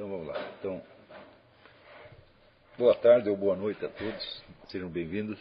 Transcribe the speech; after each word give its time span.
Então 0.00 0.08
vamos 0.08 0.28
lá. 0.28 0.50
Então, 0.58 0.82
boa 2.78 2.94
tarde 2.94 3.28
ou 3.28 3.36
boa 3.36 3.54
noite 3.54 3.84
a 3.84 3.88
todos. 3.90 4.42
Sejam 4.70 4.88
bem-vindos. 4.88 5.38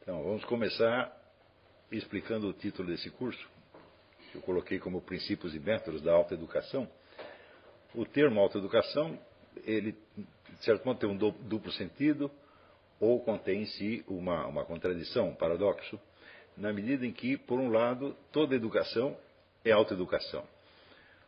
Então, 0.00 0.22
vamos 0.22 0.44
começar 0.44 1.12
explicando 1.90 2.46
o 2.46 2.52
título 2.52 2.86
desse 2.86 3.10
curso, 3.10 3.50
que 4.30 4.38
eu 4.38 4.42
coloquei 4.42 4.78
como 4.78 5.00
princípios 5.00 5.56
e 5.56 5.58
métodos 5.58 6.02
da 6.02 6.12
alta 6.12 6.34
educação. 6.34 6.88
O 7.96 8.06
termo 8.06 8.38
alta 8.38 8.58
educação, 8.58 9.18
ele, 9.64 9.98
de 10.16 10.64
certo 10.64 10.84
modo, 10.84 11.00
tem 11.00 11.10
um 11.10 11.16
duplo 11.16 11.72
sentido 11.72 12.30
ou 13.00 13.24
contém 13.24 13.62
em 13.62 13.66
si 13.66 14.04
uma, 14.06 14.46
uma 14.46 14.64
contradição, 14.64 15.30
um 15.30 15.34
paradoxo, 15.34 15.98
na 16.56 16.72
medida 16.72 17.04
em 17.04 17.12
que, 17.12 17.36
por 17.36 17.58
um 17.58 17.70
lado, 17.72 18.16
toda 18.30 18.54
educação 18.54 19.16
é 19.64 19.72
autoeducação 19.72 20.46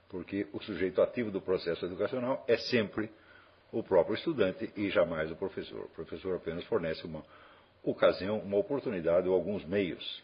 porque 0.08 0.46
o 0.52 0.62
sujeito 0.62 1.02
ativo 1.02 1.30
do 1.30 1.40
processo 1.40 1.84
educacional 1.84 2.44
é 2.46 2.56
sempre 2.56 3.10
o 3.72 3.82
próprio 3.82 4.14
estudante 4.14 4.72
e 4.76 4.88
jamais 4.90 5.30
o 5.30 5.36
professor. 5.36 5.84
O 5.84 5.88
professor 5.90 6.36
apenas 6.36 6.64
fornece 6.64 7.04
uma 7.04 7.24
ocasião, 7.82 8.38
uma 8.38 8.56
oportunidade 8.56 9.28
ou 9.28 9.34
alguns 9.34 9.64
meios. 9.64 10.22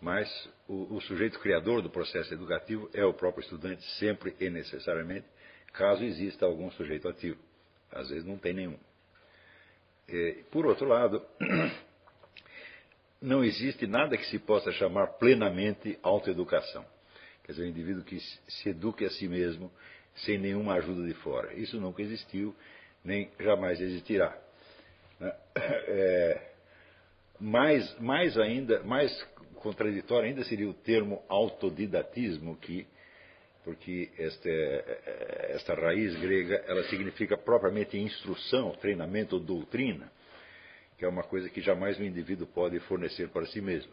Mas 0.00 0.28
o, 0.68 0.96
o 0.96 1.00
sujeito 1.02 1.38
criador 1.38 1.82
do 1.82 1.90
processo 1.90 2.32
educativo 2.34 2.90
é 2.92 3.04
o 3.04 3.14
próprio 3.14 3.42
estudante, 3.42 3.82
sempre 3.98 4.34
e 4.40 4.50
necessariamente, 4.50 5.26
caso 5.72 6.04
exista 6.04 6.44
algum 6.44 6.70
sujeito 6.72 7.08
ativo. 7.08 7.38
Às 7.90 8.08
vezes 8.08 8.24
não 8.24 8.36
tem 8.36 8.52
nenhum. 8.52 8.78
E, 10.08 10.44
por 10.50 10.66
outro 10.66 10.86
lado, 10.86 11.24
não 13.20 13.42
existe 13.42 13.86
nada 13.86 14.16
que 14.16 14.26
se 14.26 14.38
possa 14.38 14.70
chamar 14.72 15.18
plenamente 15.18 15.98
autoeducação. 16.02 16.84
Quer 17.44 17.52
dizer, 17.52 17.64
o 17.64 17.68
indivíduo 17.68 18.04
que 18.04 18.18
se 18.20 18.68
eduque 18.68 19.04
a 19.04 19.10
si 19.10 19.28
mesmo 19.28 19.70
sem 20.16 20.38
nenhuma 20.38 20.74
ajuda 20.74 21.06
de 21.06 21.14
fora. 21.14 21.52
Isso 21.54 21.80
nunca 21.80 22.02
existiu, 22.02 22.54
nem 23.04 23.30
jamais 23.38 23.80
existirá. 23.80 24.36
Né? 25.20 25.32
É, 25.56 26.40
mais, 27.40 28.00
mais 28.00 28.38
ainda, 28.38 28.82
mais 28.82 29.12
contraditório 29.54 30.28
ainda 30.28 30.44
seria 30.44 30.68
o 30.68 30.74
termo 30.74 31.22
autodidatismo, 31.28 32.56
que, 32.56 32.86
porque 33.64 34.10
esta, 34.18 34.48
esta 35.50 35.74
raiz 35.74 36.14
grega 36.16 36.56
ela 36.66 36.84
significa 36.84 37.36
propriamente 37.36 37.98
instrução, 37.98 38.72
treinamento 38.72 39.36
ou 39.36 39.40
doutrina, 39.40 40.12
que 40.98 41.04
é 41.04 41.08
uma 41.08 41.22
coisa 41.22 41.48
que 41.48 41.60
jamais 41.60 41.98
o 41.98 42.04
indivíduo 42.04 42.46
pode 42.46 42.78
fornecer 42.80 43.28
para 43.28 43.46
si 43.46 43.60
mesmo. 43.60 43.92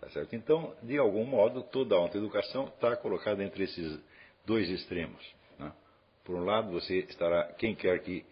Tá 0.00 0.08
certo? 0.10 0.34
Então, 0.34 0.74
de 0.82 0.96
algum 0.96 1.24
modo, 1.24 1.62
toda 1.62 1.94
a 1.94 1.98
autoeducação 1.98 2.66
está 2.66 2.96
colocada 2.96 3.42
entre 3.42 3.64
esses 3.64 3.98
dois 4.46 4.68
extremos. 4.70 5.20
Né? 5.58 5.72
Por 6.24 6.36
um 6.36 6.44
lado, 6.44 6.70
você 6.70 6.98
estará, 7.00 7.52
quem 7.54 7.74
quer 7.74 8.00
que 8.02 8.24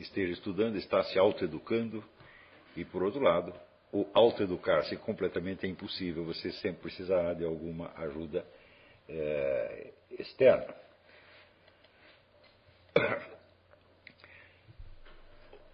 esteja 0.00 0.32
estudando 0.32 0.76
está 0.76 1.02
se 1.04 1.18
autoeducando, 1.18 2.04
e 2.76 2.84
por 2.84 3.02
outro 3.02 3.20
lado, 3.20 3.54
o 3.92 4.06
autoeducar-se 4.14 4.96
completamente 4.96 5.66
é 5.66 5.68
impossível, 5.68 6.24
você 6.24 6.50
sempre 6.52 6.82
precisará 6.82 7.34
de 7.34 7.44
alguma 7.44 7.92
ajuda 7.96 8.44
é, 9.08 9.92
externa. 10.18 10.74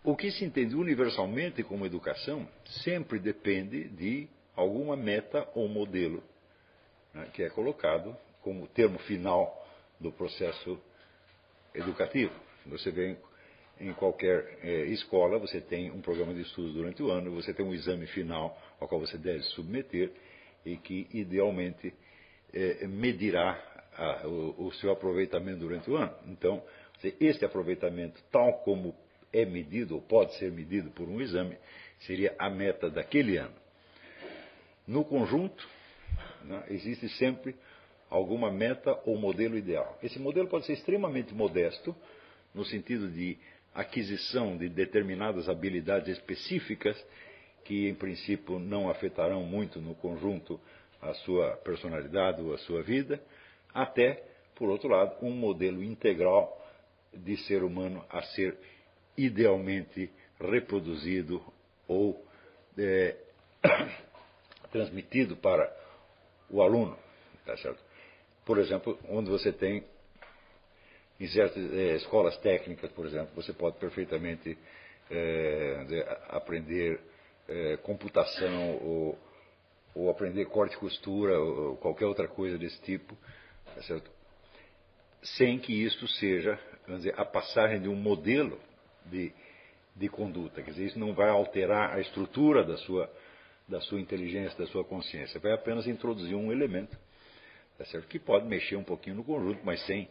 O 0.05 0.17
que 0.17 0.31
se 0.31 0.45
entende 0.45 0.75
universalmente 0.75 1.63
como 1.63 1.87
educação 1.87 2.49
sempre 2.83 3.19
depende 3.19 3.89
de 3.89 4.29
alguma 4.59 4.97
meta 4.97 5.49
ou 5.55 5.69
modelo 5.69 6.23
né, 7.15 7.29
que 7.33 7.45
é 7.45 7.49
colocado 7.49 8.17
como 8.43 8.67
termo 8.67 8.99
final 9.01 9.67
do 10.01 10.11
processo 10.11 10.79
educativo. 11.75 12.33
Você 12.67 12.91
vê 12.91 13.17
em 13.81 13.93
qualquer 13.93 14.59
é, 14.63 14.87
escola, 14.87 15.39
você 15.39 15.61
tem 15.61 15.93
um 15.93 16.01
programa 16.01 16.35
de 16.35 16.41
estudos 16.41 16.75
durante 16.75 17.01
o 17.01 17.11
ano, 17.11 17.31
você 17.31 17.55
tem 17.55 17.65
um 17.65 17.73
exame 17.73 18.07
final 18.09 18.61
ao 18.81 18.89
qual 18.89 19.01
você 19.01 19.17
deve 19.17 19.43
submeter 19.45 20.11
e 20.67 20.77
que, 20.77 21.07
idealmente, 21.13 21.95
é, 22.53 22.85
medirá 22.89 23.63
a, 23.97 24.27
o, 24.27 24.67
o, 24.67 24.73
seu 24.75 24.91
aproveitamento 24.91 25.61
durante 25.61 25.89
o 25.89 25.97
ano. 25.97 26.15
Então, 26.27 26.61
este 27.21 27.45
aproveitamento, 27.45 28.21
tal 28.33 28.55
como 28.65 28.93
é 29.33 29.45
medido, 29.45 29.95
ou 29.95 30.03
pode 30.03 30.37
ser 30.37 30.51
medido 30.51 30.91
por 30.91 31.09
um 31.09 31.21
exame, 31.21 31.57
seria 32.01 32.35
a 32.39 32.51
meta 32.51 32.91
daquele 32.91 33.37
ano. 33.37 33.68
No 34.89 35.05
conjunto, 35.05 35.69
né, 36.45 36.65
existe 36.71 37.11
sempre 37.11 37.55
alguma 38.09 38.51
meta 38.51 38.99
ou 39.05 39.19
modelo 39.19 39.55
ideal. 39.59 39.99
Esse 40.03 40.19
modelo 40.19 40.49
pode 40.49 40.65
ser 40.65 40.73
extremamente 40.73 41.35
modesto, 41.35 41.95
no 42.55 42.65
sentido 42.65 43.11
de 43.11 43.37
aquisição 43.75 44.57
de 44.57 44.71
determinadas 44.71 45.47
habilidades 45.47 46.17
específicas, 46.17 46.97
que 47.65 47.87
em 47.87 47.95
princípio 47.95 48.59
não 48.59 48.89
afetarão 48.89 49.43
muito 49.43 49.79
no 49.79 49.95
conjunto 49.95 50.59
a 51.03 51.13
sua 51.13 51.51
personalidade 51.59 52.41
ou 52.41 52.55
a 52.55 52.59
sua 52.59 52.83
vida, 52.83 53.23
até, 53.75 54.25
por 54.55 54.71
outro 54.71 54.89
lado, 54.89 55.15
um 55.21 55.33
modelo 55.33 55.85
integral 55.85 56.67
de 57.13 57.37
ser 57.45 57.63
humano 57.63 58.03
a 58.09 58.23
ser 58.23 58.57
idealmente 59.19 60.11
reproduzido 60.41 61.43
ou 61.87 62.25
é, 62.79 63.17
transmitido 64.71 65.37
para 65.37 65.71
o 66.51 66.63
aluno. 66.63 66.99
Tá 67.45 67.57
certo? 67.57 67.83
Por 68.45 68.59
exemplo, 68.59 68.99
onde 69.09 69.31
você 69.31 69.53
tem, 69.53 69.85
em 71.19 71.27
certas 71.29 71.73
é, 71.73 71.97
escolas 71.97 72.37
técnicas, 72.39 72.91
por 72.93 73.07
exemplo, 73.07 73.31
você 73.35 73.53
pode 73.53 73.79
perfeitamente 73.79 74.57
é, 75.11 76.19
aprender 76.29 77.01
é, 77.49 77.77
computação 77.79 78.77
ou, 78.83 79.19
ou, 79.95 80.11
aprender 80.11 80.45
corte 80.47 80.75
e 80.75 80.79
costura 80.79 81.39
ou, 81.39 81.77
qualquer 81.77 82.07
outra 82.07 82.29
coisa 82.29 82.59
desse 82.59 82.81
tipo, 82.83 83.17
tá 83.75 83.83
certo? 83.83 84.11
sem 85.23 85.59
que 85.59 85.73
isso 85.73 86.07
seja 86.07 86.59
dizer, 86.97 87.15
a 87.19 87.25
passagem 87.25 87.81
de 87.81 87.89
um 87.89 87.97
modelo 87.97 88.59
de, 89.07 89.33
de 89.95 90.09
conduta. 90.09 90.63
Quer 90.63 90.71
dizer, 90.71 90.87
isso 90.87 90.99
não 90.99 91.13
vai 91.13 91.29
alterar 91.29 91.95
a 91.95 92.01
estrutura 92.01 92.65
da 92.65 92.77
sua 92.79 93.11
da 93.69 93.81
sua 93.81 94.01
inteligência, 94.01 94.59
da 94.59 94.67
sua 94.67 94.83
consciência. 94.83 95.39
Vai 95.39 95.53
apenas 95.53 95.87
introduzir 95.87 96.35
um 96.35 96.51
elemento, 96.51 96.97
tá 97.77 97.85
certo? 97.85 98.09
que 98.09 98.19
pode 98.19 98.47
mexer 98.47 98.77
um 98.77 98.85
pouquinho 98.85 99.17
no 99.17 99.25
conjunto, 99.25 99.61
mas 99.63 99.85
sem 99.85 100.09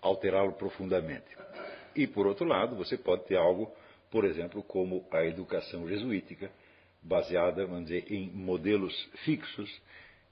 alterá-lo 0.00 0.52
profundamente. 0.52 1.26
E, 1.94 2.06
por 2.06 2.26
outro 2.26 2.46
lado, 2.46 2.76
você 2.76 2.96
pode 2.96 3.24
ter 3.24 3.36
algo, 3.36 3.70
por 4.10 4.24
exemplo, 4.24 4.62
como 4.62 5.04
a 5.10 5.24
educação 5.24 5.88
jesuítica, 5.88 6.50
baseada, 7.02 7.66
vamos 7.66 7.86
dizer, 7.86 8.10
em 8.10 8.30
modelos 8.30 8.94
fixos 9.24 9.70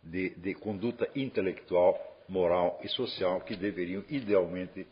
de, 0.03 0.31
de 0.31 0.55
conduta 0.55 1.09
intelectual, 1.15 1.99
moral 2.29 2.81
e 2.83 2.89
social 2.89 3.41
que 3.41 3.57
deveriam, 3.57 4.05
idealmente, 4.09 4.87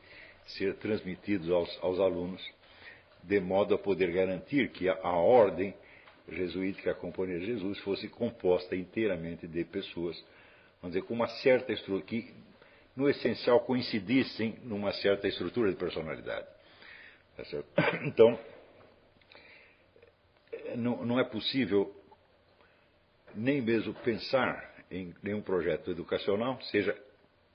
ser 0.46 0.74
transmitidos 0.74 1.50
aos, 1.50 1.78
aos 1.82 2.00
alunos, 2.00 2.42
de 3.22 3.40
modo 3.40 3.74
a 3.74 3.78
poder 3.78 4.10
garantir 4.12 4.70
que 4.70 4.88
a, 4.88 4.98
a 5.02 5.16
ordem 5.16 5.74
jesuítica, 6.30 6.90
a 6.90 6.94
Companhia 6.94 7.38
de 7.38 7.46
Jesus, 7.46 7.78
fosse 7.80 8.08
composta 8.08 8.76
inteiramente 8.76 9.46
de 9.46 9.64
pessoas, 9.64 10.16
vamos 10.80 10.94
dizer, 10.94 11.06
com 11.06 11.14
uma 11.14 11.28
certa 11.28 11.72
estrutura, 11.72 12.04
que 12.04 12.34
no 12.96 13.08
essencial 13.08 13.60
coincidissem 13.60 14.58
numa 14.64 14.92
certa 14.92 15.28
estrutura 15.28 15.70
de 15.70 15.76
personalidade. 15.76 16.46
Tá 17.36 17.44
então, 18.04 18.38
não, 20.76 21.18
é 21.18 21.24
possível 21.24 21.94
nem 23.34 23.62
mesmo 23.62 23.94
pensar 23.94 24.74
em 24.90 25.14
nenhum 25.22 25.40
projeto 25.40 25.90
educacional, 25.90 26.60
seja 26.62 26.96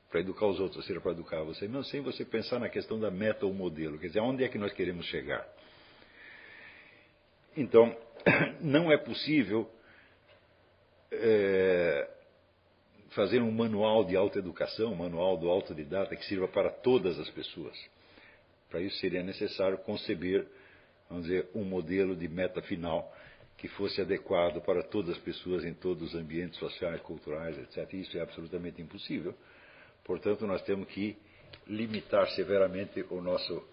para 0.10 0.20
educar 0.20 0.46
os 0.46 0.60
outros, 0.60 0.86
seja 0.86 1.02
para 1.02 1.12
educar 1.12 1.42
você 1.44 1.68
mesmo, 1.68 1.84
sem 1.86 2.00
você 2.00 2.24
pensar 2.24 2.60
na 2.60 2.70
questão 2.70 3.00
da 3.00 3.10
meta 3.10 3.46
ou 3.46 3.54
modelo, 3.54 3.98
quer 3.98 4.08
dizer, 4.08 4.20
aonde 4.20 4.44
é 4.44 4.48
que 4.48 4.58
nós 4.58 4.72
queremos 4.72 5.06
chegar. 5.08 5.46
Então, 7.58 7.96
não 8.62 8.92
é 8.92 8.98
possível 8.98 9.70
é, 11.12 12.10
fazer 13.12 13.42
um 13.42 13.52
manual 13.52 14.04
de 14.04 14.16
autoeducação, 14.16 14.92
um 14.92 14.96
manual 14.96 15.38
do 15.38 15.50
autodidata 15.50 16.16
que 16.16 16.26
sirva 16.26 16.48
para 16.48 16.70
todas 16.70 17.20
as 17.20 17.30
pessoas. 17.30 17.78
Para 18.70 18.82
isso 18.82 18.98
seria 18.98 19.22
necessário 19.22 19.78
conceber, 19.80 20.48
vamos 21.10 21.26
dizer, 21.26 21.48
um 21.54 21.64
modelo 21.64 22.16
de 22.16 22.28
meta 22.28 22.62
final 22.64 23.14
que 23.58 23.68
fosse 23.68 24.02
adequado 24.02 24.62
para 24.62 24.84
todas 24.84 25.16
as 25.16 25.22
pessoas 25.22 25.64
em 25.64 25.74
todos 25.74 26.10
os 26.10 26.16
ambientes 26.20 26.58
sociais, 26.58 27.00
culturais, 27.02 27.58
etc. 27.58 27.94
Isso 27.94 28.18
é 28.18 28.22
absolutamente 28.22 28.82
impossível. 28.82 29.36
Portanto, 30.04 30.46
nós 30.48 30.62
temos 30.64 30.88
que 30.88 31.16
limitar 31.68 32.28
severamente 32.32 33.06
o 33.10 33.22
nosso, 33.22 33.64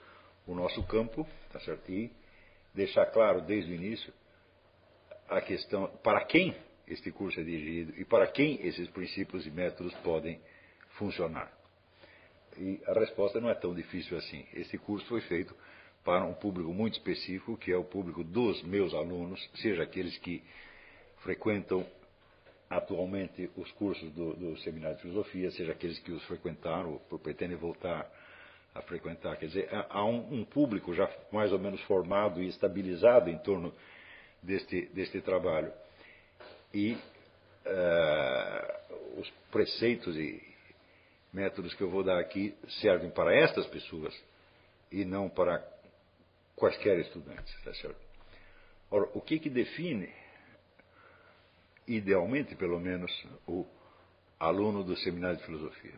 o 0.47 0.55
nosso 0.55 0.83
campo, 0.87 1.27
tá 1.53 1.59
certo? 1.61 1.91
E 1.91 2.13
deixar 2.75 3.07
claro 3.07 3.41
desde 3.41 3.73
o 3.73 3.75
início 3.75 4.13
a 5.31 5.41
questão 5.41 5.87
para 6.03 6.25
quem 6.25 6.55
este 6.89 7.11
curso 7.13 7.39
é 7.41 7.45
dirigido 7.45 7.95
e 7.97 8.05
para 8.05 8.27
quem 8.27 8.67
esses 8.67 8.89
princípios 8.89 9.47
e 9.47 9.51
métodos 9.51 9.95
podem 10.03 10.41
funcionar. 10.99 11.51
e 12.59 12.81
a 12.87 12.93
resposta 12.93 13.41
não 13.41 13.49
é 13.49 13.55
tão 13.55 13.73
difícil 13.73 14.19
assim. 14.19 14.45
Esse 14.53 14.77
curso 14.77 15.07
foi 15.07 15.21
feito 15.23 15.55
para 16.05 16.25
um 16.25 16.35
público 16.35 16.73
muito 16.73 16.95
específico, 16.95 17.57
que 17.57 17.71
é 17.71 17.77
o 17.77 17.85
público 17.85 18.25
dos 18.25 18.63
meus 18.65 18.93
alunos, 18.93 19.41
seja 19.55 19.85
aqueles 19.85 20.19
que 20.19 20.43
frequentam 21.19 21.87
atualmente 22.69 23.51
os 23.57 23.71
cursos 23.73 24.11
do, 24.13 24.35
do 24.35 24.59
Seminário 24.59 24.97
de 24.97 25.03
Filosofia, 25.03 25.51
seja 25.53 25.73
aqueles 25.73 25.99
que 26.01 26.13
os 26.13 26.25
frequentaram 26.25 27.01
ou 27.11 27.19
pretendem 27.19 27.57
voltar 27.57 28.11
a 28.75 28.83
frequentar. 28.83 29.37
Quer 29.37 29.47
dizer, 29.47 29.69
há 29.89 30.05
um, 30.05 30.41
um, 30.41 30.45
público 30.45 30.95
já 30.95 31.09
mais 31.33 31.53
ou 31.53 31.59
menos 31.59 31.81
formado 31.83 32.43
e 32.43 32.49
estabilizado 32.49 33.29
em 33.29 33.39
torno 33.39 33.73
deste, 34.43 34.87
deste 34.87 35.21
trabalho. 35.21 35.73
E 36.73 36.95
uh, 36.95 39.21
os 39.21 39.31
preceitos 39.51 40.17
e 40.17 40.51
métodos 41.33 41.75
que 41.75 41.83
eu 41.83 41.91
vou 41.91 42.03
dar 42.03 42.19
aqui 42.19 42.55
servem 42.81 43.11
para 43.11 43.35
estas 43.35 43.67
pessoas 43.67 44.15
e 44.91 45.05
não 45.05 45.29
para 45.29 45.65
quaisquer 46.57 46.99
estudantes, 46.99 47.55
tá 47.63 47.73
certo? 47.75 48.01
Ora, 48.91 49.09
o 49.15 49.21
que 49.21 49.39
que 49.39 49.49
define, 49.49 50.13
idealmente 51.87 52.57
pelo 52.57 52.81
menos, 52.81 53.11
o 53.47 53.65
aluno 54.39 54.83
do 54.83 54.97
seminário 54.97 55.39
de 55.39 55.45
filosofia? 55.45 55.95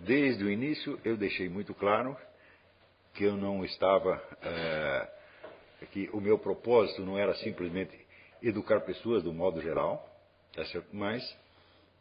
Desde 0.00 0.44
o 0.44 0.50
início 0.50 1.00
eu 1.04 1.16
deixei 1.16 1.48
muito 1.48 1.74
claro 1.74 2.16
que 3.14 3.24
eu 3.24 3.36
não 3.36 3.64
estava, 3.64 4.22
é, 4.42 5.15
que 5.92 6.08
o 6.12 6.20
meu 6.20 6.38
propósito 6.38 7.02
não 7.02 7.18
era 7.18 7.34
simplesmente 7.34 7.98
educar 8.42 8.80
pessoas 8.80 9.22
do 9.22 9.32
modo 9.32 9.60
geral, 9.60 10.08
tá 10.54 10.62
mas 10.92 11.36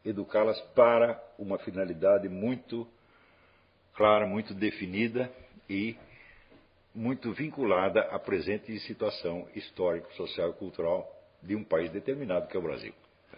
educá-las 0.03 0.59
para 0.73 1.21
uma 1.37 1.57
finalidade 1.57 2.29
muito 2.29 2.87
clara, 3.95 4.25
muito 4.25 4.53
definida 4.53 5.31
e 5.69 5.97
muito 6.93 7.33
vinculada 7.33 8.01
à 8.01 8.19
presente 8.19 8.77
situação 8.81 9.47
histórica, 9.55 10.09
social 10.11 10.51
e 10.51 10.53
cultural 10.53 11.11
de 11.41 11.55
um 11.55 11.63
país 11.63 11.91
determinado, 11.91 12.47
que 12.47 12.55
é 12.55 12.59
o 12.59 12.63
Brasil. 12.63 12.93
Tá 13.31 13.37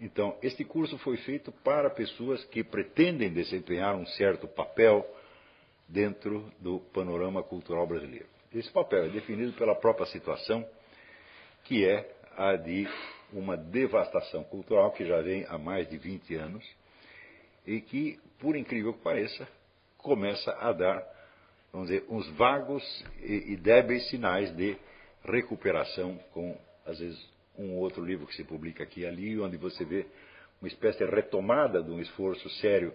então, 0.00 0.36
este 0.42 0.64
curso 0.64 0.98
foi 0.98 1.16
feito 1.18 1.52
para 1.52 1.88
pessoas 1.88 2.44
que 2.46 2.64
pretendem 2.64 3.32
desempenhar 3.32 3.94
um 3.94 4.06
certo 4.06 4.48
papel 4.48 5.06
dentro 5.88 6.52
do 6.58 6.80
panorama 6.80 7.42
cultural 7.42 7.86
brasileiro. 7.86 8.33
Esse 8.54 8.70
papel 8.70 9.06
é 9.06 9.08
definido 9.08 9.52
pela 9.54 9.74
própria 9.74 10.06
situação, 10.06 10.64
que 11.64 11.84
é 11.84 12.08
a 12.36 12.54
de 12.54 12.86
uma 13.32 13.56
devastação 13.56 14.44
cultural 14.44 14.92
que 14.92 15.04
já 15.04 15.20
vem 15.20 15.44
há 15.48 15.58
mais 15.58 15.88
de 15.88 15.98
20 15.98 16.36
anos 16.36 16.64
e 17.66 17.80
que, 17.80 18.20
por 18.38 18.54
incrível 18.54 18.92
que 18.92 19.00
pareça, 19.00 19.48
começa 19.98 20.52
a 20.52 20.72
dar, 20.72 21.04
vamos 21.72 21.88
dizer, 21.88 22.04
uns 22.08 22.28
vagos 22.36 22.84
e, 23.20 23.56
débeis 23.56 24.08
sinais 24.08 24.54
de 24.54 24.76
recuperação 25.24 26.16
com, 26.32 26.56
às 26.86 27.00
vezes, 27.00 27.28
um 27.58 27.74
outro 27.74 28.04
livro 28.04 28.24
que 28.26 28.36
se 28.36 28.44
publica 28.44 28.84
aqui 28.84 29.00
e 29.00 29.06
ali, 29.06 29.40
onde 29.40 29.56
você 29.56 29.84
vê 29.84 30.06
uma 30.60 30.68
espécie 30.68 30.98
de 30.98 31.10
retomada 31.10 31.82
de 31.82 31.90
um 31.90 32.00
esforço 32.00 32.48
sério 32.60 32.94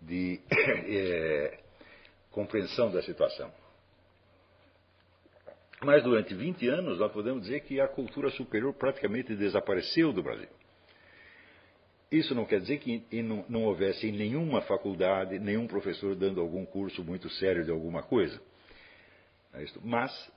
de 0.00 0.40
é, 0.50 1.58
compreensão 2.30 2.90
da 2.90 3.02
situação. 3.02 3.52
Mas 5.82 6.02
durante 6.02 6.34
20 6.34 6.68
anos 6.68 6.98
nós 6.98 7.12
podemos 7.12 7.42
dizer 7.42 7.60
que 7.60 7.80
a 7.80 7.86
cultura 7.86 8.30
superior 8.30 8.74
praticamente 8.74 9.34
desapareceu 9.34 10.12
do 10.12 10.22
Brasil. 10.22 10.48
Isso 12.10 12.34
não 12.34 12.46
quer 12.46 12.60
dizer 12.60 12.78
que 12.78 13.22
não, 13.22 13.44
não 13.48 13.64
houvesse 13.64 14.08
em 14.08 14.12
nenhuma 14.12 14.62
faculdade, 14.62 15.38
nenhum 15.38 15.66
professor 15.66 16.16
dando 16.16 16.40
algum 16.40 16.64
curso 16.64 17.04
muito 17.04 17.28
sério 17.30 17.64
de 17.64 17.70
alguma 17.70 18.02
coisa. 18.02 18.40
É 19.52 19.64
Mas 19.84 20.32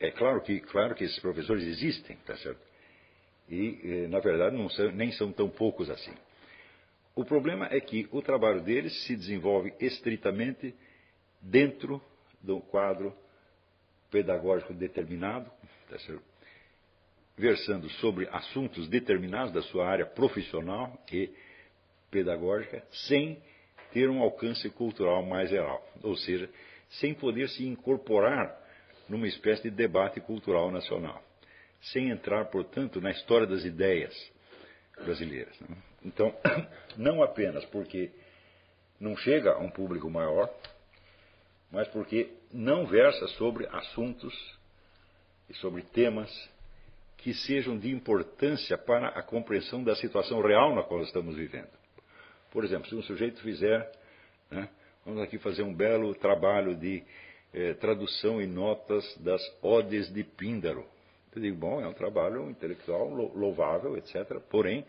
é 0.00 0.10
claro 0.10 0.40
que, 0.42 0.60
claro 0.60 0.94
que 0.94 1.04
esses 1.04 1.18
professores 1.20 1.64
existem, 1.64 2.16
tá 2.26 2.36
certo? 2.36 2.60
E, 3.48 3.80
eh, 3.84 4.08
na 4.08 4.18
verdade, 4.18 4.56
são, 4.74 4.92
nem 4.92 5.12
são 5.12 5.32
tão 5.32 5.48
poucos 5.48 5.88
assim. 5.90 6.12
O 7.14 7.24
problema 7.24 7.68
é 7.70 7.80
que 7.80 8.08
o 8.10 8.20
trabalho 8.20 8.62
deles 8.62 9.04
se 9.04 9.14
desenvolve 9.14 9.72
estritamente 9.80 10.74
dentro 11.40 12.02
do 12.40 12.60
quadro 12.60 13.14
pedagógico 14.12 14.74
determinado, 14.74 15.50
tá 15.88 15.96
versando 17.36 17.88
sobre 17.92 18.28
assuntos 18.28 18.86
determinados 18.88 19.52
da 19.52 19.62
sua 19.62 19.88
área 19.88 20.04
profissional 20.04 21.02
e 21.10 21.30
pedagógica, 22.10 22.84
sem 23.08 23.42
ter 23.90 24.08
um 24.10 24.22
alcance 24.22 24.68
cultural 24.70 25.24
mais 25.24 25.48
geral, 25.48 25.82
ou 26.02 26.14
seja, 26.14 26.48
sem 27.00 27.14
poder 27.14 27.48
se 27.48 27.66
incorporar 27.66 28.54
numa 29.08 29.26
espécie 29.26 29.62
de 29.62 29.70
debate 29.70 30.20
cultural 30.20 30.70
nacional, 30.70 31.22
sem 31.80 32.10
entrar, 32.10 32.44
portanto, 32.46 33.00
na 33.00 33.10
história 33.10 33.46
das 33.46 33.64
ideias 33.64 34.14
brasileiras. 35.02 35.58
Né? 35.60 35.76
Então, 36.04 36.34
não 36.98 37.22
apenas 37.22 37.64
porque 37.66 38.10
não 39.00 39.16
chega 39.16 39.52
a 39.54 39.58
um 39.58 39.70
público 39.70 40.08
maior, 40.10 40.52
mas 41.70 41.88
porque 41.88 42.30
não 42.52 42.86
versa 42.86 43.26
sobre 43.28 43.66
assuntos 43.68 44.34
e 45.48 45.54
sobre 45.54 45.82
temas 45.82 46.30
que 47.18 47.32
sejam 47.32 47.78
de 47.78 47.90
importância 47.90 48.76
para 48.76 49.08
a 49.08 49.22
compreensão 49.22 49.82
da 49.82 49.94
situação 49.94 50.40
real 50.42 50.74
na 50.74 50.82
qual 50.82 51.02
estamos 51.02 51.36
vivendo. 51.36 51.70
Por 52.50 52.64
exemplo, 52.64 52.88
se 52.88 52.94
um 52.94 53.02
sujeito 53.02 53.40
fizer, 53.42 53.90
né, 54.50 54.68
vamos 55.04 55.22
aqui 55.22 55.38
fazer 55.38 55.62
um 55.62 55.72
belo 55.72 56.14
trabalho 56.14 56.76
de 56.76 57.02
eh, 57.54 57.74
tradução 57.74 58.42
e 58.42 58.46
notas 58.46 59.04
das 59.18 59.40
odes 59.62 60.12
de 60.12 60.24
Píndaro. 60.24 60.84
Eu 61.34 61.40
digo, 61.40 61.56
bom, 61.56 61.80
é 61.80 61.88
um 61.88 61.94
trabalho 61.94 62.50
intelectual 62.50 63.08
louvável, 63.08 63.96
etc. 63.96 64.38
Porém, 64.50 64.84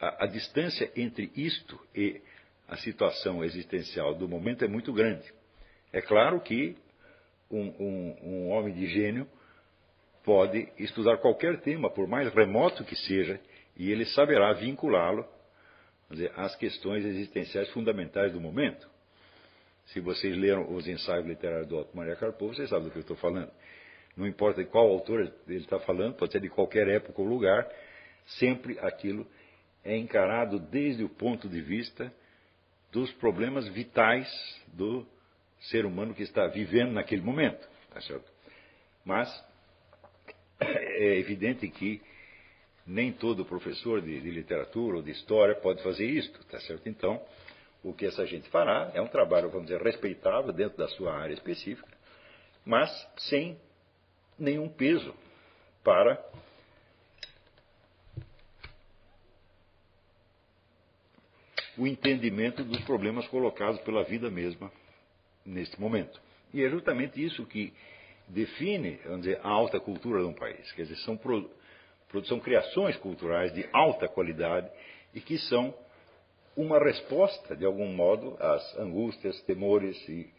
a, 0.00 0.24
a 0.24 0.26
distância 0.26 0.90
entre 0.96 1.30
isto 1.36 1.78
e 1.94 2.20
a 2.68 2.76
situação 2.78 3.44
existencial 3.44 4.14
do 4.14 4.28
momento 4.28 4.64
é 4.64 4.68
muito 4.68 4.92
grande. 4.92 5.30
É 5.92 6.00
claro 6.00 6.40
que 6.40 6.76
um, 7.50 7.60
um, 7.60 8.16
um 8.22 8.50
homem 8.50 8.72
de 8.72 8.86
gênio 8.86 9.28
pode 10.24 10.68
estudar 10.78 11.18
qualquer 11.18 11.60
tema, 11.60 11.90
por 11.90 12.06
mais 12.06 12.32
remoto 12.32 12.84
que 12.84 12.96
seja, 12.96 13.40
e 13.76 13.90
ele 13.90 14.04
saberá 14.06 14.52
vinculá-lo 14.52 15.26
às 16.36 16.54
questões 16.56 17.04
existenciais 17.04 17.68
fundamentais 17.70 18.32
do 18.32 18.40
momento. 18.40 18.88
Se 19.86 20.00
vocês 20.00 20.36
leram 20.36 20.72
os 20.74 20.86
ensaios 20.86 21.26
literários 21.26 21.68
do 21.68 21.76
Otto 21.76 21.96
Maria 21.96 22.16
Karpov, 22.16 22.54
vocês 22.54 22.68
sabem 22.68 22.84
do 22.84 22.90
que 22.90 22.98
eu 22.98 23.02
estou 23.02 23.16
falando. 23.16 23.50
Não 24.16 24.26
importa 24.26 24.62
de 24.62 24.70
qual 24.70 24.88
autor 24.88 25.32
ele 25.48 25.58
está 25.58 25.78
falando, 25.80 26.14
pode 26.14 26.32
ser 26.32 26.40
de 26.40 26.48
qualquer 26.48 26.86
época 26.88 27.20
ou 27.20 27.26
lugar, 27.26 27.68
sempre 28.38 28.78
aquilo 28.80 29.26
é 29.84 29.96
encarado 29.96 30.58
desde 30.58 31.02
o 31.02 31.08
ponto 31.08 31.48
de 31.48 31.60
vista 31.60 32.12
dos 32.92 33.10
problemas 33.14 33.66
vitais 33.68 34.28
do 34.68 35.06
ser 35.62 35.86
humano 35.86 36.14
que 36.14 36.22
está 36.22 36.46
vivendo 36.46 36.92
naquele 36.92 37.22
momento. 37.22 37.68
Tá? 37.90 38.00
Mas 39.04 39.44
é 40.60 41.18
evidente 41.18 41.68
que 41.68 42.00
nem 42.86 43.12
todo 43.12 43.44
professor 43.44 44.00
de, 44.00 44.20
de, 44.20 44.30
literatura 44.30 44.96
ou 44.96 45.02
de 45.02 45.10
história 45.10 45.54
pode 45.54 45.82
fazer 45.82 46.06
isto, 46.06 46.44
tá 46.46 46.58
certo? 46.60 46.88
Então, 46.88 47.22
o 47.82 47.92
que 47.92 48.06
essa 48.06 48.26
gente 48.26 48.48
fará 48.48 48.90
é 48.94 49.00
um 49.00 49.08
trabalho, 49.08 49.50
vamos 49.50 49.66
dizer, 49.66 49.80
respeitável 49.80 50.52
dentro 50.52 50.78
da 50.78 50.88
sua 50.88 51.14
área 51.14 51.34
específica, 51.34 51.88
mas 52.64 52.90
sem 53.16 53.58
nenhum 54.38 54.68
peso 54.68 55.14
para 55.84 56.20
o 61.76 61.86
entendimento 61.86 62.64
dos 62.64 62.80
problemas 62.82 63.26
colocados 63.28 63.80
pela 63.82 64.04
vida 64.04 64.30
mesma 64.30 64.70
neste 65.44 65.80
momento. 65.80 66.20
E 66.52 66.62
é 66.62 66.68
justamente 66.68 67.22
isso 67.22 67.46
que 67.46 67.72
define, 68.28 68.98
vamos 69.04 69.22
dizer, 69.22 69.40
a 69.42 69.48
alta 69.48 69.80
cultura 69.80 70.20
de 70.20 70.26
um 70.26 70.34
país. 70.34 70.70
Quer 70.72 70.82
dizer, 70.82 70.96
são, 70.96 71.16
pro, 71.16 71.50
são 72.24 72.40
criações 72.40 72.96
culturais 72.96 73.52
de 73.52 73.68
alta 73.72 74.08
qualidade 74.08 74.70
e 75.14 75.20
que 75.20 75.38
são 75.38 75.74
uma 76.56 76.78
resposta, 76.78 77.56
de 77.56 77.64
algum 77.64 77.92
modo, 77.92 78.36
às 78.38 78.78
angústias, 78.78 79.40
temores 79.42 79.96
e 80.08 80.30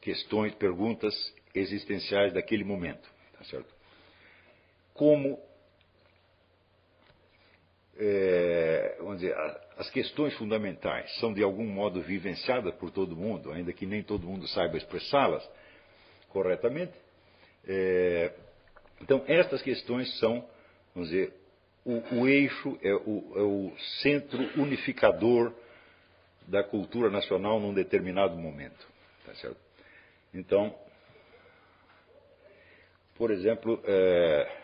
questões, 0.00 0.54
perguntas 0.54 1.14
existenciais 1.54 2.32
daquele 2.32 2.64
momento. 2.64 3.08
Tá 3.36 3.44
certo? 3.44 3.74
Como 4.94 5.38
é, 7.98 8.96
vamos 8.98 9.20
dizer, 9.20 9.34
as 9.76 9.90
questões 9.90 10.34
fundamentais 10.34 11.14
são 11.18 11.34
de 11.34 11.42
algum 11.42 11.66
modo 11.66 12.00
vivenciadas 12.00 12.74
por 12.76 12.90
todo 12.90 13.14
mundo, 13.14 13.52
ainda 13.52 13.72
que 13.72 13.84
nem 13.84 14.02
todo 14.02 14.26
mundo 14.26 14.48
saiba 14.48 14.76
expressá-las 14.78 15.46
corretamente. 16.30 16.94
É, 17.66 18.32
então, 19.02 19.22
estas 19.26 19.60
questões 19.60 20.18
são, 20.18 20.48
vamos 20.94 21.10
dizer, 21.10 21.32
o, 21.84 22.20
o 22.20 22.28
eixo, 22.28 22.78
é 22.82 22.94
o, 22.94 23.32
é 23.36 23.42
o, 23.42 23.72
centro 24.00 24.40
unificador 24.60 25.52
da 26.48 26.64
cultura 26.64 27.10
nacional 27.10 27.60
num 27.60 27.74
determinado 27.74 28.36
momento. 28.36 28.86
Tá 29.26 29.34
certo? 29.34 29.58
Então, 30.32 30.74
por 33.14 33.30
exemplo, 33.30 33.82
é, 33.84 34.56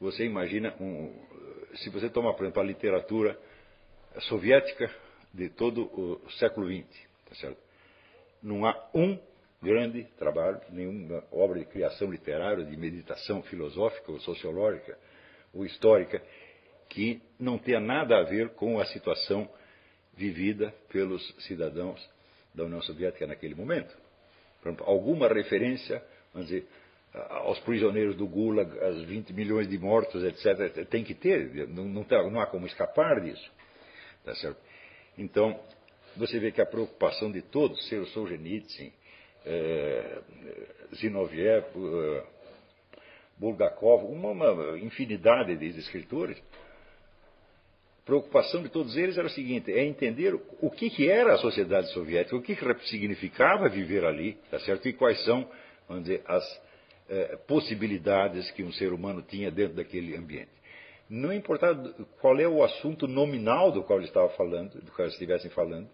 você 0.00 0.24
imagina, 0.24 0.74
um, 0.80 1.14
se 1.76 1.88
você 1.90 2.08
toma, 2.08 2.34
por 2.34 2.44
exemplo, 2.44 2.62
a 2.62 2.64
literatura 2.64 3.38
soviética 4.22 4.90
de 5.32 5.48
todo 5.50 5.82
o 5.84 6.30
século 6.32 6.66
XX, 6.66 6.86
tá 7.28 7.52
não 8.42 8.64
há 8.64 8.90
um 8.94 9.18
grande 9.62 10.04
trabalho, 10.18 10.60
nenhuma 10.70 11.22
obra 11.30 11.58
de 11.58 11.66
criação 11.66 12.10
literária, 12.10 12.64
de 12.64 12.76
meditação 12.76 13.42
filosófica 13.42 14.10
ou 14.10 14.18
sociológica 14.20 14.98
ou 15.52 15.64
histórica 15.64 16.22
que 16.88 17.22
não 17.38 17.58
tenha 17.58 17.80
nada 17.80 18.18
a 18.18 18.22
ver 18.22 18.50
com 18.50 18.80
a 18.80 18.86
situação 18.86 19.48
vivida 20.14 20.74
pelos 20.90 21.22
cidadãos 21.46 22.00
da 22.54 22.64
União 22.64 22.82
Soviética 22.82 23.26
naquele 23.26 23.54
momento. 23.54 23.96
Exemplo, 24.62 24.84
alguma 24.86 25.28
referência, 25.28 26.02
vamos 26.32 26.48
dizer, 26.48 26.66
aos 27.12 27.58
prisioneiros 27.60 28.16
do 28.16 28.26
Gulag, 28.26 28.78
aos 28.80 29.04
20 29.04 29.32
milhões 29.32 29.68
de 29.68 29.78
mortos, 29.78 30.22
etc. 30.22 30.86
Tem 30.88 31.04
que 31.04 31.14
ter, 31.14 31.68
não, 31.68 31.84
não, 31.84 32.30
não 32.30 32.40
há 32.40 32.46
como 32.46 32.66
escapar 32.66 33.20
disso. 33.20 33.50
Tá 34.24 34.34
certo? 34.34 34.58
Então, 35.16 35.58
você 36.16 36.38
vê 36.38 36.50
que 36.52 36.60
a 36.60 36.66
preocupação 36.66 37.30
de 37.30 37.42
todos, 37.42 37.88
ser 37.88 38.00
o 38.00 38.06
Solzhenitsyn, 38.06 38.92
é, 39.46 40.18
Zinoviev, 40.94 41.64
é, 41.64 42.24
Bulgakov, 43.38 44.04
uma, 44.04 44.30
uma 44.30 44.78
infinidade 44.78 45.56
de 45.56 45.66
escritores, 45.78 46.38
a 48.02 48.06
preocupação 48.10 48.62
de 48.62 48.68
todos 48.68 48.96
eles 48.96 49.16
era 49.16 49.26
o 49.26 49.30
seguinte, 49.30 49.72
é 49.72 49.84
entender 49.84 50.34
o 50.34 50.70
que, 50.70 50.90
que 50.90 51.08
era 51.08 51.34
a 51.34 51.38
sociedade 51.38 51.92
soviética, 51.92 52.36
o 52.36 52.42
que, 52.42 52.56
que 52.56 52.88
significava 52.88 53.68
viver 53.68 54.04
ali, 54.04 54.36
tá 54.50 54.58
certo? 54.60 54.88
e 54.88 54.92
quais 54.92 55.22
são, 55.24 55.48
vamos 55.88 56.04
dizer, 56.04 56.22
as 56.26 56.62
é, 57.08 57.36
possibilidades 57.46 58.50
que 58.52 58.62
um 58.62 58.72
ser 58.72 58.92
humano 58.92 59.22
tinha 59.22 59.50
dentro 59.50 59.76
daquele 59.76 60.16
ambiente. 60.16 60.59
Não 61.10 61.32
importava 61.32 61.92
qual 62.20 62.38
é 62.38 62.46
o 62.46 62.62
assunto 62.62 63.08
nominal 63.08 63.72
do 63.72 63.82
qual 63.82 63.98
ele 63.98 64.06
estava 64.06 64.28
falando, 64.30 64.80
do 64.80 64.92
qual 64.92 65.06
eles 65.06 65.14
estivessem 65.14 65.50
falando, 65.50 65.90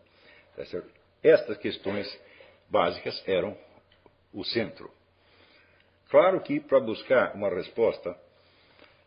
tá 0.55 0.63
estas 1.23 1.57
questões 1.57 2.07
básicas 2.69 3.23
eram 3.27 3.57
o 4.31 4.45
centro. 4.45 4.91
Claro 6.11 6.41
que 6.43 6.61
para 6.61 6.79
buscar 6.81 7.35
uma 7.35 7.49
resposta 7.49 8.15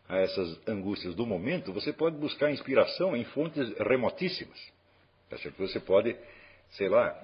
a 0.07 0.17
essas 0.17 0.67
angústias 0.67 1.13
do 1.13 1.27
momento, 1.27 1.71
você 1.71 1.93
pode 1.93 2.17
buscar 2.17 2.49
inspiração 2.49 3.15
em 3.15 3.23
fontes 3.25 3.71
remotíssimas. 3.77 4.59
Tá 5.29 5.37
você 5.59 5.79
pode, 5.79 6.17
sei 6.71 6.89
lá, 6.89 7.15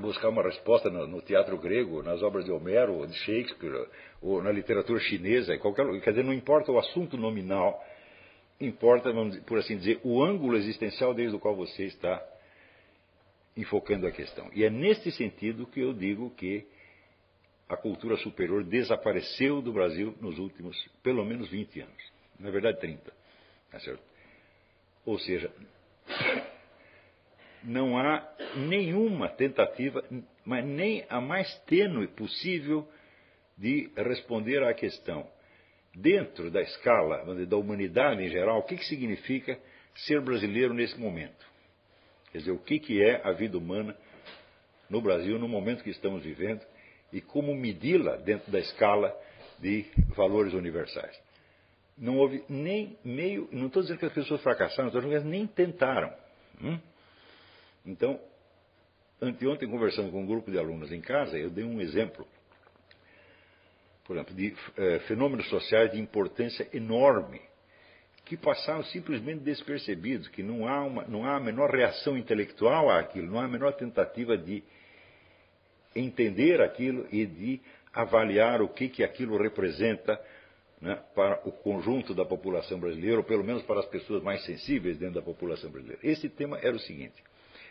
buscar 0.00 0.28
uma 0.28 0.42
resposta 0.42 0.90
no, 0.90 1.06
no, 1.06 1.20
teatro 1.22 1.56
grego, 1.58 2.02
nas 2.02 2.22
obras 2.22 2.44
de 2.44 2.52
Homero, 2.52 3.06
de 3.06 3.14
Shakespeare, 3.14 3.88
ou 4.20 4.42
na 4.42 4.50
literatura 4.50 5.00
chinesa, 5.00 5.56
qualquer, 5.58 5.86
quer 6.00 6.10
dizer, 6.10 6.24
não 6.24 6.32
importa 6.32 6.70
o 6.72 6.78
assunto 6.78 7.16
nominal, 7.16 7.82
importa, 8.60 9.12
vamos, 9.12 9.38
por 9.40 9.58
assim 9.58 9.76
dizer, 9.76 10.00
o 10.02 10.22
ângulo 10.22 10.56
existencial 10.56 11.14
desde 11.14 11.36
o 11.36 11.40
qual 11.40 11.54
você 11.54 11.84
está 11.84 12.22
enfocando 13.56 14.06
a 14.06 14.12
questão. 14.12 14.50
E 14.54 14.64
é 14.64 14.70
nesse 14.70 15.10
sentido 15.12 15.66
que 15.66 15.80
eu 15.80 15.92
digo 15.92 16.30
que 16.30 16.66
a 17.68 17.76
cultura 17.76 18.16
superior 18.18 18.62
desapareceu 18.62 19.60
do 19.60 19.72
Brasil 19.72 20.14
nos 20.20 20.38
últimos, 20.38 20.76
pelo 21.02 21.24
menos 21.24 21.48
20 21.48 21.80
anos. 21.80 22.12
Na 22.38 22.50
verdade, 22.50 22.78
30. 22.78 23.12
Tá 23.70 23.80
certo? 23.80 24.02
Ou 25.04 25.18
seja, 25.18 25.50
não 27.66 27.98
há 27.98 28.26
nenhuma 28.54 29.28
tentativa, 29.28 30.02
mas 30.44 30.64
nem 30.64 31.04
a 31.08 31.20
mais 31.20 31.52
tênue 31.66 32.06
possível, 32.08 32.88
de 33.58 33.90
responder 33.96 34.62
à 34.62 34.72
questão. 34.72 35.26
Dentro 35.94 36.50
da 36.50 36.60
escala 36.60 37.24
da 37.46 37.56
humanidade 37.56 38.22
em 38.22 38.28
geral, 38.28 38.58
o 38.58 38.62
que, 38.62 38.76
que 38.76 38.84
significa 38.84 39.58
ser 39.94 40.20
brasileiro 40.20 40.74
nesse 40.74 40.98
momento? 40.98 41.44
Quer 42.30 42.38
dizer, 42.38 42.50
o 42.50 42.58
que, 42.58 42.78
que 42.78 43.02
é 43.02 43.26
a 43.26 43.32
vida 43.32 43.56
humana 43.56 43.96
no 44.88 45.00
Brasil 45.00 45.38
no 45.38 45.48
momento 45.48 45.82
que 45.82 45.90
estamos 45.90 46.22
vivendo 46.22 46.60
e 47.12 47.20
como 47.20 47.54
medi-la 47.54 48.16
dentro 48.16 48.50
da 48.52 48.58
escala 48.58 49.14
de 49.58 49.86
valores 50.14 50.52
universais. 50.52 51.18
Não 51.96 52.18
houve 52.18 52.44
nem 52.48 52.98
meio, 53.02 53.48
não 53.50 53.68
estou 53.68 53.82
dizendo 53.82 53.98
que 53.98 54.06
as 54.06 54.12
pessoas 54.12 54.42
fracassaram, 54.42 54.88
estou 54.88 55.00
dizendo 55.00 55.12
que 55.12 55.16
elas 55.16 55.28
nem 55.28 55.46
tentaram. 55.46 56.12
Hum? 56.62 56.78
Então, 57.86 58.20
anteontem, 59.20 59.68
conversando 59.68 60.10
com 60.10 60.22
um 60.22 60.26
grupo 60.26 60.50
de 60.50 60.58
alunos 60.58 60.90
em 60.92 61.00
casa, 61.00 61.38
eu 61.38 61.50
dei 61.50 61.64
um 61.64 61.80
exemplo, 61.80 62.26
por 64.04 64.16
exemplo, 64.16 64.34
de 64.34 64.54
é, 64.76 64.98
fenômenos 65.00 65.48
sociais 65.48 65.92
de 65.92 66.00
importância 66.00 66.68
enorme, 66.72 67.40
que 68.24 68.36
passaram 68.36 68.82
simplesmente 68.84 69.40
despercebidos, 69.40 70.26
que 70.28 70.42
não 70.42 70.66
há, 70.66 70.82
uma, 70.82 71.04
não 71.04 71.24
há 71.24 71.36
a 71.36 71.40
menor 71.40 71.70
reação 71.70 72.18
intelectual 72.18 72.90
àquilo, 72.90 73.28
não 73.28 73.38
há 73.38 73.44
a 73.44 73.48
menor 73.48 73.72
tentativa 73.74 74.36
de 74.36 74.64
entender 75.94 76.60
aquilo 76.60 77.06
e 77.12 77.24
de 77.24 77.60
avaliar 77.94 78.60
o 78.60 78.68
que, 78.68 78.88
que 78.88 79.04
aquilo 79.04 79.38
representa 79.38 80.20
né, 80.80 81.00
para 81.14 81.40
o 81.48 81.52
conjunto 81.52 82.14
da 82.14 82.24
população 82.24 82.78
brasileira, 82.78 83.18
ou 83.18 83.24
pelo 83.24 83.44
menos 83.44 83.62
para 83.62 83.80
as 83.80 83.86
pessoas 83.86 84.22
mais 84.22 84.44
sensíveis 84.44 84.98
dentro 84.98 85.14
da 85.14 85.22
população 85.22 85.70
brasileira. 85.70 86.00
Esse 86.02 86.28
tema 86.28 86.58
era 86.58 86.74
o 86.74 86.80
seguinte: 86.80 87.22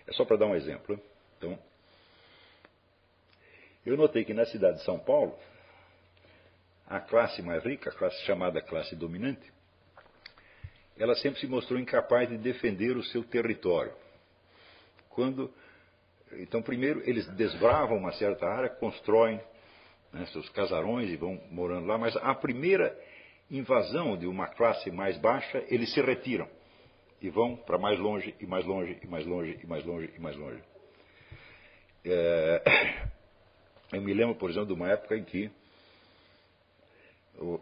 é 0.07 0.13
só 0.13 0.25
para 0.25 0.37
dar 0.37 0.45
um 0.45 0.55
exemplo. 0.55 0.99
Então, 1.37 1.57
eu 3.85 3.97
notei 3.97 4.23
que 4.23 4.33
na 4.33 4.45
cidade 4.45 4.77
de 4.77 4.83
São 4.83 4.99
Paulo, 4.99 5.37
a 6.87 6.99
classe 6.99 7.41
mais 7.41 7.63
rica, 7.63 7.89
a 7.89 7.93
classe 7.93 8.19
chamada 8.23 8.61
classe 8.61 8.95
dominante, 8.95 9.53
ela 10.97 11.15
sempre 11.15 11.39
se 11.39 11.47
mostrou 11.47 11.79
incapaz 11.79 12.29
de 12.29 12.37
defender 12.37 12.95
o 12.95 13.03
seu 13.03 13.23
território. 13.23 13.93
Quando, 15.09 15.53
então, 16.33 16.61
primeiro 16.61 17.01
eles 17.07 17.27
desbravam 17.35 17.97
uma 17.97 18.13
certa 18.13 18.45
área, 18.47 18.69
constroem 18.69 19.41
né, 20.13 20.25
seus 20.27 20.47
casarões 20.49 21.09
e 21.09 21.17
vão 21.17 21.41
morando 21.51 21.87
lá, 21.87 21.97
mas 21.97 22.15
a 22.17 22.33
primeira 22.33 22.97
invasão 23.51 24.17
de 24.17 24.25
uma 24.25 24.47
classe 24.47 24.89
mais 24.89 25.17
baixa, 25.17 25.63
eles 25.67 25.93
se 25.93 26.01
retiram 26.01 26.49
e 27.25 27.29
vão 27.31 27.55
para 27.55 27.79
mais 27.79 27.97
longe 27.97 28.35
e 28.39 28.45
mais 28.45 28.63
longe 28.65 28.99
e 29.01 29.07
mais 29.07 29.25
longe 29.25 29.59
e 29.63 29.65
mais 29.65 29.83
longe 29.83 30.13
e 30.15 30.19
mais 30.19 30.37
longe. 30.37 30.61
É, 32.05 32.61
eu 33.93 34.01
me 34.03 34.13
lembro, 34.13 34.35
por 34.35 34.51
exemplo, 34.51 34.67
de 34.67 34.73
uma 34.73 34.91
época 34.91 35.17
em 35.17 35.23
que 35.23 35.49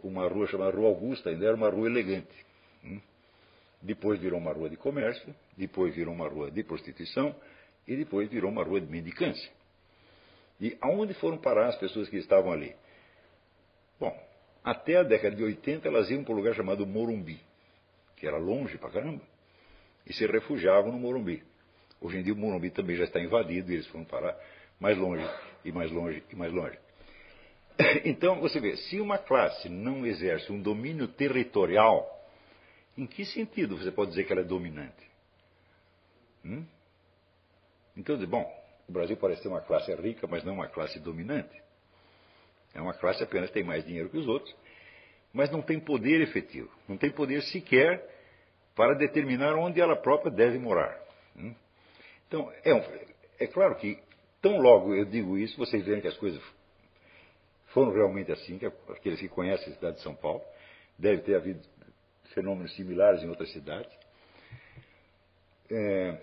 uma 0.03 0.27
rua 0.27 0.47
chamada 0.47 0.75
Rua 0.75 0.89
Augusta 0.89 1.29
ainda 1.29 1.45
era 1.45 1.55
uma 1.55 1.69
rua 1.69 1.87
elegante. 1.87 2.35
Hum? 2.83 2.99
Depois 3.81 4.19
virou 4.19 4.37
uma 4.37 4.51
rua 4.51 4.69
de 4.69 4.75
comércio, 4.75 5.33
depois 5.55 5.95
virou 5.95 6.13
uma 6.13 6.27
rua 6.27 6.51
de 6.51 6.61
prostituição 6.61 7.33
e 7.87 7.95
depois 7.95 8.29
virou 8.29 8.51
uma 8.51 8.65
rua 8.65 8.81
de 8.81 8.87
mendicância. 8.87 9.49
E 10.59 10.77
aonde 10.81 11.13
foram 11.13 11.37
parar 11.37 11.69
as 11.69 11.77
pessoas 11.77 12.09
que 12.09 12.17
estavam 12.17 12.51
ali? 12.51 12.75
Bom, 13.97 14.13
até 14.61 14.97
a 14.97 15.03
década 15.03 15.37
de 15.37 15.43
80 15.43 15.87
elas 15.87 16.09
iam 16.11 16.21
para 16.21 16.33
um 16.33 16.37
lugar 16.37 16.53
chamado 16.53 16.85
Morumbi, 16.85 17.39
que 18.17 18.27
era 18.27 18.37
longe 18.37 18.77
pra 18.77 18.89
caramba 18.89 19.32
e 20.05 20.13
se 20.13 20.25
refugiavam 20.25 20.91
no 20.91 20.99
Morumbi. 20.99 21.43
Hoje 22.01 22.17
em 22.17 22.23
dia 22.23 22.33
o 22.33 22.37
Morumbi 22.37 22.69
também 22.69 22.95
já 22.95 23.05
está 23.05 23.19
invadido 23.19 23.71
e 23.71 23.75
eles 23.75 23.87
foram 23.87 24.03
parar 24.03 24.37
mais 24.79 24.97
longe 24.97 25.27
e 25.63 25.71
mais 25.71 25.91
longe 25.91 26.23
e 26.29 26.35
mais 26.35 26.51
longe. 26.51 26.77
Então, 28.05 28.39
você 28.39 28.59
vê, 28.59 28.75
se 28.75 28.99
uma 28.99 29.17
classe 29.17 29.69
não 29.69 30.05
exerce 30.05 30.51
um 30.51 30.61
domínio 30.61 31.07
territorial, 31.07 32.07
em 32.97 33.07
que 33.07 33.25
sentido 33.25 33.77
você 33.77 33.91
pode 33.91 34.11
dizer 34.11 34.25
que 34.25 34.31
ela 34.31 34.41
é 34.41 34.45
dominante? 34.45 35.09
Hum? 36.45 36.65
Então, 37.95 38.17
bom, 38.27 38.63
o 38.87 38.91
Brasil 38.91 39.17
parece 39.17 39.41
ser 39.41 39.47
uma 39.47 39.61
classe 39.61 39.93
rica, 39.95 40.27
mas 40.27 40.43
não 40.43 40.55
uma 40.55 40.67
classe 40.67 40.99
dominante. 40.99 41.61
É 42.73 42.81
uma 42.81 42.93
classe 42.93 43.23
apenas 43.23 43.49
que 43.49 43.53
tem 43.53 43.63
mais 43.63 43.85
dinheiro 43.85 44.09
que 44.09 44.17
os 44.17 44.27
outros, 44.27 44.53
mas 45.31 45.49
não 45.49 45.61
tem 45.61 45.79
poder 45.79 46.21
efetivo, 46.21 46.69
não 46.87 46.97
tem 46.97 47.11
poder 47.11 47.41
sequer 47.43 48.12
para 48.75 48.95
determinar 48.95 49.55
onde 49.55 49.79
ela 49.79 49.95
própria 49.95 50.31
deve 50.31 50.57
morar. 50.57 50.99
Hum? 51.35 51.53
Então, 52.27 52.51
é, 52.63 52.73
um, 52.73 52.83
é 53.39 53.47
claro 53.47 53.75
que, 53.75 53.99
tão 54.41 54.59
logo 54.59 54.93
eu 54.93 55.05
digo 55.05 55.37
isso, 55.37 55.57
vocês 55.57 55.85
veem 55.85 56.01
que 56.01 56.07
as 56.07 56.17
coisas 56.17 56.41
foram 57.67 57.91
realmente 57.91 58.31
assim, 58.31 58.57
que 58.57 58.65
aqueles 58.65 59.19
que 59.19 59.27
conhecem 59.27 59.71
a 59.71 59.75
cidade 59.75 59.97
de 59.97 60.03
São 60.03 60.15
Paulo, 60.15 60.41
deve 60.97 61.21
ter 61.23 61.35
havido 61.35 61.61
fenômenos 62.33 62.75
similares 62.75 63.23
em 63.23 63.29
outras 63.29 63.51
cidades. 63.51 63.91
É, 65.71 66.17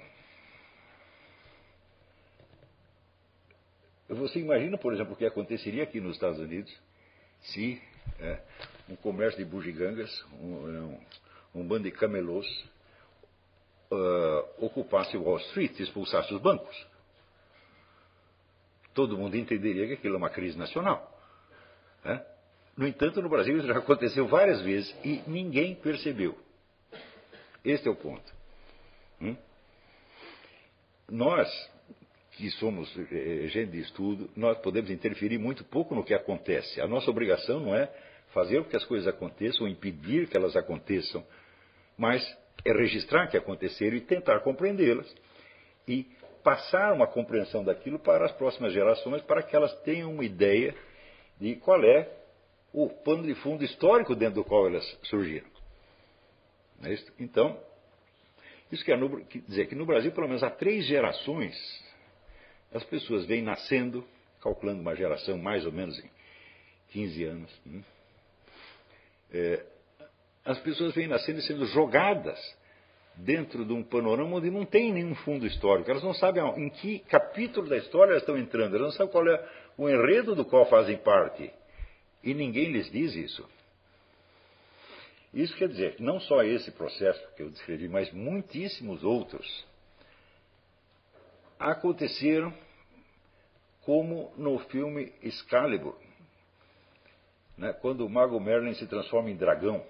você 4.08 4.40
imagina, 4.40 4.76
por 4.76 4.92
exemplo, 4.92 5.14
o 5.14 5.16
que 5.16 5.24
aconteceria 5.24 5.84
aqui 5.84 6.00
nos 6.00 6.14
Estados 6.14 6.38
Unidos 6.38 6.76
se 7.42 7.80
é, 8.18 8.40
um 8.88 8.96
comércio 8.96 9.42
de 9.42 9.48
bugigangas, 9.48 10.10
um, 10.34 10.66
um, 10.66 11.00
um 11.54 11.66
bando 11.66 11.84
de 11.84 11.90
camelôs 11.90 12.46
uh, 13.90 14.64
ocupasse 14.64 15.16
Wall 15.16 15.38
Street, 15.38 15.78
expulsasse 15.80 16.32
os 16.32 16.40
bancos. 16.40 16.86
Todo 18.94 19.16
mundo 19.16 19.36
entenderia 19.36 19.86
que 19.86 19.94
aquilo 19.94 20.14
é 20.14 20.18
uma 20.18 20.30
crise 20.30 20.58
nacional. 20.58 21.18
Né? 22.04 22.24
No 22.76 22.86
entanto, 22.86 23.20
no 23.20 23.28
Brasil 23.28 23.58
isso 23.58 23.66
já 23.66 23.78
aconteceu 23.78 24.26
várias 24.26 24.60
vezes 24.62 24.94
e 25.04 25.22
ninguém 25.26 25.74
percebeu. 25.74 26.38
Este 27.64 27.88
é 27.88 27.90
o 27.90 27.96
ponto. 27.96 28.32
Hum? 29.20 29.36
Nós, 31.08 31.48
que 32.32 32.50
somos 32.52 32.90
eh, 33.10 33.46
gente 33.48 33.72
de 33.72 33.80
estudo, 33.80 34.30
nós 34.34 34.58
podemos 34.58 34.90
interferir 34.90 35.38
muito 35.38 35.64
pouco 35.64 35.94
no 35.94 36.04
que 36.04 36.14
acontece. 36.14 36.80
A 36.80 36.86
nossa 36.86 37.10
obrigação 37.10 37.60
não 37.60 37.74
é 37.74 37.92
fazer 38.32 38.62
com 38.62 38.70
que 38.70 38.76
as 38.76 38.84
coisas 38.84 39.06
aconteçam, 39.08 39.68
impedir 39.68 40.28
que 40.28 40.36
elas 40.36 40.56
aconteçam, 40.56 41.24
mas 41.96 42.22
é 42.64 42.72
registrar 42.72 43.28
que 43.28 43.36
aconteceram 43.36 43.96
e 43.96 44.00
tentar 44.00 44.40
compreendê-las. 44.40 45.12
E 45.86 46.06
passar 46.42 46.92
uma 46.92 47.06
compreensão 47.06 47.64
daquilo 47.64 47.98
para 47.98 48.24
as 48.24 48.32
próximas 48.32 48.72
gerações, 48.72 49.22
para 49.22 49.42
que 49.42 49.54
elas 49.54 49.74
tenham 49.82 50.12
uma 50.12 50.24
ideia 50.24 50.74
de 51.38 51.56
qual 51.56 51.82
é 51.84 52.08
o 52.72 52.88
pano 52.88 53.24
de 53.24 53.34
fundo 53.36 53.64
histórico 53.64 54.14
dentro 54.14 54.36
do 54.36 54.44
qual 54.44 54.66
elas 54.66 54.98
surgiram. 55.04 55.48
É 56.82 56.94
então, 57.18 57.58
isso 58.72 58.84
quer 58.84 58.98
dizer 59.46 59.66
que 59.66 59.74
no 59.74 59.84
Brasil, 59.84 60.12
pelo 60.12 60.28
menos 60.28 60.42
há 60.42 60.50
três 60.50 60.86
gerações, 60.86 61.54
as 62.72 62.84
pessoas 62.84 63.26
vêm 63.26 63.42
nascendo, 63.42 64.06
calculando 64.40 64.80
uma 64.80 64.94
geração 64.94 65.36
mais 65.36 65.66
ou 65.66 65.72
menos 65.72 65.98
em 65.98 66.10
15 66.90 67.24
anos. 67.24 67.60
Né? 67.66 67.82
É, 69.32 69.64
as 70.44 70.58
pessoas 70.60 70.94
vêm 70.94 71.06
nascendo 71.06 71.38
e 71.38 71.42
sendo 71.42 71.66
jogadas 71.66 72.38
dentro 73.16 73.64
de 73.64 73.72
um 73.72 73.82
panorama 73.82 74.36
onde 74.36 74.50
não 74.50 74.64
tem 74.64 74.92
nenhum 74.92 75.14
fundo 75.14 75.46
histórico. 75.46 75.90
Elas 75.90 76.02
não 76.02 76.14
sabem 76.14 76.42
em 76.56 76.70
que 76.70 77.00
capítulo 77.00 77.68
da 77.68 77.76
história 77.76 78.12
elas 78.12 78.22
estão 78.22 78.38
entrando, 78.38 78.76
elas 78.76 78.88
não 78.88 78.96
sabem 78.96 79.12
qual 79.12 79.28
é 79.28 79.48
o 79.76 79.88
enredo 79.88 80.34
do 80.34 80.44
qual 80.44 80.66
fazem 80.66 80.96
parte. 80.98 81.52
E 82.22 82.34
ninguém 82.34 82.72
lhes 82.72 82.90
diz 82.90 83.14
isso. 83.14 83.48
Isso 85.32 85.56
quer 85.56 85.68
dizer 85.68 85.96
que 85.96 86.02
não 86.02 86.18
só 86.20 86.42
esse 86.42 86.70
processo 86.72 87.20
que 87.36 87.42
eu 87.42 87.50
descrevi, 87.50 87.88
mas 87.88 88.10
muitíssimos 88.12 89.04
outros 89.04 89.64
aconteceram 91.58 92.52
como 93.82 94.32
no 94.36 94.58
filme 94.70 95.12
Excalibur, 95.22 95.96
né, 97.60 97.74
quando 97.74 98.06
o 98.06 98.08
mago 98.08 98.40
Merlin 98.40 98.72
se 98.74 98.86
transforma 98.86 99.30
em 99.30 99.36
dragão. 99.36 99.84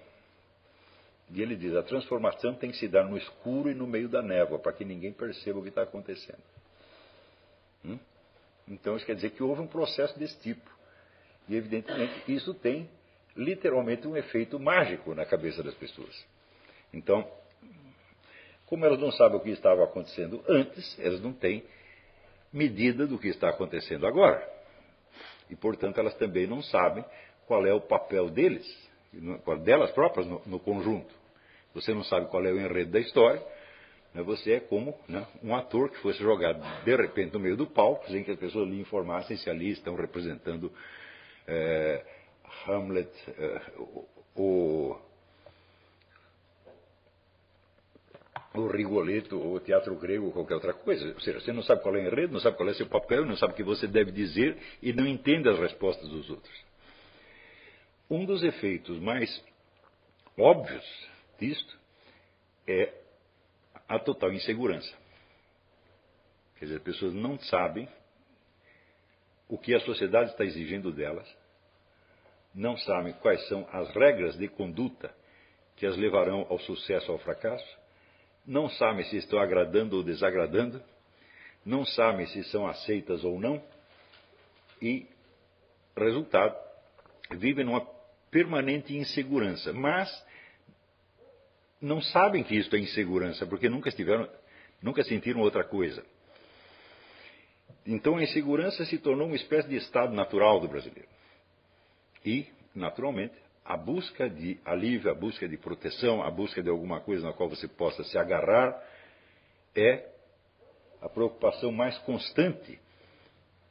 E 1.33 1.41
ele 1.41 1.55
diz: 1.55 1.73
a 1.73 1.81
transformação 1.81 2.53
tem 2.53 2.69
que 2.69 2.77
se 2.77 2.87
dar 2.89 3.05
no 3.05 3.17
escuro 3.17 3.71
e 3.71 3.73
no 3.73 3.87
meio 3.87 4.09
da 4.09 4.21
névoa, 4.21 4.59
para 4.59 4.73
que 4.73 4.83
ninguém 4.83 5.13
perceba 5.13 5.57
o 5.57 5.63
que 5.63 5.69
está 5.69 5.83
acontecendo. 5.83 6.43
Hum? 7.85 7.97
Então 8.67 8.97
isso 8.97 9.05
quer 9.05 9.15
dizer 9.15 9.31
que 9.31 9.41
houve 9.41 9.61
um 9.61 9.67
processo 9.67 10.19
desse 10.19 10.37
tipo. 10.41 10.69
E 11.47 11.55
evidentemente 11.55 12.13
isso 12.27 12.53
tem 12.53 12.89
literalmente 13.37 14.05
um 14.05 14.17
efeito 14.17 14.59
mágico 14.59 15.15
na 15.15 15.25
cabeça 15.25 15.63
das 15.63 15.73
pessoas. 15.73 16.27
Então, 16.93 17.25
como 18.65 18.85
elas 18.85 18.99
não 18.99 19.11
sabem 19.13 19.37
o 19.37 19.41
que 19.41 19.49
estava 19.49 19.85
acontecendo 19.85 20.43
antes, 20.47 20.99
elas 20.99 21.21
não 21.21 21.31
têm 21.31 21.63
medida 22.51 23.07
do 23.07 23.17
que 23.17 23.29
está 23.29 23.49
acontecendo 23.49 24.05
agora. 24.05 24.45
E, 25.49 25.55
portanto, 25.55 25.97
elas 25.99 26.13
também 26.15 26.45
não 26.45 26.61
sabem 26.61 27.03
qual 27.51 27.65
é 27.65 27.73
o 27.73 27.81
papel 27.81 28.29
deles, 28.29 28.65
delas 29.65 29.91
próprias 29.91 30.25
no, 30.25 30.41
no 30.45 30.57
conjunto. 30.57 31.13
Você 31.73 31.93
não 31.93 32.01
sabe 32.01 32.27
qual 32.27 32.45
é 32.45 32.49
o 32.49 32.57
enredo 32.57 32.91
da 32.91 32.99
história, 33.01 33.45
né? 34.13 34.23
você 34.23 34.53
é 34.53 34.59
como 34.61 34.97
né, 35.05 35.27
um 35.43 35.53
ator 35.53 35.89
que 35.89 35.97
fosse 35.97 36.19
jogado 36.19 36.63
de 36.85 36.95
repente 36.95 37.33
no 37.33 37.41
meio 37.41 37.57
do 37.57 37.67
palco, 37.67 38.09
sem 38.09 38.23
que 38.23 38.31
as 38.31 38.39
pessoas 38.39 38.69
lhe 38.69 38.79
informassem 38.79 39.35
se 39.35 39.49
ali 39.49 39.69
estão 39.69 39.95
representando 39.95 40.71
é, 41.45 42.05
Hamlet, 42.65 43.11
é, 43.37 43.61
o, 44.33 44.97
o 48.55 48.67
Rigoletto, 48.67 49.37
ou 49.37 49.55
o 49.55 49.59
teatro 49.59 49.93
grego, 49.97 50.27
ou 50.27 50.31
qualquer 50.31 50.55
outra 50.55 50.73
coisa. 50.73 51.05
Ou 51.05 51.19
seja, 51.19 51.41
você 51.41 51.51
não 51.51 51.63
sabe 51.63 51.81
qual 51.81 51.97
é 51.97 51.99
o 51.99 52.07
enredo, 52.07 52.31
não 52.31 52.39
sabe 52.39 52.55
qual 52.55 52.69
é 52.69 52.71
o 52.71 52.75
seu 52.75 52.87
papel, 52.87 53.25
não 53.25 53.35
sabe 53.35 53.51
o 53.51 53.55
que 53.57 53.63
você 53.63 53.87
deve 53.87 54.09
dizer 54.13 54.57
e 54.81 54.93
não 54.93 55.05
entende 55.05 55.49
as 55.49 55.59
respostas 55.59 56.07
dos 56.07 56.29
outros. 56.29 56.70
Um 58.11 58.25
dos 58.25 58.43
efeitos 58.43 58.99
mais 58.99 59.41
óbvios 60.37 60.85
disto 61.39 61.79
é 62.67 62.93
a 63.87 63.97
total 63.97 64.33
insegurança. 64.33 64.93
Quer 66.59 66.65
dizer, 66.65 66.77
as 66.79 66.83
pessoas 66.83 67.13
não 67.13 67.39
sabem 67.39 67.87
o 69.47 69.57
que 69.57 69.73
a 69.73 69.79
sociedade 69.79 70.31
está 70.31 70.43
exigindo 70.43 70.91
delas, 70.91 71.25
não 72.53 72.75
sabem 72.79 73.13
quais 73.13 73.47
são 73.47 73.65
as 73.71 73.89
regras 73.95 74.37
de 74.37 74.49
conduta 74.49 75.15
que 75.77 75.85
as 75.85 75.95
levarão 75.95 76.45
ao 76.49 76.59
sucesso 76.59 77.13
ou 77.13 77.17
ao 77.17 77.23
fracasso, 77.23 77.79
não 78.45 78.67
sabem 78.71 79.05
se 79.05 79.15
estão 79.15 79.39
agradando 79.39 79.95
ou 79.95 80.03
desagradando, 80.03 80.83
não 81.65 81.85
sabem 81.85 82.25
se 82.27 82.43
são 82.43 82.67
aceitas 82.67 83.23
ou 83.23 83.39
não, 83.39 83.63
e, 84.81 85.07
resultado, 85.95 86.57
vivem 87.37 87.63
numa 87.63 88.00
permanente 88.31 88.95
insegurança. 88.95 89.71
Mas 89.73 90.09
não 91.81 92.01
sabem 92.01 92.43
que 92.43 92.55
isto 92.55 92.75
é 92.75 92.79
insegurança, 92.79 93.45
porque 93.45 93.69
nunca 93.69 93.89
estiveram, 93.89 94.27
nunca 94.81 95.03
sentiram 95.03 95.41
outra 95.41 95.63
coisa. 95.63 96.03
Então 97.85 98.17
a 98.17 98.23
insegurança 98.23 98.85
se 98.85 98.97
tornou 98.97 99.27
uma 99.27 99.35
espécie 99.35 99.67
de 99.67 99.75
estado 99.75 100.13
natural 100.13 100.59
do 100.59 100.67
brasileiro. 100.67 101.09
E, 102.25 102.47
naturalmente, 102.75 103.33
a 103.65 103.75
busca 103.75 104.29
de 104.29 104.59
alívio, 104.63 105.11
a 105.11 105.13
busca 105.15 105.47
de 105.47 105.57
proteção, 105.57 106.21
a 106.21 106.29
busca 106.29 106.61
de 106.61 106.69
alguma 106.69 106.99
coisa 106.99 107.25
na 107.25 107.33
qual 107.33 107.49
você 107.49 107.67
possa 107.67 108.03
se 108.03 108.17
agarrar 108.17 108.79
é 109.75 110.07
a 111.01 111.09
preocupação 111.09 111.71
mais 111.71 111.97
constante 111.99 112.79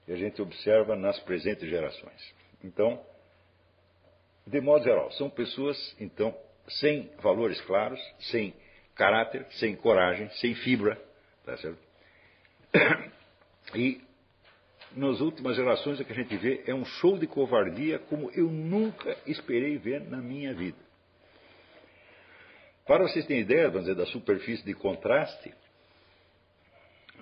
que 0.04 0.12
a 0.12 0.16
gente 0.16 0.42
observa 0.42 0.96
nas 0.96 1.18
presentes 1.20 1.68
gerações. 1.68 2.34
Então, 2.64 3.00
de 4.50 4.60
modo 4.60 4.84
geral, 4.84 5.10
são 5.12 5.30
pessoas, 5.30 5.96
então, 6.00 6.36
sem 6.68 7.10
valores 7.22 7.60
claros, 7.62 8.00
sem 8.18 8.52
caráter, 8.96 9.46
sem 9.52 9.76
coragem, 9.76 10.28
sem 10.32 10.54
fibra, 10.56 11.00
tá 11.44 11.56
certo? 11.56 11.78
E 13.72 14.00
nas 14.96 15.20
últimas 15.20 15.54
gerações 15.54 16.00
o 16.00 16.04
que 16.04 16.10
a 16.10 16.16
gente 16.16 16.36
vê 16.36 16.64
é 16.66 16.74
um 16.74 16.84
show 16.84 17.16
de 17.16 17.26
covardia 17.28 18.00
como 18.00 18.28
eu 18.32 18.50
nunca 18.50 19.16
esperei 19.26 19.78
ver 19.78 20.00
na 20.00 20.16
minha 20.16 20.52
vida. 20.52 20.78
Para 22.84 23.04
vocês 23.04 23.24
terem 23.26 23.42
ideia, 23.42 23.68
vamos 23.68 23.82
dizer, 23.82 23.94
da 23.94 24.06
superfície 24.06 24.64
de 24.64 24.74
contraste, 24.74 25.54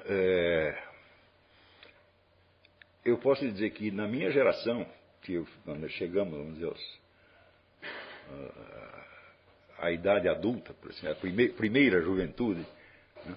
é, 0.07 0.83
eu 3.05 3.19
posso 3.19 3.47
dizer 3.47 3.71
que 3.71 3.91
na 3.91 4.09
minha 4.09 4.31
geração, 4.31 4.87
que 5.21 5.35
eu, 5.35 5.47
quando 5.67 5.87
chegamos, 5.91 6.33
vamos 6.33 6.55
dizer, 6.55 6.69
aos, 6.69 7.01
a 9.79 9.91
idade 9.93 10.29
adulta, 10.29 10.75
assim, 10.89 11.07
a 11.07 11.15
primeira, 11.15 11.53
primeira 11.55 12.03
juventude, 12.03 12.67
né, 13.25 13.37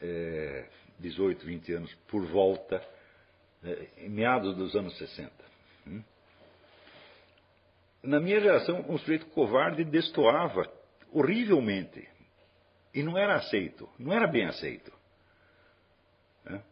é, 0.00 0.66
18, 0.98 1.44
20 1.44 1.72
anos 1.74 1.94
por 2.08 2.24
volta, 2.26 2.82
é, 3.62 3.88
em 3.98 4.08
meados 4.08 4.56
dos 4.56 4.74
anos 4.74 4.96
60. 4.96 5.30
Hum? 5.86 6.02
Na 8.02 8.18
minha 8.18 8.40
geração, 8.40 8.84
um 8.88 8.98
sujeito 8.98 9.26
covarde 9.26 9.84
destoava 9.84 10.66
horrivelmente. 11.12 12.08
E 12.94 13.02
não 13.02 13.16
era 13.16 13.36
aceito, 13.36 13.88
não 13.98 14.12
era 14.12 14.26
bem 14.26 14.46
aceito. 14.46 14.92
Né? 16.44 16.62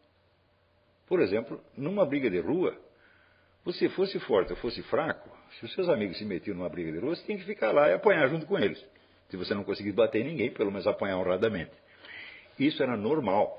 Por 1.06 1.20
exemplo, 1.20 1.62
numa 1.76 2.04
briga 2.04 2.30
de 2.30 2.40
rua, 2.40 2.76
você 3.64 3.88
fosse 3.90 4.18
forte 4.20 4.52
ou 4.52 4.58
fosse 4.58 4.82
fraco, 4.84 5.30
se 5.58 5.64
os 5.64 5.74
seus 5.74 5.88
amigos 5.88 6.18
se 6.18 6.24
metiam 6.24 6.56
numa 6.56 6.68
briga 6.68 6.92
de 6.92 6.98
rua, 6.98 7.16
você 7.16 7.24
tinha 7.24 7.38
que 7.38 7.44
ficar 7.44 7.72
lá 7.72 7.88
e 7.88 7.94
apanhar 7.94 8.28
junto 8.28 8.46
com 8.46 8.58
eles. 8.58 8.82
Se 9.28 9.36
você 9.36 9.54
não 9.54 9.64
conseguisse 9.64 9.94
bater 9.94 10.24
ninguém, 10.24 10.50
pelo 10.50 10.70
menos 10.70 10.86
apanhar 10.86 11.18
honradamente. 11.18 11.72
Isso 12.58 12.82
era 12.82 12.96
normal. 12.96 13.58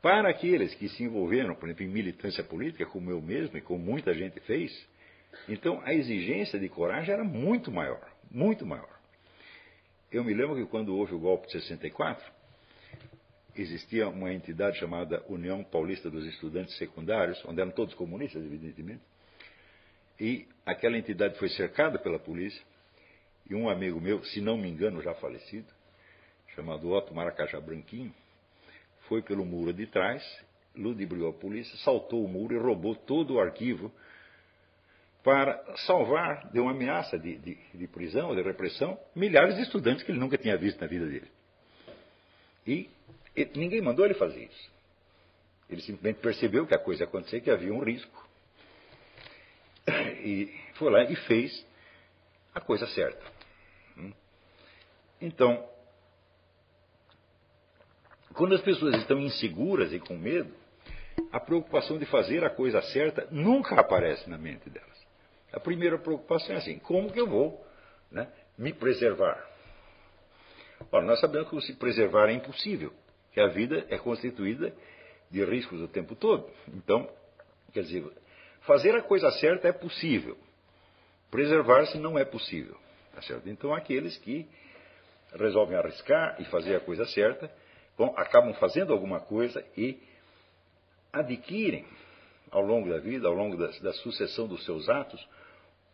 Para 0.00 0.28
aqueles 0.28 0.74
que 0.74 0.88
se 0.88 1.04
envolveram, 1.04 1.54
por 1.54 1.68
exemplo, 1.68 1.84
em 1.84 1.88
militância 1.88 2.42
política, 2.42 2.84
como 2.86 3.10
eu 3.10 3.20
mesmo 3.20 3.56
e 3.56 3.60
como 3.60 3.78
muita 3.78 4.12
gente 4.12 4.40
fez, 4.40 4.72
então 5.48 5.80
a 5.84 5.94
exigência 5.94 6.58
de 6.58 6.68
coragem 6.68 7.14
era 7.14 7.22
muito 7.22 7.70
maior, 7.70 8.00
muito 8.30 8.66
maior. 8.66 8.98
Eu 10.10 10.24
me 10.24 10.34
lembro 10.34 10.56
que 10.56 10.66
quando 10.66 10.94
houve 10.96 11.14
o 11.14 11.18
golpe 11.18 11.46
de 11.46 11.52
64, 11.52 12.24
existia 13.56 14.08
uma 14.08 14.32
entidade 14.32 14.78
chamada 14.78 15.24
União 15.28 15.62
Paulista 15.62 16.10
dos 16.10 16.26
Estudantes 16.26 16.76
Secundários, 16.76 17.42
onde 17.46 17.60
eram 17.60 17.70
todos 17.70 17.94
comunistas, 17.94 18.44
evidentemente, 18.44 19.00
e 20.18 20.46
aquela 20.64 20.96
entidade 20.96 21.38
foi 21.38 21.48
cercada 21.50 21.98
pela 21.98 22.18
polícia, 22.18 22.62
e 23.48 23.54
um 23.54 23.68
amigo 23.68 24.00
meu, 24.00 24.24
se 24.24 24.40
não 24.40 24.56
me 24.56 24.68
engano, 24.68 25.02
já 25.02 25.14
falecido, 25.14 25.66
chamado 26.54 26.90
Otto 26.90 27.14
Maracajá 27.14 27.60
Branquinho, 27.60 28.14
foi 29.08 29.22
pelo 29.22 29.44
muro 29.44 29.72
de 29.72 29.86
trás, 29.86 30.22
ludibriou 30.76 31.30
a 31.30 31.32
polícia, 31.32 31.76
saltou 31.78 32.24
o 32.24 32.28
muro 32.28 32.54
e 32.54 32.58
roubou 32.58 32.94
todo 32.94 33.34
o 33.34 33.40
arquivo 33.40 33.92
para 35.22 35.62
salvar 35.86 36.50
de 36.50 36.58
uma 36.58 36.72
ameaça 36.72 37.18
de, 37.18 37.36
de, 37.36 37.58
de 37.74 37.86
prisão, 37.86 38.34
de 38.34 38.42
repressão, 38.42 38.98
milhares 39.14 39.54
de 39.56 39.62
estudantes 39.62 40.02
que 40.04 40.10
ele 40.10 40.18
nunca 40.18 40.36
tinha 40.36 40.56
visto 40.56 40.80
na 40.80 40.86
vida 40.86 41.06
dele. 41.06 41.30
E, 42.66 42.88
e 43.36 43.44
ninguém 43.56 43.80
mandou 43.80 44.04
ele 44.04 44.14
fazer 44.14 44.44
isso. 44.44 44.72
Ele 45.70 45.80
simplesmente 45.80 46.20
percebeu 46.20 46.66
que 46.66 46.74
a 46.74 46.78
coisa 46.78 47.04
ia 47.04 47.08
acontecer, 47.08 47.40
que 47.40 47.50
havia 47.50 47.72
um 47.72 47.82
risco. 47.82 48.28
E 50.24 50.54
foi 50.74 50.90
lá 50.90 51.02
e 51.02 51.16
fez 51.16 51.66
a 52.54 52.60
coisa 52.60 52.86
certa. 52.88 53.20
Hum? 53.98 54.12
Então, 55.20 55.68
quando 58.34 58.54
as 58.54 58.62
pessoas 58.62 58.94
estão 58.96 59.18
inseguras 59.18 59.92
e 59.92 59.98
com 59.98 60.16
medo, 60.16 60.54
a 61.30 61.40
preocupação 61.40 61.98
de 61.98 62.06
fazer 62.06 62.44
a 62.44 62.50
coisa 62.50 62.80
certa 62.82 63.26
nunca 63.30 63.78
aparece 63.78 64.28
na 64.28 64.38
mente 64.38 64.70
delas. 64.70 65.06
A 65.52 65.60
primeira 65.60 65.98
preocupação 65.98 66.54
é 66.54 66.58
assim: 66.58 66.78
como 66.78 67.12
que 67.12 67.20
eu 67.20 67.26
vou 67.26 67.64
né, 68.10 68.28
me 68.56 68.72
preservar? 68.72 69.50
Ora, 70.90 71.04
nós 71.04 71.20
sabemos 71.20 71.48
que 71.48 71.60
se 71.60 71.74
preservar 71.74 72.28
é 72.28 72.32
impossível, 72.32 72.92
que 73.32 73.40
a 73.40 73.48
vida 73.48 73.86
é 73.88 73.98
constituída 73.98 74.74
de 75.30 75.44
riscos 75.44 75.80
o 75.80 75.88
tempo 75.88 76.14
todo. 76.14 76.50
Então, 76.68 77.08
quer 77.72 77.82
dizer, 77.82 78.04
fazer 78.62 78.94
a 78.94 79.02
coisa 79.02 79.30
certa 79.32 79.68
é 79.68 79.72
possível, 79.72 80.36
preservar-se 81.30 81.98
não 81.98 82.18
é 82.18 82.24
possível. 82.24 82.76
Tá? 83.14 83.20
Então, 83.46 83.74
aqueles 83.74 84.16
que 84.18 84.46
resolvem 85.34 85.76
arriscar 85.76 86.36
e 86.40 86.44
fazer 86.46 86.76
a 86.76 86.80
coisa 86.80 87.06
certa, 87.06 87.50
acabam 88.16 88.52
fazendo 88.54 88.92
alguma 88.92 89.20
coisa 89.20 89.64
e 89.76 89.98
adquirem, 91.12 91.84
ao 92.50 92.62
longo 92.62 92.88
da 92.88 92.98
vida, 92.98 93.28
ao 93.28 93.34
longo 93.34 93.56
da, 93.56 93.68
da 93.68 93.92
sucessão 93.94 94.46
dos 94.46 94.64
seus 94.64 94.88
atos, 94.88 95.26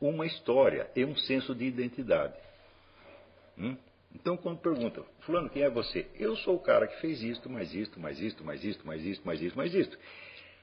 uma 0.01 0.27
história 0.27 0.91
e 0.95 1.05
um 1.05 1.17
senso 1.17 1.55
de 1.55 1.65
identidade. 1.65 2.35
Hum? 3.57 3.77
Então, 4.15 4.37
quando 4.37 4.61
perguntam, 4.61 5.05
Fulano, 5.21 5.51
quem 5.51 5.63
é 5.63 5.71
você? 5.71 6.07
Eu 6.15 6.35
sou 6.37 6.57
o 6.57 6.61
cara 6.61 6.87
que 6.87 7.01
fez 7.01 7.23
isto, 7.23 7.51
mais 7.51 7.75
isto, 7.75 8.01
mais 8.01 8.19
isto, 8.21 8.45
mais 8.45 8.65
isto, 8.65 8.87
mais 8.87 9.05
isto, 9.05 9.27
mais 9.27 9.43
isto, 9.43 9.57
mais 9.57 9.75
isto. 9.75 9.99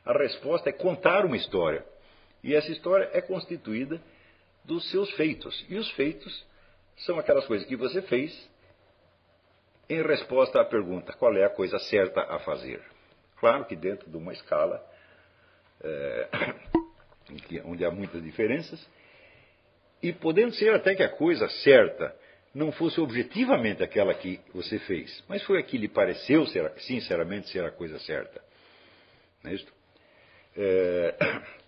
A 0.05 0.13
resposta 0.13 0.69
é 0.69 0.73
contar 0.73 1.25
uma 1.25 1.35
história. 1.35 1.85
E 2.45 2.53
essa 2.53 2.71
história 2.71 3.09
é 3.11 3.21
constituída 3.21 3.99
dos 4.63 4.87
seus 4.91 5.09
feitos. 5.13 5.65
E 5.67 5.77
os 5.77 5.89
feitos 5.93 6.45
são 6.97 7.17
aquelas 7.17 7.43
coisas 7.47 7.67
que 7.67 7.75
você 7.75 8.03
fez 8.03 8.49
em 9.89 10.03
resposta 10.03 10.61
à 10.61 10.63
pergunta: 10.63 11.11
qual 11.13 11.35
é 11.35 11.43
a 11.43 11.49
coisa 11.49 11.79
certa 11.79 12.21
a 12.21 12.37
fazer? 12.37 12.83
Claro 13.37 13.65
que 13.65 13.75
dentro 13.75 14.07
de 14.11 14.15
uma 14.15 14.31
escala 14.31 14.79
é, 15.81 16.29
onde 17.65 17.83
há 17.83 17.89
muitas 17.89 18.21
diferenças, 18.21 18.87
e 19.99 20.13
podendo 20.13 20.53
ser 20.53 20.71
até 20.75 20.93
que 20.93 21.01
a 21.01 21.09
coisa 21.09 21.49
certa 21.49 22.15
não 22.53 22.71
fosse 22.71 23.01
objetivamente 23.01 23.81
aquela 23.81 24.13
que 24.13 24.39
você 24.53 24.77
fez, 24.77 25.23
mas 25.27 25.41
foi 25.41 25.59
a 25.59 25.63
que 25.63 25.79
lhe 25.79 25.87
pareceu, 25.87 26.45
ser, 26.45 26.71
sinceramente, 26.77 27.49
ser 27.49 27.65
a 27.65 27.71
coisa 27.71 27.97
certa. 27.97 28.39
Não 29.43 29.49
é 29.49 29.55
isso? 29.55 29.73
É... 30.55 31.15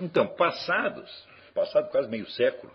Então, 0.00 0.26
passados, 0.28 1.26
passado 1.54 1.90
quase 1.90 2.08
meio 2.08 2.28
século, 2.30 2.72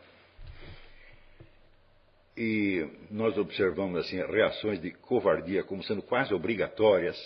e 2.36 2.86
nós 3.12 3.38
observamos 3.38 4.00
assim 4.00 4.18
reações 4.18 4.82
de 4.82 4.92
covardia 4.92 5.64
como 5.64 5.84
sendo 5.84 6.02
quase 6.02 6.34
obrigatórias 6.34 7.18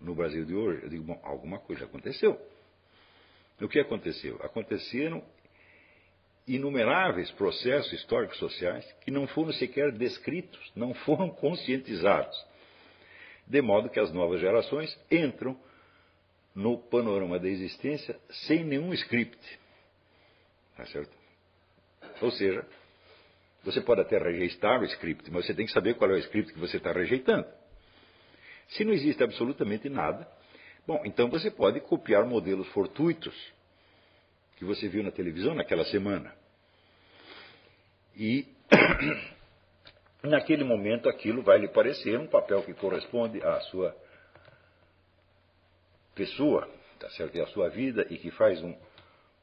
no 0.00 0.14
Brasil 0.14 0.44
de 0.44 0.54
hoje, 0.54 0.84
eu 0.84 0.88
digo, 0.88 1.04
bom, 1.04 1.20
alguma 1.22 1.58
coisa 1.58 1.84
aconteceu. 1.84 2.40
O 3.60 3.68
que 3.68 3.78
aconteceu? 3.78 4.36
Aconteceram 4.42 5.22
inumeráveis 6.46 7.30
processos 7.32 7.92
históricos 7.92 8.38
sociais 8.38 8.90
que 9.02 9.10
não 9.10 9.26
foram 9.26 9.52
sequer 9.52 9.92
descritos, 9.92 10.72
não 10.74 10.94
foram 10.94 11.28
conscientizados. 11.34 12.36
De 13.46 13.60
modo 13.60 13.90
que 13.90 14.00
as 14.00 14.12
novas 14.12 14.40
gerações 14.40 14.96
entram 15.10 15.58
no 16.54 16.78
panorama 16.78 17.38
da 17.38 17.48
existência 17.48 18.18
sem 18.48 18.64
nenhum 18.64 18.92
script. 18.94 19.38
Tá 20.76 20.86
certo? 20.86 21.12
Ou 22.20 22.30
seja, 22.32 22.66
você 23.64 23.80
pode 23.80 24.00
até 24.00 24.18
rejeitar 24.18 24.80
o 24.80 24.84
script, 24.84 25.30
mas 25.30 25.46
você 25.46 25.54
tem 25.54 25.66
que 25.66 25.72
saber 25.72 25.94
qual 25.94 26.10
é 26.10 26.14
o 26.14 26.18
script 26.18 26.52
que 26.52 26.58
você 26.58 26.78
está 26.78 26.92
rejeitando. 26.92 27.46
Se 28.70 28.84
não 28.84 28.92
existe 28.92 29.22
absolutamente 29.22 29.88
nada, 29.88 30.26
bom, 30.86 31.02
então 31.04 31.28
você 31.28 31.50
pode 31.50 31.80
copiar 31.80 32.24
modelos 32.24 32.68
fortuitos 32.68 33.34
que 34.56 34.64
você 34.64 34.88
viu 34.88 35.02
na 35.02 35.10
televisão 35.10 35.54
naquela 35.54 35.84
semana. 35.86 36.34
E 38.16 38.46
naquele 40.22 40.64
momento 40.64 41.08
aquilo 41.08 41.42
vai 41.42 41.58
lhe 41.58 41.68
parecer 41.68 42.18
um 42.18 42.26
papel 42.26 42.62
que 42.62 42.74
corresponde 42.74 43.42
à 43.42 43.60
sua 43.62 43.96
pessoa, 46.20 46.68
tá 46.98 47.08
certo? 47.12 47.34
E 47.34 47.40
à 47.40 47.46
sua 47.46 47.70
vida 47.70 48.06
e 48.10 48.18
que 48.18 48.30
faz 48.32 48.62
um, 48.62 48.76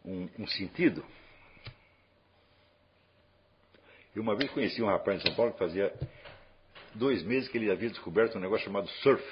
um, 0.05 0.29
um 0.37 0.47
sentido. 0.47 1.03
Eu 4.15 4.21
uma 4.21 4.35
vez 4.35 4.51
conheci 4.51 4.81
um 4.83 4.85
rapaz 4.85 5.19
em 5.19 5.25
São 5.25 5.35
Paulo 5.35 5.53
que 5.53 5.57
fazia 5.57 5.91
dois 6.93 7.23
meses 7.23 7.49
que 7.49 7.57
ele 7.57 7.71
havia 7.71 7.89
descoberto 7.89 8.37
um 8.37 8.39
negócio 8.39 8.65
chamado 8.65 8.87
surf. 8.87 9.23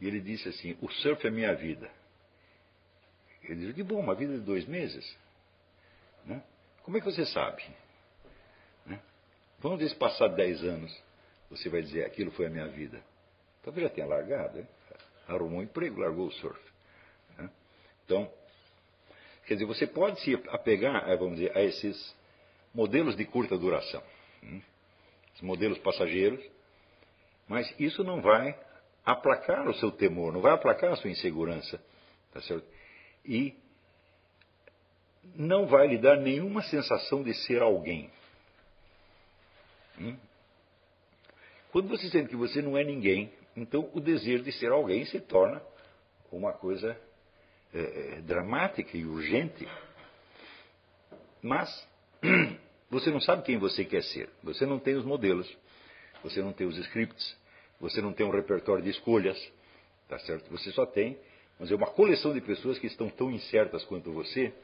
E 0.00 0.08
ele 0.08 0.20
disse 0.20 0.48
assim: 0.48 0.76
O 0.80 0.90
surf 0.90 1.24
é 1.24 1.30
minha 1.30 1.54
vida. 1.54 1.88
Ele 3.44 3.60
disse: 3.60 3.74
Que 3.74 3.84
bom, 3.84 4.00
uma 4.00 4.16
vida 4.16 4.34
de 4.34 4.40
dois 4.40 4.66
meses. 4.66 5.16
Né? 6.24 6.42
Como 6.82 6.96
é 6.96 7.00
que 7.00 7.06
você 7.06 7.24
sabe? 7.26 7.62
Né? 8.84 9.00
Vamos 9.60 9.88
se 9.88 9.94
passar 9.94 10.28
dez 10.28 10.64
anos 10.64 10.92
você 11.48 11.68
vai 11.68 11.80
dizer: 11.80 12.04
Aquilo 12.04 12.32
foi 12.32 12.46
a 12.46 12.50
minha 12.50 12.66
vida. 12.66 13.00
Talvez 13.62 13.88
já 13.88 13.94
tenha 13.94 14.06
largado. 14.08 14.58
Hein? 14.58 14.68
Arrumou 15.28 15.60
um 15.60 15.62
emprego, 15.62 16.00
largou 16.00 16.26
o 16.26 16.32
surf. 16.32 16.58
Né? 17.36 17.50
Então, 18.04 18.32
quer 19.46 19.54
dizer, 19.54 19.66
você 19.66 19.86
pode 19.86 20.20
se 20.22 20.34
apegar, 20.48 21.04
vamos 21.18 21.36
dizer, 21.36 21.56
a 21.56 21.62
esses 21.62 22.16
modelos 22.74 23.14
de 23.14 23.24
curta 23.24 23.56
duração. 23.56 24.02
Né? 24.42 24.62
modelos 25.42 25.78
passageiros, 25.78 26.44
mas 27.46 27.72
isso 27.78 28.02
não 28.04 28.20
vai 28.20 28.58
aplacar 29.04 29.68
o 29.68 29.74
seu 29.74 29.90
temor, 29.90 30.32
não 30.32 30.40
vai 30.40 30.52
aplacar 30.52 30.92
a 30.92 30.96
sua 30.96 31.10
insegurança, 31.10 31.80
tá 32.32 32.40
certo? 32.42 32.66
E 33.24 33.54
não 35.34 35.66
vai 35.66 35.86
lhe 35.86 35.98
dar 35.98 36.16
nenhuma 36.16 36.62
sensação 36.62 37.22
de 37.22 37.34
ser 37.34 37.62
alguém. 37.62 38.10
Hum? 39.98 40.16
Quando 41.70 41.88
você 41.88 42.08
sente 42.08 42.28
que 42.28 42.36
você 42.36 42.62
não 42.62 42.76
é 42.76 42.84
ninguém, 42.84 43.32
então 43.62 43.90
o 43.92 44.00
desejo 44.00 44.42
de 44.42 44.52
ser 44.52 44.70
alguém 44.70 45.04
se 45.06 45.20
torna 45.20 45.62
uma 46.30 46.52
coisa 46.52 46.98
é, 47.74 47.80
é, 47.80 48.20
dramática 48.22 48.96
e 48.96 49.04
urgente. 49.04 49.66
Mas 51.42 51.68
Você 52.90 53.10
não 53.10 53.20
sabe 53.20 53.42
quem 53.42 53.58
você 53.58 53.84
quer 53.84 54.02
ser. 54.02 54.30
Você 54.42 54.64
não 54.64 54.78
tem 54.78 54.94
os 54.94 55.04
modelos. 55.04 55.46
Você 56.22 56.40
não 56.40 56.52
tem 56.52 56.66
os 56.66 56.76
scripts. 56.78 57.36
Você 57.80 58.00
não 58.00 58.14
tem 58.14 58.26
um 58.26 58.30
repertório 58.30 58.82
de 58.82 58.90
escolhas. 58.90 59.36
Tá 60.08 60.18
certo? 60.20 60.50
Você 60.50 60.72
só 60.72 60.86
tem 60.86 61.18
mas 61.58 61.72
é 61.72 61.74
uma 61.74 61.88
coleção 61.88 62.32
de 62.32 62.40
pessoas 62.40 62.78
que 62.78 62.86
estão 62.86 63.10
tão 63.10 63.32
incertas 63.32 63.84
quanto 63.84 64.12
você, 64.12 64.54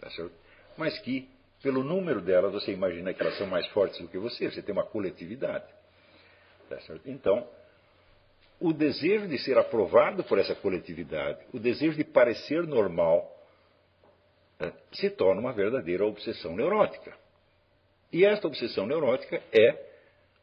tá 0.00 0.08
certo? 0.10 0.32
mas 0.76 0.96
que, 1.00 1.28
pelo 1.60 1.82
número 1.82 2.20
delas, 2.20 2.52
você 2.52 2.72
imagina 2.72 3.12
que 3.12 3.20
elas 3.20 3.36
são 3.36 3.46
mais 3.48 3.66
fortes 3.68 4.00
do 4.00 4.06
que 4.06 4.18
você. 4.18 4.48
Você 4.48 4.62
tem 4.62 4.72
uma 4.72 4.86
coletividade. 4.86 5.66
Tá 6.68 6.80
certo? 6.82 7.10
Então, 7.10 7.44
o 8.62 8.72
desejo 8.72 9.26
de 9.26 9.38
ser 9.38 9.58
aprovado 9.58 10.22
por 10.24 10.38
essa 10.38 10.54
coletividade, 10.54 11.40
o 11.52 11.58
desejo 11.58 11.96
de 11.96 12.04
parecer 12.04 12.62
normal, 12.64 13.28
né, 14.58 14.72
se 14.92 15.10
torna 15.10 15.40
uma 15.40 15.52
verdadeira 15.52 16.06
obsessão 16.06 16.54
neurótica. 16.54 17.12
E 18.12 18.24
esta 18.24 18.46
obsessão 18.46 18.86
neurótica 18.86 19.42
é 19.52 19.92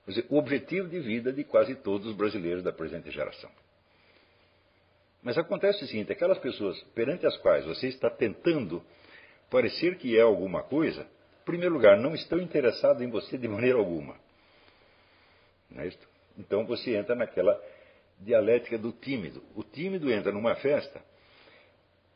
dizer, 0.06 0.26
o 0.30 0.38
objetivo 0.38 0.90
de 0.90 1.00
vida 1.00 1.32
de 1.32 1.46
quase 1.46 1.76
todos 1.76 2.08
os 2.08 2.16
brasileiros 2.16 2.62
da 2.62 2.74
presente 2.74 3.10
geração. 3.10 3.50
Mas 5.24 5.38
acontece 5.38 5.84
o 5.84 5.88
seguinte: 5.88 6.12
aquelas 6.12 6.40
pessoas 6.40 6.82
perante 6.94 7.26
as 7.26 7.38
quais 7.38 7.66
você 7.66 7.88
está 7.88 8.10
tentando 8.10 8.84
parecer 9.50 9.98
que 9.98 10.18
é 10.18 10.22
alguma 10.22 10.64
coisa, 10.64 11.04
em 11.04 11.46
primeiro 11.46 11.74
lugar, 11.74 11.98
não 11.98 12.14
estão 12.14 12.40
interessados 12.40 13.02
em 13.02 13.10
você 13.10 13.38
de 13.38 13.48
maneira 13.48 13.78
alguma. 13.78 14.16
Não 15.70 15.84
é 15.84 15.88
isso? 15.88 16.00
Então 16.38 16.66
você 16.66 16.96
entra 16.96 17.16
naquela 17.16 17.60
dialética 18.20 18.78
do 18.78 18.92
tímido. 18.92 19.44
O 19.56 19.64
tímido 19.64 20.12
entra 20.12 20.32
numa 20.32 20.56
festa 20.56 21.02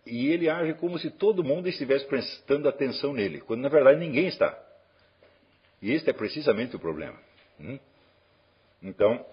E 0.05 0.27
ele 0.27 0.49
age 0.49 0.73
como 0.75 0.99
se 0.99 1.09
todo 1.09 1.43
mundo 1.43 1.69
estivesse 1.69 2.05
prestando 2.05 2.67
atenção 2.67 3.13
nele, 3.13 3.39
quando 3.39 3.61
na 3.61 3.69
verdade 3.69 3.99
ninguém 3.99 4.27
está. 4.27 4.57
E 5.81 5.91
este 5.91 6.09
é 6.09 6.13
precisamente 6.13 6.75
o 6.75 6.79
problema. 6.79 7.17
Hum? 7.59 7.79
Então, 8.81 9.25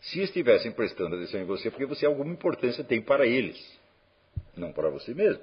se 0.00 0.20
estivessem 0.20 0.70
prestando 0.70 1.16
atenção 1.16 1.40
em 1.40 1.44
você, 1.44 1.70
porque 1.70 1.86
você 1.86 2.06
alguma 2.06 2.32
importância 2.32 2.84
tem 2.84 3.02
para 3.02 3.26
eles, 3.26 3.60
não 4.56 4.72
para 4.72 4.88
você 4.90 5.12
mesmo. 5.12 5.42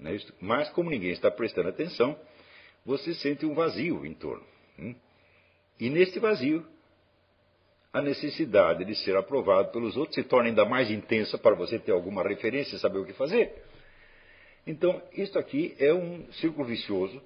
É? 0.00 0.18
Mas 0.40 0.70
como 0.70 0.90
ninguém 0.90 1.10
está 1.10 1.30
prestando 1.30 1.68
atenção, 1.68 2.18
você 2.84 3.14
sente 3.14 3.44
um 3.44 3.54
vazio 3.54 4.06
em 4.06 4.14
torno. 4.14 4.44
Hum? 4.78 4.94
E 5.78 5.90
neste 5.90 6.18
vazio, 6.18 6.66
a 7.92 8.02
necessidade 8.02 8.84
de 8.84 8.94
ser 8.96 9.16
aprovado 9.16 9.72
pelos 9.72 9.96
outros 9.96 10.14
se 10.14 10.22
torna 10.22 10.48
ainda 10.48 10.64
mais 10.64 10.90
intensa 10.90 11.38
para 11.38 11.54
você 11.54 11.78
ter 11.78 11.92
alguma 11.92 12.22
referência 12.22 12.76
e 12.76 12.78
saber 12.78 12.98
o 12.98 13.04
que 13.04 13.14
fazer. 13.14 13.62
Então, 14.66 15.02
isto 15.12 15.38
aqui 15.38 15.74
é 15.78 15.92
um 15.94 16.30
círculo 16.34 16.66
vicioso, 16.66 17.22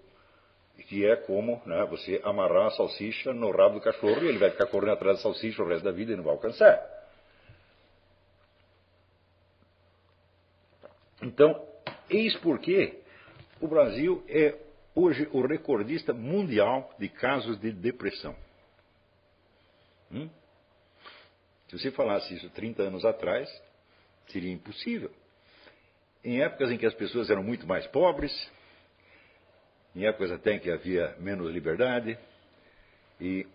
que 0.88 1.04
é 1.04 1.16
como 1.16 1.60
né, 1.66 1.84
você 1.86 2.20
amarrar 2.24 2.66
a 2.66 2.70
salsicha 2.70 3.32
no 3.32 3.50
rabo 3.50 3.76
do 3.76 3.80
cachorro 3.80 4.22
e 4.22 4.28
ele 4.28 4.38
vai 4.38 4.50
ficar 4.50 4.66
correndo 4.66 4.92
atrás 4.92 5.16
da 5.16 5.22
salsicha 5.22 5.62
o 5.62 5.66
resto 5.66 5.84
da 5.84 5.90
vida 5.90 6.12
e 6.12 6.16
não 6.16 6.24
vai 6.24 6.32
alcançar. 6.32 6.80
Então, 11.20 11.66
eis 12.08 12.36
porque 12.36 13.00
o 13.60 13.66
Brasil 13.66 14.24
é 14.28 14.56
hoje 14.94 15.28
o 15.32 15.44
recordista 15.46 16.12
mundial 16.12 16.92
de 16.98 17.08
casos 17.08 17.58
de 17.60 17.72
depressão. 17.72 18.36
Hum? 20.10 20.28
Se 21.72 21.78
você 21.78 21.90
falasse 21.90 22.34
isso 22.34 22.50
30 22.50 22.82
anos 22.82 23.02
atrás, 23.02 23.48
seria 24.28 24.52
impossível. 24.52 25.10
Em 26.22 26.42
épocas 26.42 26.70
em 26.70 26.76
que 26.76 26.84
as 26.84 26.92
pessoas 26.92 27.30
eram 27.30 27.42
muito 27.42 27.66
mais 27.66 27.86
pobres, 27.86 28.30
em 29.96 30.04
épocas 30.04 30.32
até 30.32 30.52
em 30.52 30.58
que 30.58 30.70
havia 30.70 31.16
menos 31.18 31.50
liberdade 31.50 32.18
e 33.18 33.46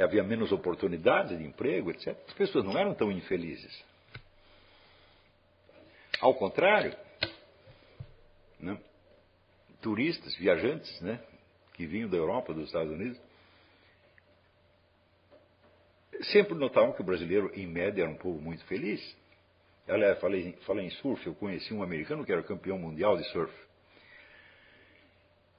havia 0.00 0.24
menos 0.24 0.50
oportunidades 0.50 1.38
de 1.38 1.44
emprego, 1.44 1.92
etc., 1.92 2.08
as 2.26 2.34
pessoas 2.34 2.64
não 2.64 2.76
eram 2.76 2.92
tão 2.92 3.12
infelizes. 3.12 3.84
Ao 6.20 6.34
contrário, 6.34 6.92
né, 8.58 8.76
turistas, 9.80 10.34
viajantes, 10.34 11.00
né, 11.00 11.20
que 11.74 11.86
vinham 11.86 12.10
da 12.10 12.16
Europa, 12.16 12.52
dos 12.52 12.66
Estados 12.66 12.90
Unidos, 12.90 13.25
sempre 16.24 16.54
notavam 16.54 16.92
que 16.92 17.00
o 17.00 17.04
brasileiro, 17.04 17.50
em 17.54 17.66
média, 17.66 18.02
era 18.02 18.10
um 18.10 18.16
povo 18.16 18.40
muito 18.40 18.64
feliz. 18.66 19.00
Aliás, 19.88 20.18
falei, 20.18 20.52
falei 20.66 20.86
em 20.86 20.90
surf, 20.90 21.24
eu 21.26 21.34
conheci 21.34 21.72
um 21.72 21.82
americano 21.82 22.24
que 22.24 22.32
era 22.32 22.42
campeão 22.42 22.78
mundial 22.78 23.16
de 23.16 23.24
surf. 23.30 23.52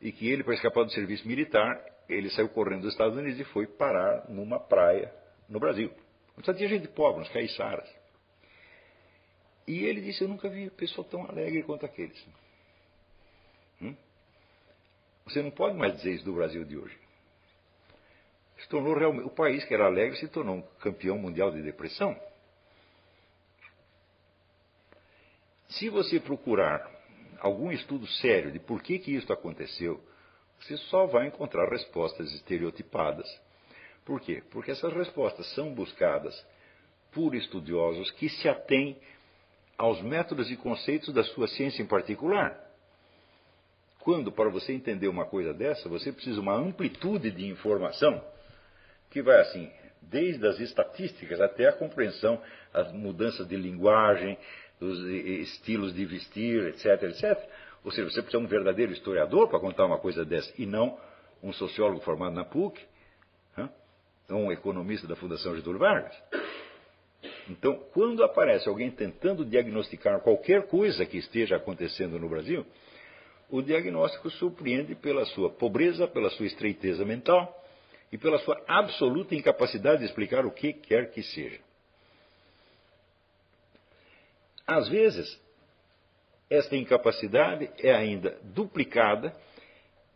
E 0.01 0.11
que 0.11 0.29
ele, 0.29 0.43
para 0.43 0.53
escapar 0.53 0.83
do 0.83 0.91
serviço 0.91 1.27
militar, 1.27 1.83
ele 2.07 2.29
saiu 2.29 2.49
correndo 2.49 2.81
dos 2.81 2.91
Estados 2.91 3.17
Unidos 3.17 3.39
e 3.39 3.43
foi 3.45 3.65
parar 3.65 4.29
numa 4.29 4.59
praia 4.59 5.13
no 5.49 5.59
Brasil. 5.59 5.91
Só 6.43 6.53
tinha 6.53 6.69
gente 6.69 6.87
pobre, 6.89 7.21
uns 7.21 7.29
caiçaras. 7.29 7.89
E 9.67 9.83
ele 9.85 10.01
disse, 10.01 10.23
eu 10.23 10.27
nunca 10.27 10.49
vi 10.49 10.69
pessoa 10.69 11.05
tão 11.09 11.25
alegre 11.27 11.63
quanto 11.63 11.85
aqueles. 11.85 12.25
Hum? 13.81 13.95
Você 15.25 15.41
não 15.41 15.51
pode 15.51 15.75
mais 15.75 15.95
dizer 15.97 16.13
isso 16.13 16.25
do 16.25 16.33
Brasil 16.33 16.63
de 16.63 16.77
hoje 16.77 17.06
se 18.59 18.67
tornou 18.67 18.95
realmente. 18.95 19.25
O 19.25 19.29
país 19.29 19.63
que 19.65 19.73
era 19.73 19.85
alegre 19.85 20.17
se 20.17 20.27
tornou 20.27 20.57
um 20.57 20.61
campeão 20.79 21.17
mundial 21.17 21.51
de 21.51 21.61
depressão. 21.61 22.19
Se 25.69 25.89
você 25.89 26.19
procurar 26.19 26.89
algum 27.39 27.71
estudo 27.71 28.07
sério 28.07 28.51
de 28.51 28.59
por 28.59 28.81
que, 28.81 28.99
que 28.99 29.13
isso 29.13 29.31
aconteceu, 29.31 30.01
você 30.59 30.77
só 30.77 31.05
vai 31.05 31.27
encontrar 31.27 31.69
respostas 31.69 32.33
estereotipadas. 32.33 33.27
Por 34.03 34.21
quê? 34.21 34.41
Porque 34.49 34.71
essas 34.71 34.93
respostas 34.93 35.53
são 35.53 35.73
buscadas 35.73 36.45
por 37.11 37.35
estudiosos 37.35 38.09
que 38.11 38.29
se 38.29 38.47
atêm 38.47 38.97
aos 39.77 40.01
métodos 40.01 40.49
e 40.49 40.57
conceitos 40.57 41.13
da 41.13 41.23
sua 41.23 41.47
ciência 41.47 41.83
em 41.83 41.85
particular. 41.85 42.59
Quando, 43.99 44.31
para 44.31 44.49
você 44.49 44.73
entender 44.73 45.09
uma 45.09 45.25
coisa 45.25 45.53
dessa, 45.53 45.89
você 45.89 46.11
precisa 46.11 46.35
de 46.35 46.41
uma 46.41 46.55
amplitude 46.55 47.29
de 47.29 47.45
informação 47.45 48.23
que 49.17 49.21
vai 49.23 49.41
assim, 49.41 49.67
desde 49.99 50.45
as 50.45 50.59
estatísticas 50.59 51.41
até 51.41 51.67
a 51.67 51.73
compreensão, 51.73 52.39
as 52.71 52.91
mudanças 52.93 53.47
de 53.47 53.55
linguagem, 53.55 54.37
dos 54.79 54.99
estilos 55.09 55.91
de 55.91 56.05
vestir, 56.05 56.67
etc, 56.67 57.01
etc. 57.01 57.49
Ou 57.83 57.91
seja, 57.91 58.07
você 58.07 58.21
precisa 58.21 58.37
de 58.37 58.45
um 58.45 58.47
verdadeiro 58.47 58.91
historiador 58.91 59.49
para 59.49 59.59
contar 59.59 59.85
uma 59.85 59.97
coisa 59.97 60.23
dessa, 60.23 60.53
e 60.55 60.67
não 60.67 60.99
um 61.41 61.51
sociólogo 61.51 61.99
formado 62.01 62.35
na 62.35 62.45
PUC, 62.45 62.79
ou 64.29 64.37
um 64.37 64.51
economista 64.51 65.07
da 65.07 65.15
Fundação 65.15 65.55
Getúlio 65.55 65.79
Vargas. 65.79 66.15
Então, 67.49 67.73
quando 67.91 68.23
aparece 68.23 68.69
alguém 68.69 68.91
tentando 68.91 69.43
diagnosticar 69.43 70.19
qualquer 70.19 70.67
coisa 70.67 71.07
que 71.07 71.17
esteja 71.17 71.55
acontecendo 71.55 72.19
no 72.19 72.29
Brasil, 72.29 72.63
o 73.49 73.63
diagnóstico 73.63 74.29
surpreende 74.29 74.93
pela 74.93 75.25
sua 75.25 75.49
pobreza, 75.49 76.07
pela 76.07 76.29
sua 76.29 76.45
estreiteza 76.45 77.03
mental, 77.03 77.63
e 78.11 78.17
pela 78.17 78.39
sua 78.39 78.61
absoluta 78.67 79.35
incapacidade 79.35 79.99
de 79.99 80.05
explicar 80.05 80.45
o 80.45 80.51
que 80.51 80.73
quer 80.73 81.11
que 81.11 81.21
seja. 81.23 81.59
Às 84.65 84.87
vezes, 84.89 85.39
esta 86.49 86.75
incapacidade 86.75 87.69
é 87.79 87.93
ainda 87.93 88.37
duplicada 88.43 89.33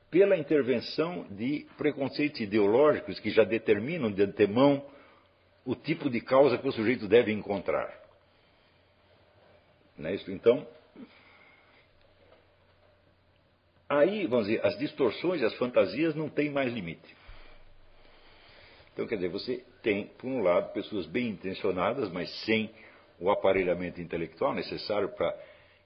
pela 0.09 0.35
intervenção 0.35 1.25
de 1.31 1.65
preconceitos 1.77 2.41
ideológicos 2.41 3.19
que 3.19 3.29
já 3.29 3.43
determinam 3.45 4.11
de 4.11 4.21
antemão 4.23 4.85
o 5.65 5.75
tipo 5.75 6.09
de 6.09 6.19
causa 6.19 6.57
que 6.57 6.67
o 6.67 6.71
sujeito 6.71 7.07
deve 7.07 7.31
encontrar. 7.31 7.97
Não 9.97 10.09
é 10.09 10.15
isso? 10.15 10.29
Então, 10.31 10.67
aí, 13.87 14.25
vamos 14.27 14.47
dizer, 14.47 14.65
as 14.65 14.77
distorções 14.77 15.41
e 15.41 15.45
as 15.45 15.53
fantasias 15.55 16.15
não 16.15 16.29
têm 16.29 16.49
mais 16.49 16.73
limite. 16.73 17.20
Então, 19.01 19.09
quer 19.09 19.15
dizer, 19.15 19.29
você 19.29 19.63
tem, 19.81 20.05
por 20.19 20.27
um 20.27 20.43
lado, 20.43 20.71
pessoas 20.73 21.07
bem 21.07 21.29
intencionadas, 21.29 22.11
mas 22.11 22.29
sem 22.45 22.69
o 23.19 23.31
aparelhamento 23.31 23.99
intelectual 23.99 24.53
necessário 24.53 25.09
para 25.09 25.35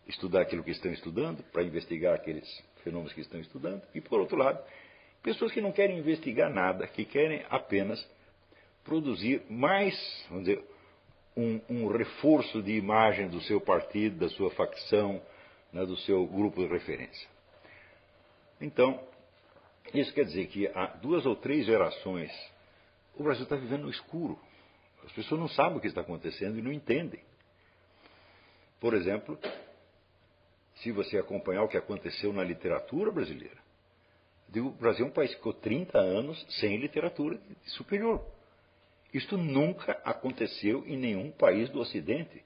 estudar 0.05 0.41
aquilo 0.41 0.61
que 0.61 0.71
estão 0.71 0.91
estudando, 0.91 1.41
para 1.43 1.63
investigar 1.63 2.13
aqueles 2.13 2.45
fenômenos 2.83 3.13
que 3.13 3.21
estão 3.21 3.39
estudando, 3.39 3.81
e, 3.93 4.01
por 4.01 4.19
outro 4.19 4.35
lado, 4.35 4.61
pessoas 5.23 5.53
que 5.53 5.61
não 5.61 5.71
querem 5.71 5.97
investigar 5.97 6.53
nada, 6.53 6.85
que 6.87 7.05
querem 7.05 7.45
apenas 7.49 8.05
produzir 8.83 9.41
mais, 9.49 9.95
vamos 10.29 10.43
dizer, 10.43 10.61
um, 11.37 11.61
um 11.69 11.87
reforço 11.87 12.61
de 12.61 12.73
imagem 12.73 13.29
do 13.29 13.39
seu 13.43 13.61
partido, 13.61 14.17
da 14.17 14.29
sua 14.29 14.51
facção, 14.51 15.21
né, 15.71 15.85
do 15.85 15.95
seu 15.99 16.27
grupo 16.27 16.61
de 16.61 16.67
referência. 16.67 17.29
Então, 18.59 18.99
isso 19.93 20.13
quer 20.13 20.25
dizer 20.25 20.47
que 20.47 20.67
há 20.67 20.87
duas 21.01 21.25
ou 21.25 21.37
três 21.37 21.65
gerações 21.65 22.29
o 23.17 23.23
Brasil 23.23 23.43
está 23.43 23.55
vivendo 23.55 23.83
no 23.83 23.89
escuro. 23.89 24.39
As 25.05 25.11
pessoas 25.11 25.39
não 25.39 25.47
sabem 25.47 25.77
o 25.77 25.81
que 25.81 25.87
está 25.87 26.01
acontecendo 26.01 26.57
e 26.57 26.61
não 26.61 26.71
entendem. 26.71 27.21
Por 28.79 28.93
exemplo, 28.93 29.39
se 30.75 30.91
você 30.91 31.17
acompanhar 31.17 31.63
o 31.63 31.67
que 31.67 31.77
aconteceu 31.77 32.33
na 32.33 32.43
literatura 32.43 33.11
brasileira, 33.11 33.63
o 34.55 34.69
Brasil 34.71 35.05
é 35.05 35.09
um 35.09 35.11
país 35.11 35.31
que 35.31 35.37
ficou 35.37 35.53
30 35.53 35.97
anos 35.97 36.45
sem 36.59 36.77
literatura 36.77 37.39
superior. 37.65 38.25
Isto 39.13 39.37
nunca 39.37 39.93
aconteceu 40.03 40.85
em 40.85 40.97
nenhum 40.97 41.31
país 41.31 41.69
do 41.69 41.79
Ocidente. 41.79 42.43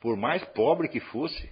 Por 0.00 0.16
mais 0.16 0.44
pobre 0.46 0.88
que 0.88 1.00
fosse. 1.00 1.50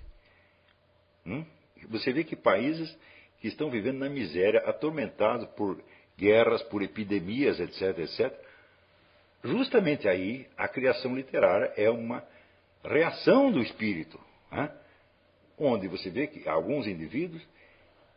Hum? 1.24 1.44
Você 1.88 2.12
vê 2.12 2.24
que 2.24 2.34
países 2.34 2.96
que 3.40 3.48
estão 3.48 3.70
vivendo 3.70 3.98
na 3.98 4.08
miséria, 4.08 4.60
atormentados 4.60 5.46
por 5.50 5.80
guerras, 6.18 6.62
por 6.64 6.82
epidemias, 6.82 7.60
etc, 7.60 7.98
etc. 7.98 8.32
Justamente 9.44 10.08
aí 10.08 10.46
a 10.56 10.66
criação 10.66 11.14
literária 11.14 11.72
é 11.76 11.88
uma 11.88 12.24
reação 12.84 13.52
do 13.52 13.62
espírito, 13.62 14.18
né? 14.50 14.70
onde 15.56 15.86
você 15.86 16.10
vê 16.10 16.26
que 16.26 16.48
alguns 16.48 16.86
indivíduos 16.86 17.42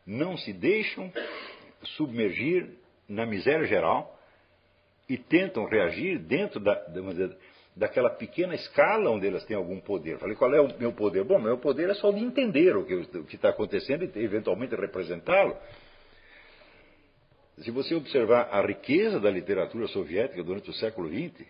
não 0.06 0.36
se 0.36 0.52
deixam 0.52 1.12
submergir 1.96 2.70
na 3.08 3.26
miséria 3.26 3.66
geral 3.66 4.18
e 5.08 5.18
tentam 5.18 5.66
reagir 5.66 6.20
dentro 6.20 6.60
da, 6.60 6.74
daquela 7.76 8.10
pequena 8.10 8.56
escala 8.56 9.10
onde 9.10 9.28
elas 9.28 9.46
têm 9.46 9.56
algum 9.56 9.80
poder. 9.80 10.18
Falei, 10.18 10.36
qual 10.36 10.54
é 10.54 10.62
o 10.62 10.80
meu 10.80 10.94
poder? 10.94 11.24
Bom, 11.24 11.40
meu 11.40 11.58
poder 11.58 11.90
é 11.90 11.94
só 11.96 12.12
de 12.12 12.20
entender 12.20 12.76
o 12.76 12.86
que 12.86 13.36
está 13.36 13.50
acontecendo 13.50 14.04
e 14.04 14.24
eventualmente 14.24 14.76
representá-lo. 14.76 15.56
Se 17.63 17.69
você 17.69 17.93
observar 17.93 18.50
a 18.52 18.65
riqueza 18.65 19.19
da 19.19 19.30
literatura 19.30 19.88
soviética 19.88 20.43
durante 20.43 20.69
o 20.69 20.74
século 20.74 21.10
XX, 21.10 21.47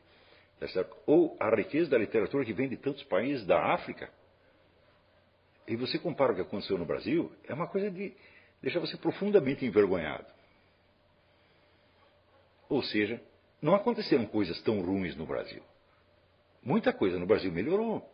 Ou 1.07 1.35
a 1.39 1.49
riqueza 1.55 1.89
da 1.89 1.97
literatura 1.97 2.45
que 2.45 2.53
vem 2.53 2.69
de 2.69 2.77
tantos 2.77 3.03
países 3.03 3.45
da 3.45 3.73
África. 3.73 4.11
E 5.67 5.75
você 5.75 5.97
compara 5.97 6.33
o 6.33 6.35
que 6.35 6.41
aconteceu 6.41 6.77
no 6.77 6.85
Brasil, 6.85 7.31
é 7.47 7.53
uma 7.53 7.67
coisa 7.67 7.89
de 7.89 8.13
deixar 8.61 8.79
você 8.79 8.97
profundamente 8.97 9.65
envergonhado. 9.65 10.27
Ou 12.69 12.83
seja, 12.83 13.21
não 13.61 13.73
aconteceram 13.73 14.25
coisas 14.25 14.61
tão 14.61 14.81
ruins 14.81 15.15
no 15.15 15.25
Brasil. 15.25 15.63
Muita 16.63 16.93
coisa 16.93 17.17
no 17.17 17.25
Brasil 17.25 17.51
melhorou. 17.51 18.07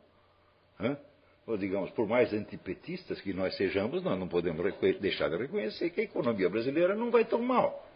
Ou, 1.46 1.58
digamos, 1.58 1.92
por 1.92 2.08
mais 2.08 2.34
antipetistas 2.34 3.22
que 3.22 3.34
nós 3.34 3.56
sejamos, 3.56 4.04
nós 4.04 4.20
não 4.20 4.28
podemos 4.28 4.64
deixar 5.00 5.30
de 5.30 5.38
reconhecer 5.38 5.90
que 5.90 6.02
a 6.02 6.04
economia 6.04 6.50
brasileira 6.50 6.96
não 6.96 7.10
vai 7.10 7.26
tão 7.26 7.42
mal. 7.42 7.87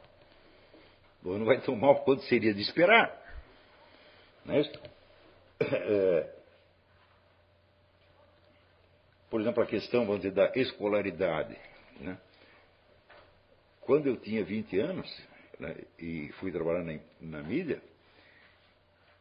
Ou 1.24 1.38
não 1.38 1.46
vai 1.46 1.62
tão 1.62 1.76
mal 1.76 2.04
quanto 2.04 2.24
seria 2.24 2.54
de 2.54 2.62
esperar. 2.62 3.16
Não 4.46 4.56
é 4.56 4.62
isso? 4.62 4.72
É, 5.64 6.42
por 9.32 9.40
exemplo, 9.40 9.64
a 9.64 9.66
questão, 9.66 10.06
vamos 10.06 10.22
dizer, 10.22 10.34
da 10.34 10.52
escolaridade. 10.56 11.58
Né? 12.02 12.18
Quando 13.80 14.08
eu 14.08 14.18
tinha 14.18 14.44
20 14.44 14.78
anos 14.78 15.24
né, 15.58 15.76
e 15.98 16.30
fui 16.34 16.52
trabalhar 16.52 16.84
na, 16.84 17.00
na 17.22 17.42
mídia, 17.42 17.82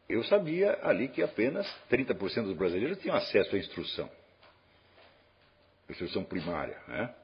eu 0.08 0.24
sabia 0.24 0.80
ali 0.82 1.08
que 1.08 1.22
apenas 1.22 1.64
30% 1.88 2.42
dos 2.42 2.56
brasileiros 2.56 2.98
tinham 2.98 3.14
acesso 3.14 3.54
à 3.54 3.58
instrução. 3.58 4.10
Instrução 5.88 6.24
primária. 6.24 6.76
Né? 6.88 7.14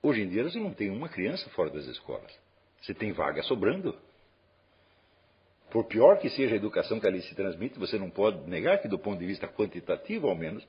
Hoje 0.00 0.22
em 0.22 0.28
dia 0.28 0.44
você 0.44 0.60
não 0.60 0.72
tem 0.72 0.90
uma 0.90 1.08
criança 1.08 1.50
fora 1.50 1.70
das 1.70 1.86
escolas. 1.86 2.32
Você 2.80 2.94
tem 2.94 3.12
vaga 3.12 3.42
sobrando. 3.42 3.98
Por 5.70 5.84
pior 5.84 6.18
que 6.18 6.30
seja 6.30 6.54
a 6.54 6.56
educação 6.56 6.98
que 6.98 7.06
ali 7.06 7.20
se 7.22 7.34
transmite, 7.34 7.78
você 7.78 7.98
não 7.98 8.08
pode 8.08 8.48
negar 8.48 8.78
que, 8.80 8.88
do 8.88 8.98
ponto 8.98 9.18
de 9.18 9.26
vista 9.26 9.46
quantitativo, 9.46 10.28
ao 10.28 10.34
menos, 10.34 10.66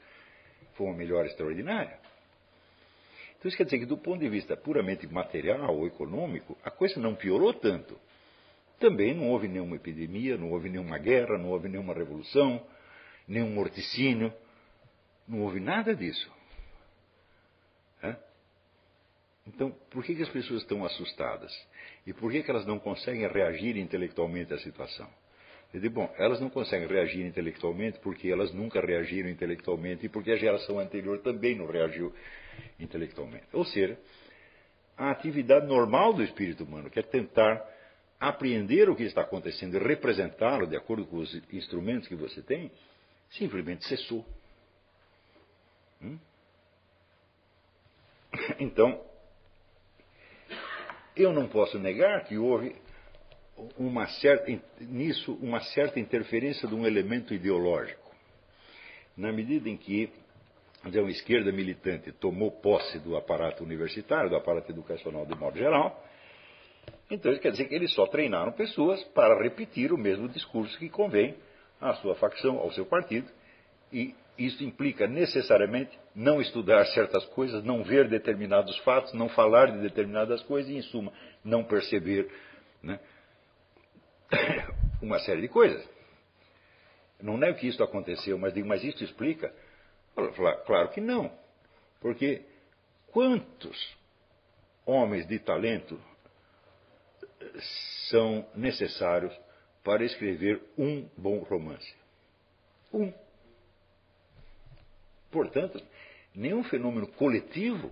foi 0.74 0.88
uma 0.88 0.96
melhora 0.96 1.28
extraordinária. 1.28 2.00
Então, 3.38 3.48
isso 3.48 3.56
quer 3.56 3.64
dizer 3.64 3.80
que, 3.80 3.86
do 3.86 3.98
ponto 3.98 4.20
de 4.20 4.28
vista 4.28 4.58
puramente 4.58 5.08
material 5.08 5.74
ou 5.74 5.88
econômico, 5.88 6.58
a 6.64 6.70
coisa 6.70 7.00
não 7.00 7.16
piorou 7.16 7.54
tanto. 7.54 7.98
Também 8.80 9.14
não 9.14 9.30
houve 9.30 9.48
nenhuma 9.48 9.78
epidemia, 9.78 10.38
não 10.38 10.52
houve 10.52 10.70
nenhuma 10.70 10.98
guerra, 10.98 11.38
não 11.38 11.50
houve 11.50 11.70
nenhuma 11.70 11.94
revolução, 11.94 12.66
nenhum 13.26 13.50
morticínio, 13.52 14.34
não 15.26 15.42
houve 15.42 15.62
nada 15.62 15.96
disso. 15.96 16.30
É? 18.04 18.16
Então, 19.54 19.72
por 19.90 20.04
que, 20.04 20.16
que, 20.16 20.22
as 20.22 20.30
pessoas 20.30 20.62
estão 20.62 20.86
assustadas? 20.86 21.52
E 22.06 22.14
por 22.14 22.32
que, 22.32 22.44
que 22.44 22.52
elas 22.52 22.68
não 22.68 22.78
conseguem 22.78 23.28
reagir 23.28 23.78
intelectualmente 23.78 24.54
à 24.54 24.60
situação? 24.60 25.10
Eu 25.74 25.82
digo, 25.82 25.96
bom, 25.96 26.14
elas 26.18 26.40
não 26.40 26.50
conseguem 26.50 26.88
reagir 26.88 27.26
intelectualmente 27.26 28.00
porque 28.00 28.30
elas 28.30 28.54
nunca 28.54 28.80
reagiram 28.80 29.28
intelectualmente 29.28 30.06
e 30.06 30.10
porque 30.10 30.32
a 30.32 30.36
geração 30.36 30.80
anterior 30.80 31.20
também 31.20 31.56
não 31.56 31.66
reagiu 31.66 32.14
intelectualmente. 32.80 33.46
Ou 33.52 33.66
seja, 33.66 33.98
a 34.96 35.10
atividade 35.10 35.66
normal 35.66 36.14
do 36.14 36.24
espírito 36.24 36.64
humano, 36.64 36.90
que 36.90 37.00
é 37.00 37.04
tentar 37.04 37.68
apreender 38.20 38.88
o 38.90 38.96
que 38.96 39.04
está 39.04 39.22
acontecendo 39.22 39.76
e 39.76 39.80
representá-lo 39.80 40.68
de 40.68 40.76
acordo 40.76 41.08
com 41.08 41.18
os 41.18 41.34
instrumentos 41.52 42.08
que 42.08 42.16
você 42.16 42.42
tem, 42.44 42.72
simplesmente 43.32 43.86
cessou. 43.88 44.26
Hum? 46.02 46.20
Então, 48.60 49.09
eu 51.22 51.34
não 51.34 51.48
posso 51.48 51.78
negar 51.78 52.24
que 52.24 52.38
houve 52.38 52.76
uma 53.78 54.08
certa, 54.08 54.52
nisso 54.80 55.38
uma 55.42 55.60
certa 55.60 56.00
interferência 56.00 56.68
de 56.68 56.74
um 56.74 56.88
elemento 56.88 57.34
ideológico. 57.34 58.10
Na 59.18 59.32
medida 59.32 59.70
em 59.70 59.76
que 59.76 60.10
dizer, 60.86 61.02
uma 61.02 61.12
esquerda 61.12 61.52
militante 61.52 62.12
tomou 62.14 62.52
posse 62.52 63.00
do 63.00 63.18
aparato 63.18 63.64
universitário, 63.64 64.30
do 64.30 64.38
aparato 64.38 64.72
educacional 64.72 65.26
de 65.26 65.36
modo 65.36 65.58
geral, 65.58 66.06
então 67.12 67.36
quer 67.40 67.52
dizer 67.52 67.66
que 67.66 67.76
eles 67.76 67.94
só 67.94 68.06
treinaram 68.08 68.52
pessoas 68.54 69.04
para 69.06 69.42
repetir 69.42 69.92
o 69.92 69.98
mesmo 69.98 70.30
discurso 70.30 70.78
que 70.78 70.90
convém 70.90 71.36
à 71.82 71.94
sua 71.96 72.16
facção, 72.16 72.60
ao 72.60 72.72
seu 72.72 72.86
partido, 72.86 73.30
e 73.92 74.16
isso 74.40 74.64
implica 74.64 75.06
necessariamente 75.06 75.98
não 76.16 76.40
estudar 76.40 76.86
certas 76.88 77.26
coisas, 77.26 77.64
não 77.64 77.84
ver 77.84 78.08
determinados 78.08 78.78
fatos, 78.80 79.14
não 79.14 79.28
falar 79.30 79.72
de 79.72 79.82
determinadas 79.82 80.42
coisas 80.44 80.72
e, 80.72 80.78
em 80.78 80.82
suma, 80.82 81.12
não 81.44 81.64
perceber 81.64 82.32
né, 82.82 83.00
uma 85.02 85.20
série 85.20 85.42
de 85.42 85.50
coisas. 85.50 85.88
Não 87.22 87.38
nego 87.38 87.58
que 87.58 87.68
isso 87.68 87.84
aconteceu, 87.84 88.38
mas 88.38 88.54
digo, 88.54 88.68
mas 88.68 88.84
isso 88.84 89.04
explica? 89.04 89.54
Claro 90.66 90.90
que 90.90 91.02
não. 91.02 91.32
Porque 92.00 92.44
quantos 93.12 93.98
homens 94.86 95.28
de 95.28 95.38
talento 95.40 96.00
são 98.10 98.48
necessários 98.56 99.38
para 99.84 100.04
escrever 100.04 100.62
um 100.78 101.08
bom 101.18 101.40
romance. 101.40 101.94
Um. 102.94 103.14
Portanto, 105.32 105.82
nenhum 106.36 106.64
fenômeno 106.64 107.08
coletivo 107.08 107.92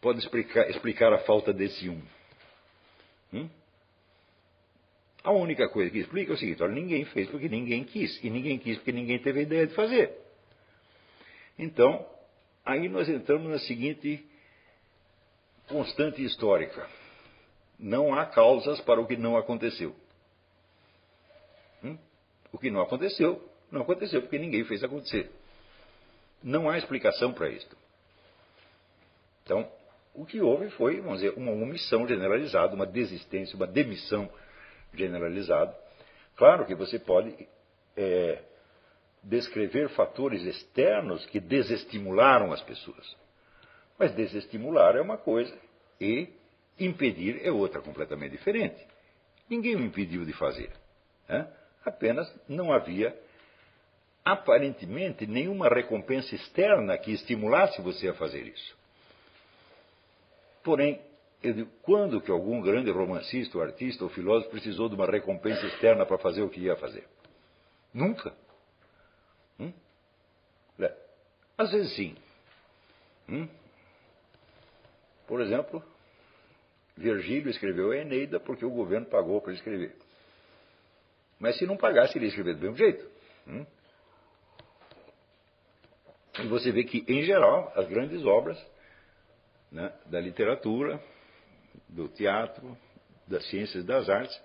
pode 0.00 0.18
explicar, 0.20 0.68
explicar 0.70 1.12
a 1.12 1.18
falta 1.18 1.52
desse 1.52 1.88
um. 1.88 2.02
Hum? 3.32 3.48
A 5.22 5.32
única 5.32 5.68
coisa 5.68 5.90
que 5.90 5.98
explica 5.98 6.32
é 6.32 6.34
o 6.34 6.38
seguinte: 6.38 6.62
olha, 6.62 6.74
ninguém 6.74 7.04
fez 7.06 7.28
porque 7.28 7.48
ninguém 7.48 7.84
quis, 7.84 8.22
e 8.22 8.30
ninguém 8.30 8.58
quis 8.58 8.76
porque 8.76 8.92
ninguém 8.92 9.18
teve 9.18 9.42
ideia 9.42 9.66
de 9.66 9.74
fazer. 9.74 10.12
Então, 11.58 12.06
aí 12.64 12.88
nós 12.88 13.08
entramos 13.08 13.50
na 13.50 13.58
seguinte 13.60 14.24
constante 15.66 16.22
histórica 16.22 16.86
não 17.78 18.14
há 18.14 18.26
causas 18.26 18.80
para 18.80 19.00
o 19.00 19.06
que 19.06 19.16
não 19.16 19.36
aconteceu. 19.36 19.94
Hum? 21.82 21.98
O 22.52 22.58
que 22.58 22.70
não 22.70 22.80
aconteceu, 22.80 23.46
não 23.70 23.82
aconteceu 23.82 24.22
porque 24.22 24.38
ninguém 24.38 24.64
fez 24.64 24.82
acontecer. 24.82 25.30
Não 26.44 26.68
há 26.68 26.78
explicação 26.78 27.32
para 27.32 27.48
isto. 27.48 27.76
Então, 29.42 29.68
o 30.14 30.24
que 30.24 30.40
houve 30.40 30.70
foi, 30.70 31.00
vamos 31.00 31.20
dizer, 31.20 31.34
uma 31.36 31.50
omissão 31.50 32.06
generalizada, 32.06 32.74
uma 32.74 32.86
desistência, 32.86 33.56
uma 33.56 33.66
demissão 33.66 34.30
generalizada. 34.94 35.76
Claro 36.36 36.66
que 36.66 36.74
você 36.74 36.98
pode 36.98 37.48
é, 37.96 38.42
descrever 39.22 39.88
fatores 39.90 40.42
externos 40.42 41.26
que 41.26 41.40
desestimularam 41.40 42.52
as 42.52 42.60
pessoas. 42.60 43.16
Mas 43.98 44.14
desestimular 44.14 44.96
é 44.96 45.00
uma 45.00 45.16
coisa 45.16 45.56
e 46.00 46.28
Impedir 46.78 47.40
é 47.46 47.52
outra 47.52 47.80
completamente 47.80 48.32
diferente. 48.32 48.84
Ninguém 49.48 49.76
o 49.76 49.80
impediu 49.80 50.24
de 50.24 50.32
fazer. 50.32 50.72
Né? 51.28 51.46
Apenas 51.84 52.32
não 52.48 52.72
havia, 52.72 53.16
aparentemente, 54.24 55.26
nenhuma 55.26 55.68
recompensa 55.68 56.34
externa 56.34 56.96
que 56.96 57.12
estimulasse 57.12 57.80
você 57.82 58.08
a 58.08 58.14
fazer 58.14 58.46
isso. 58.46 58.76
Porém, 60.62 61.00
digo, 61.42 61.70
quando 61.82 62.20
que 62.20 62.30
algum 62.30 62.62
grande 62.62 62.90
romancista, 62.90 63.58
ou 63.58 63.64
artista, 63.64 64.02
ou 64.02 64.10
filósofo 64.10 64.50
precisou 64.50 64.88
de 64.88 64.94
uma 64.94 65.06
recompensa 65.06 65.66
externa 65.66 66.06
para 66.06 66.16
fazer 66.18 66.42
o 66.42 66.48
que 66.48 66.60
ia 66.60 66.76
fazer? 66.76 67.06
Nunca. 67.92 68.34
Hum? 69.60 69.72
Às 71.56 71.70
vezes 71.70 71.94
sim. 71.94 72.16
Hum? 73.28 73.48
Por 75.26 75.40
exemplo, 75.40 75.82
Virgílio 76.96 77.50
escreveu 77.50 77.90
a 77.90 77.96
Eneida 77.96 78.40
porque 78.40 78.64
o 78.64 78.70
governo 78.70 79.06
pagou 79.06 79.40
para 79.40 79.52
escrever. 79.52 79.94
Mas 81.38 81.58
se 81.58 81.66
não 81.66 81.76
pagasse, 81.76 82.16
ele 82.16 82.26
ia 82.26 82.28
escrever 82.28 82.54
do 82.54 82.62
mesmo 82.62 82.76
jeito. 82.76 83.06
Hum? 83.46 83.66
E 86.42 86.46
você 86.48 86.72
vê 86.72 86.84
que, 86.84 87.04
em 87.06 87.22
geral, 87.22 87.72
as 87.76 87.88
grandes 87.88 88.24
obras 88.24 88.58
né, 89.70 89.92
da 90.06 90.20
literatura, 90.20 91.00
do 91.88 92.08
teatro, 92.08 92.76
das 93.26 93.48
ciências 93.48 93.84
e 93.84 93.86
das 93.86 94.08
artes, 94.08 94.40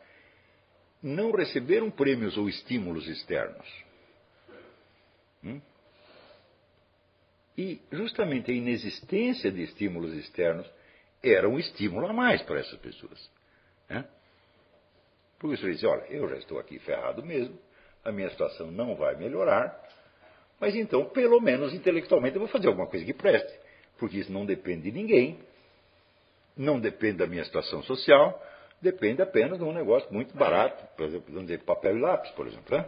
não 1.01 1.31
receberam 1.31 1.89
prêmios 1.89 2.37
ou 2.37 2.49
estímulos 2.49 3.07
externos. 3.07 3.67
Hum? 5.43 5.61
E 7.57 7.81
justamente 7.91 8.51
a 8.51 8.53
inexistência 8.53 9.51
de 9.51 9.63
estímulos 9.63 10.13
externos 10.13 10.69
era 11.21 11.47
um 11.47 11.59
estímulo 11.59 12.07
a 12.07 12.13
mais 12.13 12.41
para 12.43 12.59
essas 12.59 12.79
pessoas. 12.79 13.29
Né? 13.89 14.07
Por 15.37 15.53
isso 15.53 15.65
ele 15.65 15.73
disse, 15.73 15.85
olha, 15.85 16.05
eu 16.09 16.27
já 16.29 16.37
estou 16.37 16.59
aqui 16.59 16.79
ferrado 16.79 17.25
mesmo, 17.25 17.57
a 18.03 18.11
minha 18.11 18.29
situação 18.29 18.71
não 18.71 18.95
vai 18.95 19.15
melhorar, 19.15 19.77
mas 20.59 20.75
então, 20.75 21.05
pelo 21.05 21.39
menos 21.39 21.73
intelectualmente, 21.73 22.35
eu 22.35 22.41
vou 22.41 22.49
fazer 22.49 22.67
alguma 22.67 22.87
coisa 22.87 23.05
que 23.05 23.13
preste, 23.13 23.51
porque 23.97 24.17
isso 24.17 24.31
não 24.31 24.45
depende 24.45 24.83
de 24.83 24.91
ninguém, 24.91 25.39
não 26.55 26.79
depende 26.79 27.17
da 27.17 27.27
minha 27.27 27.43
situação 27.45 27.81
social, 27.83 28.41
depende 28.81 29.21
apenas 29.21 29.57
de 29.57 29.63
um 29.63 29.73
negócio 29.73 30.11
muito 30.11 30.35
barato, 30.35 30.85
por 30.95 31.05
exemplo, 31.05 31.45
de 31.45 31.57
papel 31.59 31.97
e 31.97 32.01
lápis, 32.01 32.31
por 32.31 32.47
exemplo. 32.47 32.77
Né? 32.77 32.85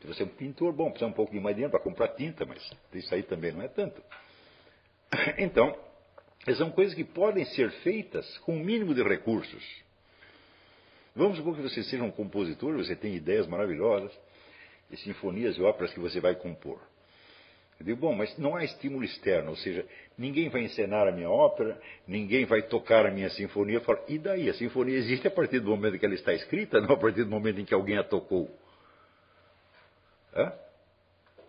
Se 0.00 0.06
você 0.06 0.22
é 0.22 0.26
um 0.26 0.28
pintor, 0.28 0.72
bom, 0.72 0.90
precisa 0.90 1.10
um 1.10 1.14
pouco 1.14 1.32
de 1.32 1.40
mais 1.40 1.56
dinheiro 1.56 1.70
para 1.70 1.80
comprar 1.80 2.08
tinta, 2.08 2.44
mas 2.44 2.62
isso 2.92 3.14
aí 3.14 3.22
também 3.22 3.52
não 3.52 3.62
é 3.62 3.68
tanto. 3.68 4.02
Então, 5.38 5.76
são 6.56 6.70
coisas 6.70 6.94
que 6.94 7.04
podem 7.04 7.44
ser 7.46 7.70
feitas 7.82 8.38
com 8.38 8.56
o 8.56 8.60
mínimo 8.60 8.94
de 8.94 9.02
recursos. 9.02 9.64
Vamos 11.16 11.38
supor 11.38 11.56
que 11.56 11.62
você 11.62 11.82
seja 11.84 12.02
um 12.02 12.10
compositor, 12.10 12.76
você 12.76 12.94
tem 12.94 13.14
ideias 13.14 13.46
maravilhosas, 13.46 14.12
e 14.90 14.96
sinfonias 14.96 15.56
e 15.56 15.62
óperas 15.62 15.92
que 15.92 16.00
você 16.00 16.20
vai 16.20 16.34
compor. 16.34 16.80
Eu 17.78 17.86
digo, 17.86 18.00
bom, 18.00 18.14
mas 18.14 18.36
não 18.38 18.54
há 18.54 18.64
estímulo 18.64 19.04
externo, 19.04 19.50
ou 19.50 19.56
seja, 19.56 19.84
ninguém 20.16 20.48
vai 20.48 20.62
encenar 20.62 21.08
a 21.08 21.12
minha 21.12 21.28
ópera, 21.28 21.80
ninguém 22.06 22.44
vai 22.44 22.62
tocar 22.62 23.04
a 23.04 23.10
minha 23.10 23.28
sinfonia. 23.30 23.76
Eu 23.76 23.80
falo, 23.80 23.98
e 24.08 24.16
daí? 24.16 24.48
A 24.48 24.54
sinfonia 24.54 24.96
existe 24.96 25.26
a 25.26 25.30
partir 25.30 25.58
do 25.58 25.70
momento 25.70 25.98
que 25.98 26.06
ela 26.06 26.14
está 26.14 26.32
escrita, 26.32 26.80
não 26.80 26.94
a 26.94 26.96
partir 26.96 27.24
do 27.24 27.30
momento 27.30 27.60
em 27.60 27.64
que 27.64 27.74
alguém 27.74 27.98
a 27.98 28.04
tocou. 28.04 28.48
Hã? 30.34 30.52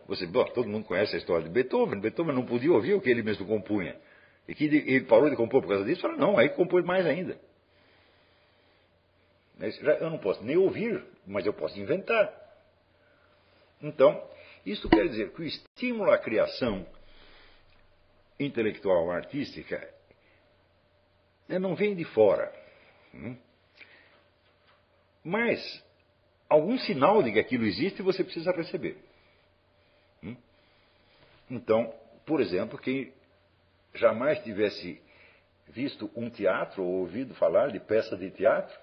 Você, 0.07 0.25
bom, 0.25 0.43
todo 0.45 0.67
mundo 0.67 0.86
conhece 0.86 1.15
a 1.15 1.19
história 1.19 1.43
de 1.43 1.49
Beethoven. 1.49 1.99
Beethoven 1.99 2.33
não 2.33 2.45
podia 2.45 2.71
ouvir 2.71 2.93
o 2.93 3.01
que 3.01 3.09
ele 3.09 3.23
mesmo 3.23 3.45
compunha. 3.45 3.95
E 4.47 4.53
que 4.53 4.65
ele 4.65 5.01
parou 5.01 5.29
de 5.29 5.36
compor 5.36 5.61
por 5.61 5.69
causa 5.69 5.86
disso? 5.86 6.01
Fala, 6.01 6.15
não, 6.15 6.38
aí 6.38 6.49
compôs 6.49 6.86
mais 6.86 7.05
ainda. 7.05 7.39
Eu 9.99 10.09
não 10.09 10.17
posso 10.17 10.43
nem 10.43 10.57
ouvir, 10.57 11.03
mas 11.25 11.45
eu 11.45 11.53
posso 11.53 11.79
inventar. 11.79 12.31
Então, 13.82 14.28
isso 14.65 14.89
quer 14.89 15.07
dizer 15.07 15.32
que 15.32 15.41
o 15.41 15.45
estímulo 15.45 16.11
à 16.11 16.17
criação 16.17 16.86
intelectual 18.39 19.11
artística 19.11 19.88
né, 21.47 21.59
não 21.59 21.76
vem 21.76 21.95
de 21.95 22.03
fora. 22.05 22.51
Hum? 23.13 23.38
Mas 25.23 25.84
algum 26.49 26.78
sinal 26.80 27.23
de 27.23 27.32
que 27.32 27.39
aquilo 27.39 27.65
existe 27.65 28.01
você 28.01 28.23
precisa 28.23 28.51
receber. 28.51 28.97
Hum? 30.23 30.36
Então, 31.49 31.93
por 32.26 32.41
exemplo, 32.41 32.78
quem 32.78 33.13
jamais 33.93 34.39
tivesse 34.43 35.01
visto 35.67 36.11
um 36.15 36.30
teatro 36.30 36.84
ou 36.84 37.01
ouvido 37.01 37.34
falar 37.36 37.71
de 37.71 37.80
peça 37.80 38.15
de 38.15 38.30
teatro, 38.32 38.78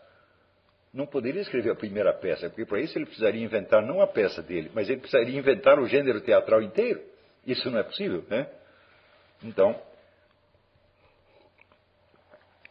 não 0.92 1.06
poderia 1.06 1.40
escrever 1.40 1.70
a 1.70 1.74
primeira 1.74 2.12
peça, 2.12 2.50
porque 2.50 2.66
para 2.66 2.80
isso 2.80 2.98
ele 2.98 3.06
precisaria 3.06 3.42
inventar 3.42 3.82
não 3.82 4.02
a 4.02 4.06
peça 4.06 4.42
dele, 4.42 4.70
mas 4.74 4.90
ele 4.90 5.00
precisaria 5.00 5.38
inventar 5.38 5.78
o 5.78 5.86
gênero 5.86 6.20
teatral 6.20 6.60
inteiro. 6.60 7.02
Isso 7.46 7.70
não 7.70 7.78
é 7.78 7.82
possível, 7.82 8.24
né? 8.28 8.46
Então, 9.42 9.80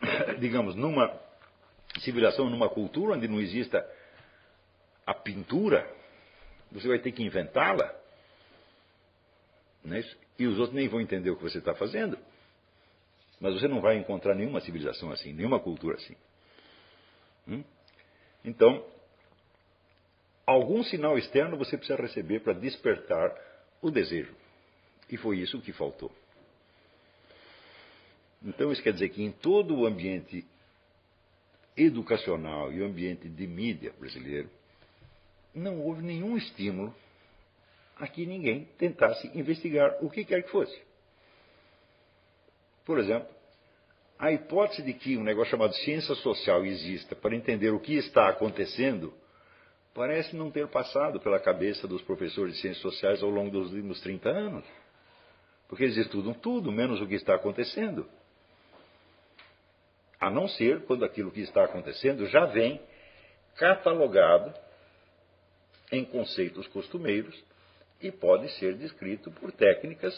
digamos, 0.40 0.76
numa 0.76 1.20
civilização, 2.00 2.50
numa 2.50 2.70
cultura 2.70 3.16
onde 3.16 3.28
não 3.28 3.40
exista 3.40 3.86
a 5.06 5.14
pintura, 5.14 5.90
você 6.72 6.88
vai 6.88 7.00
ter 7.00 7.12
que 7.12 7.24
inventá-la, 7.24 7.92
é 9.90 10.04
e 10.38 10.48
os 10.48 10.58
outros 10.58 10.76
nem 10.76 10.88
vão 10.88 11.02
entender 11.02 11.30
o 11.30 11.36
que 11.36 11.44
você 11.44 11.58
está 11.58 11.74
fazendo. 11.74 12.18
Mas 13.40 13.54
você 13.56 13.68
não 13.68 13.82
vai 13.82 13.98
encontrar 13.98 14.36
nenhuma 14.36 14.62
civilização 14.62 15.12
assim, 15.12 15.34
nenhuma 15.34 15.60
cultura 15.60 15.98
assim. 15.98 16.16
Hum? 17.48 17.64
Então, 18.44 18.86
algum 20.46 20.84
sinal 20.84 21.18
externo 21.18 21.58
você 21.58 21.78
precisa 21.78 22.02
receber 22.02 22.42
para 22.42 22.54
despertar 22.54 23.34
o 23.82 23.92
desejo. 23.92 24.36
E 25.10 25.18
foi 25.18 25.40
isso 25.40 25.62
que 25.62 25.74
faltou. 25.74 26.12
Então, 28.44 28.72
isso 28.72 28.82
quer 28.82 28.94
dizer 28.94 29.10
que 29.10 29.22
em 29.22 29.32
todo 29.32 29.76
o 29.76 29.86
ambiente 29.86 30.46
educacional 31.78 32.72
e 32.72 32.82
o 32.82 32.86
ambiente 32.86 33.30
de 33.30 33.48
mídia 33.48 33.94
brasileiro, 33.98 34.50
não 35.54 35.82
houve 35.82 36.02
nenhum 36.02 36.38
estímulo 36.38 36.94
a 37.98 38.08
que 38.08 38.26
ninguém 38.26 38.66
tentasse 38.78 39.28
investigar 39.38 39.98
o 40.02 40.10
que 40.10 40.26
quer 40.26 40.44
que 40.44 40.50
fosse. 40.50 40.82
Por 42.86 43.00
exemplo, 43.00 43.30
a 44.22 44.32
hipótese 44.32 44.84
de 44.84 44.94
que 44.94 45.18
um 45.18 45.24
negócio 45.24 45.50
chamado 45.50 45.74
ciência 45.74 46.14
social 46.14 46.64
exista 46.64 47.16
para 47.16 47.36
entender 47.36 47.72
o 47.72 47.80
que 47.80 47.96
está 47.96 48.30
acontecendo 48.30 49.12
parece 49.96 50.36
não 50.36 50.52
ter 50.52 50.68
passado 50.68 51.20
pela 51.20 51.40
cabeça 51.40 51.88
dos 51.88 52.04
professores 52.04 52.54
de 52.54 52.62
ciências 52.62 52.84
sociais 52.84 53.24
ao 53.24 53.32
longo 53.32 53.50
dos 53.50 53.74
últimos 53.74 54.00
30 54.00 54.30
anos. 54.30 54.64
Porque 55.68 55.86
eles 55.86 55.98
estudam 55.98 56.36
tudo, 56.36 56.72
menos 56.72 57.02
o 57.02 57.08
que 57.08 57.16
está 57.16 57.34
acontecendo. 57.34 58.08
A 60.20 60.30
não 60.30 60.48
ser 60.48 60.84
quando 60.84 61.04
aquilo 61.04 61.32
que 61.32 61.42
está 61.42 61.64
acontecendo 61.64 62.28
já 62.28 62.46
vem 62.46 62.80
catalogado 63.56 64.54
em 65.92 66.06
conceitos 66.06 66.68
costumeiros 66.68 67.44
e 68.00 68.12
pode 68.12 68.52
ser 68.60 68.76
descrito 68.76 69.32
por 69.32 69.52
técnicas 69.52 70.16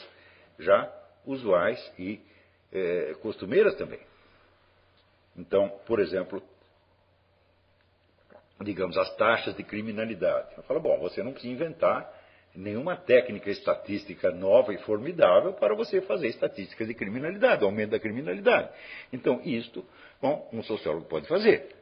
já 0.60 0.94
usuais 1.26 1.80
e 1.98 2.20
é, 2.74 3.14
costumeiras 3.22 3.76
também. 3.76 4.00
Então, 5.38 5.70
por 5.86 6.00
exemplo, 6.00 6.44
digamos, 8.62 8.98
as 8.98 9.16
taxas 9.16 9.56
de 9.56 9.64
criminalidade. 9.64 10.50
Eu 10.58 10.64
falo, 10.64 10.80
bom, 10.80 11.00
você 11.00 11.22
não 11.22 11.32
precisa 11.32 11.54
inventar 11.54 12.22
nenhuma 12.56 12.96
técnica 12.96 13.50
estatística 13.50 14.32
nova 14.32 14.74
e 14.74 14.78
formidável 14.80 15.54
para 15.54 15.76
você 15.76 16.02
fazer 16.02 16.28
estatísticas 16.28 16.88
de 16.88 16.94
criminalidade, 16.94 17.64
aumento 17.64 17.92
da 17.92 18.00
criminalidade. 18.00 18.70
Então, 19.12 19.42
isto, 19.44 19.86
bom, 20.22 20.50
um 20.54 20.62
sociólogo 20.64 21.08
pode 21.08 21.28
fazer. 21.28 21.76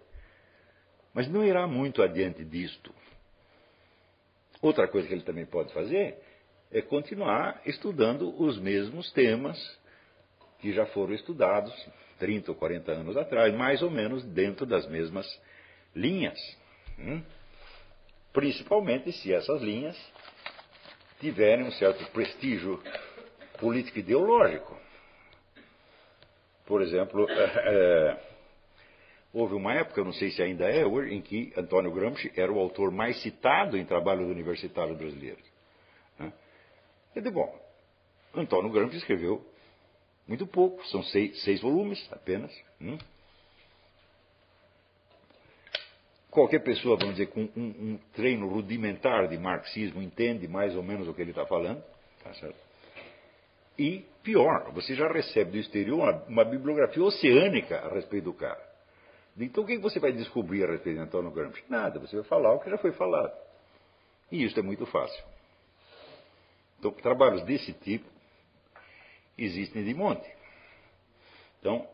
Mas 1.13 1.27
não 1.27 1.43
irá 1.43 1.67
muito 1.67 2.01
adiante 2.01 2.43
disto. 2.45 2.93
Outra 4.61 4.87
coisa 4.87 5.07
que 5.07 5.13
ele 5.13 5.23
também 5.23 5.45
pode 5.45 5.73
fazer 5.73 6.17
é 6.71 6.81
continuar 6.81 7.61
estudando 7.65 8.41
os 8.41 8.57
mesmos 8.57 9.11
temas 9.11 9.57
que 10.62 10.72
já 10.72 10.86
foram 10.88 11.14
estudados 11.14 11.74
30 12.20 12.51
ou 12.51 12.55
40 12.55 12.91
anos 12.91 13.18
atrás, 13.18 13.53
mais 13.53 13.82
ou 13.82 13.89
menos 13.89 14.24
dentro 14.24 14.66
das 14.66 14.88
mesmas 14.88 15.26
linhas. 15.95 16.39
Hum? 16.99 17.22
Principalmente 18.32 19.12
se 19.12 19.34
essas 19.34 19.62
linhas 19.62 19.97
tiverem 21.20 21.66
um 21.66 21.72
certo 21.72 22.05
prestígio 22.12 22.82
político 23.59 23.99
ideológico. 23.99 24.80
Por 26.66 26.82
exemplo, 26.82 27.28
é, 27.30 28.18
houve 29.34 29.55
uma 29.55 29.74
época, 29.74 30.03
não 30.03 30.14
sei 30.14 30.32
se 30.32 30.41
ainda 30.41 30.70
é 30.70 30.86
hoje, 30.86 31.14
em 31.14 31.22
que 31.22 31.51
Antônio 31.57 31.91
Gramsci 31.91 32.32
era 32.36 32.51
o 32.51 32.59
autor 32.59 32.91
mais 32.91 33.22
citado 33.22 33.78
em 33.78 33.86
trabalhos 33.86 34.30
universitários 34.30 34.97
brasileiros. 34.97 35.43
Né? 36.18 36.32
E 37.16 37.22
de 37.22 37.30
bom, 37.30 37.59
Antônio 38.34 38.72
Gramsci 38.72 38.97
escreveu 38.97 39.45
muito 40.32 40.47
pouco, 40.47 40.82
são 40.88 41.03
seis, 41.03 41.43
seis 41.43 41.59
volumes 41.59 42.01
apenas. 42.09 42.57
Hum? 42.79 42.97
Qualquer 46.29 46.59
pessoa, 46.59 46.95
vamos 46.95 47.15
dizer, 47.15 47.27
com 47.32 47.41
um, 47.41 47.61
um, 47.61 47.99
treino 48.13 48.47
rudimentar 48.47 49.27
de 49.27 49.38
marxismo 49.38 50.01
entende 50.01 50.47
mais 50.47 50.73
ou 50.73 50.82
menos 50.82 51.05
o 51.05 51.13
que 51.13 51.21
ele 51.21 51.32
está 51.32 51.45
falando. 51.45 51.84
Tá 52.23 52.34
certo? 52.36 52.55
E, 53.77 54.05
pior, 54.23 54.71
você 54.71 54.95
já 54.95 55.11
recebe 55.11 55.51
do 55.51 55.57
exterior 55.57 55.99
uma, 55.99 56.23
uma, 56.23 56.45
bibliografia 56.45 57.03
oceânica 57.03 57.79
a 57.79 57.93
respeito 57.93 58.23
do 58.23 58.34
cara. 58.34 58.65
Então, 59.38 59.65
o 59.65 59.67
que 59.67 59.77
você 59.79 59.99
vai 59.99 60.13
descobrir 60.13 60.63
a 60.63 60.71
respeito 60.71 60.95
de 60.95 61.03
Antônio 61.03 61.32
Gramsci? 61.32 61.61
Nada, 61.67 61.99
você 61.99 62.15
vai 62.15 62.25
falar 62.25 62.53
o 62.53 62.59
que 62.59 62.69
já 62.69 62.77
foi 62.77 62.93
falado. 62.93 63.38
E 64.32 64.45
isso 64.45 64.57
é 64.57 64.63
muito 64.63 64.86
fácil. 64.86 65.21
Então, 66.79 66.89
trabalhos 66.91 67.43
desse 67.43 67.73
tipo 67.73 68.09
existem 69.43 69.83
de 69.83 69.93
monte. 69.93 70.29
Então, 71.59 71.87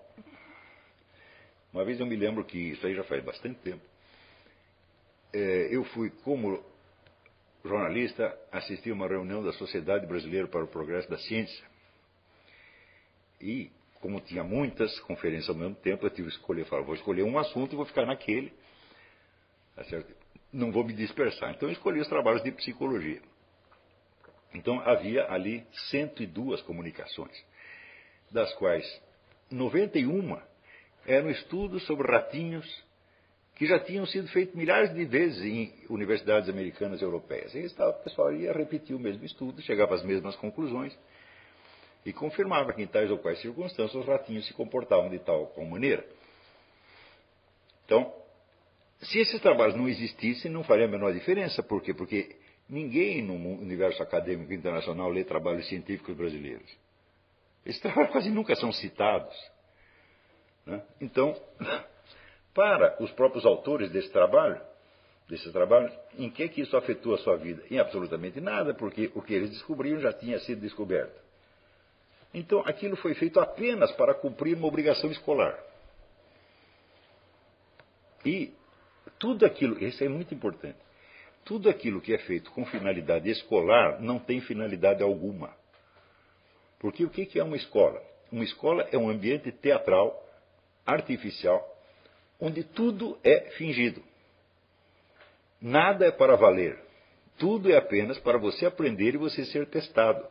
uma 1.73 1.83
vez 1.83 1.99
eu 1.99 2.05
me 2.05 2.15
lembro 2.15 2.43
que, 2.45 2.57
isso 2.57 2.85
aí 2.87 2.95
já 2.95 3.03
faz 3.03 3.23
bastante 3.23 3.59
tempo, 3.59 3.83
é, 5.33 5.67
eu 5.71 5.83
fui 5.85 6.09
como 6.23 6.63
jornalista 7.63 8.35
assistir 8.51 8.91
uma 8.91 9.07
reunião 9.07 9.43
da 9.43 9.51
Sociedade 9.53 10.05
Brasileira 10.05 10.47
para 10.47 10.63
o 10.63 10.67
Progresso 10.67 11.09
da 11.09 11.17
Ciência. 11.17 11.65
E, 13.41 13.69
como 13.99 14.21
tinha 14.21 14.43
muitas 14.43 14.97
conferências 15.01 15.49
ao 15.49 15.55
mesmo 15.55 15.75
tempo, 15.75 16.05
eu 16.05 16.09
tive 16.09 16.29
que 16.29 16.35
escolher, 16.35 16.65
falar, 16.65 16.83
vou 16.83 16.95
escolher 16.95 17.23
um 17.23 17.37
assunto 17.37 17.73
e 17.73 17.75
vou 17.75 17.85
ficar 17.85 18.05
naquele. 18.05 18.53
Tá 19.75 19.83
Não 20.51 20.71
vou 20.71 20.83
me 20.83 20.93
dispersar. 20.93 21.51
Então 21.51 21.69
eu 21.69 21.73
escolhi 21.73 21.99
os 21.99 22.07
trabalhos 22.07 22.43
de 22.43 22.51
psicologia. 22.51 23.21
Então 24.58 24.80
havia 24.82 25.32
ali 25.32 25.64
102 25.89 26.62
comunicações, 26.64 27.45
das 28.32 28.51
quais 28.55 28.86
91 29.51 30.38
eram 31.05 31.30
estudos 31.30 31.86
sobre 31.86 32.12
ratinhos 32.12 32.66
que 33.55 33.66
já 33.66 33.80
tinham 33.80 34.05
sido 34.05 34.28
feitos 34.30 34.55
milhares 34.55 34.93
de 34.93 35.05
vezes 35.05 35.43
em 35.43 35.74
universidades 35.89 36.49
americanas 36.49 37.01
e 37.01 37.03
europeias. 37.03 37.53
E 37.55 37.66
o 37.66 37.93
pessoal 38.03 38.34
ia 38.34 38.51
repetir 38.51 38.95
o 38.95 38.99
mesmo 38.99 39.24
estudo, 39.26 39.62
chegava 39.62 39.95
às 39.95 40.03
mesmas 40.03 40.36
conclusões 40.36 40.97
e 42.05 42.12
confirmava 42.12 42.74
que 42.74 42.82
em 42.82 42.88
tais 42.88 43.12
ou 43.12 43.18
quais 43.18 43.39
circunstâncias 43.39 43.95
os 43.95 44.08
ratinhos 44.08 44.47
se 44.47 44.53
comportavam 44.53 45.10
de 45.10 45.20
tal 45.20 45.41
ou 45.41 45.47
qual 45.47 45.66
maneira. 45.66 46.05
Então, 47.86 48.14
se 49.01 49.20
esses 49.20 49.39
trabalhos 49.39 49.76
não 49.76 49.88
existissem, 49.88 50.51
não 50.51 50.64
faria 50.64 50.86
a 50.86 50.88
menor 50.88 51.14
diferença. 51.14 51.62
Por 51.64 51.82
quê? 51.82 51.93
Porque 51.93 52.36
ninguém 52.70 53.22
no 53.22 53.34
universo 53.34 54.01
acadêmico 54.03 54.53
internacional 54.53 55.09
lê 55.09 55.24
trabalhos 55.24 55.68
científicos 55.68 56.15
brasileiros. 56.15 56.70
Esses 57.65 57.82
trabalhos 57.82 58.11
quase 58.11 58.30
nunca 58.30 58.55
são 58.55 58.72
citados. 58.72 59.36
Né? 60.65 60.82
Então, 61.01 61.36
para 62.53 63.01
os 63.01 63.11
próprios 63.11 63.45
autores 63.45 63.91
desse 63.91 64.09
trabalho, 64.11 64.61
desses 65.28 65.51
trabalhos, 65.51 65.93
em 66.18 66.30
que, 66.30 66.47
que 66.49 66.61
isso 66.61 66.76
afetou 66.78 67.13
a 67.13 67.18
sua 67.18 67.36
vida? 67.38 67.63
Em 67.70 67.80
absolutamente 67.80 68.39
nada, 68.39 68.74
porque 68.74 69.11
o 69.13 69.22
que 69.22 69.34
eles 69.34 69.51
descobriram 69.51 69.99
já 69.99 70.13
tinha 70.13 70.39
sido 70.39 70.61
descoberto. 70.61 71.22
Então, 72.34 72.59
aquilo 72.65 72.95
foi 72.97 73.13
feito 73.15 73.39
apenas 73.39 73.91
para 73.93 74.13
cumprir 74.13 74.55
uma 74.55 74.68
obrigação 74.68 75.09
escolar. 75.11 75.57
E 78.26 78.53
tudo 79.20 79.45
aquilo, 79.45 79.82
isso 79.84 80.03
é 80.03 80.09
muito 80.09 80.34
importante, 80.34 80.78
tudo 81.47 81.69
aquilo 81.69 82.01
que 82.01 82.13
é 82.13 82.17
feito 82.17 82.51
com 82.51 82.65
finalidade 82.65 83.29
escolar 83.29 84.01
não 84.01 84.19
tem 84.19 84.41
finalidade 84.41 85.01
alguma. 85.01 85.55
Porque 86.77 87.05
o 87.05 87.09
que 87.09 87.39
é 87.39 87.43
uma 87.43 87.55
escola? 87.55 88.03
Uma 88.29 88.43
escola 88.43 88.85
é 88.91 88.97
um 88.97 89.09
ambiente 89.09 89.49
teatral, 89.53 90.21
artificial, 90.85 91.65
onde 92.37 92.65
tudo 92.65 93.17
é 93.23 93.49
fingido. 93.51 94.03
Nada 95.61 96.05
é 96.05 96.11
para 96.11 96.35
valer. 96.35 96.77
Tudo 97.37 97.71
é 97.71 97.77
apenas 97.77 98.19
para 98.19 98.37
você 98.37 98.65
aprender 98.65 99.13
e 99.13 99.17
você 99.17 99.45
ser 99.45 99.67
testado. 99.67 100.27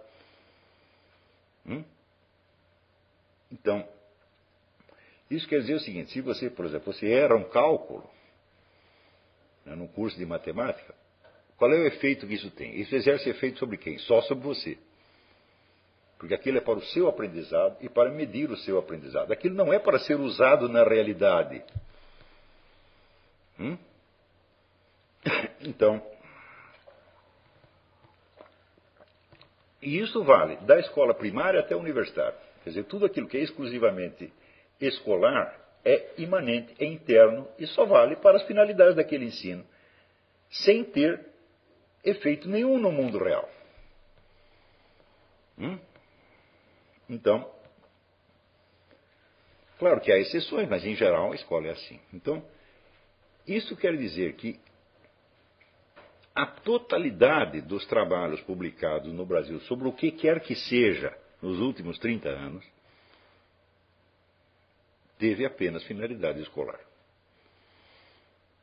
Hum? 1.67 1.83
Então, 3.51 3.89
isso 5.31 5.49
quer 5.49 5.61
dizer 5.61 5.75
o 5.75 5.81
seguinte: 5.81 6.13
se 6.13 6.21
você, 6.21 6.51
por 6.51 6.67
exemplo, 6.67 6.93
você 6.93 7.11
era 7.11 7.35
um 7.35 7.45
cálculo 7.45 8.09
né, 9.65 9.75
no 9.75 9.89
curso 9.89 10.19
de 10.19 10.27
matemática, 10.27 10.95
qual 11.59 11.73
é 11.73 11.79
o 11.79 11.87
efeito 11.87 12.27
que 12.27 12.35
isso 12.35 12.51
tem? 12.51 12.79
Isso 12.81 12.95
exerce 12.95 13.29
efeito 13.31 13.59
sobre 13.59 13.77
quem? 13.77 13.99
Só 13.99 14.21
sobre 14.23 14.45
você. 14.45 14.79
Porque 16.19 16.35
aquilo 16.35 16.59
é 16.59 16.61
para 16.61 16.79
o 16.79 16.83
seu 16.83 17.09
aprendizado 17.09 17.77
e 17.81 17.89
para 17.89 18.11
medir 18.11 18.51
o 18.51 18.57
seu 18.57 18.79
aprendizado. 18.79 19.33
Aquilo 19.33 19.55
não 19.55 19.73
é 19.73 19.79
para 19.79 19.99
ser 19.99 20.19
usado 20.19 20.69
na 20.69 20.85
realidade. 20.85 21.63
Hum? 23.59 23.77
Então, 25.61 26.01
e 29.83 29.99
isso 29.99 30.23
vale 30.23 30.57
da 30.59 30.79
escola 30.79 31.15
primária 31.15 31.61
até 31.61 31.75
a 31.75 31.79
universitária. 31.79 32.39
Quer 32.63 32.71
dizer, 32.71 32.85
tudo 32.85 33.07
aquilo 33.07 33.29
que 33.29 33.37
é 33.37 33.41
exclusivamente 33.41 34.33
escolar 34.81 35.57
é 35.85 36.15
imanente, 36.19 36.75
é 36.79 36.85
interno 36.85 37.49
e 37.59 37.67
só 37.69 37.85
vale 37.85 38.17
para 38.17 38.37
as 38.37 38.43
finalidades 38.45 38.97
daquele 38.97 39.27
ensino, 39.27 39.65
sem 40.51 40.83
ter 40.83 41.21
efeito 42.07 42.49
nenhum 42.49 42.79
no 42.79 42.93
mundo 42.93 43.19
real. 43.19 43.49
Hum? 45.59 45.79
Então, 47.09 47.51
claro 49.79 50.01
que 50.01 50.13
há 50.13 50.19
exceções, 50.19 50.69
mas 50.69 50.85
em 50.85 50.95
geral 50.95 51.33
a 51.33 51.35
escola 51.35 51.67
é 51.67 51.73
assim. 51.73 52.01
Então, 52.13 52.43
isso 53.47 53.77
quer 53.77 53.97
dizer 53.97 54.35
que 54.35 54.59
a 56.35 56.47
totalidade 56.47 57.61
dos 57.61 57.87
trabalhos 57.87 58.41
publicados 58.43 59.13
no 59.13 59.25
Brasil 59.25 59.59
sobre 59.61 59.89
o 59.89 59.93
que 59.93 60.11
quer 60.13 60.41
que 60.41 60.55
seja 60.55 61.17
nos 61.41 61.59
últimos 61.61 61.99
30 61.99 62.29
anos 62.29 62.65
teve 65.19 65.47
apenas 65.47 65.83
finalidade 65.85 66.43
escolar. 66.43 66.79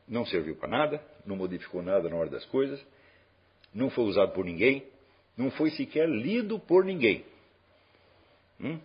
Não 0.07 0.25
serviu 0.25 0.55
para 0.55 0.69
nada, 0.69 1.03
não 1.25 1.35
modificou 1.35 1.81
nada 1.81 2.09
na 2.09 2.15
hora 2.15 2.29
das 2.29 2.45
coisas, 2.45 2.79
não 3.73 3.89
foi 3.89 4.05
usado 4.05 4.31
por 4.33 4.45
ninguém, 4.45 4.85
não 5.35 5.49
foi 5.51 5.71
sequer 5.71 6.07
lido 6.07 6.59
por 6.59 6.85
ninguém. 6.85 7.25
Hum? 8.59 8.79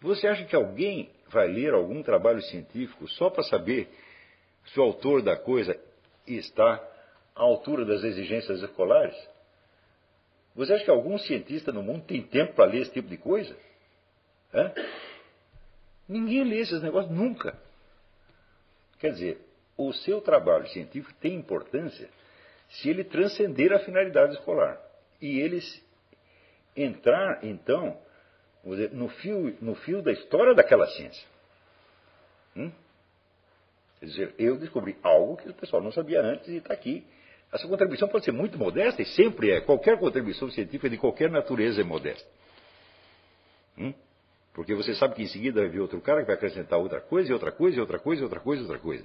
Você 0.00 0.26
acha 0.26 0.44
que 0.44 0.56
alguém 0.56 1.10
vai 1.28 1.46
ler 1.46 1.72
algum 1.72 2.02
trabalho 2.02 2.42
científico 2.42 3.08
só 3.08 3.30
para 3.30 3.42
saber 3.44 3.88
se 4.66 4.78
o 4.78 4.82
autor 4.82 5.22
da 5.22 5.36
coisa 5.36 5.78
está 6.26 6.74
à 7.34 7.42
altura 7.42 7.84
das 7.84 8.02
exigências 8.02 8.62
escolares? 8.62 9.16
Você 10.54 10.72
acha 10.72 10.84
que 10.84 10.90
algum 10.90 11.18
cientista 11.18 11.72
no 11.72 11.82
mundo 11.82 12.04
tem 12.04 12.22
tempo 12.22 12.54
para 12.54 12.70
ler 12.70 12.82
esse 12.82 12.92
tipo 12.92 13.08
de 13.08 13.16
coisa? 13.16 13.56
Hã? 14.52 14.72
Ninguém 16.08 16.44
lê 16.44 16.60
esses 16.60 16.82
negócios 16.82 17.12
nunca. 17.14 17.58
Quer 18.98 19.12
dizer, 19.12 19.40
o 19.76 19.92
seu 19.92 20.20
trabalho 20.20 20.68
científico 20.68 21.12
tem 21.20 21.34
importância 21.34 22.08
se 22.74 22.88
ele 22.88 23.04
transcender 23.04 23.72
a 23.72 23.78
finalidade 23.80 24.34
escolar. 24.34 24.80
E 25.20 25.40
ele 25.40 25.60
entrar, 26.76 27.44
então, 27.44 27.98
dizer, 28.64 28.92
no, 28.92 29.08
fio, 29.08 29.56
no 29.60 29.74
fio 29.76 30.02
da 30.02 30.12
história 30.12 30.54
daquela 30.54 30.86
ciência. 30.88 31.26
Hum? 32.56 32.72
Quer 34.00 34.06
dizer, 34.06 34.34
eu 34.38 34.56
descobri 34.58 34.96
algo 35.02 35.36
que 35.36 35.48
o 35.48 35.54
pessoal 35.54 35.82
não 35.82 35.92
sabia 35.92 36.20
antes 36.20 36.48
e 36.48 36.56
está 36.56 36.74
aqui. 36.74 37.06
Essa 37.52 37.68
contribuição 37.68 38.08
pode 38.08 38.24
ser 38.24 38.32
muito 38.32 38.58
modesta 38.58 39.00
e 39.00 39.06
sempre 39.06 39.52
é. 39.52 39.60
Qualquer 39.60 39.98
contribuição 39.98 40.50
científica 40.50 40.90
de 40.90 40.98
qualquer 40.98 41.30
natureza 41.30 41.80
é 41.80 41.84
modesta. 41.84 42.28
Hum? 43.78 43.94
Porque 44.52 44.74
você 44.74 44.94
sabe 44.94 45.14
que 45.14 45.22
em 45.22 45.28
seguida 45.28 45.60
vai 45.60 45.68
vir 45.68 45.80
outro 45.80 46.00
cara 46.00 46.20
que 46.20 46.26
vai 46.26 46.36
acrescentar 46.36 46.78
outra 46.78 47.00
coisa, 47.00 47.30
e 47.30 47.32
outra 47.32 47.52
coisa, 47.52 47.76
e 47.76 47.80
outra 47.80 47.98
coisa, 47.98 48.20
e 48.20 48.24
outra 48.24 48.40
coisa, 48.40 48.62
e 48.62 48.64
outra 48.64 48.78
coisa. 48.78 49.04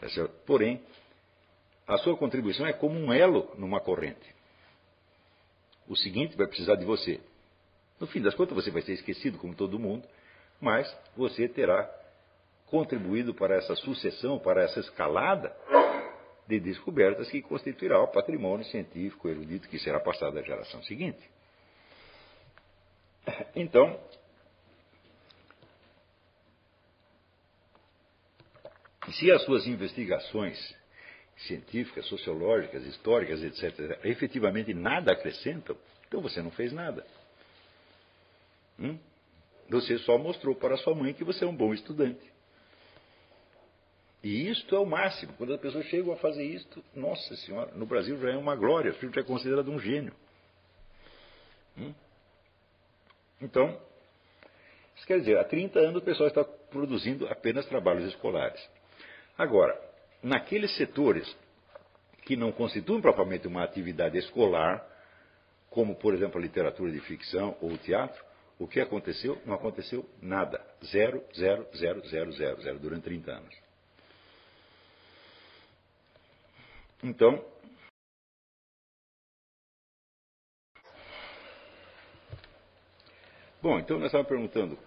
Tá 0.00 0.06
Porém, 0.46 0.82
a 1.86 1.98
sua 1.98 2.16
contribuição 2.16 2.66
é 2.66 2.72
como 2.72 2.98
um 2.98 3.12
elo 3.12 3.52
numa 3.58 3.80
corrente. 3.80 4.34
O 5.86 5.96
seguinte 5.96 6.36
vai 6.36 6.46
precisar 6.46 6.76
de 6.76 6.84
você. 6.84 7.20
No 8.00 8.06
fim 8.06 8.22
das 8.22 8.34
contas, 8.34 8.54
você 8.54 8.70
vai 8.70 8.82
ser 8.82 8.92
esquecido 8.94 9.38
como 9.38 9.54
todo 9.54 9.78
mundo, 9.78 10.06
mas 10.60 10.90
você 11.16 11.46
terá 11.48 11.90
contribuído 12.66 13.34
para 13.34 13.56
essa 13.56 13.76
sucessão, 13.76 14.38
para 14.38 14.62
essa 14.62 14.80
escalada 14.80 15.54
de 16.46 16.58
descobertas 16.58 17.30
que 17.30 17.42
constituirá 17.42 18.00
o 18.00 18.08
patrimônio 18.08 18.64
científico 18.66 19.28
erudito 19.28 19.68
que 19.68 19.78
será 19.78 20.00
passado 20.00 20.38
à 20.38 20.42
geração 20.42 20.82
seguinte. 20.82 21.22
Então, 23.54 23.98
se 29.12 29.30
as 29.30 29.42
suas 29.44 29.66
investigações 29.66 30.58
científicas, 31.38 32.06
sociológicas, 32.06 32.84
históricas, 32.86 33.42
etc., 33.42 33.98
efetivamente 34.04 34.72
nada 34.72 35.12
acrescentam, 35.12 35.76
então 36.06 36.20
você 36.20 36.40
não 36.40 36.50
fez 36.50 36.72
nada. 36.72 37.04
Hum? 38.78 38.98
Você 39.68 39.98
só 39.98 40.18
mostrou 40.18 40.54
para 40.54 40.76
sua 40.76 40.94
mãe 40.94 41.12
que 41.12 41.24
você 41.24 41.44
é 41.44 41.48
um 41.48 41.56
bom 41.56 41.72
estudante. 41.72 42.32
E 44.22 44.48
isto 44.48 44.74
é 44.74 44.78
o 44.78 44.86
máximo. 44.86 45.34
Quando 45.34 45.52
as 45.52 45.60
pessoas 45.60 45.84
chegam 45.86 46.12
a 46.12 46.16
fazer 46.16 46.44
isto, 46.44 46.82
nossa 46.94 47.36
senhora, 47.36 47.72
no 47.74 47.84
Brasil 47.84 48.18
já 48.20 48.30
é 48.30 48.36
uma 48.36 48.56
glória, 48.56 48.90
o 48.90 48.94
filho 48.94 49.12
já 49.12 49.20
é 49.20 49.24
considerado 49.24 49.70
um 49.70 49.78
gênio. 49.78 50.14
Hum? 51.76 51.92
Então, 53.40 53.78
isso 54.96 55.06
quer 55.06 55.18
dizer, 55.18 55.38
há 55.38 55.44
30 55.44 55.78
anos 55.78 55.96
o 55.96 56.04
pessoal 56.04 56.28
está 56.28 56.42
produzindo 56.42 57.28
apenas 57.28 57.66
trabalhos 57.66 58.08
escolares. 58.08 58.60
Agora, 59.36 59.78
naqueles 60.24 60.74
setores 60.76 61.36
que 62.22 62.34
não 62.34 62.50
constituem 62.50 63.00
propriamente 63.02 63.46
uma 63.46 63.62
atividade 63.62 64.16
escolar, 64.16 64.82
como 65.68 65.94
por 65.96 66.14
exemplo 66.14 66.38
a 66.38 66.42
literatura 66.42 66.90
de 66.90 67.00
ficção 67.00 67.56
ou 67.60 67.72
o 67.72 67.78
teatro, 67.78 68.24
o 68.58 68.66
que 68.66 68.80
aconteceu? 68.80 69.40
Não 69.44 69.54
aconteceu 69.54 70.08
nada. 70.22 70.64
Zero, 70.82 71.22
zero, 71.36 71.68
zero, 71.76 72.08
zero, 72.08 72.32
zero, 72.32 72.62
zero, 72.62 72.78
durante 72.78 73.02
30 73.02 73.32
anos. 73.32 73.54
Então, 77.02 77.44
bom, 83.60 83.78
então 83.78 83.98
nós 83.98 84.06
estávamos 84.06 84.28
perguntando 84.28 84.78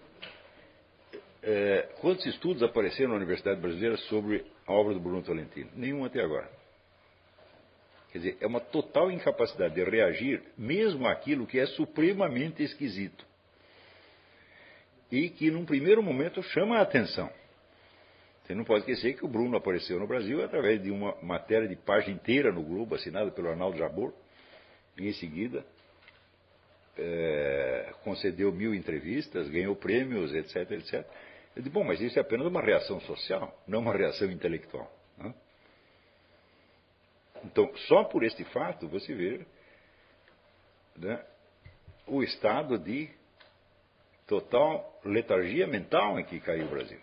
é, 1.42 1.82
quantos 2.00 2.26
estudos 2.26 2.60
apareceram 2.64 3.10
na 3.10 3.16
Universidade 3.16 3.60
Brasileira 3.60 3.96
sobre 4.08 4.44
a 4.68 4.72
obra 4.72 4.92
do 4.92 5.00
Bruno 5.00 5.22
Tolentino? 5.22 5.70
Nenhum 5.74 6.04
até 6.04 6.20
agora. 6.20 6.48
Quer 8.12 8.18
dizer, 8.18 8.36
é 8.40 8.46
uma 8.46 8.60
total 8.60 9.10
incapacidade 9.10 9.74
de 9.74 9.82
reagir 9.82 10.42
mesmo 10.56 11.06
àquilo 11.06 11.46
que 11.46 11.58
é 11.58 11.66
supremamente 11.66 12.62
esquisito. 12.62 13.26
E 15.10 15.30
que, 15.30 15.50
num 15.50 15.64
primeiro 15.64 16.02
momento, 16.02 16.42
chama 16.42 16.78
a 16.78 16.82
atenção. 16.82 17.30
Você 18.44 18.54
não 18.54 18.64
pode 18.64 18.80
esquecer 18.80 19.14
que 19.14 19.24
o 19.24 19.28
Bruno 19.28 19.56
apareceu 19.56 19.98
no 19.98 20.06
Brasil 20.06 20.42
através 20.44 20.82
de 20.82 20.90
uma 20.90 21.16
matéria 21.22 21.66
de 21.66 21.76
página 21.76 22.14
inteira 22.14 22.52
no 22.52 22.62
Globo, 22.62 22.94
assinada 22.94 23.30
pelo 23.30 23.48
Arnaldo 23.48 23.78
Jabor, 23.78 24.12
e 24.98 25.08
em 25.08 25.12
seguida 25.14 25.64
é, 26.96 27.92
concedeu 28.02 28.52
mil 28.52 28.74
entrevistas, 28.74 29.48
ganhou 29.48 29.76
prêmios, 29.76 30.34
etc, 30.34 30.70
etc. 30.72 31.06
Eu 31.58 31.64
digo, 31.64 31.74
bom, 31.74 31.82
mas 31.82 32.00
isso 32.00 32.16
é 32.16 32.22
apenas 32.22 32.46
uma 32.46 32.62
reação 32.62 33.00
social, 33.00 33.52
não 33.66 33.80
uma 33.80 33.92
reação 33.92 34.30
intelectual. 34.30 34.88
Né? 35.18 35.34
Então, 37.44 37.76
só 37.88 38.04
por 38.04 38.22
este 38.22 38.44
fato 38.44 38.86
você 38.86 39.12
vê 39.12 39.44
né, 40.96 41.26
o 42.06 42.22
estado 42.22 42.78
de 42.78 43.10
total 44.24 45.00
letargia 45.04 45.66
mental 45.66 46.20
em 46.20 46.24
que 46.24 46.38
caiu 46.38 46.66
o 46.66 46.70
Brasil. 46.70 47.00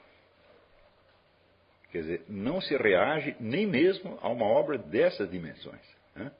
Quer 1.91 2.01
dizer, 2.01 2.25
não 2.29 2.61
se 2.61 2.77
reage 2.77 3.35
nem 3.41 3.67
mesmo 3.67 4.17
a 4.21 4.29
uma 4.29 4.45
obra 4.45 4.77
dessas 4.77 5.29
dimensões. 5.29 5.85
Né? 6.15 6.31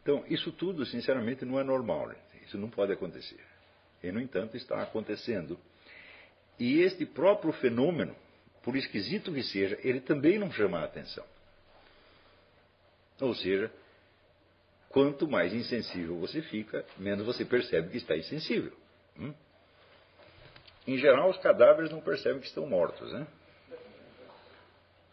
Então, 0.00 0.24
isso 0.26 0.50
tudo, 0.52 0.86
sinceramente, 0.86 1.44
não 1.44 1.60
é 1.60 1.62
normal. 1.62 2.12
Isso 2.44 2.56
não 2.58 2.70
pode 2.70 2.92
acontecer. 2.92 3.51
E, 4.02 4.10
no 4.10 4.20
entanto, 4.20 4.56
está 4.56 4.82
acontecendo. 4.82 5.58
E 6.58 6.80
este 6.80 7.06
próprio 7.06 7.52
fenômeno, 7.52 8.14
por 8.62 8.76
esquisito 8.76 9.32
que 9.32 9.42
seja, 9.42 9.78
ele 9.82 10.00
também 10.00 10.38
não 10.38 10.50
chama 10.50 10.80
a 10.80 10.84
atenção. 10.84 11.24
Ou 13.20 13.34
seja, 13.34 13.70
quanto 14.88 15.28
mais 15.28 15.52
insensível 15.54 16.18
você 16.18 16.42
fica, 16.42 16.84
menos 16.98 17.24
você 17.24 17.44
percebe 17.44 17.90
que 17.90 17.96
está 17.96 18.16
insensível. 18.16 18.72
Hum? 19.18 19.32
Em 20.86 20.98
geral, 20.98 21.30
os 21.30 21.38
cadáveres 21.38 21.90
não 21.90 22.00
percebem 22.00 22.40
que 22.40 22.46
estão 22.46 22.66
mortos. 22.66 23.12
Né? 23.12 23.26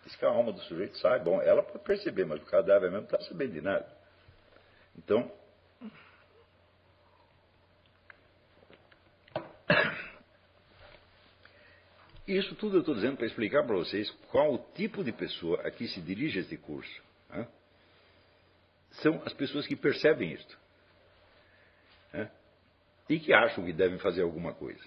Diz 0.03 0.15
que 0.15 0.25
a 0.25 0.29
alma 0.29 0.51
do 0.51 0.59
sujeito 0.61 0.97
sai, 0.97 1.19
bom, 1.19 1.39
ela 1.41 1.61
pode 1.61 1.83
perceber, 1.83 2.25
mas 2.25 2.41
o 2.41 2.45
cadáver 2.45 2.89
mesmo 2.89 3.07
não 3.07 3.15
está 3.15 3.21
sabendo 3.21 3.53
de 3.53 3.61
nada. 3.61 3.87
Então, 4.97 5.31
isso 12.37 12.55
tudo 12.55 12.77
eu 12.77 12.79
estou 12.81 12.95
dizendo 12.95 13.17
para 13.17 13.25
explicar 13.25 13.65
para 13.65 13.75
vocês 13.75 14.09
qual 14.29 14.53
o 14.53 14.57
tipo 14.73 15.03
de 15.03 15.11
pessoa 15.11 15.61
a 15.61 15.71
que 15.71 15.87
se 15.87 16.01
dirige 16.01 16.39
este 16.39 16.57
curso. 16.57 17.03
Né? 17.29 17.47
São 19.01 19.21
as 19.25 19.33
pessoas 19.33 19.65
que 19.65 19.75
percebem 19.75 20.33
isto. 20.33 20.57
Né? 22.13 22.31
E 23.09 23.19
que 23.19 23.33
acham 23.33 23.65
que 23.65 23.73
devem 23.73 23.97
fazer 23.99 24.21
alguma 24.21 24.53
coisa. 24.53 24.83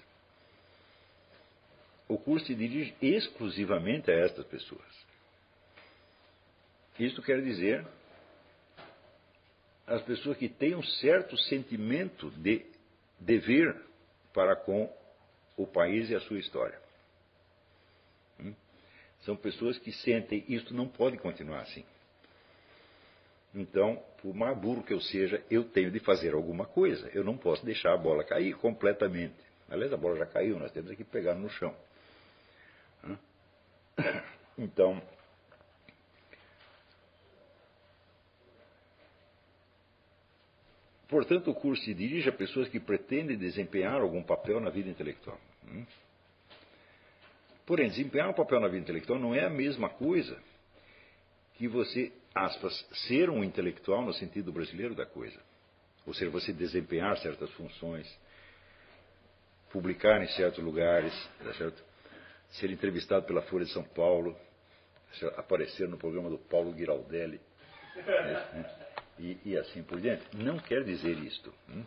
O 2.07 2.17
curso 2.17 2.45
se 2.45 2.55
dirige 2.55 2.95
exclusivamente 3.01 4.11
a 4.11 4.13
estas 4.13 4.45
pessoas. 4.45 5.05
Isto 6.99 7.21
quer 7.21 7.41
dizer 7.41 7.85
as 9.87 10.01
pessoas 10.03 10.37
que 10.37 10.47
têm 10.47 10.75
um 10.75 10.83
certo 10.83 11.37
sentimento 11.37 12.29
de 12.31 12.65
dever 13.19 13.75
para 14.33 14.55
com 14.55 14.91
o 15.57 15.67
país 15.67 16.09
e 16.09 16.15
a 16.15 16.21
sua 16.21 16.39
história. 16.39 16.82
Hum? 19.23 19.25
São 19.25 19.35
pessoas 19.35 19.77
que 19.77 19.91
sentem 19.91 20.43
isto 20.47 20.73
não 20.73 20.87
pode 20.87 21.17
continuar 21.17 21.61
assim. 21.61 21.83
Então, 23.55 24.01
por 24.21 24.33
mais 24.33 24.57
burro 24.57 24.83
que 24.83 24.93
eu 24.93 24.99
seja, 24.99 25.43
eu 25.49 25.63
tenho 25.63 25.91
de 25.91 25.99
fazer 25.99 26.33
alguma 26.33 26.65
coisa. 26.65 27.09
Eu 27.13 27.23
não 27.23 27.37
posso 27.37 27.63
deixar 27.65 27.93
a 27.93 27.97
bola 27.97 28.23
cair 28.23 28.55
completamente. 28.55 29.35
Aliás, 29.69 29.93
a 29.93 29.97
bola 29.97 30.17
já 30.17 30.25
caiu, 30.25 30.59
nós 30.59 30.71
temos 30.71 30.93
que 30.95 31.03
pegar 31.03 31.35
no 31.35 31.49
chão. 31.49 31.75
Hum? 33.03 33.17
Então, 34.57 35.01
Portanto, 41.07 41.51
o 41.51 41.53
curso 41.53 41.83
se 41.83 41.93
dirige 41.93 42.27
a 42.27 42.31
pessoas 42.31 42.67
que 42.69 42.79
pretendem 42.79 43.37
desempenhar 43.37 44.01
algum 44.01 44.23
papel 44.23 44.59
na 44.59 44.71
vida 44.71 44.89
intelectual. 44.89 45.39
Porém, 47.65 47.89
desempenhar 47.89 48.29
um 48.29 48.33
papel 48.33 48.59
na 48.59 48.67
vida 48.67 48.81
intelectual 48.83 49.19
não 49.19 49.33
é 49.33 49.45
a 49.45 49.49
mesma 49.49 49.89
coisa 49.89 50.37
que 51.55 51.67
você, 51.67 52.11
aspas, 52.35 52.73
ser 53.07 53.29
um 53.29 53.43
intelectual 53.43 54.01
no 54.01 54.13
sentido 54.13 54.51
brasileiro 54.51 54.95
da 54.95 55.05
coisa. 55.05 55.39
Ou 56.05 56.13
seja, 56.13 56.29
você 56.29 56.51
desempenhar 56.51 57.17
certas 57.19 57.49
funções, 57.51 58.07
publicar 59.71 60.21
em 60.21 60.27
certos 60.29 60.63
lugares, 60.63 61.13
tá 61.43 61.53
certo? 61.53 61.83
ser 62.51 62.69
entrevistado 62.69 63.25
pela 63.25 63.41
Folha 63.43 63.65
de 63.65 63.71
São 63.71 63.83
Paulo, 63.83 64.37
aparecer 65.37 65.87
no 65.87 65.97
programa 65.97 66.29
do 66.29 66.37
Paulo 66.37 66.75
Giraldelli. 66.75 67.39
Né? 67.95 68.83
e, 69.19 69.37
e 69.45 69.57
assim 69.57 69.83
por 69.83 69.99
diante. 69.99 70.23
Não 70.35 70.57
quer 70.59 70.83
dizer 70.83 71.17
isto. 71.19 71.53
Hum? 71.69 71.83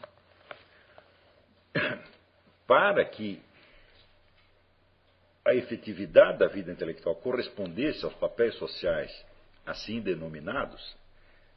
Para 2.67 3.05
que 3.05 3.41
a 5.47 5.55
efetividade 5.55 6.39
da 6.39 6.49
vida 6.49 6.73
intelectual 6.73 7.15
correspondesse 7.15 8.05
aos 8.05 8.15
papéis 8.15 8.57
sociais 8.57 9.25
assim 9.65 10.01
denominados, 10.01 10.97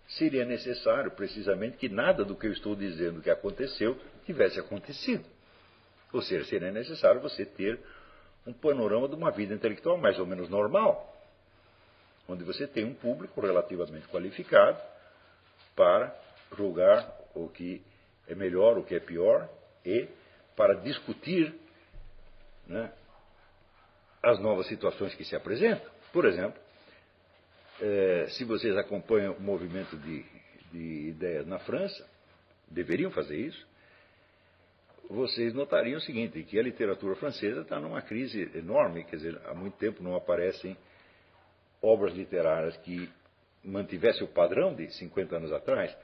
seria 0.08 0.46
necessário 0.46 1.12
precisamente 1.12 1.78
que 1.78 1.90
nada 1.90 2.24
do 2.24 2.36
que 2.36 2.48
eu 2.48 2.52
estou 2.52 2.76
dizendo 2.76 3.22
que 3.22 3.30
aconteceu 3.30 4.00
tivesse 4.26 4.60
acontecido. 4.60 5.26
Ou 6.14 6.22
seja, 6.22 6.46
seria 6.46 6.72
necessário 6.72 7.20
você 7.20 7.46
ter 7.46 7.80
um 8.46 8.54
panorama 8.54 9.08
de 9.08 9.16
uma 9.16 9.32
vida 9.32 9.54
intelectual 9.54 9.98
mais 9.98 10.18
ou 10.20 10.26
menos 10.26 10.50
normal, 10.50 11.16
onde 12.28 12.44
você 12.44 12.68
tem 12.68 12.86
um 12.86 12.94
público 12.94 13.42
relativamente 13.42 14.08
qualificado, 14.08 14.80
para 15.76 16.16
julgar 16.56 17.12
o 17.34 17.48
que 17.48 17.82
é 18.28 18.36
melhor, 18.36 18.78
o 18.78 18.84
que 18.84 18.96
é 18.96 19.00
pior 19.00 19.50
e 19.86 20.08
para 20.56 20.76
discutir 20.76 21.54
né, 22.68 22.92
as 24.22 24.40
novas 24.40 24.68
situações 24.68 25.14
que 25.16 25.24
se 25.24 25.36
apresentam. 25.36 25.90
Por 26.12 26.26
exemplo, 26.26 26.60
é, 27.82 28.28
se 28.30 28.44
vocês 28.44 28.76
acompanham 28.78 29.34
o 29.34 29.42
movimento 29.42 29.98
de, 29.98 30.26
de 30.72 31.10
ideias 31.10 31.48
na 31.48 31.60
França, 31.60 32.08
deveriam 32.70 33.12
fazer 33.12 33.38
isso, 33.38 33.68
vocês 35.10 35.54
notariam 35.54 35.98
o 35.98 36.02
seguinte, 36.02 36.44
que 36.44 36.60
a 36.60 36.62
literatura 36.62 37.16
francesa 37.16 37.62
está 37.62 37.80
numa 37.80 38.02
crise 38.02 38.52
enorme, 38.54 39.04
quer 39.06 39.16
dizer, 39.16 39.42
há 39.46 39.56
muito 39.56 39.76
tempo 39.78 40.04
não 40.04 40.16
aparecem 40.16 40.78
obras 41.82 42.14
literárias 42.14 42.78
que 42.78 43.10
mantivesse 43.64 44.24
o 44.24 44.28
padrão 44.28 44.76
de 44.76 44.92
50 44.94 45.36
anos 45.36 45.52
atrás, 45.52 45.96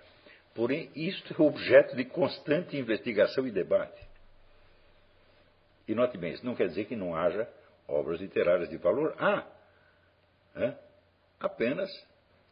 porém, 0.56 0.90
isto 0.96 1.36
é 1.40 1.46
objeto 1.46 1.96
de 1.96 2.06
constante 2.06 2.78
investigação 2.78 3.46
e 3.48 3.52
debate. 3.52 4.02
E 5.88 5.94
note 5.94 6.18
bem, 6.18 6.34
isso 6.34 6.46
não 6.46 6.56
quer 6.56 6.68
dizer 6.68 6.86
que 6.86 6.96
não 6.96 7.16
haja 7.16 7.48
obras 7.88 8.20
literárias 8.20 8.70
de 8.70 8.78
valor. 8.78 9.16
Há. 9.20 9.46
Né? 10.56 10.78
Apenas 11.40 11.90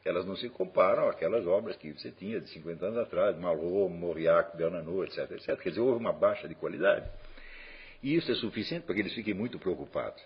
elas 0.05 0.25
não 0.25 0.35
se 0.35 0.49
comparam 0.49 1.07
àquelas 1.07 1.47
obras 1.47 1.77
que 1.77 1.93
você 1.93 2.11
tinha 2.11 2.39
de 2.41 2.49
50 2.49 2.85
anos 2.85 2.97
atrás, 2.99 3.37
Malraux, 3.37 3.89
Mauriac, 3.89 4.55
Bernanou, 4.57 5.03
etc, 5.05 5.31
etc. 5.31 5.57
Quer 5.61 5.69
dizer, 5.69 5.81
houve 5.81 5.99
uma 5.99 6.11
baixa 6.11 6.47
de 6.47 6.55
qualidade. 6.55 7.09
E 8.01 8.15
isso 8.15 8.29
é 8.29 8.35
suficiente 8.35 8.85
para 8.85 8.95
que 8.95 9.01
eles 9.01 9.13
fiquem 9.13 9.33
muito 9.33 9.57
preocupados. 9.57 10.21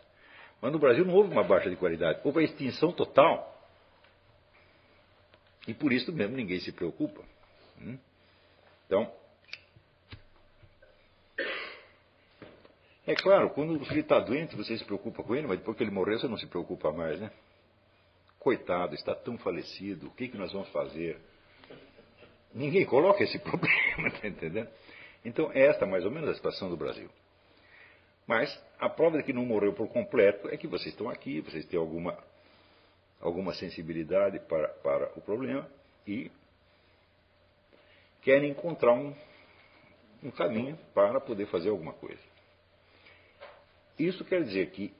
Mas 0.59 0.71
no 0.71 0.79
Brasil 0.79 1.05
não 1.05 1.13
houve 1.13 1.31
uma 1.31 1.43
baixa 1.43 1.69
de 1.69 1.75
qualidade, 1.75 2.19
houve 2.23 2.39
a 2.39 2.43
extinção 2.43 2.91
total 2.91 3.55
e 5.67 5.73
por 5.73 5.91
isso 5.91 6.11
mesmo 6.11 6.35
ninguém 6.35 6.59
se 6.59 6.71
preocupa. 6.71 7.21
Hum? 7.79 7.99
Então, 8.87 9.11
é 13.07 13.15
claro, 13.15 13.49
quando 13.51 13.81
o 13.81 13.85
filho 13.85 14.01
está 14.01 14.19
doente, 14.19 14.55
você 14.55 14.77
se 14.77 14.83
preocupa 14.83 15.23
com 15.23 15.33
ele, 15.33 15.47
mas 15.47 15.59
depois 15.59 15.77
que 15.77 15.83
ele 15.83 15.91
morrer, 15.91 16.19
você 16.19 16.27
não 16.27 16.37
se 16.37 16.45
preocupa 16.45 16.91
mais, 16.91 17.19
né? 17.19 17.31
Coitado, 18.37 18.93
está 18.93 19.15
tão 19.15 19.37
falecido, 19.37 20.07
o 20.07 20.11
que, 20.11 20.27
que 20.27 20.37
nós 20.37 20.51
vamos 20.51 20.67
fazer? 20.69 21.17
Ninguém 22.53 22.85
coloca 22.85 23.23
esse 23.23 23.39
problema, 23.39 24.09
está 24.09 24.27
entendendo? 24.27 24.69
Então, 25.23 25.49
é 25.53 25.67
esta 25.67 25.85
mais 25.85 26.03
ou 26.03 26.11
menos 26.11 26.29
a 26.29 26.33
situação 26.35 26.69
do 26.69 26.75
Brasil. 26.75 27.09
Mas 28.27 28.61
a 28.77 28.89
prova 28.89 29.17
de 29.17 29.23
que 29.23 29.31
não 29.31 29.45
morreu 29.45 29.71
por 29.71 29.87
completo 29.87 30.49
é 30.49 30.57
que 30.57 30.67
vocês 30.67 30.93
estão 30.93 31.09
aqui, 31.09 31.39
vocês 31.39 31.65
têm 31.65 31.79
alguma 31.79 32.17
alguma 33.19 33.53
sensibilidade 33.53 34.39
para, 34.41 34.67
para 34.67 35.11
o 35.15 35.21
problema 35.21 35.67
e 36.05 36.31
querem 38.21 38.51
encontrar 38.51 38.93
um, 38.93 39.15
um 40.23 40.29
caminho 40.29 40.77
para 40.93 41.19
poder 41.19 41.47
fazer 41.47 41.69
alguma 41.69 41.93
coisa. 41.93 42.21
Isso 43.97 44.23
quer 44.25 44.43
dizer 44.43 44.69
que 44.71 44.93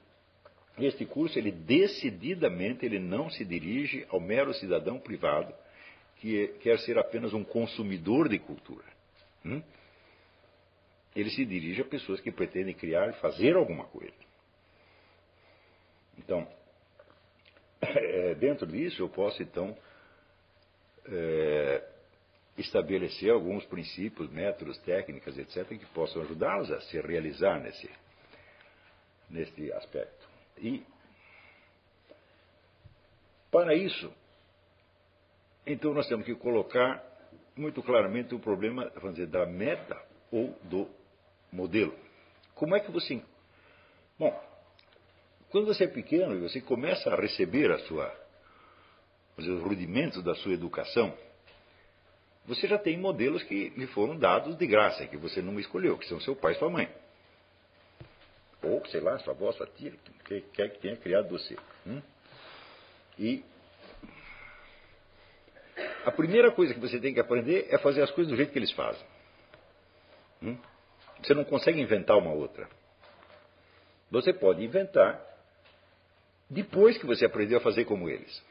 este 0.78 1.04
curso, 1.04 1.38
ele 1.38 1.50
decididamente, 1.50 2.86
ele 2.86 2.98
não 2.98 3.30
se 3.30 3.44
dirige 3.44 4.06
ao 4.10 4.20
mero 4.20 4.54
cidadão 4.54 4.98
privado 4.98 5.52
que 6.16 6.44
é, 6.44 6.46
quer 6.58 6.78
ser 6.80 6.98
apenas 6.98 7.32
um 7.32 7.44
consumidor 7.44 8.28
de 8.28 8.38
cultura. 8.38 8.84
Hum? 9.44 9.62
Ele 11.14 11.30
se 11.30 11.44
dirige 11.44 11.80
a 11.82 11.84
pessoas 11.84 12.20
que 12.20 12.30
pretendem 12.30 12.74
criar 12.74 13.08
e 13.08 13.12
fazer 13.14 13.56
alguma 13.56 13.84
coisa. 13.84 14.14
Então, 16.18 16.46
é, 17.80 18.34
dentro 18.38 18.66
disso 18.66 19.02
eu 19.02 19.08
posso 19.08 19.42
então 19.42 19.76
é, 21.06 21.88
estabelecer 22.56 23.30
alguns 23.30 23.64
princípios, 23.64 24.30
métodos, 24.30 24.78
técnicas, 24.78 25.38
etc., 25.38 25.66
que 25.68 25.86
possam 25.86 26.22
ajudá-los 26.22 26.70
a 26.72 26.80
se 26.82 27.00
realizar 27.00 27.60
nesse, 27.60 27.88
nesse 29.30 29.72
aspecto. 29.72 30.28
E, 30.58 30.84
para 33.50 33.74
isso, 33.74 34.12
então 35.66 35.92
nós 35.94 36.06
temos 36.08 36.24
que 36.24 36.34
colocar 36.34 37.04
muito 37.56 37.82
claramente 37.82 38.34
o 38.34 38.38
problema 38.38 38.90
vamos 38.96 39.16
dizer, 39.16 39.26
da 39.26 39.46
meta 39.46 40.00
ou 40.30 40.56
do 40.64 40.88
modelo. 41.52 41.94
Como 42.54 42.74
é 42.76 42.80
que 42.80 42.90
você. 42.90 43.22
Bom, 44.18 44.48
quando 45.50 45.66
você 45.66 45.84
é 45.84 45.88
pequeno 45.88 46.34
e 46.34 46.40
você 46.40 46.60
começa 46.60 47.10
a 47.10 47.16
receber 47.16 47.70
a 47.70 47.78
sua, 47.80 48.12
dizer, 49.38 49.52
os 49.52 49.62
rudimentos 49.62 50.22
da 50.22 50.34
sua 50.34 50.52
educação, 50.52 51.16
você 52.44 52.66
já 52.66 52.78
tem 52.78 52.98
modelos 52.98 53.42
que 53.42 53.70
lhe 53.70 53.86
foram 53.88 54.18
dados 54.18 54.56
de 54.56 54.66
graça, 54.66 55.06
que 55.06 55.16
você 55.16 55.42
não 55.42 55.58
escolheu, 55.60 55.98
que 55.98 56.08
são 56.08 56.20
seu 56.20 56.34
pai 56.34 56.52
e 56.52 56.58
sua 56.58 56.70
mãe. 56.70 56.88
Ou, 58.62 58.84
sei 58.86 59.00
lá, 59.00 59.18
sua 59.20 59.32
avó, 59.32 59.52
sua 59.52 59.66
tia, 59.66 59.92
que 60.24 60.40
quer 60.40 60.70
que 60.70 60.80
tenha 60.80 60.96
criado 60.96 61.28
você. 61.28 61.56
Hum? 61.86 62.02
E 63.18 63.44
a 66.04 66.10
primeira 66.10 66.50
coisa 66.50 66.74
que 66.74 66.80
você 66.80 66.98
tem 66.98 67.14
que 67.14 67.20
aprender 67.20 67.66
é 67.70 67.78
fazer 67.78 68.02
as 68.02 68.10
coisas 68.10 68.30
do 68.30 68.36
jeito 68.36 68.52
que 68.52 68.58
eles 68.58 68.72
fazem. 68.72 69.06
Hum? 70.42 70.58
Você 71.22 71.34
não 71.34 71.44
consegue 71.44 71.80
inventar 71.80 72.16
uma 72.16 72.32
outra. 72.32 72.68
Você 74.10 74.32
pode 74.32 74.64
inventar 74.64 75.22
depois 76.48 76.96
que 76.96 77.06
você 77.06 77.26
aprendeu 77.26 77.58
a 77.58 77.60
fazer 77.60 77.84
como 77.84 78.08
eles. 78.08 78.42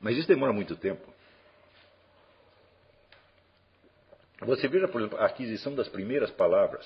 Mas 0.00 0.16
isso 0.16 0.26
demora 0.26 0.52
muito 0.52 0.76
tempo. 0.76 1.12
Você 4.40 4.66
veja, 4.66 4.88
por 4.88 5.00
exemplo, 5.00 5.18
a 5.18 5.26
aquisição 5.26 5.74
das 5.74 5.88
primeiras 5.88 6.30
palavras. 6.30 6.84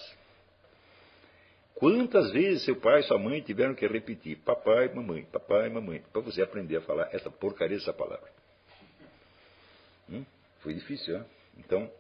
Quantas 1.77 2.33
vezes 2.33 2.64
seu 2.64 2.77
pai 2.77 3.01
e 3.01 3.03
sua 3.03 3.18
mãe 3.18 3.43
tiveram 3.43 3.74
que 3.74 3.87
repetir 3.87 4.39
papai, 4.39 4.89
mamãe, 4.95 5.27
papai, 5.27 5.68
mamãe, 5.68 6.03
para 6.11 6.22
você 6.22 6.43
aprender 6.43 6.77
a 6.77 6.81
falar 6.81 7.11
essa 7.12 7.31
porcaria 7.31 7.77
dessa 7.77 7.93
palavra? 7.93 8.33
Hum? 10.09 10.24
Foi 10.61 10.72
difícil, 10.72 11.18
né? 11.18 11.27
Então, 11.59 11.91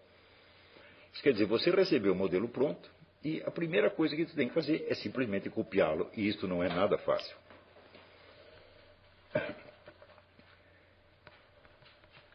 isso 1.12 1.22
quer 1.22 1.32
dizer, 1.32 1.44
você 1.44 1.70
recebeu 1.70 2.14
o 2.14 2.16
modelo 2.16 2.48
pronto 2.48 2.90
e 3.22 3.42
a 3.44 3.50
primeira 3.50 3.90
coisa 3.90 4.16
que 4.16 4.24
você 4.24 4.34
tem 4.34 4.48
que 4.48 4.54
fazer 4.54 4.86
é 4.88 4.94
simplesmente 4.94 5.50
copiá-lo, 5.50 6.10
e 6.16 6.26
isso 6.26 6.48
não 6.48 6.64
é 6.64 6.68
nada 6.68 6.96
fácil. 6.96 7.36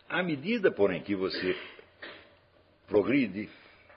À 0.08 0.22
medida, 0.22 0.72
porém, 0.72 1.02
que 1.02 1.16
você 1.16 1.58
progride 2.88 3.50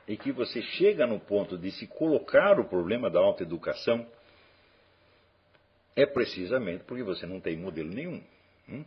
e 0.06 0.16
que 0.16 0.32
você 0.32 0.60
chega 0.62 1.06
no 1.06 1.18
ponto 1.18 1.56
de 1.56 1.70
se 1.72 1.86
colocar 1.86 2.60
o 2.60 2.68
problema 2.68 3.10
da 3.10 3.20
autoeducação, 3.20 4.06
é 5.96 6.04
precisamente 6.04 6.84
porque 6.84 7.02
você 7.02 7.26
não 7.26 7.40
tem 7.40 7.56
modelo 7.56 7.88
nenhum. 7.88 8.22
Hum? 8.68 8.84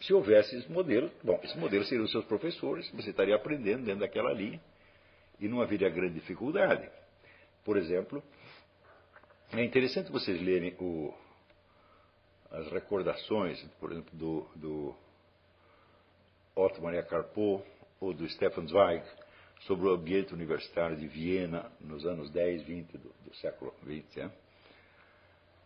Se 0.00 0.14
houvesse 0.14 0.56
esse 0.56 0.70
modelo, 0.70 1.10
bom, 1.22 1.40
esse 1.42 1.58
modelo 1.58 1.84
seriam 1.84 2.04
os 2.04 2.12
seus 2.12 2.24
professores, 2.24 2.88
você 2.92 3.10
estaria 3.10 3.34
aprendendo 3.34 3.84
dentro 3.84 4.00
daquela 4.00 4.32
linha 4.32 4.60
e 5.40 5.48
não 5.48 5.60
haveria 5.60 5.88
grande 5.90 6.14
dificuldade. 6.14 6.88
Por 7.64 7.76
exemplo, 7.76 8.22
é 9.52 9.62
interessante 9.64 10.10
vocês 10.12 10.40
lerem 10.40 10.74
o, 10.78 11.12
as 12.50 12.70
recordações, 12.70 13.60
por 13.80 13.90
exemplo, 13.90 14.16
do, 14.16 14.48
do 14.54 14.94
Otto 16.54 16.80
Maria 16.80 17.02
Carpo 17.02 17.62
ou 18.00 18.14
do 18.14 18.28
Stefan 18.28 18.66
Zweig 18.68 19.04
sobre 19.60 19.88
o 19.88 19.92
ambiente 19.92 20.32
universitário 20.32 20.96
de 20.96 21.06
Viena 21.06 21.70
nos 21.80 22.06
anos 22.06 22.30
10, 22.30 22.62
20 22.62 22.98
do, 22.98 23.14
do 23.24 23.34
século 23.36 23.74
XX. 23.84 24.16
Né? 24.16 24.30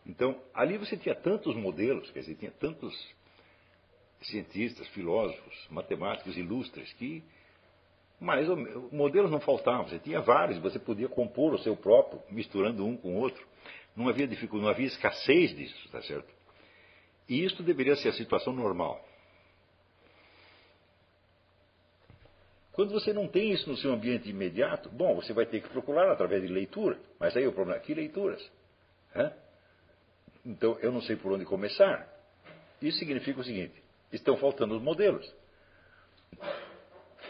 Então, 0.06 0.40
ali 0.52 0.78
você 0.78 0.96
tinha 0.96 1.14
tantos 1.14 1.54
modelos, 1.54 2.10
quer 2.10 2.20
dizer, 2.20 2.34
tinha 2.36 2.50
tantos 2.50 2.94
cientistas, 4.22 4.86
filósofos, 4.88 5.66
matemáticos 5.70 6.36
ilustres 6.36 6.92
que 6.94 7.22
mas 8.22 8.46
modelos 8.92 9.32
não 9.32 9.40
faltavam, 9.40 9.88
você 9.88 9.98
tinha 9.98 10.20
vários, 10.20 10.56
você 10.58 10.78
podia 10.78 11.08
compor 11.08 11.54
o 11.54 11.58
seu 11.58 11.74
próprio, 11.74 12.22
misturando 12.30 12.86
um 12.86 12.96
com 12.96 13.16
o 13.16 13.18
outro. 13.18 13.44
Não 13.96 14.08
havia 14.08 14.28
dificuldade, 14.28 14.64
não 14.64 14.70
havia 14.70 14.86
escassez 14.86 15.52
disso, 15.56 15.76
está 15.86 16.00
certo? 16.02 16.32
E 17.28 17.44
isso 17.44 17.64
deveria 17.64 17.96
ser 17.96 18.10
a 18.10 18.12
situação 18.12 18.52
normal. 18.52 19.04
Quando 22.72 22.92
você 22.92 23.12
não 23.12 23.28
tem 23.28 23.52
isso 23.52 23.68
no 23.68 23.76
seu 23.76 23.92
ambiente 23.92 24.30
imediato, 24.30 24.88
bom, 24.88 25.14
você 25.14 25.32
vai 25.32 25.44
ter 25.44 25.60
que 25.60 25.68
procurar 25.68 26.10
através 26.10 26.40
de 26.42 26.48
leitura. 26.48 26.98
Mas 27.20 27.36
aí 27.36 27.46
o 27.46 27.52
problema 27.52 27.78
é 27.78 27.82
que 27.82 27.92
leituras? 27.92 28.42
Hã? 29.14 29.32
Então 30.44 30.78
eu 30.80 30.90
não 30.90 31.02
sei 31.02 31.16
por 31.16 31.32
onde 31.32 31.44
começar. 31.44 32.08
Isso 32.80 32.98
significa 32.98 33.40
o 33.40 33.44
seguinte: 33.44 33.74
estão 34.10 34.36
faltando 34.38 34.74
os 34.74 34.82
modelos. 34.82 35.30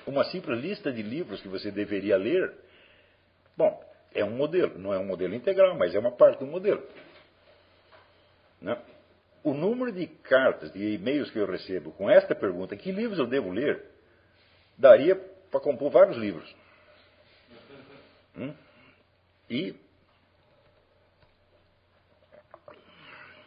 Uma 0.06 0.24
simples 0.24 0.60
lista 0.60 0.92
de 0.92 1.02
livros 1.02 1.40
que 1.40 1.48
você 1.48 1.70
deveria 1.70 2.16
ler, 2.16 2.52
bom, 3.56 3.84
é 4.14 4.24
um 4.24 4.30
modelo, 4.30 4.78
não 4.78 4.92
é 4.92 4.98
um 4.98 5.06
modelo 5.06 5.34
integral, 5.34 5.76
mas 5.76 5.94
é 5.94 5.98
uma 5.98 6.12
parte 6.12 6.40
do 6.40 6.46
modelo. 6.46 6.82
Né? 8.60 8.80
O 9.44 9.54
número 9.54 9.92
de 9.92 10.06
cartas, 10.06 10.72
de 10.72 10.94
e-mails 10.94 11.30
que 11.30 11.38
eu 11.38 11.46
recebo 11.46 11.92
com 11.92 12.08
esta 12.08 12.34
pergunta, 12.34 12.76
que 12.76 12.92
livros 12.92 13.18
eu 13.18 13.26
devo 13.26 13.50
ler, 13.50 13.84
daria 14.78 15.31
para 15.52 15.60
compor 15.60 15.90
vários 15.92 16.16
livros. 16.16 16.56
Hum? 18.34 18.54
E, 19.50 19.76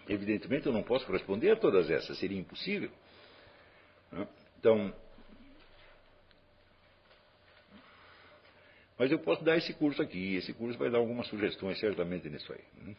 evidentemente, 0.07 0.67
eu 0.67 0.71
não 0.71 0.83
posso 0.83 1.11
responder 1.11 1.49
a 1.49 1.55
todas 1.55 1.89
essas, 1.89 2.19
seria 2.19 2.39
impossível. 2.39 2.91
Então, 4.59 4.93
mas 8.97 9.11
eu 9.11 9.19
posso 9.19 9.43
dar 9.43 9.57
esse 9.57 9.73
curso 9.73 10.01
aqui, 10.01 10.35
esse 10.35 10.53
curso 10.53 10.77
vai 10.77 10.91
dar 10.91 10.99
algumas 10.99 11.27
sugestões 11.27 11.79
certamente 11.79 12.29
nisso 12.29 12.53
aí. 12.53 12.63
Hum? 12.77 12.95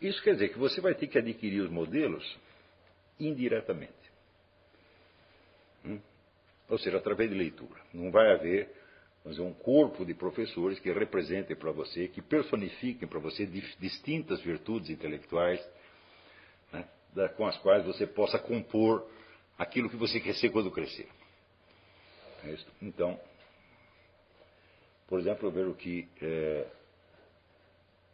Isso 0.00 0.22
quer 0.22 0.34
dizer 0.34 0.50
que 0.50 0.58
você 0.58 0.80
vai 0.80 0.94
ter 0.94 1.08
que 1.08 1.18
adquirir 1.18 1.60
os 1.60 1.70
modelos 1.70 2.38
indiretamente. 3.18 4.05
Ou 6.68 6.78
seja, 6.78 6.96
através 6.96 7.30
de 7.30 7.36
leitura. 7.36 7.80
Não 7.92 8.10
vai 8.10 8.32
haver 8.32 8.70
dizer, 9.24 9.42
um 9.42 9.52
corpo 9.52 10.04
de 10.04 10.14
professores 10.14 10.78
que 10.78 10.90
representem 10.92 11.56
para 11.56 11.70
você, 11.72 12.08
que 12.08 12.22
personifiquem 12.22 13.08
para 13.08 13.18
você 13.18 13.46
distintas 13.78 14.40
virtudes 14.40 14.90
intelectuais 14.90 15.60
né, 16.72 17.28
com 17.36 17.46
as 17.46 17.56
quais 17.58 17.84
você 17.84 18.06
possa 18.06 18.38
compor 18.38 19.08
aquilo 19.58 19.88
que 19.88 19.96
você 19.96 20.20
quer 20.20 20.34
ser 20.34 20.50
quando 20.50 20.70
crescer. 20.70 21.08
É 22.44 22.56
então, 22.82 23.18
por 25.08 25.18
exemplo, 25.18 25.50
ver 25.50 25.66
o 25.66 25.74
que 25.74 26.08
é, 26.20 26.66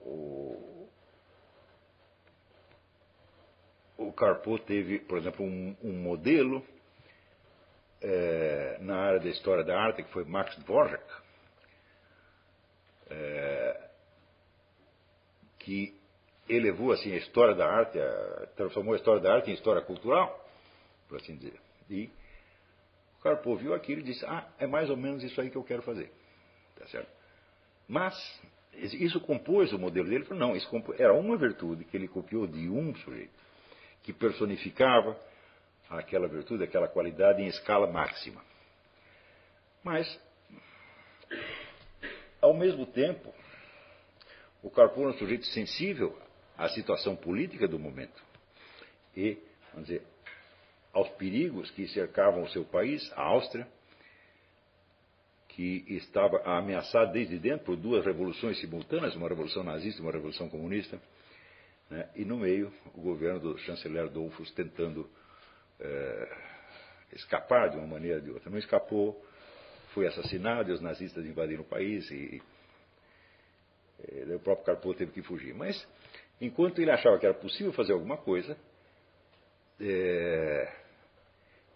o, 0.01 0.89
o 3.99 4.13
Carpo 4.13 4.59
teve, 4.59 5.01
por 5.01 5.19
exemplo, 5.19 5.45
um, 5.45 5.77
um 5.83 5.93
modelo 5.93 6.65
é, 8.03 8.79
na 8.81 8.97
área 8.97 9.21
da 9.21 9.29
história 9.29 9.65
da 9.65 9.79
arte, 9.79 10.03
que 10.03 10.11
foi 10.11 10.25
Max 10.25 10.57
Dvorak, 10.59 11.05
é, 13.09 13.91
que 15.59 15.97
elevou 16.49 16.93
assim 16.93 17.13
a 17.13 17.17
história 17.17 17.55
da 17.55 17.67
arte, 17.67 17.99
a, 17.99 18.47
transformou 18.57 18.95
a 18.95 18.97
história 18.97 19.21
da 19.21 19.33
arte 19.33 19.51
em 19.51 19.55
história 19.55 19.83
cultural, 19.83 20.49
por 21.09 21.19
assim 21.19 21.37
dizer. 21.37 21.61
E 21.89 22.11
o 23.19 23.23
Carpo 23.23 23.55
viu 23.57 23.75
aquilo 23.75 24.01
e 24.01 24.05
disse: 24.05 24.25
Ah, 24.27 24.49
é 24.59 24.67
mais 24.67 24.91
ou 24.91 24.97
menos 24.97 25.23
isso 25.23 25.41
aí 25.41 25.51
que 25.51 25.57
eu 25.57 25.65
quero 25.65 25.83
fazer. 25.83 26.11
Tá 26.77 26.87
certo? 26.89 27.11
Mas 27.87 28.15
isso 28.75 29.21
compôs 29.21 29.73
o 29.73 29.79
modelo 29.79 30.09
dele. 30.09 30.27
Não, 30.31 30.57
isso 30.57 30.69
era 30.99 31.13
uma 31.13 31.37
virtude 31.37 31.85
que 31.85 31.97
ele 31.97 32.09
copiou 32.09 32.47
de 32.47 32.69
um 32.69 32.95
sujeito, 32.97 33.33
que 34.03 34.13
personificava 34.13 35.17
aquela 35.99 36.29
virtude, 36.29 36.65
aquela 36.65 36.89
qualidade 36.89 37.43
em 37.43 37.47
escala 37.47 37.87
máxima. 37.87 38.43
Mas, 39.83 40.21
ao 42.41 42.55
mesmo 42.55 42.87
tempo, 42.87 43.33
o 44.63 44.71
Carpo 44.71 45.01
era 45.01 45.11
um 45.11 45.19
sujeito 45.19 45.47
sensível 45.47 46.17
à 46.57 46.69
situação 46.69 47.17
política 47.17 47.67
do 47.67 47.79
momento 47.79 48.23
e, 49.17 49.39
vamos 49.73 49.89
dizer, 49.89 50.03
aos 50.93 51.09
perigos 51.11 51.71
que 51.71 51.89
cercavam 51.89 52.43
o 52.43 52.49
seu 52.51 52.65
país, 52.65 53.11
a 53.15 53.23
Áustria, 53.23 53.67
que 55.49 55.85
estava 55.89 56.39
ameaçada 56.45 57.13
desde 57.13 57.39
dentro 57.39 57.67
por 57.67 57.77
duas 57.77 58.05
revoluções 58.05 58.59
simultâneas, 58.61 59.15
uma 59.15 59.29
revolução 59.29 59.63
nazista 59.63 60.01
e 60.01 60.05
uma 60.05 60.13
revolução 60.13 60.49
comunista. 60.49 61.01
né? 61.91 62.09
e 62.15 62.25
no 62.25 62.39
meio 62.39 62.73
o 62.95 63.01
governo 63.01 63.41
do 63.41 63.59
chanceler 63.59 64.09
Dollfuss 64.09 64.51
tentando 64.53 65.11
é, 65.83 66.29
escapar 67.13 67.71
de 67.71 67.77
uma 67.77 67.87
maneira 67.87 68.17
ou 68.19 68.23
de 68.23 68.31
outra. 68.31 68.51
Não 68.51 68.59
escapou, 68.59 69.23
foi 69.93 70.07
assassinado 70.07 70.71
e 70.71 70.73
os 70.73 70.81
nazistas 70.81 71.25
invadiram 71.27 71.63
o 71.63 71.67
país 71.67 72.11
e, 72.11 72.43
e 74.09 74.35
o 74.35 74.41
próprio 74.41 74.67
Carpo 74.67 74.95
teve 74.95 75.13
que 75.13 75.23
fugir. 75.23 75.55
Mas 75.55 75.87
enquanto 76.41 76.81
ele 76.81 76.91
achava 76.91 77.19
que 77.19 77.27
era 77.27 77.35
possível 77.35 77.73
fazer 77.73 77.93
alguma 77.93 78.17
coisa, 78.17 78.57
é, 79.81 80.73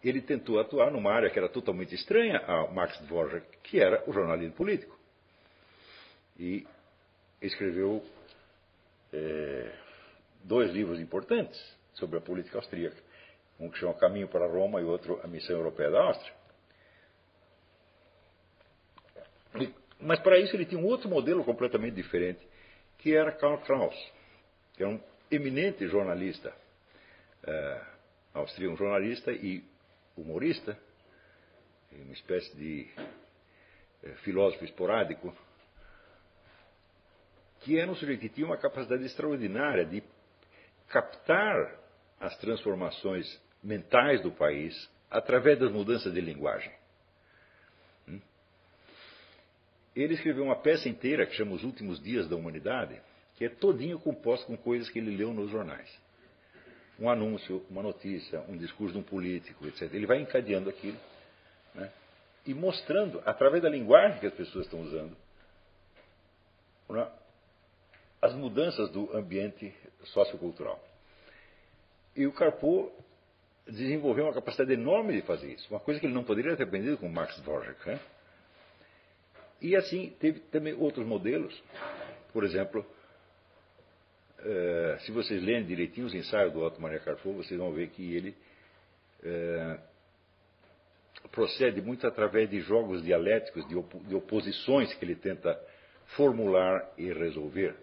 ele 0.03 0.21
tentou 0.21 0.61
atuar 0.61 0.91
numa 0.91 1.13
área 1.13 1.31
que 1.31 1.39
era 1.39 1.49
totalmente 1.49 1.95
estranha 1.95 2.39
a 2.39 2.71
Max 2.71 2.99
Dvorak, 3.01 3.47
que 3.63 3.81
era 3.81 4.09
o 4.09 4.13
jornalismo 4.13 4.55
político. 4.55 4.97
E 6.39 6.67
escreveu 7.41 8.05
é, 9.13 9.73
dois 10.45 10.71
livros 10.71 11.01
importantes 11.01 11.59
sobre 11.95 12.19
a 12.19 12.21
política 12.21 12.59
austríaca. 12.59 13.06
Um 13.59 13.71
que 13.71 13.79
chama 13.79 13.95
Caminho 13.95 14.29
para 14.29 14.47
Roma 14.47 14.81
e 14.81 14.85
outro 14.85 15.21
A 15.23 15.27
Missão 15.27 15.57
Europeia 15.57 15.91
da 15.91 16.03
Áustria. 16.03 16.35
Mas 19.99 20.21
para 20.21 20.39
isso 20.39 20.55
ele 20.55 20.67
tinha 20.67 20.81
um 20.81 20.85
outro 20.85 21.09
modelo 21.09 21.43
completamente 21.45 21.95
diferente, 21.95 22.47
que 22.99 23.15
era 23.15 23.33
Karl 23.33 23.59
Kraus, 23.59 24.13
que 24.75 24.83
era 24.83 24.93
um 24.93 25.01
eminente 25.31 25.87
jornalista 25.89 26.55
é, 27.45 27.81
austríaco, 28.35 28.75
um 28.75 28.77
jornalista 28.77 29.33
e 29.33 29.65
humorista, 30.17 30.79
uma 31.93 32.13
espécie 32.13 32.55
de 32.57 32.89
é, 34.03 34.11
filósofo 34.17 34.65
esporádico, 34.65 35.35
que 37.61 37.79
era 37.79 37.91
um 37.91 37.95
sujeito 37.95 38.21
que 38.21 38.29
tinha 38.29 38.47
uma 38.47 38.59
capacidade 38.59 39.05
extraordinária 39.05 39.87
de 39.87 40.03
captar 40.89 41.81
as 42.21 42.37
transformações 42.39 43.27
mentais 43.67 44.23
do 44.23 44.31
país 44.31 44.89
através 45.11 45.59
das 45.59 45.71
mudanças 45.73 46.13
de 46.13 46.21
linguagem. 46.21 46.73
Hum? 48.09 48.21
Ele 49.95 50.15
escreveu 50.15 50.45
uma 50.45 50.57
peça 50.57 50.89
inteira 50.89 51.27
que 51.27 51.35
chama 51.35 51.55
Os 51.55 51.65
Últimos 51.65 52.03
Dias 52.03 52.29
da 52.29 52.37
Humanidade, 52.37 53.01
que 53.37 53.45
é 53.45 53.49
todinho 53.49 53.99
composto 53.99 54.47
com 54.47 54.57
coisas 54.57 54.89
que 54.89 54.99
ele 54.99 55.17
leu 55.17 55.33
nos 55.33 55.51
jornais 55.51 56.07
um 56.99 57.11
anúncio, 57.11 57.65
uma 57.69 57.83
notícia, 57.83 58.41
um 58.49 58.57
discurso 58.57 58.95
de 58.95 58.99
um 59.01 59.03
político, 59.03 59.67
etc. 59.67 59.83
Ele 59.93 60.07
vai 60.07 60.19
encadeando 60.19 60.71
aquilo 60.71 60.99
né, 61.75 61.91
e 62.47 62.55
mostrando, 62.55 63.23
através 63.27 63.63
da 63.63 63.69
linguagem 63.69 64.19
que 64.19 64.27
as 64.27 64.35
pessoas 64.35 64.65
estão 64.65 64.81
usando, 64.81 65.17
né, 66.89 67.11
as 68.23 68.35
mudanças 68.35 68.91
do 68.91 69.15
ambiente 69.15 69.75
sociocultural. 70.05 70.83
E 72.15 72.27
o 72.27 72.33
Carpo 72.33 72.91
desenvolveu 73.67 74.25
uma 74.25 74.35
capacidade 74.35 74.73
enorme 74.73 75.15
de 75.15 75.23
fazer 75.23 75.53
isso, 75.53 75.67
uma 75.71 75.81
coisa 75.81 75.99
que 75.99 76.07
ele 76.07 76.15
não 76.15 76.25
poderia 76.25 76.57
ter 76.57 76.63
aprendido 76.63 76.99
com 76.99 77.09
Max 77.09 77.37
Dvorak. 77.41 77.87
Né? 77.87 78.01
E 79.61 79.75
assim, 79.75 80.15
teve 80.21 80.41
também 80.41 80.75
outros 80.75 81.07
modelos, 81.07 81.61
por 82.33 82.45
exemplo, 82.45 82.87
é, 84.39 84.99
se 85.01 85.11
vocês 85.11 85.43
lerem 85.43 85.65
direitinho 85.65 86.07
os 86.07 86.15
ensaios 86.15 86.53
do 86.53 86.63
Otto 86.63 86.81
Maria 86.81 87.01
Carrefour, 87.01 87.35
vocês 87.35 87.59
vão 87.59 87.73
ver 87.73 87.89
que 87.89 88.15
ele 88.15 88.37
é, 89.25 89.79
procede 91.33 91.81
muito 91.81 92.07
através 92.07 92.49
de 92.49 92.61
jogos 92.61 93.03
dialéticos, 93.03 93.67
de, 93.67 93.75
op 93.75 93.99
de, 94.01 94.15
oposições 94.15 94.93
que 94.95 95.05
ele 95.05 95.17
tenta 95.17 95.59
formular 96.17 96.93
e 96.97 97.13
resolver. 97.13 97.75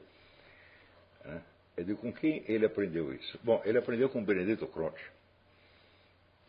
É, 1.25 1.39
eu 1.77 1.83
digo, 1.83 1.99
com 1.99 2.13
quem 2.13 2.43
ele 2.47 2.65
aprendeu 2.65 3.13
isso? 3.13 3.39
Bom, 3.43 3.61
ele 3.65 3.77
aprendeu 3.77 4.07
com 4.09 4.23
Benedetto 4.23 4.67
Croce, 4.67 5.03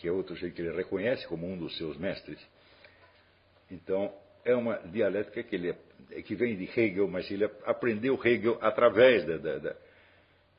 que 0.04 0.08
é 0.08 0.12
outro 0.12 0.36
jeito 0.36 0.54
que 0.54 0.62
ele 0.62 0.76
reconhece 0.76 1.26
como 1.26 1.46
um 1.46 1.56
dos 1.56 1.76
seus 1.78 1.96
mestres. 1.96 2.38
Então, 3.70 4.14
é 4.44 4.54
uma 4.54 4.76
dialética 4.88 5.42
que, 5.42 5.56
ele, 5.56 5.74
que 6.24 6.34
vem 6.34 6.56
de 6.56 6.64
Hegel, 6.64 7.08
mas 7.08 7.30
ele 7.30 7.46
aprendeu 7.64 8.20
Hegel 8.22 8.58
através 8.60 9.24
da, 9.24 9.38
da, 9.38 9.58
da 9.58 9.76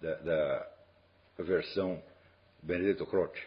da, 0.01 0.15
da 1.37 1.43
versão 1.43 2.01
Benedetto 2.61 3.05
Croce. 3.05 3.41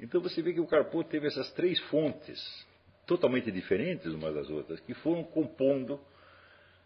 Então 0.00 0.20
você 0.20 0.42
vê 0.42 0.52
que 0.52 0.60
o 0.60 0.66
Carpo 0.66 1.02
teve 1.04 1.26
essas 1.26 1.50
três 1.52 1.78
fontes, 1.90 2.66
totalmente 3.06 3.50
diferentes 3.50 4.06
umas 4.12 4.34
das 4.34 4.48
outras, 4.50 4.80
que 4.80 4.94
foram 4.94 5.24
compondo 5.24 6.00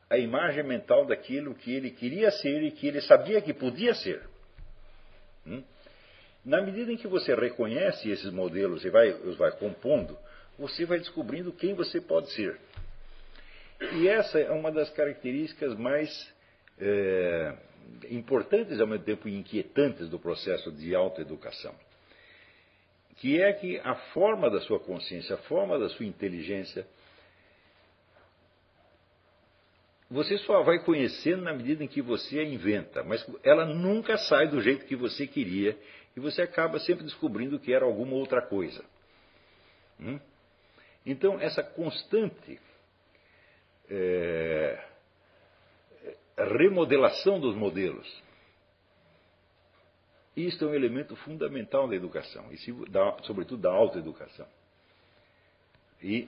a 0.08 0.16
imagem 0.16 0.62
mental 0.62 1.06
daquilo 1.06 1.54
que 1.54 1.74
ele 1.74 1.90
queria 1.90 2.30
ser 2.30 2.62
e 2.62 2.70
que 2.70 2.86
ele 2.86 3.00
sabia 3.02 3.40
que 3.40 3.52
podia 3.52 3.94
ser. 3.94 4.28
Hum? 5.46 5.62
Na 6.44 6.60
medida 6.60 6.92
em 6.92 6.96
que 6.96 7.06
você 7.06 7.34
reconhece 7.34 8.10
esses 8.10 8.32
modelos 8.32 8.84
e 8.84 8.90
vai, 8.90 9.10
os 9.10 9.36
vai 9.36 9.52
compondo, 9.52 10.18
você 10.58 10.84
vai 10.84 10.98
descobrindo 10.98 11.52
quem 11.52 11.74
você 11.74 12.00
pode 12.00 12.32
ser. 12.32 12.58
E 13.94 14.08
essa 14.08 14.38
é 14.38 14.50
uma 14.50 14.70
das 14.70 14.90
características 14.90 15.76
mais 15.76 16.32
é, 16.78 17.54
importantes 18.10 18.80
ao 18.80 18.86
mesmo 18.86 19.04
tempo 19.04 19.28
inquietantes 19.28 20.08
do 20.08 20.18
processo 20.18 20.70
de 20.72 20.94
autoeducação, 20.94 21.74
que 23.16 23.40
é 23.40 23.52
que 23.52 23.78
a 23.78 23.94
forma 24.12 24.50
da 24.50 24.60
sua 24.60 24.80
consciência, 24.80 25.34
a 25.34 25.38
forma 25.38 25.78
da 25.78 25.88
sua 25.90 26.06
inteligência, 26.06 26.86
você 30.10 30.36
só 30.38 30.62
vai 30.62 30.80
conhecendo 30.80 31.42
na 31.42 31.54
medida 31.54 31.82
em 31.82 31.88
que 31.88 32.02
você 32.02 32.38
a 32.38 32.44
inventa, 32.44 33.02
mas 33.02 33.26
ela 33.42 33.64
nunca 33.64 34.18
sai 34.18 34.48
do 34.48 34.60
jeito 34.60 34.84
que 34.84 34.94
você 34.94 35.26
queria 35.26 35.76
e 36.16 36.20
você 36.20 36.42
acaba 36.42 36.78
sempre 36.80 37.04
descobrindo 37.04 37.58
que 37.58 37.72
era 37.72 37.84
alguma 37.84 38.14
outra 38.14 38.42
coisa. 38.42 38.84
Hum? 39.98 40.18
Então, 41.04 41.40
essa 41.40 41.62
constante 41.62 42.60
é, 43.88 44.84
remodelação 46.36 47.38
dos 47.40 47.54
modelos. 47.54 48.22
Isto 50.36 50.64
é 50.64 50.68
um 50.68 50.74
elemento 50.74 51.14
fundamental 51.16 51.86
da 51.86 51.94
educação, 51.94 52.50
e 52.52 52.56
sobretudo 53.22 53.60
da 53.62 53.70
autoeducação. 53.70 54.46
E 56.02 56.26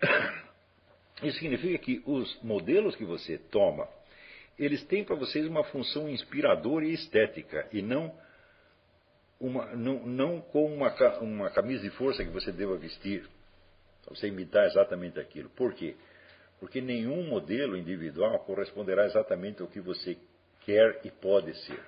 isso 1.22 1.38
significa 1.38 1.78
que 1.78 2.02
os 2.04 2.38
modelos 2.42 2.94
que 2.96 3.04
você 3.06 3.38
toma, 3.38 3.88
eles 4.58 4.84
têm 4.84 5.04
para 5.04 5.16
vocês 5.16 5.46
uma 5.46 5.64
função 5.64 6.08
inspiradora 6.08 6.84
e 6.84 6.94
estética, 6.94 7.68
e 7.72 7.82
não, 7.82 8.14
uma, 9.40 9.74
não, 9.74 10.06
não 10.06 10.40
como 10.40 10.74
uma, 10.74 10.94
uma 11.20 11.50
camisa 11.50 11.82
de 11.82 11.90
força 11.90 12.24
que 12.24 12.30
você 12.30 12.52
deva 12.52 12.76
vestir 12.76 13.28
você 14.08 14.28
imitar 14.28 14.66
exatamente 14.66 15.18
aquilo. 15.18 15.48
Por 15.50 15.74
quê? 15.74 15.96
Porque 16.60 16.80
nenhum 16.80 17.26
modelo 17.28 17.76
individual 17.76 18.38
corresponderá 18.40 19.06
exatamente 19.06 19.62
ao 19.62 19.68
que 19.68 19.80
você 19.80 20.16
quer 20.64 21.00
e 21.04 21.10
pode 21.10 21.54
ser. 21.64 21.82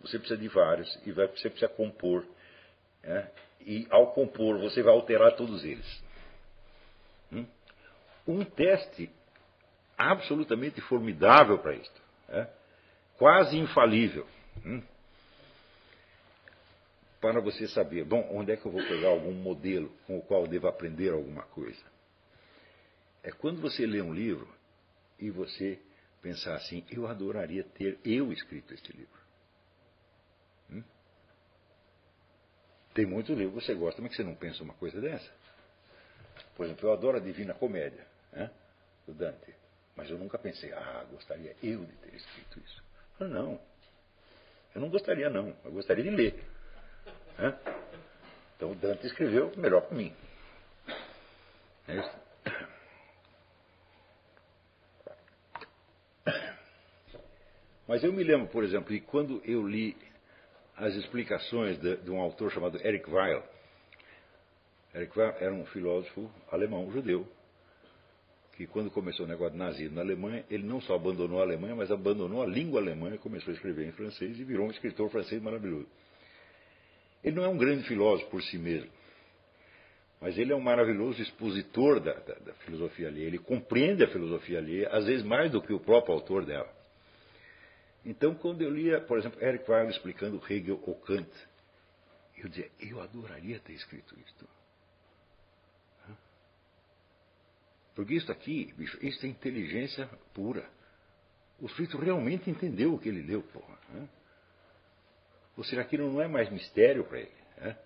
Você 0.00 0.18
precisa 0.18 0.40
de 0.40 0.48
vários 0.48 0.88
e 1.06 1.12
vai, 1.12 1.26
você 1.26 1.50
precisa 1.50 1.68
compor. 1.68 2.24
Né? 3.02 3.30
E 3.60 3.86
ao 3.90 4.12
compor, 4.12 4.58
você 4.58 4.82
vai 4.82 4.92
alterar 4.92 5.36
todos 5.36 5.64
eles. 5.64 6.04
Hum? 7.32 7.46
Um 8.26 8.44
teste 8.44 9.10
absolutamente 9.98 10.80
formidável 10.82 11.58
para 11.58 11.74
isto. 11.74 12.00
Né? 12.28 12.48
Quase 13.18 13.58
infalível. 13.58 14.26
Hum? 14.64 14.82
para 17.20 17.40
você 17.40 17.66
saber, 17.68 18.04
bom, 18.04 18.26
onde 18.30 18.52
é 18.52 18.56
que 18.56 18.64
eu 18.64 18.72
vou 18.72 18.82
pegar 18.86 19.08
algum 19.08 19.32
modelo 19.32 19.90
com 20.06 20.18
o 20.18 20.22
qual 20.22 20.46
devo 20.46 20.68
aprender 20.68 21.12
alguma 21.12 21.42
coisa. 21.42 21.82
É 23.22 23.30
quando 23.32 23.60
você 23.60 23.86
lê 23.86 24.00
um 24.00 24.14
livro 24.14 24.48
e 25.18 25.30
você 25.30 25.80
pensar 26.22 26.54
assim, 26.54 26.84
eu 26.90 27.06
adoraria 27.06 27.64
ter 27.64 27.98
eu 28.04 28.32
escrito 28.32 28.72
este 28.72 28.92
livro. 28.96 29.20
Hum? 30.70 30.82
Tem 32.94 33.04
muitos 33.04 33.36
livros 33.36 33.64
que 33.64 33.66
você 33.66 33.74
gosta, 33.74 34.00
mas 34.00 34.12
que 34.12 34.16
você 34.16 34.24
não 34.24 34.34
pensa 34.36 34.62
uma 34.62 34.74
coisa 34.74 35.00
dessa. 35.00 35.30
Por 36.56 36.66
exemplo, 36.66 36.88
eu 36.88 36.92
adoro 36.92 37.16
a 37.16 37.20
Divina 37.20 37.52
Comédia, 37.52 38.06
né, 38.32 38.50
do 39.06 39.12
Dante. 39.12 39.57
Mas 39.98 40.08
eu 40.08 40.16
nunca 40.16 40.38
pensei, 40.38 40.72
ah, 40.72 41.04
gostaria 41.10 41.56
eu 41.60 41.84
de 41.84 41.92
ter 41.96 42.14
escrito 42.14 42.60
isso. 42.60 42.84
Não, 43.18 43.60
eu 44.72 44.80
não 44.80 44.88
gostaria 44.88 45.28
não, 45.28 45.56
eu 45.64 45.72
gostaria 45.72 46.04
de 46.04 46.10
ler. 46.10 46.44
Então 48.56 48.76
Dante 48.76 49.08
escreveu 49.08 49.52
melhor 49.56 49.80
para 49.82 49.96
mim. 49.96 50.14
É 51.88 51.96
isso. 51.96 52.16
Mas 57.88 58.04
eu 58.04 58.12
me 58.12 58.22
lembro, 58.22 58.46
por 58.46 58.62
exemplo, 58.62 58.86
que 58.90 59.00
quando 59.00 59.42
eu 59.44 59.66
li 59.66 59.96
as 60.76 60.94
explicações 60.94 61.76
de, 61.80 61.96
de 61.96 62.10
um 62.12 62.20
autor 62.20 62.52
chamado 62.52 62.78
Eric 62.86 63.10
Weil, 63.10 63.42
Eric 64.94 65.18
Weil 65.18 65.36
era 65.40 65.52
um 65.52 65.66
filósofo 65.66 66.30
alemão, 66.52 66.88
judeu, 66.92 67.26
que 68.58 68.66
quando 68.66 68.90
começou 68.90 69.24
o 69.24 69.28
negócio 69.28 69.52
de 69.52 69.58
nazismo 69.58 69.94
na 69.94 70.00
Alemanha, 70.00 70.44
ele 70.50 70.64
não 70.64 70.80
só 70.80 70.96
abandonou 70.96 71.38
a 71.38 71.44
Alemanha, 71.44 71.76
mas 71.76 71.92
abandonou 71.92 72.42
a 72.42 72.46
língua 72.46 72.80
alemã 72.80 73.14
e 73.14 73.18
começou 73.18 73.52
a 73.52 73.54
escrever 73.54 73.86
em 73.86 73.92
francês 73.92 74.36
e 74.36 74.42
virou 74.42 74.66
um 74.66 74.70
escritor 74.72 75.08
francês 75.10 75.40
maravilhoso. 75.40 75.86
Ele 77.22 77.36
não 77.36 77.44
é 77.44 77.48
um 77.48 77.56
grande 77.56 77.84
filósofo 77.84 78.28
por 78.30 78.42
si 78.42 78.58
mesmo, 78.58 78.90
mas 80.20 80.36
ele 80.36 80.52
é 80.52 80.56
um 80.56 80.60
maravilhoso 80.60 81.22
expositor 81.22 82.00
da, 82.00 82.14
da, 82.14 82.34
da 82.34 82.52
filosofia 82.54 83.06
alheia. 83.06 83.28
Ele 83.28 83.38
compreende 83.38 84.02
a 84.02 84.08
filosofia 84.08 84.58
alheia, 84.58 84.88
às 84.88 85.06
vezes 85.06 85.24
mais 85.24 85.52
do 85.52 85.62
que 85.62 85.72
o 85.72 85.78
próprio 85.78 86.14
autor 86.14 86.44
dela. 86.44 86.68
Então, 88.04 88.34
quando 88.34 88.62
eu 88.62 88.70
lia, 88.70 89.00
por 89.02 89.18
exemplo, 89.18 89.40
Eric 89.40 89.70
Weil 89.70 89.88
explicando 89.88 90.42
Hegel 90.50 90.82
ou 90.84 90.96
Kant, 90.96 91.30
eu 92.36 92.48
dizia, 92.48 92.68
eu 92.80 93.00
adoraria 93.00 93.60
ter 93.60 93.74
escrito 93.74 94.18
isso. 94.18 94.57
Porque 97.98 98.14
isso 98.14 98.30
aqui, 98.30 98.72
bicho, 98.76 98.96
isso 99.04 99.26
é 99.26 99.28
inteligência 99.28 100.08
pura. 100.32 100.64
O 101.60 101.68
sujeito 101.68 101.98
realmente 101.98 102.48
entendeu 102.48 102.94
o 102.94 102.98
que 103.00 103.08
ele 103.08 103.22
leu, 103.22 103.42
porra. 103.42 103.76
Né? 103.88 104.08
Ou 105.56 105.64
seja, 105.64 105.82
aquilo 105.82 106.12
não 106.12 106.22
é 106.22 106.28
mais 106.28 106.48
mistério 106.48 107.02
para 107.02 107.18
ele. 107.18 107.32
Né? 107.56 107.76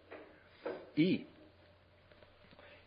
E, 0.99 1.27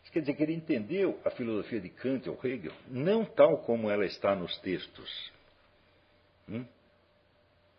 isso 0.04 0.12
quer 0.12 0.20
dizer 0.20 0.34
que 0.34 0.42
ele 0.44 0.54
entendeu 0.54 1.20
a 1.24 1.30
filosofia 1.30 1.80
de 1.80 1.88
Kant 1.88 2.30
ou 2.30 2.38
Hegel, 2.44 2.72
não 2.86 3.24
tal 3.24 3.58
como 3.64 3.90
ela 3.90 4.06
está 4.06 4.36
nos 4.36 4.56
textos, 4.60 5.32
hum? 6.48 6.64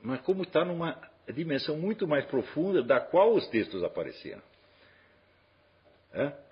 mas 0.02 0.20
como 0.24 0.44
está 0.44 0.66
numa 0.66 1.02
dimensão 1.34 1.78
muito 1.78 2.06
mais 2.06 2.26
profunda 2.26 2.84
da 2.84 3.00
qual 3.00 3.34
os 3.34 3.48
textos 3.48 3.82
apareceram. 3.82 4.44
É? 6.12 6.47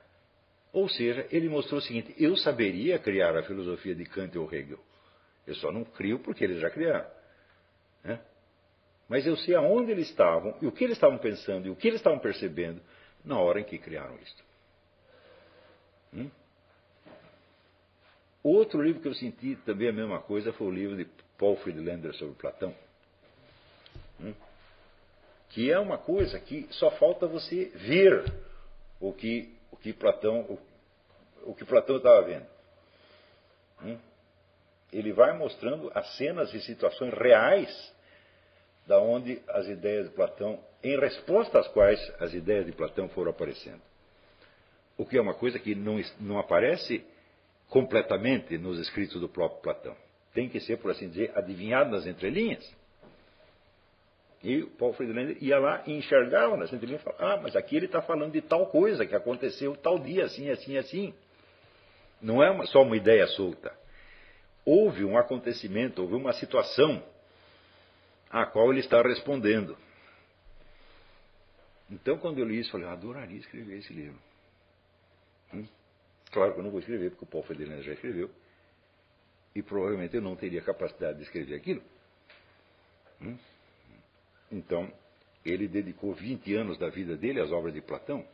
Ou 0.76 0.90
seja, 0.90 1.26
ele 1.32 1.48
mostrou 1.48 1.80
o 1.80 1.82
seguinte: 1.82 2.14
eu 2.18 2.36
saberia 2.36 3.00
criar 3.00 3.34
a 3.38 3.44
filosofia 3.44 3.96
de 3.96 4.04
Kant 4.04 4.38
ou 4.38 4.54
Hegel. 4.54 4.78
Eu 5.48 5.56
só 5.56 5.72
não 5.72 5.86
crio 5.86 6.20
porque 6.20 6.44
eles 6.44 6.60
já 6.60 6.70
criaram. 6.70 7.10
Né? 8.04 8.20
Mas 9.08 9.26
eu 9.26 9.38
sei 9.38 9.56
aonde 9.56 9.92
eles 9.92 10.10
estavam, 10.10 10.54
e 10.62 10.68
o 10.68 10.74
que 10.74 10.84
eles 10.84 10.98
estavam 10.98 11.18
pensando, 11.18 11.68
e 11.68 11.70
o 11.70 11.78
que 11.78 11.88
eles 11.88 12.02
estavam 12.02 12.20
percebendo 12.20 12.82
na 13.24 13.40
hora 13.40 13.62
em 13.62 13.64
que 13.64 13.78
criaram 13.78 14.18
isto. 14.18 14.44
Hum? 16.14 16.30
Outro 18.44 18.82
livro 18.82 19.02
que 19.02 19.08
eu 19.08 19.16
senti 19.16 19.56
também 19.66 19.88
a 19.88 19.94
mesma 19.94 20.20
coisa 20.20 20.52
foi 20.52 20.68
o 20.68 20.72
livro 20.72 20.98
de 20.98 21.06
Paul 21.38 21.56
Friedlander 21.56 22.14
sobre 22.16 22.36
Platão. 22.36 22.76
Hum? 24.20 24.34
Que 25.52 25.72
é 25.72 25.80
uma 25.80 25.98
coisa 25.98 26.38
que 26.38 26.68
só 26.72 26.92
falta 26.92 27.28
você 27.28 27.72
ver 27.76 28.26
o 29.00 29.14
que 29.14 29.55
que 29.86 29.94
Platão, 29.94 30.40
o, 30.40 30.60
o 31.52 31.54
que 31.54 31.64
Platão 31.64 31.98
estava 31.98 32.20
vendo. 32.24 32.48
Hum? 33.84 34.00
Ele 34.92 35.14
vai 35.14 35.38
mostrando 35.38 35.92
as 35.94 36.18
cenas 36.18 36.52
e 36.56 36.62
situações 36.62 37.14
reais 37.14 37.94
da 38.88 39.00
onde 39.00 39.40
as 39.48 39.68
ideias 39.68 40.10
de 40.10 40.16
Platão, 40.16 40.60
em 40.84 41.00
resposta 41.00 41.60
às 41.60 41.68
quais 41.68 42.00
as 42.20 42.34
ideias 42.34 42.66
de 42.66 42.72
Platão 42.72 43.08
foram 43.10 43.30
aparecendo. 43.30 43.82
O 44.98 45.06
que 45.06 45.18
é 45.18 45.22
uma 45.22 45.36
coisa 45.36 45.60
que 45.60 45.76
não, 45.76 46.02
não 46.20 46.40
aparece 46.40 47.06
completamente 47.70 48.58
nos 48.58 48.80
escritos 48.80 49.22
do 49.22 49.30
próprio 49.30 49.62
Platão. 49.62 49.96
Tem 50.34 50.50
que 50.50 50.60
ser, 50.62 50.78
por 50.78 50.90
assim 50.90 51.10
dizer, 51.10 51.32
adivinhado 51.36 51.92
nas 51.92 52.08
entrelinhas. 52.08 52.68
E 54.44 54.62
o 54.62 54.70
Paul 54.72 54.94
Friedlander 54.94 55.38
ia 55.42 55.58
lá 55.58 55.84
e 55.88 55.94
enxergava 55.94 56.56
nas 56.56 56.72
entrelinhas 56.72 57.02
e 57.02 57.04
falava, 57.04 57.34
ah, 57.34 57.42
mas 57.42 57.56
aqui 57.56 57.76
ele 57.76 57.88
está 57.88 58.02
falando 58.02 58.32
de 58.32 58.42
tal 58.42 58.68
coisa 58.68 59.06
que 59.06 59.16
aconteceu 59.16 59.76
tal 59.76 59.98
dia, 59.98 60.26
assim, 60.26 60.50
assim, 60.50 60.78
assim. 60.78 61.14
Não 62.22 62.44
é 62.44 62.50
uma, 62.52 62.66
só 62.68 62.84
uma 62.84 62.96
ideia 62.96 63.26
solta. 63.28 63.74
Houve 64.64 65.04
um 65.04 65.18
acontecimento, 65.18 66.02
houve 66.02 66.16
uma 66.16 66.34
situação 66.34 67.04
a 68.30 68.46
qual 68.46 68.72
ele 68.72 68.82
está 68.82 69.02
respondendo. 69.02 69.78
Então, 71.90 72.18
quando 72.18 72.40
eu 72.40 72.46
li 72.46 72.60
isso, 72.60 72.70
eu 72.70 72.72
falei, 72.74 72.88
eu 72.88 72.92
adoraria 72.92 73.38
escrever 73.38 73.78
esse 73.78 73.94
livro. 73.94 74.20
Hum? 75.54 75.68
Claro 76.32 76.54
que 76.54 76.60
eu 76.60 76.64
não 76.64 76.72
vou 76.72 76.80
escrever, 76.80 77.12
porque 77.12 77.26
o 77.26 77.28
Paul 77.28 77.44
Friedlander 77.44 77.84
já 77.84 77.94
escreveu. 77.94 78.30
E 79.56 79.62
provavelmente 79.62 80.16
eu 80.16 80.22
não 80.22 80.36
teria 80.36 80.62
capacidade 80.62 81.18
de 81.18 81.24
escrever 81.24 81.56
aquilo. 81.56 81.82
Hum? 83.22 83.38
Então, 84.52 84.92
ele 85.46 85.68
dedicou 85.68 86.14
20 86.14 86.54
anos 86.56 86.78
da 86.78 86.90
vida 86.90 87.16
dele 87.16 87.40
às 87.40 87.52
obras 87.52 87.74
de 87.74 87.82
Platão. 87.82 88.26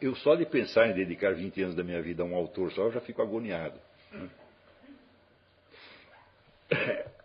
Eu 0.00 0.14
só 0.16 0.34
de 0.34 0.46
pensar 0.46 0.88
em 0.88 0.94
dedicar 0.94 1.34
20 1.34 1.62
anos 1.62 1.74
da 1.74 1.82
minha 1.82 2.00
vida 2.00 2.22
a 2.22 2.26
um 2.26 2.34
autor 2.34 2.72
só, 2.72 2.82
eu 2.82 2.92
já 2.92 3.00
fico 3.00 3.22
agoniado. 3.22 3.80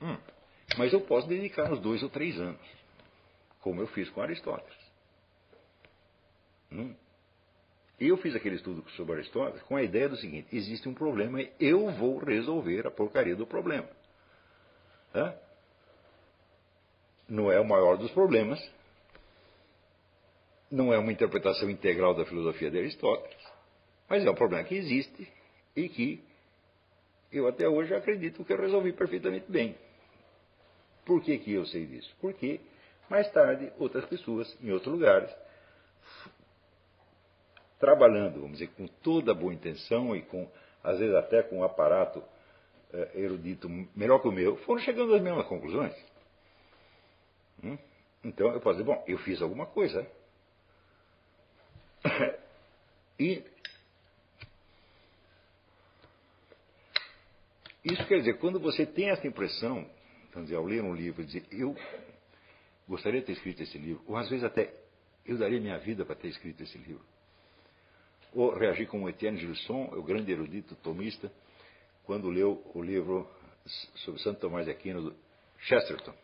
Hum, 0.00 0.16
mas 0.76 0.92
eu 0.92 1.00
posso 1.00 1.26
dedicar 1.26 1.72
uns 1.72 1.80
dois 1.80 2.00
ou 2.04 2.08
três 2.08 2.38
anos, 2.38 2.60
como 3.60 3.80
eu 3.80 3.88
fiz 3.88 4.08
com 4.10 4.22
Aristóteles. 4.22 4.78
Hum. 6.70 6.94
Eu 8.00 8.16
fiz 8.18 8.34
aquele 8.34 8.56
estudo 8.56 8.88
sobre 8.90 9.14
Aristóteles 9.14 9.62
com 9.62 9.76
a 9.76 9.82
ideia 9.82 10.08
do 10.08 10.16
seguinte: 10.16 10.48
existe 10.52 10.88
um 10.88 10.94
problema 10.94 11.42
e 11.42 11.52
eu 11.58 11.90
vou 11.92 12.18
resolver 12.18 12.86
a 12.86 12.90
porcaria 12.90 13.34
do 13.34 13.46
problema. 13.46 13.88
Hã? 15.14 15.34
Não 17.28 17.50
é 17.50 17.60
o 17.60 17.64
maior 17.64 17.96
dos 17.96 18.10
problemas, 18.12 18.58
não 20.70 20.92
é 20.92 20.98
uma 20.98 21.12
interpretação 21.12 21.68
integral 21.68 22.14
da 22.14 22.24
filosofia 22.24 22.70
de 22.70 22.78
Aristóteles, 22.78 23.36
mas 24.08 24.24
é 24.24 24.30
um 24.30 24.34
problema 24.34 24.64
que 24.64 24.76
existe 24.76 25.28
e 25.74 25.88
que 25.88 26.22
eu 27.32 27.46
até 27.46 27.68
hoje 27.68 27.94
acredito 27.94 28.44
que 28.44 28.52
eu 28.52 28.58
resolvi 28.58 28.92
perfeitamente 28.92 29.50
bem. 29.50 29.76
Por 31.04 31.22
que, 31.22 31.38
que 31.38 31.52
eu 31.52 31.66
sei 31.66 31.86
disso? 31.86 32.14
Porque 32.20 32.60
mais 33.10 33.30
tarde 33.32 33.72
outras 33.78 34.04
pessoas, 34.06 34.56
em 34.62 34.70
outros 34.70 34.92
lugares, 34.92 35.30
trabalhando, 37.78 38.40
vamos 38.40 38.58
dizer, 38.58 38.68
com 38.68 38.86
toda 38.86 39.32
a 39.32 39.34
boa 39.34 39.54
intenção 39.54 40.14
e 40.14 40.22
com, 40.22 40.50
às 40.82 40.98
vezes 40.98 41.14
até 41.14 41.42
com 41.42 41.58
um 41.58 41.64
aparato 41.64 42.22
eh, 42.92 43.10
erudito 43.14 43.68
melhor 43.94 44.20
que 44.20 44.28
o 44.28 44.32
meu, 44.32 44.56
foram 44.58 44.80
chegando 44.80 45.14
às 45.14 45.22
mesmas 45.22 45.46
conclusões. 45.46 45.94
Hum? 47.62 47.78
Então 48.24 48.52
eu 48.52 48.60
posso 48.60 48.78
dizer, 48.78 48.84
bom, 48.84 49.04
eu 49.06 49.18
fiz 49.18 49.40
alguma 49.40 49.66
coisa. 49.66 50.06
e 53.18 53.44
isso 57.84 58.06
quer 58.06 58.18
dizer, 58.18 58.38
quando 58.38 58.58
você 58.58 58.84
tem 58.84 59.10
essa 59.10 59.26
impressão, 59.26 59.88
vamos 60.32 60.48
dizer, 60.48 60.56
ao 60.56 60.64
ler 60.64 60.82
um 60.82 60.94
livro, 60.94 61.24
dizer, 61.24 61.46
eu 61.52 61.76
gostaria 62.88 63.20
de 63.20 63.26
ter 63.26 63.32
escrito 63.32 63.62
esse 63.62 63.78
livro, 63.78 64.02
ou 64.06 64.16
às 64.16 64.28
vezes 64.28 64.44
até 64.44 64.74
eu 65.24 65.38
daria 65.38 65.60
minha 65.60 65.78
vida 65.78 66.04
para 66.04 66.16
ter 66.16 66.28
escrito 66.28 66.62
esse 66.62 66.76
livro 66.78 67.04
ou 68.34 68.54
reagir 68.54 68.86
como 68.86 69.08
Etienne 69.08 69.38
Gilson, 69.38 69.90
o 69.92 70.02
grande 70.02 70.30
erudito 70.32 70.74
tomista, 70.76 71.30
quando 72.04 72.30
leu 72.30 72.62
o 72.74 72.82
livro 72.82 73.28
sobre 73.96 74.20
Santo 74.22 74.40
Tomás 74.40 74.66
de 74.66 74.72
Aquino 74.72 75.02
do 75.02 75.16
Chesterton. 75.58 76.14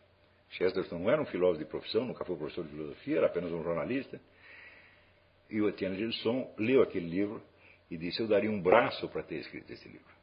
Chesterton 0.50 0.98
não 0.98 1.10
era 1.10 1.20
um 1.20 1.26
filósofo 1.26 1.64
de 1.64 1.70
profissão, 1.70 2.04
nunca 2.04 2.24
foi 2.24 2.36
professor 2.36 2.64
de 2.64 2.70
filosofia, 2.70 3.18
era 3.18 3.26
apenas 3.26 3.52
um 3.52 3.62
jornalista. 3.62 4.20
E 5.50 5.60
o 5.60 5.68
Etienne 5.68 5.96
Gilson 5.96 6.54
leu 6.58 6.82
aquele 6.82 7.08
livro 7.08 7.42
e 7.90 7.96
disse: 7.96 8.20
Eu 8.20 8.28
daria 8.28 8.50
um 8.50 8.60
braço 8.60 9.08
para 9.08 9.22
ter 9.22 9.36
escrito 9.36 9.72
esse 9.72 9.86
livro. 9.88 10.14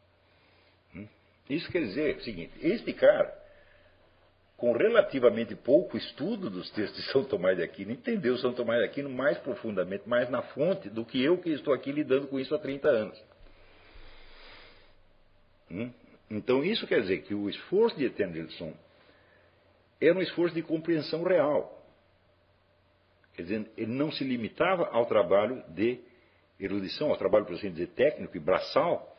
Hum? 0.96 1.08
Isso 1.50 1.72
quer 1.72 1.82
dizer 1.82 2.18
o 2.18 2.24
seguinte: 2.24 2.54
este 2.62 2.94
cara 2.94 3.41
com 4.62 4.74
relativamente 4.74 5.55
pouco 5.55 5.97
estudo 5.97 6.47
dos 6.47 6.70
textos 6.70 7.03
de 7.03 7.12
São 7.12 7.24
Tomás 7.24 7.57
de 7.57 7.64
Aquino, 7.64 7.93
entendeu 7.93 8.38
São 8.38 8.53
Tomás 8.53 8.80
de 8.80 8.86
Aquino 8.86 9.09
mais 9.09 9.36
profundamente, 9.39 10.07
mais 10.07 10.30
na 10.30 10.43
fonte, 10.43 10.88
do 10.88 11.03
que 11.03 11.20
eu 11.20 11.39
que 11.39 11.49
estou 11.49 11.74
aqui 11.74 11.91
lidando 11.91 12.28
com 12.28 12.39
isso 12.39 12.53
há 12.53 12.59
30 12.59 12.88
anos. 12.88 13.24
Hum? 15.72 15.91
Então, 16.30 16.64
isso 16.64 16.86
quer 16.86 17.01
dizer 17.01 17.24
que 17.24 17.34
o 17.34 17.49
esforço 17.49 17.97
de 17.97 18.05
Etengelson 18.05 18.72
era 19.99 20.16
um 20.16 20.22
esforço 20.22 20.53
de 20.53 20.62
compreensão 20.62 21.24
real. 21.24 21.84
Quer 23.34 23.41
dizer, 23.41 23.72
ele 23.76 23.91
não 23.91 24.12
se 24.12 24.24
limitava 24.24 24.89
ao 24.91 25.07
trabalho 25.07 25.64
de 25.70 26.01
erudição, 26.59 27.09
ao 27.09 27.18
trabalho, 27.18 27.45
por 27.45 27.55
assim 27.55 27.72
dizer, 27.72 27.88
técnico 27.95 28.38
e 28.38 28.39
braçal 28.39 29.12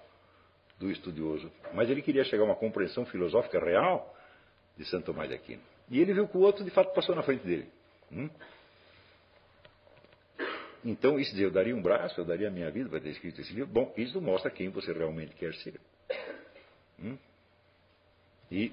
do 0.78 0.88
estudioso, 0.88 1.50
mas 1.74 1.90
ele 1.90 2.00
queria 2.00 2.22
chegar 2.22 2.44
a 2.44 2.46
uma 2.46 2.54
compreensão 2.54 3.04
filosófica 3.06 3.58
real 3.58 4.21
de 4.76 4.84
Santo 4.84 5.06
Tomás 5.06 5.28
de 5.28 5.34
Aquino. 5.34 5.62
E 5.90 6.00
ele 6.00 6.12
viu 6.12 6.28
que 6.28 6.36
o 6.36 6.40
outro 6.40 6.64
de 6.64 6.70
fato 6.70 6.92
passou 6.94 7.14
na 7.14 7.22
frente 7.22 7.44
dele. 7.44 7.68
Hum? 8.10 8.30
Então, 10.84 11.18
isso 11.18 11.34
de 11.34 11.42
eu 11.42 11.50
daria 11.50 11.76
um 11.76 11.82
braço, 11.82 12.20
eu 12.20 12.24
daria 12.24 12.48
a 12.48 12.50
minha 12.50 12.70
vida 12.70 12.88
para 12.88 13.00
ter 13.00 13.10
escrito 13.10 13.40
esse 13.40 13.52
livro. 13.52 13.72
Bom, 13.72 13.92
isso 13.96 14.20
mostra 14.20 14.50
quem 14.50 14.68
você 14.68 14.92
realmente 14.92 15.34
quer 15.34 15.54
ser. 15.54 15.80
Hum? 16.98 17.16
E 18.50 18.72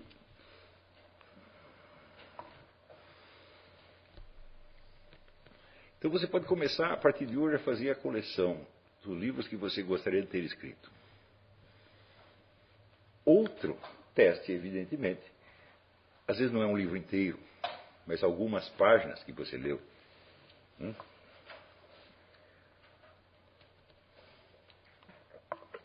Então 5.99 6.09
você 6.09 6.25
pode 6.25 6.45
começar 6.45 6.93
a 6.93 6.97
partir 6.97 7.25
de 7.25 7.37
hoje 7.37 7.57
a 7.57 7.59
fazer 7.59 7.91
a 7.91 7.95
coleção 7.95 8.65
dos 9.03 9.19
livros 9.19 9.49
que 9.49 9.57
você 9.57 9.83
gostaria 9.83 10.21
de 10.21 10.29
ter 10.29 10.41
escrito. 10.45 10.89
Outro 13.25 13.77
teste, 14.15 14.53
evidentemente, 14.53 15.21
às 16.29 16.37
vezes 16.37 16.53
não 16.53 16.61
é 16.61 16.67
um 16.67 16.77
livro 16.77 16.95
inteiro, 16.95 17.39
mas 18.05 18.23
algumas 18.23 18.69
páginas 18.69 19.23
que 19.23 19.31
você 19.31 19.57
leu. 19.57 19.81
Hum? 20.79 20.93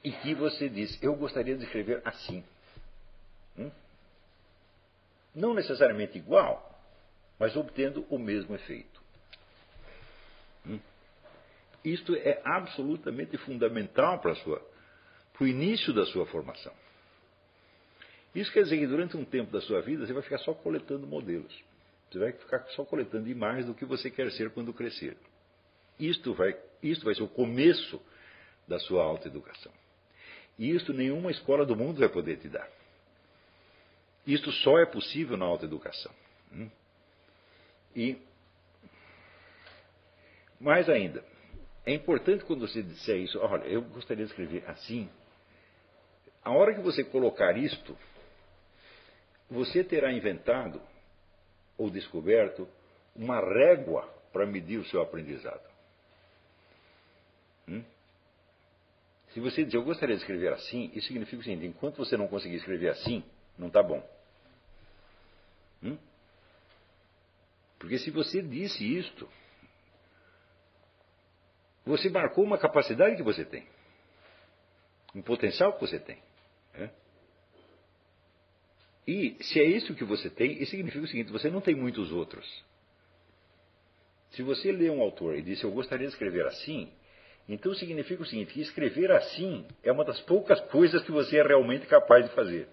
E 0.05 0.13
que 0.13 0.35
você 0.35 0.69
diz, 0.69 1.03
eu 1.03 1.17
gostaria 1.17 1.57
de 1.57 1.65
escrever 1.65 2.03
assim. 2.05 2.45
Hum? 3.59 3.71
Não 5.35 5.55
necessariamente 5.55 6.19
igual, 6.19 6.79
mas 7.39 7.57
obtendo 7.57 8.05
o 8.11 8.19
mesmo 8.19 8.55
efeito. 8.55 9.01
Hum? 10.67 10.79
Isto 11.83 12.15
é 12.17 12.43
absolutamente 12.45 13.39
fundamental 13.39 14.19
para, 14.19 14.35
para 14.35 14.61
o 15.41 15.47
início 15.47 15.95
da 15.95 16.05
sua 16.05 16.27
formação. 16.27 16.84
Isso 18.35 18.53
quer 18.53 18.64
dizer 18.64 18.78
que 18.78 18.87
durante 18.87 19.16
um 19.16 19.24
tempo 19.24 19.53
da 19.53 19.61
sua 19.61 19.80
vida 19.80 20.07
você 20.07 20.12
vai 20.12 20.22
ficar 20.22 20.39
só 20.39 20.53
coletando 20.53 21.07
modelos. 21.07 21.55
Você 22.11 22.18
vai 22.18 22.32
ficar 22.32 22.64
só 22.70 22.85
coletando 22.85 23.28
imagens 23.28 23.66
do 23.66 23.74
que 23.74 23.85
você 23.85 24.11
quer 24.11 24.30
ser 24.32 24.51
quando 24.51 24.72
crescer. 24.72 25.16
Isto 25.99 26.35
vai, 26.35 26.57
isto 26.82 27.05
vai 27.05 27.14
ser 27.14 27.22
o 27.22 27.28
começo 27.28 28.01
da 28.66 28.78
sua 28.78 29.05
autoeducação. 29.05 29.72
E 30.59 30.70
isto 30.70 30.93
nenhuma 30.93 31.30
escola 31.30 31.64
do 31.64 31.76
mundo 31.76 32.01
vai 32.01 32.09
poder 32.09 32.39
te 32.39 32.49
dar. 32.49 32.68
Isto 34.26 34.51
só 34.53 34.78
é 34.78 34.87
possível 34.87 35.37
na 35.37 35.45
autoeducação. 35.45 36.12
Hum? 36.53 36.70
E, 37.95 38.16
mais 40.61 40.89
ainda, 40.89 41.24
é 41.85 41.93
importante 41.93 42.45
quando 42.45 42.66
você 42.66 42.82
disser 42.82 43.18
isso, 43.18 43.39
olha, 43.39 43.64
eu 43.64 43.82
gostaria 43.82 44.24
de 44.24 44.30
escrever 44.30 44.64
assim. 44.68 45.09
A 46.43 46.51
hora 46.51 46.74
que 46.74 46.80
você 46.80 47.05
colocar 47.05 47.57
isto, 47.57 47.97
você 49.51 49.85
terá 49.85 50.13
inventado 50.13 50.81
ou 51.77 51.91
descoberto 51.91 52.69
uma 53.15 53.41
régua 53.41 54.09
para 54.33 54.47
medir 54.47 54.79
o 54.79 54.85
seu 54.87 55.01
aprendizado. 55.01 55.63
Hum? 57.69 57.83
Se 59.33 59.41
você 59.41 59.65
dizer, 59.65 59.77
eu 59.77 59.85
gostaria 59.85 60.15
de 60.15 60.23
escrever 60.23 60.53
assim, 60.53 60.91
isso 60.95 61.09
significa 61.09 61.41
o 61.41 61.45
seguinte: 61.45 61.67
enquanto 61.67 61.97
você 61.97 62.17
não 62.17 62.29
conseguir 62.29 62.57
escrever 62.57 62.91
assim, 62.91 63.25
não 63.59 63.69
está 63.69 63.83
bom. 63.83 64.03
Hum? 65.83 65.99
Porque 67.79 67.99
se 67.99 68.11
você 68.11 68.41
disse 68.41 68.83
isto, 68.99 69.29
você 71.85 72.09
marcou 72.09 72.45
uma 72.45 72.59
capacidade 72.59 73.17
que 73.17 73.23
você 73.23 73.45
tem, 73.45 73.67
um 75.15 75.23
potencial 75.23 75.73
que 75.75 75.81
você 75.81 75.99
tem. 75.99 76.19
E 79.07 79.37
se 79.43 79.61
é 79.61 79.65
isso 79.65 79.95
que 79.95 80.05
você 80.05 80.31
tem, 80.31 80.63
isso 80.63 80.71
significa 80.71 81.05
o 81.05 81.09
seguinte: 81.09 81.31
você 81.31 81.51
não 81.51 81.61
tem 81.61 81.75
muitos 81.75 82.11
outros. 82.13 82.65
Se 84.31 84.43
você 84.43 84.73
lê 84.73 84.91
um 84.91 85.01
autor 85.01 85.37
e 85.37 85.43
diz, 85.43 85.63
eu 85.63 85.71
gostaria 85.71 86.07
de 86.07 86.13
escrever 86.13 86.47
assim, 86.47 86.91
então 87.49 87.75
significa 87.75 88.23
o 88.23 88.27
seguinte: 88.27 88.53
que 88.55 88.61
escrever 88.61 89.11
assim 89.13 89.67
é 89.83 89.93
uma 89.93 90.05
das 90.05 90.21
poucas 90.23 90.61
coisas 90.71 91.03
que 91.05 91.13
você 91.13 91.39
é 91.39 91.43
realmente 91.43 91.87
capaz 91.87 92.25
de 92.25 92.35
fazer. 92.35 92.69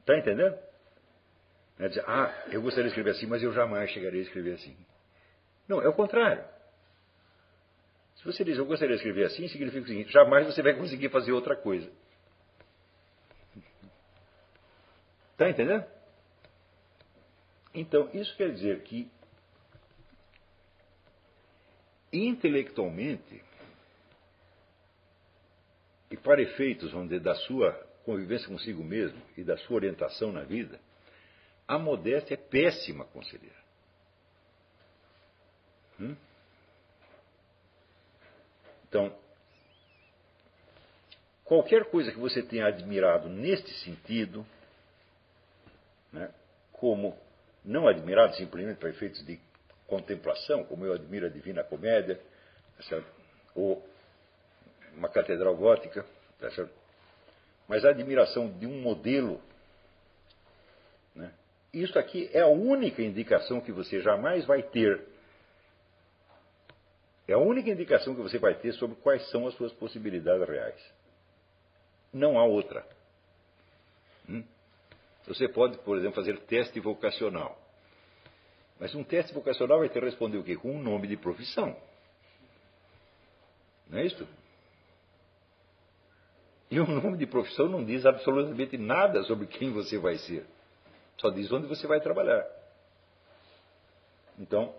Está 0.00 0.16
entendendo? 0.18 0.56
É 1.78 1.88
dizer, 1.88 2.04
ah, 2.06 2.32
eu 2.50 2.62
gostaria 2.62 2.84
de 2.84 2.90
escrever 2.90 3.10
assim, 3.10 3.26
mas 3.26 3.42
eu 3.42 3.52
jamais 3.52 3.90
chegaria 3.90 4.20
a 4.20 4.22
escrever 4.22 4.54
assim. 4.54 4.74
Não, 5.68 5.82
é 5.82 5.88
o 5.88 5.92
contrário. 5.92 6.42
Se 8.16 8.24
você 8.24 8.44
diz, 8.44 8.56
eu 8.56 8.64
gostaria 8.64 8.94
de 8.94 9.00
escrever 9.00 9.26
assim, 9.26 9.46
significa 9.48 9.84
o 9.84 9.88
seguinte, 9.88 10.10
jamais 10.10 10.46
você 10.46 10.62
vai 10.62 10.74
conseguir 10.74 11.10
fazer 11.10 11.32
outra 11.32 11.54
coisa. 11.54 11.90
Está 15.36 15.50
entendendo? 15.50 15.84
Então, 17.74 18.08
isso 18.14 18.34
quer 18.38 18.50
dizer 18.54 18.82
que, 18.84 19.10
intelectualmente, 22.10 23.44
e 26.10 26.16
para 26.16 26.40
efeitos, 26.40 26.90
vamos 26.90 27.10
dizer, 27.10 27.20
da 27.20 27.34
sua 27.34 27.70
convivência 28.02 28.48
consigo 28.48 28.82
mesmo 28.82 29.20
e 29.36 29.44
da 29.44 29.58
sua 29.58 29.76
orientação 29.76 30.32
na 30.32 30.42
vida, 30.42 30.80
a 31.68 31.78
modéstia 31.78 32.32
é 32.32 32.38
péssima 32.38 33.04
conselheira. 33.04 33.62
Hum? 36.00 36.16
Então, 38.88 39.14
qualquer 41.44 41.90
coisa 41.90 42.10
que 42.10 42.18
você 42.18 42.42
tenha 42.42 42.66
admirado 42.66 43.28
neste 43.28 43.70
sentido, 43.80 44.46
como 46.78 47.16
não 47.64 47.88
admirado 47.88 48.34
simplesmente 48.36 48.78
para 48.78 48.90
efeitos 48.90 49.24
de 49.24 49.38
contemplação, 49.86 50.64
como 50.64 50.84
eu 50.84 50.92
admiro 50.92 51.26
a 51.26 51.30
Divina 51.30 51.64
Comédia, 51.64 52.20
ou 53.54 53.86
uma 54.96 55.08
catedral 55.08 55.56
gótica, 55.56 56.04
mas 57.68 57.84
a 57.84 57.90
admiração 57.90 58.48
de 58.48 58.66
um 58.66 58.80
modelo 58.80 59.40
né, 61.14 61.32
isso 61.72 61.98
aqui 61.98 62.30
é 62.32 62.40
a 62.40 62.46
única 62.46 63.02
indicação 63.02 63.60
que 63.60 63.72
você 63.72 64.00
jamais 64.00 64.44
vai 64.44 64.62
ter. 64.62 65.02
É 67.28 67.32
a 67.32 67.38
única 67.38 67.70
indicação 67.70 68.14
que 68.14 68.22
você 68.22 68.38
vai 68.38 68.54
ter 68.54 68.72
sobre 68.74 68.96
quais 68.96 69.28
são 69.30 69.46
as 69.46 69.54
suas 69.54 69.72
possibilidades 69.72 70.48
reais. 70.48 70.94
Não 72.12 72.38
há 72.38 72.44
outra. 72.44 72.86
Hum? 74.28 74.44
Você 75.26 75.48
pode, 75.48 75.78
por 75.78 75.96
exemplo, 75.96 76.14
fazer 76.14 76.38
teste 76.40 76.78
vocacional. 76.78 77.58
Mas 78.78 78.94
um 78.94 79.02
teste 79.02 79.32
vocacional 79.32 79.78
vai 79.78 79.88
ter 79.88 80.00
que 80.00 80.04
responder 80.04 80.38
o 80.38 80.44
quê? 80.44 80.56
Com 80.56 80.72
um 80.72 80.82
nome 80.82 81.08
de 81.08 81.16
profissão. 81.16 81.76
Não 83.88 83.98
é 83.98 84.06
isso? 84.06 84.26
E 86.70 86.80
o 86.80 86.86
nome 86.86 87.16
de 87.16 87.26
profissão 87.26 87.68
não 87.68 87.84
diz 87.84 88.04
absolutamente 88.04 88.76
nada 88.76 89.22
sobre 89.22 89.46
quem 89.46 89.72
você 89.72 89.98
vai 89.98 90.18
ser. 90.18 90.44
Só 91.18 91.30
diz 91.30 91.50
onde 91.50 91.66
você 91.66 91.86
vai 91.86 92.00
trabalhar. 92.00 92.44
Então, 94.38 94.74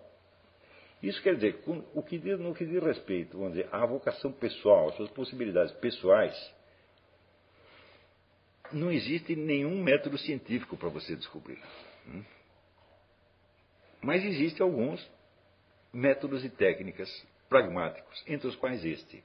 isso 1.02 1.20
quer 1.22 1.34
dizer, 1.34 1.62
o 1.94 2.02
que 2.02 2.18
diz, 2.18 2.38
no 2.38 2.54
que 2.54 2.64
diz 2.64 2.82
respeito, 2.82 3.38
vamos 3.38 3.54
dizer, 3.54 3.68
à 3.72 3.84
vocação 3.86 4.32
pessoal, 4.32 4.88
às 4.88 4.96
suas 4.96 5.10
possibilidades 5.10 5.72
pessoais, 5.76 6.54
não 8.72 8.90
existe 8.90 9.34
nenhum 9.34 9.82
método 9.82 10.18
científico 10.18 10.76
para 10.76 10.88
você 10.88 11.16
descobrir. 11.16 11.58
Hum? 12.06 12.24
Mas 14.00 14.24
existem 14.24 14.64
alguns 14.64 15.04
métodos 15.92 16.44
e 16.44 16.50
técnicas 16.50 17.08
pragmáticos, 17.48 18.22
entre 18.26 18.46
os 18.46 18.56
quais 18.56 18.84
este. 18.84 19.22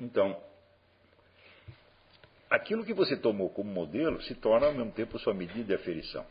Então, 0.00 0.42
aquilo 2.50 2.84
que 2.84 2.94
você 2.94 3.16
tomou 3.16 3.50
como 3.50 3.70
modelo 3.70 4.20
se 4.22 4.34
torna 4.34 4.66
ao 4.66 4.72
mesmo 4.72 4.92
tempo 4.92 5.18
sua 5.18 5.34
medida 5.34 5.64
de 5.64 5.74
aferição. 5.74 6.26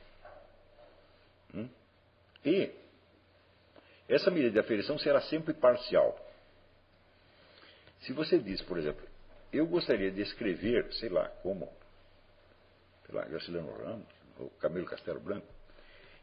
Hum? 1.53 1.69
E 2.45 2.71
essa 4.09 4.29
medida 4.29 4.51
de 4.51 4.59
aferição 4.59 4.97
será 4.97 5.21
sempre 5.21 5.53
parcial. 5.53 6.17
Se 8.01 8.11
você 8.13 8.39
diz, 8.39 8.61
por 8.63 8.77
exemplo, 8.77 9.07
eu 9.51 9.67
gostaria 9.67 10.11
de 10.11 10.21
escrever, 10.21 10.91
sei 10.93 11.09
lá, 11.09 11.27
como, 11.41 11.71
sei 13.05 13.15
Graciliano 13.25 13.71
Ramos, 13.71 14.07
ou 14.39 14.49
Camilo 14.51 14.85
Castelo 14.85 15.19
Branco, 15.19 15.47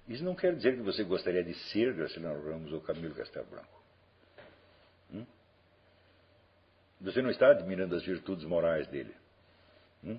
isso 0.09 0.25
não 0.25 0.35
quer 0.35 0.55
dizer 0.57 0.77
que 0.77 0.83
você 0.83 1.05
gostaria 1.05 1.45
de 1.45 1.55
ser 1.71 1.93
Graciliano 1.93 2.43
Ramos 2.43 2.73
ou 2.73 2.81
Camilo 2.81 3.15
Castelo 3.15 3.47
Branco. 3.47 3.83
Hum? 5.13 5.27
Você 7.01 7.21
não 7.21 7.31
está 7.31 7.51
admirando 7.51 7.95
as 7.95 8.05
virtudes 8.05 8.45
morais 8.47 8.87
dele. 8.89 9.15
Hum? 10.03 10.19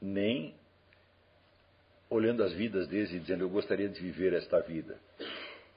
Nem 0.00 0.54
olhando 2.08 2.42
as 2.42 2.52
vidas 2.52 2.88
deles 2.88 3.10
e 3.10 3.18
dizendo, 3.18 3.44
eu 3.44 3.48
gostaria 3.48 3.88
de 3.88 4.00
viver 4.00 4.32
esta 4.34 4.60
vida. 4.60 4.98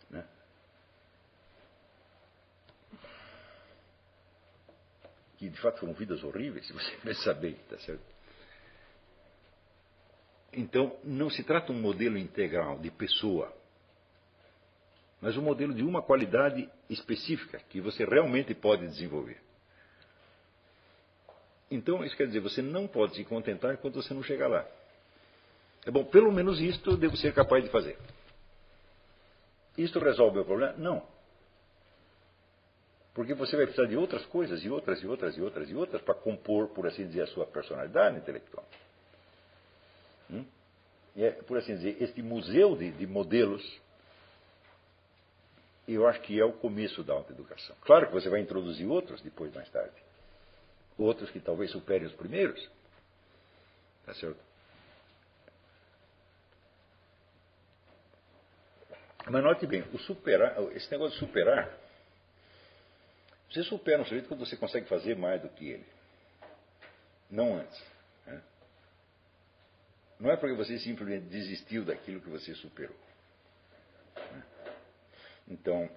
Né? 0.10 0.26
Que 5.38 5.50
de 5.50 5.60
fato 5.60 5.80
foram 5.80 5.94
vidas 5.94 6.24
horríveis, 6.24 6.66
se 6.68 6.74
você 6.74 6.92
pensar 6.98 7.34
bem, 7.36 7.56
tá 7.70 7.78
certo? 7.80 8.04
Então, 10.54 10.98
não 11.04 11.30
se 11.30 11.44
trata 11.44 11.72
um 11.72 11.80
modelo 11.80 12.18
integral 12.18 12.80
de 12.80 12.90
pessoa, 12.90 13.54
mas 15.22 15.36
um 15.36 15.42
modelo 15.42 15.74
de 15.74 15.84
uma 15.84 16.02
qualidade 16.02 16.70
específica 16.90 17.60
que 17.70 17.82
você 17.82 18.06
realmente 18.06 18.54
pode 18.54 18.88
desenvolver. 18.88 19.42
Então, 21.70 22.06
isso 22.06 22.16
quer 22.16 22.28
dizer, 22.28 22.40
você 22.40 22.62
não 22.62 22.88
pode 22.88 23.16
se 23.16 23.26
contentar 23.26 23.74
enquanto 23.74 23.96
você 23.96 24.14
não 24.14 24.24
chegar 24.24 24.48
lá. 24.48 24.66
É 25.86 25.92
bom, 25.92 26.06
pelo 26.06 26.32
menos 26.32 26.60
isto 26.60 26.92
eu 26.92 26.98
devo 26.98 27.18
ser 27.18 27.34
capaz 27.34 27.64
de 27.64 27.70
fazer. 27.70 27.98
Isto 29.78 30.00
resolve 30.00 30.40
o 30.40 30.46
problema? 30.46 30.74
Não. 30.78 31.15
Porque 33.16 33.34
você 33.34 33.56
vai 33.56 33.66
precisar 33.66 33.88
de 33.88 33.96
outras 33.96 34.26
coisas, 34.26 34.62
e 34.62 34.70
outras, 34.70 35.02
e 35.02 35.08
outras, 35.08 35.38
e 35.38 35.42
outras, 35.42 35.70
e 35.70 35.74
outras, 35.74 36.02
para 36.02 36.14
compor, 36.14 36.68
por 36.68 36.86
assim 36.86 37.08
dizer, 37.08 37.22
a 37.22 37.28
sua 37.28 37.46
personalidade 37.48 38.18
intelectual. 38.18 38.68
Hum? 40.30 40.46
E 41.16 41.24
é, 41.24 41.32
por 41.32 41.58
assim 41.58 41.78
dizer, 41.78 41.96
este 42.04 42.22
museu 42.22 42.76
de, 42.76 42.92
de 42.92 43.08
modelos, 43.08 43.64
eu 45.88 46.06
acho 46.06 46.20
que 46.24 46.38
é 46.38 46.44
o 46.44 46.52
começo 46.52 47.04
da 47.04 47.14
autoeducação. 47.14 47.74
Claro 47.84 48.08
que 48.08 48.14
você 48.14 48.28
vai 48.28 48.42
introduzir 48.42 48.86
outros 48.86 49.22
depois, 49.22 49.54
mais 49.54 49.70
tarde. 49.70 49.96
Outros 50.98 51.32
que 51.32 51.40
talvez 51.40 51.72
superem 51.72 52.06
os 52.06 52.14
primeiros. 52.16 52.70
Tá 54.06 54.14
certo? 54.16 54.44
Mas 59.30 59.42
note 59.42 59.66
bem, 59.66 59.86
o 59.94 60.00
superar, 60.00 60.62
esse 60.74 60.92
negócio 60.92 61.18
de 61.18 61.26
superar, 61.26 61.85
você 63.56 63.64
supera 63.64 64.02
um 64.02 64.06
sujeito 64.06 64.28
quando 64.28 64.46
você 64.46 64.58
consegue 64.58 64.86
fazer 64.88 65.16
mais 65.16 65.42
do 65.42 65.48
que 65.48 65.70
ele. 65.70 65.86
Não 67.32 67.58
antes. 67.58 67.82
Né? 68.26 68.42
Não 70.20 70.30
é 70.30 70.36
porque 70.36 70.56
você 70.56 70.78
simplesmente 70.80 71.28
desistiu 71.28 71.86
daquilo 71.86 72.20
que 72.20 72.30
você 72.30 72.54
superou. 72.56 72.98
Né? 74.18 74.44
Então, 75.48 75.90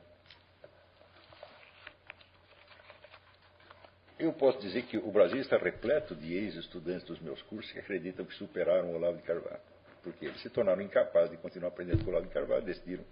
eu 4.20 4.32
posso 4.32 4.60
dizer 4.60 4.84
que 4.84 4.96
o 4.96 5.10
Brasil 5.10 5.40
está 5.40 5.56
repleto 5.56 6.14
de 6.14 6.34
ex-estudantes 6.34 7.04
dos 7.08 7.18
meus 7.18 7.42
cursos 7.42 7.72
que 7.72 7.80
acreditam 7.80 8.24
que 8.24 8.34
superaram 8.34 8.92
o 8.92 8.94
Olavo 8.94 9.16
de 9.16 9.24
Carvalho. 9.24 9.60
Porque 10.04 10.26
eles 10.26 10.40
se 10.40 10.48
tornaram 10.48 10.80
incapazes 10.80 11.32
de 11.32 11.36
continuar 11.38 11.70
aprendendo 11.70 12.04
com 12.04 12.10
o 12.10 12.14
Olavo 12.14 12.28
de 12.28 12.32
Carvalho, 12.32 12.62
decidiram 12.62 13.04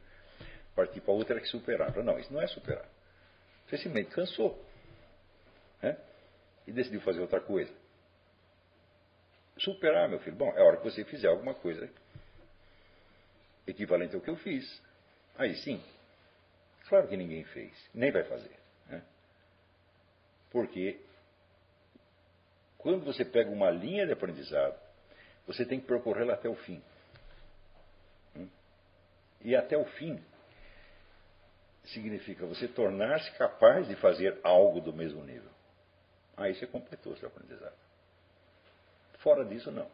partir 0.77 1.01
para 1.01 1.13
outra 1.13 1.41
que 1.41 1.49
superaram. 1.49 2.05
Não, 2.05 2.17
isso 2.17 2.33
não 2.33 2.41
é 2.41 2.47
superar. 2.47 2.96
Você 3.67 3.79
simplesmente 3.79 4.15
cansou. 4.15 4.65
Né? 5.83 5.97
E 6.67 6.73
decidiu 6.73 7.01
fazer 7.01 7.21
outra 7.21 7.41
coisa. 7.41 7.73
Superar, 9.59 10.09
meu 10.09 10.21
filho. 10.21 10.37
Bom, 10.37 10.53
é 10.57 10.63
hora 10.63 10.77
que 10.77 10.85
você 10.85 11.05
fizer 11.05 11.29
alguma 11.29 11.55
coisa 11.55 11.91
equivalente 13.67 14.15
ao 14.15 14.21
que 14.21 14.31
eu 14.31 14.37
fiz. 14.37 14.83
Aí 15.37 15.55
sim. 15.57 15.83
Claro 16.89 17.09
que 17.09 17.17
ninguém 17.17 17.45
fez, 17.45 17.73
nem 17.93 18.13
vai 18.13 18.23
fazer. 18.25 18.57
Né? 18.89 19.03
Porque 20.51 21.01
quando 22.79 23.05
você 23.05 23.25
pega 23.25 23.51
uma 23.51 23.71
linha 23.71 24.07
de 24.07 24.13
aprendizado, 24.13 24.79
você 25.47 25.65
tem 25.65 25.81
que 25.81 25.87
percorrê-la 25.87 26.35
até 26.35 26.49
o 26.49 26.55
fim. 26.55 26.81
Hum? 28.37 28.49
E 29.41 29.57
até 29.57 29.77
o 29.77 29.85
fim 29.85 30.23
significa 31.87 32.47
você 32.47 32.69
tornar-se 32.69 33.31
capaz 33.33 33.87
de 33.89 33.97
fazer 33.97 34.39
algo 34.43 34.81
do 34.81 34.93
mesmo 34.93 35.23
nível. 35.25 35.51
Aí 36.37 36.55
você 36.55 36.67
completou 36.67 37.17
seu 37.17 37.29
aprendizado. 37.29 37.77
Fora 39.19 39.45
disso, 39.45 39.71
não. 39.71 39.91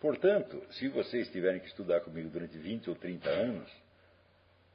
Portanto, 0.00 0.62
se 0.72 0.88
vocês 0.88 1.28
tiverem 1.30 1.60
que 1.60 1.68
estudar 1.68 2.00
comigo 2.02 2.28
durante 2.28 2.56
20 2.58 2.90
ou 2.90 2.96
30 2.96 3.28
anos, 3.28 3.72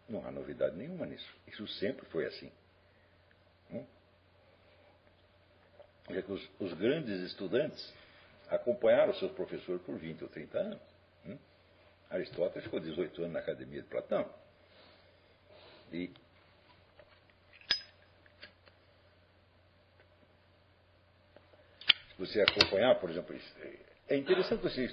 não 0.10 0.26
há 0.26 0.32
novidade 0.32 0.76
nenhuma 0.76 1.06
nisso. 1.06 1.30
Isso 1.48 1.68
sempre 1.68 2.06
foi 2.08 2.26
assim. 2.26 2.52
É 6.10 6.22
que 6.22 6.32
os, 6.32 6.50
os, 6.60 6.74
grandes 6.74 7.22
estudantes 7.22 7.94
acompanharam 8.50 9.14
seus 9.14 9.32
professores 9.32 9.82
por 9.84 9.98
20 9.98 10.24
ou 10.24 10.30
30 10.30 10.58
anos. 10.58 10.82
Aristóteles 12.10 12.66
ficou 12.66 12.80
18 12.80 13.22
anos 13.22 13.34
na 13.34 13.40
academia 13.40 13.82
de 13.82 13.88
Platão. 13.88 14.30
Se 15.92 16.14
você 22.18 22.42
acompanhar, 22.42 22.96
por 23.00 23.10
exemplo, 23.10 23.36
é 24.08 24.16
interessante 24.16 24.62
você 24.62 24.86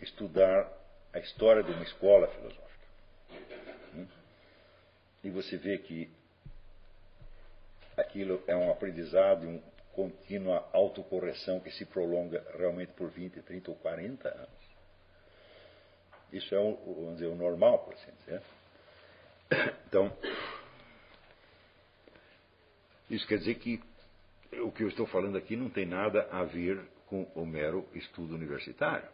estudar 0.00 0.70
a 1.12 1.18
história 1.18 1.62
de 1.62 1.70
uma 1.70 1.82
escola 1.82 2.26
filosófica. 2.28 2.86
Hum? 3.94 4.06
E 5.24 5.30
você 5.30 5.56
vê 5.56 5.78
que 5.78 6.10
aquilo 7.96 8.42
é 8.46 8.56
um 8.56 8.70
aprendizado 8.70 9.46
uma 9.46 9.62
contínua 9.92 10.68
autocorreção 10.72 11.60
que 11.60 11.70
se 11.70 11.84
prolonga 11.84 12.44
realmente 12.58 12.92
por 12.92 13.10
20, 13.10 13.40
30 13.42 13.70
ou 13.70 13.76
40 13.76 14.28
anos. 14.28 14.62
Isso 16.32 16.54
é, 16.54 16.58
vamos 16.58 17.14
dizer, 17.14 17.26
o 17.26 17.34
normal, 17.34 17.80
por 17.80 17.94
assim 17.94 18.10
dizer. 18.20 18.42
Então, 19.86 20.16
isso 23.10 23.26
quer 23.26 23.38
dizer 23.38 23.56
que 23.56 23.80
o 24.60 24.70
que 24.72 24.82
eu 24.82 24.88
estou 24.88 25.06
falando 25.06 25.36
aqui 25.36 25.56
não 25.56 25.68
tem 25.68 25.86
nada 25.86 26.28
a 26.30 26.44
ver 26.44 26.80
com 27.06 27.24
o 27.34 27.44
mero 27.44 27.86
estudo 27.94 28.34
universitário. 28.34 29.08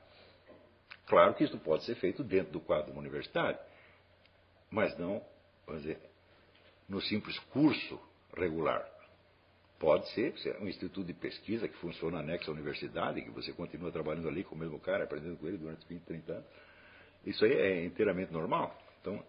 Claro 1.07 1.35
que 1.35 1.45
isso 1.45 1.59
pode 1.59 1.85
ser 1.85 1.95
feito 1.97 2.23
dentro 2.23 2.53
do 2.53 2.61
quadro 2.61 2.97
universitário, 2.97 3.59
mas 4.71 4.97
não, 4.99 5.25
vamos 5.67 5.83
dizer, 5.83 5.99
no 6.89 7.01
simples 7.01 7.39
curso 7.51 8.01
regular. 8.37 8.87
Pode 9.79 10.09
ser, 10.11 10.35
é 10.45 10.59
um 10.61 10.69
instituto 10.69 11.07
de 11.07 11.13
pesquisa 11.13 11.69
que 11.69 11.77
funciona 11.77 12.19
anexo 12.19 12.51
à 12.51 12.55
universidade, 12.55 13.23
que 13.23 13.31
você 13.31 13.53
continua 13.53 13.93
trabalhando 13.93 14.29
ali 14.29 14.43
com 14.43 14.55
o 14.55 14.59
mesmo 14.59 14.79
cara, 14.81 15.05
aprendendo 15.05 15.37
com 15.37 15.47
ele 15.47 15.57
durante 15.57 15.87
20, 15.87 16.03
30 16.03 16.33
anos. 16.33 16.47
Isso 17.25 17.45
aí 17.45 17.53
é 17.53 17.85
inteiramente 17.85 18.33
normal. 18.33 18.77
Então, 19.01 19.25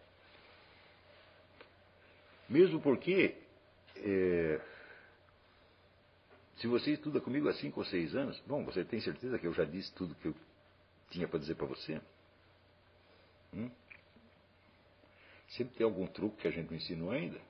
mesmo 2.50 2.82
porque, 2.82 3.36
é, 3.96 4.60
se 6.58 6.68
você 6.68 6.92
estuda 6.92 7.22
comigo 7.22 7.48
há 7.48 7.54
cinco 7.54 7.80
ou 7.80 7.86
seis 7.86 8.16
anos, 8.16 8.42
bom, 8.48 8.66
você 8.66 8.84
tem 8.84 9.00
certeza 9.00 9.38
que 9.38 9.48
eu 9.48 9.54
já 9.54 9.64
disse 9.64 9.94
tudo 9.94 10.16
que 10.16 10.28
eu 10.28 10.36
tinha 11.10 11.28
para 11.28 11.40
dizer 11.40 11.56
para 11.56 11.68
você? 11.68 12.02
Hum? 13.54 13.70
Sempre 15.50 15.76
tem 15.76 15.86
algum 15.86 16.08
truque 16.08 16.38
que 16.38 16.48
a 16.48 16.52
gente 16.52 16.70
não 16.70 16.78
ensinou 16.78 17.12
ainda. 17.12 17.40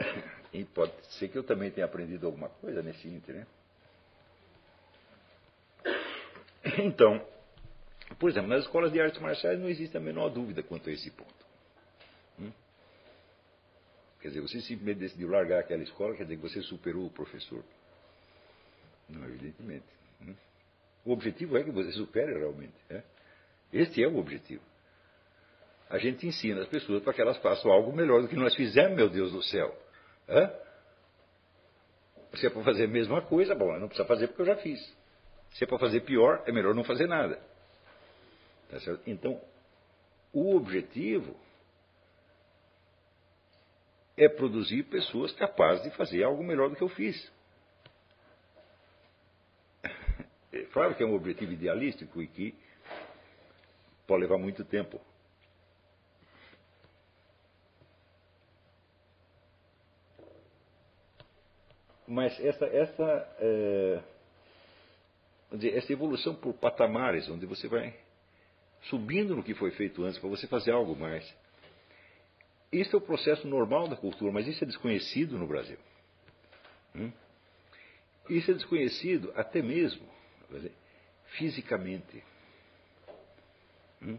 É 0.00 0.38
e 0.52 0.64
pode 0.64 0.92
ser 1.14 1.28
que 1.28 1.36
eu 1.36 1.42
também 1.42 1.70
tenha 1.70 1.84
aprendido 1.84 2.26
alguma 2.26 2.48
coisa 2.48 2.82
nesse 2.82 3.08
ínter, 3.08 3.34
né? 3.34 3.46
Então, 6.78 7.24
por 8.18 8.30
exemplo, 8.30 8.48
nas 8.48 8.64
escolas 8.64 8.92
de 8.92 9.00
artes 9.00 9.20
marciais 9.20 9.58
não 9.58 9.68
existe 9.68 9.96
a 9.96 10.00
menor 10.00 10.28
dúvida 10.30 10.62
quanto 10.62 10.90
a 10.90 10.92
esse 10.92 11.10
ponto. 11.10 11.46
Hum? 12.40 12.50
Quer 14.20 14.28
dizer, 14.28 14.40
você 14.40 14.60
simplesmente 14.60 14.98
decidiu 14.98 15.28
largar 15.28 15.60
aquela 15.60 15.82
escola, 15.82 16.16
quer 16.16 16.24
dizer 16.24 16.36
que 16.36 16.42
você 16.42 16.60
superou 16.62 17.06
o 17.06 17.10
professor. 17.10 17.62
Não, 19.08 19.24
evidentemente. 19.24 19.86
Hum? 20.20 20.34
O 21.04 21.12
objetivo 21.12 21.56
é 21.56 21.62
que 21.62 21.70
você 21.70 21.92
supere 21.92 22.36
realmente. 22.36 22.74
É? 22.90 23.02
Este 23.72 24.02
é 24.02 24.08
o 24.08 24.18
objetivo. 24.18 24.62
A 25.88 25.98
gente 25.98 26.26
ensina 26.26 26.60
as 26.60 26.68
pessoas 26.68 27.02
para 27.02 27.14
que 27.14 27.20
elas 27.20 27.38
façam 27.38 27.70
algo 27.70 27.94
melhor 27.94 28.20
do 28.20 28.28
que 28.28 28.36
nós 28.36 28.54
fizemos, 28.54 28.96
meu 28.96 29.08
Deus 29.08 29.32
do 29.32 29.42
céu. 29.42 29.74
É? 30.26 30.68
Se 32.34 32.46
é 32.46 32.50
para 32.50 32.62
fazer 32.62 32.84
a 32.84 32.88
mesma 32.88 33.22
coisa, 33.22 33.54
bom, 33.54 33.78
não 33.78 33.88
precisa 33.88 34.06
fazer 34.06 34.26
porque 34.28 34.42
eu 34.42 34.46
já 34.46 34.56
fiz. 34.56 34.78
Se 35.52 35.64
é 35.64 35.66
para 35.66 35.78
fazer 35.78 36.00
pior, 36.00 36.42
é 36.46 36.52
melhor 36.52 36.74
não 36.74 36.84
fazer 36.84 37.06
nada. 37.06 37.40
Tá 38.68 38.76
então, 39.06 39.40
o 40.32 40.54
objetivo 40.54 41.34
é 44.16 44.28
produzir 44.28 44.82
pessoas 44.84 45.32
capazes 45.32 45.82
de 45.84 45.90
fazer 45.90 46.22
algo 46.22 46.44
melhor 46.44 46.68
do 46.68 46.76
que 46.76 46.82
eu 46.82 46.88
fiz. 46.88 47.32
É 50.52 50.62
claro 50.72 50.94
que 50.94 51.02
é 51.02 51.06
um 51.06 51.14
objetivo 51.14 51.52
idealístico 51.52 52.22
e 52.22 52.26
que 52.26 52.54
pode 54.06 54.22
levar 54.22 54.38
muito 54.38 54.64
tempo. 54.64 55.00
Mas 62.06 62.38
essa, 62.40 62.64
essa, 62.64 63.36
é, 63.38 64.02
essa 65.74 65.92
evolução 65.92 66.34
por 66.34 66.54
patamares, 66.54 67.28
onde 67.28 67.44
você 67.44 67.68
vai 67.68 67.94
subindo 68.82 69.36
no 69.36 69.42
que 69.42 69.54
foi 69.54 69.70
feito 69.72 70.04
antes, 70.04 70.18
para 70.18 70.28
você 70.28 70.46
fazer 70.46 70.72
algo 70.72 70.96
mais. 70.96 71.24
Isso 72.70 72.94
é 72.94 72.98
o 72.98 73.02
processo 73.02 73.46
normal 73.46 73.88
da 73.88 73.96
cultura, 73.96 74.32
mas 74.32 74.46
isso 74.46 74.62
é 74.62 74.66
desconhecido 74.66 75.38
no 75.38 75.46
Brasil. 75.46 75.78
Hum? 76.94 77.10
Isso 78.28 78.50
é 78.50 78.54
desconhecido 78.54 79.32
até 79.34 79.62
mesmo 79.62 80.06
dizer, 80.50 80.72
fisicamente. 81.36 82.22
Hum? 84.02 84.18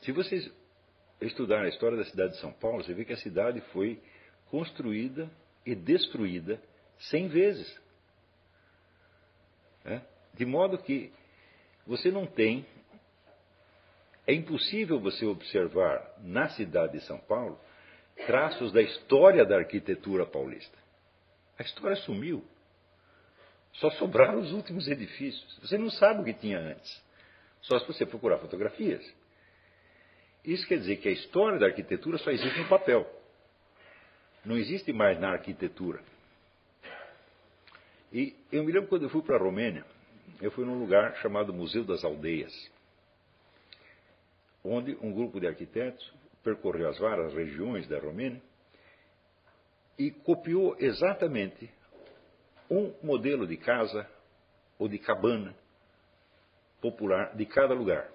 Se 0.00 0.12
vocês 0.12 0.50
estudarem 1.20 1.66
a 1.66 1.68
história 1.68 1.96
da 1.96 2.04
cidade 2.04 2.34
de 2.34 2.40
São 2.40 2.52
Paulo, 2.52 2.84
você 2.84 2.94
vê 2.94 3.04
que 3.04 3.12
a 3.12 3.16
cidade 3.16 3.60
foi 3.72 4.00
construída 4.50 5.30
e 5.64 5.74
destruída 5.74 6.60
cem 6.98 7.28
vezes. 7.28 7.80
Né? 9.84 10.04
De 10.34 10.44
modo 10.44 10.78
que 10.78 11.12
você 11.86 12.10
não 12.10 12.26
tem. 12.26 12.66
É 14.26 14.34
impossível 14.34 14.98
você 14.98 15.24
observar 15.24 16.04
na 16.22 16.48
cidade 16.50 16.98
de 16.98 17.04
São 17.04 17.18
Paulo 17.18 17.58
traços 18.26 18.72
da 18.72 18.82
história 18.82 19.44
da 19.44 19.56
arquitetura 19.58 20.26
paulista. 20.26 20.76
A 21.58 21.62
história 21.62 21.96
sumiu. 21.96 22.44
Só 23.74 23.90
sobraram 23.92 24.40
os 24.40 24.52
últimos 24.52 24.88
edifícios. 24.88 25.58
Você 25.60 25.78
não 25.78 25.90
sabe 25.90 26.22
o 26.22 26.24
que 26.24 26.32
tinha 26.32 26.58
antes. 26.58 27.04
Só 27.62 27.78
se 27.78 27.86
você 27.86 28.06
procurar 28.06 28.38
fotografias. 28.38 29.04
Isso 30.44 30.66
quer 30.66 30.78
dizer 30.78 30.96
que 30.96 31.08
a 31.08 31.12
história 31.12 31.58
da 31.58 31.66
arquitetura 31.66 32.18
só 32.18 32.30
existe 32.30 32.58
no 32.58 32.68
papel. 32.68 33.06
Não 34.44 34.56
existe 34.56 34.92
mais 34.92 35.18
na 35.20 35.32
arquitetura. 35.32 36.00
E 38.12 38.34
eu 38.52 38.64
me 38.64 38.72
lembro 38.72 38.88
quando 38.88 39.02
eu 39.02 39.10
fui 39.10 39.22
para 39.22 39.36
a 39.36 39.40
Romênia, 39.40 39.84
eu 40.40 40.50
fui 40.52 40.64
num 40.64 40.78
lugar 40.78 41.16
chamado 41.16 41.52
Museu 41.52 41.84
das 41.84 42.04
Aldeias, 42.04 42.52
onde 44.68 44.96
um 45.00 45.12
grupo 45.12 45.40
de 45.40 45.46
arquitetos 45.46 46.12
percorreu 46.42 46.88
as 46.88 46.98
várias 46.98 47.32
regiões 47.34 47.86
da 47.88 47.98
Romênia 47.98 48.40
e 49.98 50.10
copiou 50.10 50.76
exatamente 50.78 51.70
um 52.70 52.92
modelo 53.02 53.46
de 53.46 53.56
casa 53.56 54.08
ou 54.78 54.88
de 54.88 54.98
cabana 54.98 55.54
popular 56.80 57.34
de 57.34 57.46
cada 57.46 57.74
lugar. 57.74 58.08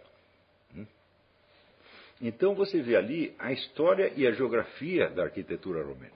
Então 2.22 2.54
você 2.54 2.82
vê 2.82 2.96
ali 2.96 3.36
a 3.40 3.52
história 3.52 4.14
e 4.16 4.28
a 4.28 4.32
geografia 4.32 5.10
da 5.10 5.24
arquitetura 5.24 5.84
romena, 5.84 6.14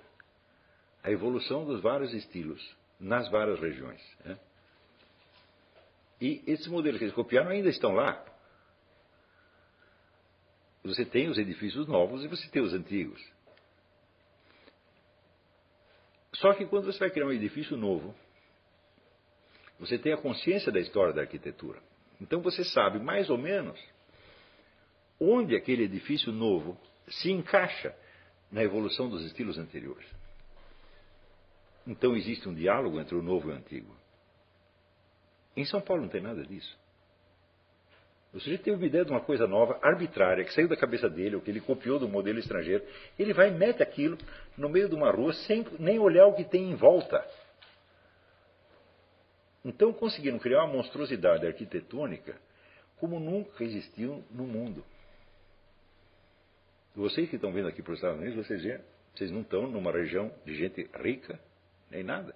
a 1.04 1.10
evolução 1.10 1.66
dos 1.66 1.82
vários 1.82 2.14
estilos 2.14 2.62
nas 3.00 3.28
várias 3.30 3.60
regiões. 3.60 4.02
Né? 4.24 4.38
E 6.22 6.44
esses 6.46 6.68
modelos 6.68 7.00
que 7.00 7.06
eles 7.06 7.16
copiaram 7.16 7.50
ainda 7.50 7.70
estão 7.70 7.94
lá. 7.94 8.24
Você 10.86 11.04
tem 11.04 11.28
os 11.28 11.38
edifícios 11.38 11.88
novos 11.88 12.24
e 12.24 12.28
você 12.28 12.48
tem 12.48 12.62
os 12.62 12.74
antigos. 12.74 13.22
Só 16.36 16.54
que 16.54 16.66
quando 16.66 16.86
você 16.86 17.00
vai 17.00 17.10
criar 17.10 17.26
um 17.26 17.32
edifício 17.32 17.76
novo, 17.76 18.14
você 19.80 19.98
tem 19.98 20.14
a 20.14 20.18
consciência 20.18 20.72
da 20.72 20.80
história 20.80 21.14
da 21.14 21.22
arquitetura. 21.22 21.82
Então 22.22 22.40
você 22.42 22.64
sabe 22.64 23.00
mais 23.00 23.30
ou 23.30 23.38
menos 23.38 23.80
onde 25.20 25.56
aquele 25.56 25.84
edifício 25.84 26.32
novo 26.32 26.78
se 27.08 27.32
encaixa 27.32 27.96
na 28.52 28.64
evolução 28.64 29.10
dos 29.10 29.26
estilos 29.26 29.58
anteriores. 29.58 30.08
Então 31.88 32.16
existe 32.16 32.48
um 32.48 32.54
diálogo 32.54 33.00
entre 33.00 33.16
o 33.16 33.24
novo 33.24 33.50
e 33.50 33.54
o 33.54 33.56
antigo. 33.56 33.96
Em 35.58 35.66
São 35.66 35.82
Paulo 35.82 36.04
não 36.04 36.10
tem 36.10 36.22
nada 36.22 36.46
disso. 36.46 36.78
O 38.36 38.40
sujeito 38.42 38.66
teve 38.66 38.76
uma 38.76 38.86
ideia 38.86 39.06
de 39.06 39.12
uma 39.12 39.22
coisa 39.22 39.48
nova, 39.48 39.80
arbitrária, 39.82 40.44
que 40.44 40.54
saiu 40.54 40.68
da 40.68 40.76
cabeça 40.76 41.10
dele, 41.10 41.38
ou 41.38 41.42
que 41.42 41.50
ele 41.50 41.62
copiou 41.62 41.98
do 41.98 42.10
modelo 42.10 42.38
estrangeiro. 42.38 42.86
Ele 43.18 43.34
vai 43.34 43.48
e 43.48 43.52
mete 43.52 43.82
aquilo 43.82 44.18
no 44.58 44.68
meio 44.68 44.90
de 44.90 44.94
uma 44.94 45.10
rua 45.10 45.32
sem 45.48 45.66
nem 45.80 45.98
olhar 46.00 46.28
o 46.28 46.36
que 46.36 46.44
tem 46.44 46.70
em 46.70 46.76
volta. 46.76 47.26
Então 49.64 49.94
conseguiram 49.94 50.38
criar 50.38 50.66
uma 50.66 50.74
monstruosidade 50.74 51.48
arquitetônica 51.48 52.36
como 52.98 53.22
nunca 53.22 53.64
existiu 53.64 54.22
no 54.30 54.46
mundo. 54.46 54.84
Vocês 56.94 57.30
que 57.30 57.38
estão 57.38 57.54
vindo 57.54 57.70
aqui 57.70 57.82
para 57.82 57.94
os 57.94 58.00
Estados 58.00 58.20
Unidos, 58.20 58.46
vocês, 58.46 58.82
vocês 59.16 59.32
não 59.32 59.42
estão 59.42 59.66
numa 59.66 59.94
região 59.94 60.30
de 60.46 60.58
gente 60.58 60.90
rica, 61.02 61.40
nem 61.90 62.04
nada. 62.04 62.36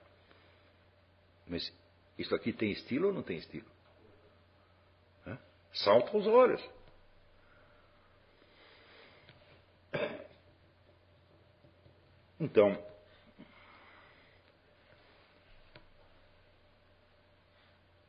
Mas 1.45 1.73
isso 2.17 2.34
aqui 2.34 2.53
tem 2.53 2.71
estilo 2.71 3.07
ou 3.07 3.13
não 3.13 3.21
tem 3.21 3.38
estilo? 3.38 3.78
Salta 5.73 6.15
aos 6.15 6.25
olhos. 6.27 6.61
Então, 12.39 12.81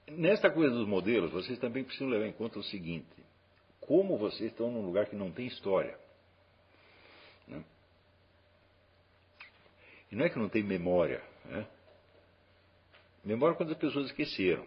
nesta 0.09 0.51
coisa 0.51 0.73
dos 0.73 0.87
modelos, 0.87 1.33
vocês 1.33 1.59
também 1.59 1.83
precisam 1.83 2.09
levar 2.09 2.27
em 2.27 2.33
conta 2.33 2.59
o 2.59 2.63
seguinte: 2.63 3.09
como 3.81 4.17
vocês 4.17 4.53
estão 4.53 4.71
num 4.71 4.87
lugar 4.87 5.07
que 5.07 5.17
não 5.17 5.33
tem 5.33 5.47
história. 5.47 5.99
Né? 7.49 7.65
E 10.13 10.17
não 10.17 10.25
é 10.25 10.31
que 10.31 10.39
não 10.39 10.49
tem 10.49 10.63
memória. 10.63 11.23
Né? 11.45 11.67
Memória 13.25 13.57
quando 13.57 13.73
as 13.73 13.79
pessoas 13.79 14.07
esqueceram. 14.07 14.67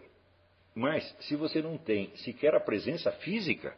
Mas, 0.75 1.03
se 1.21 1.35
você 1.35 1.61
não 1.61 1.77
tem 1.77 2.15
sequer 2.17 2.55
a 2.55 2.59
presença 2.59 3.11
física 3.11 3.77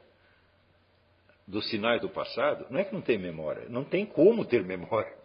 dos 1.48 1.70
sinais 1.70 2.02
do 2.02 2.10
passado, 2.10 2.66
não 2.70 2.80
é 2.80 2.86
que 2.86 2.94
não 2.94 3.02
tem 3.02 3.18
memória, 3.18 3.68
não 3.70 3.84
tem 3.84 4.06
como 4.06 4.46
ter 4.46 4.64
memória. 4.66 5.16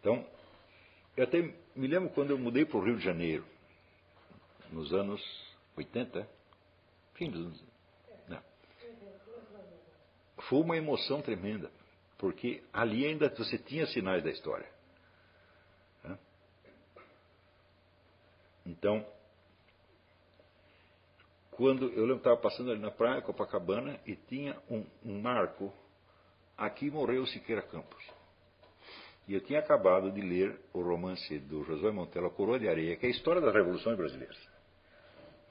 Então, 0.00 0.24
eu 1.16 1.24
até 1.24 1.42
me 1.74 1.86
lembro 1.86 2.10
quando 2.10 2.30
eu 2.30 2.38
mudei 2.38 2.64
para 2.64 2.78
o 2.78 2.84
Rio 2.84 2.96
de 2.96 3.04
Janeiro, 3.04 3.44
nos 4.70 4.92
anos 4.92 5.20
80, 5.76 6.26
fim 7.14 7.30
dos 7.30 7.44
anos. 7.44 7.64
Não. 8.28 8.42
Foi 10.48 10.60
uma 10.60 10.76
emoção 10.76 11.20
tremenda, 11.20 11.70
porque 12.18 12.62
ali 12.72 13.04
ainda 13.04 13.28
você 13.28 13.58
tinha 13.58 13.86
sinais 13.86 14.22
da 14.22 14.30
história. 14.30 14.70
Então, 18.64 19.04
quando 21.62 21.92
eu 21.92 22.00
lembro 22.00 22.16
estava 22.16 22.36
passando 22.36 22.72
ali 22.72 22.80
na 22.80 22.90
praia, 22.90 23.22
Copacabana, 23.22 24.00
e 24.04 24.16
tinha 24.16 24.60
um, 24.68 24.84
um 25.04 25.20
marco, 25.20 25.72
aqui 26.58 26.90
morreu 26.90 27.24
Siqueira 27.24 27.62
Campos. 27.62 28.04
E 29.28 29.34
eu 29.34 29.40
tinha 29.40 29.60
acabado 29.60 30.10
de 30.10 30.20
ler 30.20 30.58
o 30.72 30.82
romance 30.82 31.38
do 31.38 31.62
Josué 31.62 31.92
Montello, 31.92 32.26
A 32.26 32.30
Coroa 32.30 32.58
de 32.58 32.68
Areia, 32.68 32.96
que 32.96 33.06
é 33.06 33.08
a 33.08 33.12
história 33.12 33.40
das 33.40 33.54
revoluções 33.54 33.96
brasileiras. 33.96 34.36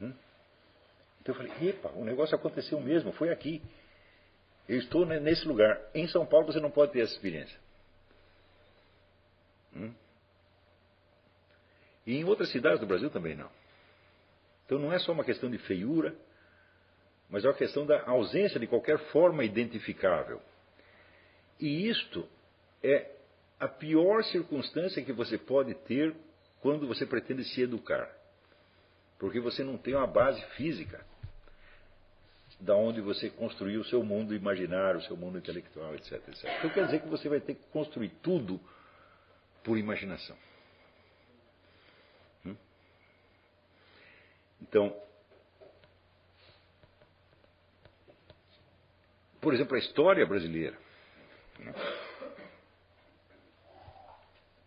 Hum? 0.02 0.12
Então 1.22 1.34
eu 1.34 1.36
falei, 1.36 1.70
epa, 1.70 1.88
o 1.96 2.04
negócio 2.04 2.36
aconteceu 2.36 2.82
mesmo, 2.82 3.14
foi 3.14 3.30
aqui. 3.30 3.62
Eu 4.68 4.80
estou 4.80 5.06
nesse 5.06 5.48
lugar. 5.48 5.80
Em 5.96 6.10
São 6.10 6.26
Paulo 6.26 6.48
você 6.48 6.60
não 6.60 6.72
pode 6.72 6.92
ter 6.92 7.04
essa 7.04 7.14
experiência. 7.14 7.58
Hum? 9.74 9.94
E 12.06 12.18
em 12.18 12.26
outras 12.26 12.52
cidades 12.52 12.82
do 12.82 12.86
Brasil 12.86 13.10
também 13.10 13.34
não. 13.34 13.61
Então 14.72 14.80
não 14.80 14.94
é 14.94 15.00
só 15.00 15.12
uma 15.12 15.26
questão 15.26 15.52
de 15.52 15.58
feiura, 15.58 16.16
mas 17.30 17.44
é 17.44 17.50
uma 17.50 17.54
questão 17.54 17.86
da 17.86 18.08
ausência 18.08 18.58
de 18.58 18.66
qualquer 18.66 18.98
forma 19.12 19.44
identificável. 19.44 20.42
E 21.60 21.90
isto 21.90 22.26
é 22.82 23.12
a 23.60 23.68
pior 23.68 24.24
circunstância 24.24 25.04
que 25.04 25.12
você 25.12 25.38
pode 25.38 25.74
ter 25.74 26.16
quando 26.62 26.88
você 26.88 27.06
pretende 27.06 27.44
se 27.44 27.62
educar. 27.62 28.10
Porque 29.20 29.42
você 29.42 29.62
não 29.62 29.78
tem 29.78 29.94
uma 29.94 30.08
base 30.08 30.42
física 30.56 31.06
da 32.58 32.74
onde 32.74 33.02
você 33.02 33.30
construiu 33.30 33.82
o 33.82 33.86
seu 33.86 34.02
mundo 34.06 34.34
imaginário, 34.34 35.02
o 35.02 35.04
seu 35.04 35.18
mundo 35.18 35.38
intelectual, 35.38 35.94
etc, 35.96 36.14
etc. 36.30 36.46
Então 36.60 36.70
quer 36.70 36.86
dizer 36.86 37.02
que 37.02 37.10
você 37.10 37.28
vai 37.28 37.42
ter 37.42 37.56
que 37.56 37.68
construir 37.74 38.08
tudo 38.24 38.58
por 39.66 39.78
imaginação. 39.78 40.38
Então, 44.62 44.96
por 49.42 49.54
exemplo, 49.54 49.76
a 49.76 49.80
história 49.80 50.26
brasileira. 50.26 50.78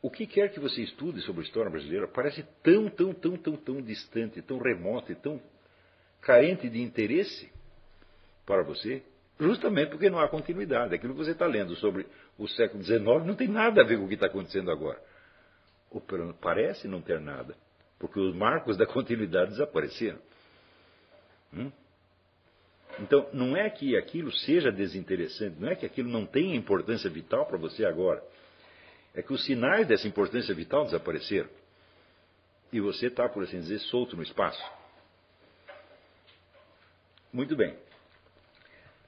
O 0.02 0.10
que 0.10 0.26
quer 0.26 0.52
que 0.52 0.60
você 0.60 0.82
estude 0.82 1.22
sobre 1.22 1.42
a 1.42 1.44
história 1.44 1.70
brasileira 1.70 2.06
parece 2.08 2.42
tão, 2.62 2.90
tão, 2.90 3.14
tão, 3.14 3.36
tão, 3.36 3.56
tão 3.56 3.80
distante, 3.80 4.42
tão 4.42 4.58
remoto 4.58 5.12
e 5.12 5.14
tão 5.14 5.40
carente 6.20 6.68
de 6.68 6.82
interesse 6.82 7.50
para 8.44 8.62
você, 8.62 9.02
justamente 9.40 9.90
porque 9.90 10.10
não 10.10 10.18
há 10.18 10.28
continuidade. 10.28 10.94
Aquilo 10.94 11.14
que 11.14 11.24
você 11.24 11.30
está 11.30 11.46
lendo 11.46 11.74
sobre 11.76 12.06
o 12.36 12.46
século 12.48 12.82
XIX 12.82 13.02
não 13.24 13.34
tem 13.34 13.48
nada 13.48 13.80
a 13.80 13.84
ver 13.84 13.96
com 13.98 14.04
o 14.04 14.08
que 14.08 14.14
está 14.14 14.26
acontecendo 14.26 14.70
agora. 14.70 15.00
Ou 15.90 16.02
parece 16.40 16.86
não 16.86 17.00
ter 17.00 17.20
nada 17.20 17.56
porque 18.04 18.20
os 18.20 18.34
marcos 18.34 18.76
da 18.76 18.84
continuidade 18.84 19.52
desapareceram. 19.52 20.18
Hum? 21.54 21.72
Então, 23.00 23.26
não 23.32 23.56
é 23.56 23.70
que 23.70 23.96
aquilo 23.96 24.30
seja 24.30 24.70
desinteressante, 24.70 25.58
não 25.58 25.70
é 25.70 25.74
que 25.74 25.86
aquilo 25.86 26.10
não 26.10 26.26
tenha 26.26 26.54
importância 26.54 27.08
vital 27.08 27.46
para 27.46 27.56
você 27.56 27.82
agora. 27.82 28.22
É 29.14 29.22
que 29.22 29.32
os 29.32 29.42
sinais 29.46 29.88
dessa 29.88 30.06
importância 30.06 30.54
vital 30.54 30.84
desapareceram. 30.84 31.48
E 32.70 32.78
você 32.78 33.06
está, 33.06 33.26
por 33.26 33.42
assim 33.42 33.58
dizer, 33.58 33.78
solto 33.78 34.18
no 34.18 34.22
espaço. 34.22 34.62
Muito 37.32 37.56
bem. 37.56 37.74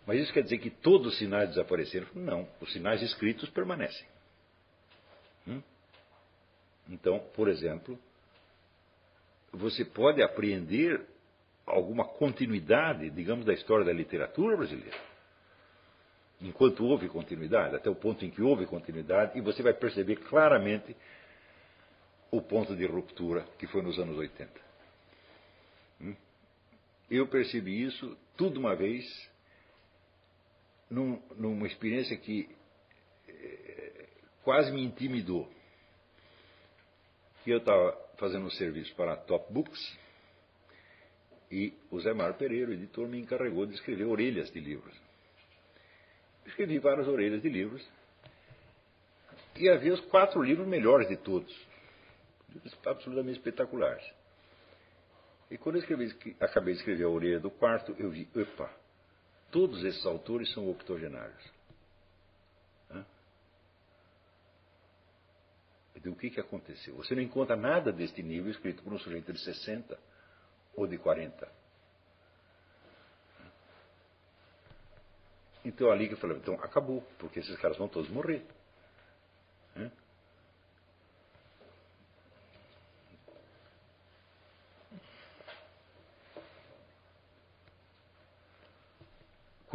Mas 0.07 0.21
isso 0.21 0.33
quer 0.33 0.43
dizer 0.43 0.57
que 0.57 0.71
todos 0.71 1.09
os 1.09 1.19
sinais 1.19 1.51
desapareceram? 1.51 2.07
Não. 2.15 2.49
Os 2.63 2.73
sinais 2.73 3.03
escritos 3.03 3.51
permanecem. 3.51 4.07
Hum? 5.47 5.63
Então, 6.89 7.19
por 7.35 7.47
exemplo, 7.47 8.01
você 9.53 9.85
pode 9.85 10.23
apreender 10.23 11.05
alguma 11.67 12.05
continuidade, 12.05 13.11
digamos, 13.11 13.45
da 13.45 13.53
história 13.53 13.85
da 13.85 13.93
literatura 13.93 14.57
brasileira. 14.57 14.97
Enquanto 16.41 16.85
houve 16.85 17.09
continuidade, 17.09 17.75
até 17.75 17.89
o 17.89 17.95
ponto 17.95 18.25
em 18.25 18.31
que 18.31 18.43
houve 18.43 18.67
continuidade, 18.67 19.39
e 19.39 19.41
você 19.41 19.63
vai 19.63 19.73
perceber 19.73 20.17
claramente 20.17 20.95
o 22.31 22.43
ponto 22.43 22.77
de 22.77 22.85
ruptura 22.87 23.47
que 23.59 23.67
foi 23.67 23.83
nos 23.83 23.99
anos 23.99 24.17
80. 24.17 24.53
Hum? 26.03 26.15
Eu 27.11 27.27
percebi 27.27 27.83
isso 27.83 28.17
tudo 28.37 28.61
uma 28.61 28.77
vez, 28.77 29.05
num, 30.91 31.21
numa 31.37 31.67
experiência 31.67 32.17
que 32.17 32.49
é, 33.29 34.07
quase 34.43 34.71
me 34.71 34.85
intimidou. 34.85 35.51
Eu 37.47 37.59
estava 37.59 38.06
fazendo 38.17 38.47
um 38.47 38.51
serviço 38.51 38.95
para 38.95 39.13
a 39.13 39.17
Top 39.17 39.53
Books 39.53 39.99
e 41.51 41.73
o 41.91 42.01
Zé 42.01 42.13
Mar 42.13 42.35
Pereira, 42.35 42.71
o 42.71 42.75
editor, 42.75 43.07
me 43.09 43.19
encarregou 43.19 43.67
de 43.67 43.75
escrever 43.75 44.05
orelhas 44.05 44.51
de 44.51 44.61
livros. 44.61 44.95
Escrevi 46.47 46.79
várias 46.79 47.07
orelhas 47.07 47.43
de 47.43 47.49
livros 47.49 47.87
e 49.57 49.69
havia 49.69 49.95
os 49.95 50.01
quatro 50.07 50.43
livros 50.43 50.67
melhores 50.67 51.09
de 51.09 51.17
todos. 51.17 51.55
Livros 52.53 52.77
absolutamente 52.87 53.39
espetaculares. 53.39 54.05
E 55.51 55.57
quando 55.57 55.77
eu 55.77 55.83
escrevi, 55.83 56.37
acabei 56.41 56.75
de 56.75 56.81
escrever 56.81 57.05
a 57.05 57.09
orelha 57.09 57.39
do 57.39 57.51
quarto, 57.51 57.95
eu 57.99 58.11
vi, 58.11 58.29
opa, 58.35 58.71
todos 59.51 59.85
esses 59.85 60.05
autores 60.05 60.53
são 60.53 60.69
octogenários. 60.69 61.56
O 66.09 66.17
que, 66.17 66.31
que 66.31 66.41
aconteceu. 66.41 66.95
Você 66.97 67.15
não 67.15 67.23
encontra 67.23 67.57
nada 67.57 67.93
deste 67.93 68.23
nível 68.23 68.51
escrito 68.51 68.83
por 68.83 68.93
um 68.93 68.99
sujeito 68.99 69.33
de 69.33 69.41
60 69.41 69.99
ou 70.75 70.87
de 70.87 70.99
40. 70.99 71.49
Então 75.65 75.91
ali 75.91 76.07
que 76.07 76.15
eu 76.15 76.19
falei, 76.19 76.37
então 76.37 76.55
acabou, 76.55 77.03
porque 77.19 77.41
esses 77.41 77.57
caras 77.59 77.77
vão 77.77 77.89
todos 77.89 78.09
morrer. 78.11 78.47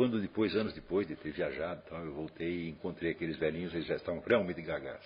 Quando 0.01 0.19
depois, 0.19 0.55
anos 0.55 0.73
depois 0.73 1.07
de 1.07 1.15
ter 1.15 1.31
viajado, 1.31 1.83
então, 1.85 2.03
eu 2.03 2.13
voltei 2.13 2.63
e 2.65 2.69
encontrei 2.69 3.11
aqueles 3.11 3.37
velhinhos, 3.37 3.71
eles 3.71 3.85
já 3.85 3.97
estavam 3.97 4.19
realmente 4.21 4.59
gagás. 4.59 5.05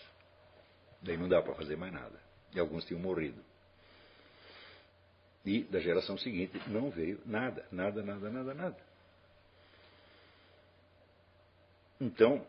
Daí 1.01 1.17
não 1.17 1.29
dá 1.29 1.41
para 1.41 1.53
fazer 1.55 1.75
mais 1.75 1.93
nada. 1.93 2.19
E 2.53 2.59
alguns 2.59 2.85
tinham 2.85 2.99
morrido. 2.99 3.43
E 5.45 5.63
da 5.63 5.79
geração 5.79 6.17
seguinte 6.17 6.59
não 6.67 6.89
veio 6.89 7.21
nada, 7.25 7.65
nada, 7.71 8.01
nada, 8.01 8.29
nada, 8.29 8.53
nada. 8.53 8.77
Então, 12.01 12.45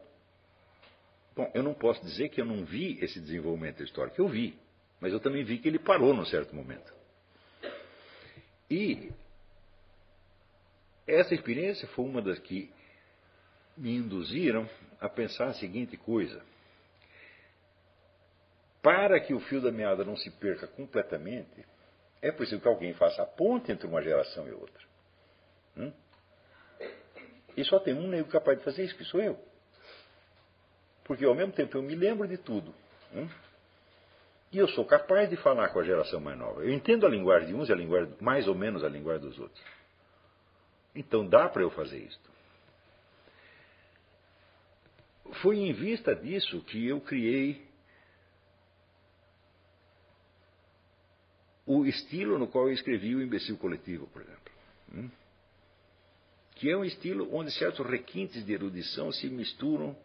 bom, 1.34 1.50
eu 1.54 1.62
não 1.62 1.74
posso 1.74 2.02
dizer 2.04 2.30
que 2.30 2.40
eu 2.40 2.44
não 2.46 2.64
vi 2.64 2.98
esse 3.02 3.20
desenvolvimento 3.20 3.82
histórico, 3.82 4.20
eu 4.20 4.28
vi, 4.28 4.58
mas 4.98 5.12
eu 5.12 5.20
também 5.20 5.44
vi 5.44 5.58
que 5.58 5.68
ele 5.68 5.78
parou 5.78 6.14
num 6.14 6.24
certo 6.24 6.54
momento. 6.56 6.92
E 8.70 9.12
essa 11.06 11.34
experiência 11.34 11.86
foi 11.88 12.04
uma 12.04 12.22
das 12.22 12.38
que 12.38 12.72
me 13.76 13.94
induziram 13.94 14.68
a 14.98 15.08
pensar 15.08 15.48
a 15.48 15.54
seguinte 15.54 15.96
coisa 15.96 16.42
para 18.82 19.18
que 19.20 19.34
o 19.34 19.40
fio 19.40 19.60
da 19.60 19.72
meada 19.72 20.04
não 20.04 20.16
se 20.16 20.30
perca 20.30 20.66
completamente, 20.66 21.64
é 22.22 22.32
preciso 22.32 22.60
que 22.60 22.68
alguém 22.68 22.94
faça 22.94 23.22
a 23.22 23.26
ponte 23.26 23.70
entre 23.70 23.86
uma 23.86 24.02
geração 24.02 24.46
e 24.48 24.52
outra. 24.52 24.82
Hum? 25.76 25.92
E 27.56 27.64
só 27.64 27.78
tem 27.78 27.94
um 27.94 28.08
negro 28.08 28.30
capaz 28.30 28.58
de 28.58 28.64
fazer 28.64 28.84
isso, 28.84 28.96
que 28.96 29.04
sou 29.04 29.20
eu. 29.20 29.38
Porque 31.04 31.24
ao 31.24 31.34
mesmo 31.34 31.52
tempo 31.52 31.76
eu 31.76 31.82
me 31.82 31.94
lembro 31.94 32.26
de 32.26 32.36
tudo. 32.36 32.74
Hum? 33.14 33.28
E 34.52 34.58
eu 34.58 34.68
sou 34.68 34.84
capaz 34.84 35.28
de 35.28 35.36
falar 35.36 35.68
com 35.68 35.80
a 35.80 35.84
geração 35.84 36.20
mais 36.20 36.38
nova. 36.38 36.62
Eu 36.62 36.70
entendo 36.70 37.06
a 37.06 37.08
linguagem 37.08 37.48
de 37.48 37.54
uns 37.54 37.68
e 37.68 37.72
a 37.72 37.76
linguagem, 37.76 38.14
mais 38.20 38.46
ou 38.46 38.54
menos 38.54 38.84
a 38.84 38.88
linguagem 38.88 39.28
dos 39.28 39.38
outros. 39.38 39.62
Então 40.94 41.26
dá 41.26 41.48
para 41.48 41.62
eu 41.62 41.70
fazer 41.70 41.98
isto. 41.98 42.30
Foi 45.42 45.58
em 45.58 45.72
vista 45.72 46.14
disso 46.14 46.62
que 46.62 46.86
eu 46.86 47.00
criei 47.00 47.65
o 51.66 51.84
estilo 51.84 52.38
no 52.38 52.46
qual 52.46 52.68
eu 52.68 52.74
escrevi 52.74 53.14
o 53.14 53.22
Imbecil 53.22 53.56
Coletivo, 53.58 54.06
por 54.06 54.22
exemplo. 54.22 54.52
Hum? 54.94 55.10
Que 56.54 56.70
é 56.70 56.76
um 56.76 56.84
estilo 56.84 57.28
onde 57.34 57.50
certos 57.50 57.84
requintes 57.84 58.44
de 58.46 58.52
erudição 58.52 59.10
se 59.12 59.26
misturam 59.28 59.96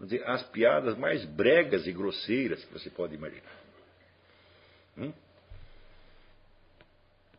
dizer, 0.00 0.22
às 0.26 0.42
piadas 0.50 0.96
mais 0.96 1.24
bregas 1.24 1.86
e 1.86 1.92
grosseiras 1.92 2.64
que 2.64 2.72
você 2.72 2.90
pode 2.90 3.14
imaginar. 3.14 3.60
Hum? 4.96 5.12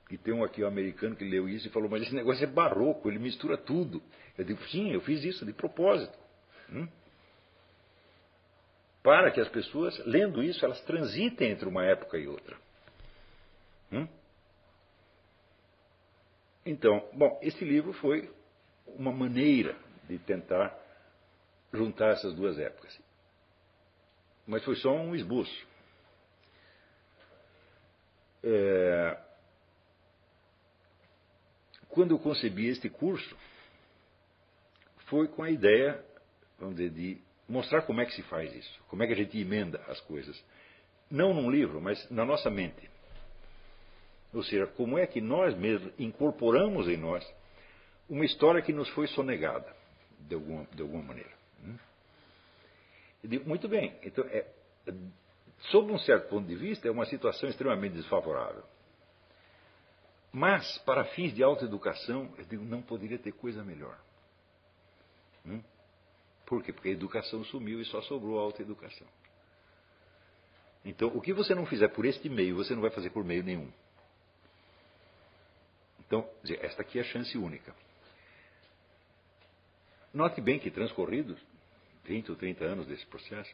E 0.09 0.17
tem 0.17 0.33
um 0.33 0.43
aqui 0.43 0.63
um 0.63 0.67
americano 0.67 1.15
que 1.15 1.23
leu 1.23 1.47
isso 1.47 1.67
e 1.67 1.69
falou, 1.69 1.89
mas 1.89 2.01
esse 2.01 2.13
negócio 2.13 2.43
é 2.43 2.47
barroco, 2.47 3.09
ele 3.09 3.19
mistura 3.19 3.57
tudo. 3.57 4.01
Eu 4.37 4.43
digo, 4.43 4.61
sim, 4.67 4.91
eu 4.91 5.01
fiz 5.01 5.23
isso 5.23 5.45
de 5.45 5.53
propósito. 5.53 6.17
Hum? 6.69 6.87
Para 9.01 9.31
que 9.31 9.39
as 9.39 9.47
pessoas, 9.47 9.97
lendo 10.05 10.43
isso, 10.43 10.63
elas 10.65 10.81
transitem 10.81 11.51
entre 11.51 11.67
uma 11.67 11.85
época 11.85 12.17
e 12.17 12.27
outra. 12.27 12.57
Hum? 13.91 14.07
Então, 16.65 17.09
bom, 17.13 17.39
esse 17.41 17.63
livro 17.65 17.93
foi 17.93 18.31
uma 18.87 19.11
maneira 19.11 19.75
de 20.07 20.19
tentar 20.19 20.77
juntar 21.73 22.11
essas 22.11 22.33
duas 22.35 22.57
épocas. 22.59 22.99
Mas 24.45 24.63
foi 24.63 24.75
só 24.75 24.91
um 24.91 25.15
esboço. 25.15 25.67
É... 28.43 29.17
Quando 31.89 32.11
eu 32.11 32.19
concebi 32.19 32.67
este 32.67 32.89
curso, 32.89 33.37
foi 35.07 35.27
com 35.27 35.43
a 35.43 35.49
ideia 35.49 36.03
vamos 36.61 36.75
dizer, 36.75 36.91
de 36.91 37.21
mostrar 37.49 37.81
como 37.81 37.99
é 37.99 38.05
que 38.05 38.13
se 38.13 38.21
faz 38.23 38.53
isso, 38.53 38.83
como 38.87 39.03
é 39.03 39.07
que 39.07 39.13
a 39.13 39.15
gente 39.15 39.37
emenda 39.37 39.83
as 39.87 39.99
coisas. 40.01 40.41
Não 41.09 41.33
num 41.33 41.49
livro, 41.49 41.81
mas 41.81 42.09
na 42.09 42.23
nossa 42.23 42.49
mente. 42.49 42.89
Ou 44.33 44.43
seja, 44.43 44.65
como 44.67 44.97
é 44.97 45.05
que 45.05 45.19
nós 45.19 45.55
mesmos 45.57 45.93
incorporamos 45.99 46.87
em 46.87 46.97
nós 46.97 47.25
uma 48.09 48.25
história 48.25 48.61
que 48.61 48.73
nos 48.73 48.89
foi 48.89 49.07
sonegada, 49.07 49.73
de 50.19 50.35
alguma, 50.35 50.65
de 50.73 50.81
alguma 50.81 51.03
maneira. 51.03 51.31
Hum? 51.63 51.77
Digo, 53.23 53.47
muito 53.47 53.69
bem, 53.69 53.97
então, 54.03 54.25
é, 54.25 54.45
sob 55.69 55.91
um 55.91 55.99
certo 55.99 56.27
ponto 56.27 56.45
de 56.45 56.55
vista, 56.55 56.87
é 56.87 56.91
uma 56.91 57.05
situação 57.05 57.49
extremamente 57.49 57.93
desfavorável. 57.93 58.63
Mas, 60.31 60.77
para 60.79 61.05
fins 61.05 61.33
de 61.33 61.41
autoeducação, 61.41 62.33
eu 62.37 62.45
digo, 62.45 62.65
não 62.65 62.81
poderia 62.81 63.17
ter 63.17 63.31
coisa 63.31 63.63
melhor. 63.63 63.97
Hum? 65.45 65.61
Por 66.45 66.61
quê? 66.63 66.73
Porque 66.73 66.89
a 66.89 66.91
educação 66.91 67.43
sumiu 67.45 67.79
e 67.79 67.85
só 67.85 68.01
sobrou 68.01 68.39
a 68.39 68.43
autoeducação. 68.43 69.07
Então, 70.83 71.09
o 71.09 71.21
que 71.21 71.31
você 71.31 71.55
não 71.55 71.65
fizer 71.65 71.87
por 71.89 72.05
este 72.05 72.27
meio, 72.27 72.55
você 72.55 72.73
não 72.73 72.81
vai 72.81 72.91
fazer 72.91 73.09
por 73.11 73.23
meio 73.23 73.43
nenhum. 73.43 73.71
Então, 76.11 76.29
esta 76.59 76.81
aqui 76.81 76.99
é 76.99 77.03
a 77.03 77.05
chance 77.05 77.37
única. 77.37 77.73
Note 80.13 80.41
bem 80.41 80.59
que 80.59 80.69
transcorridos 80.69 81.39
20 82.03 82.31
ou 82.31 82.35
30 82.35 82.65
anos 82.65 82.85
desse 82.85 83.05
processo, 83.05 83.49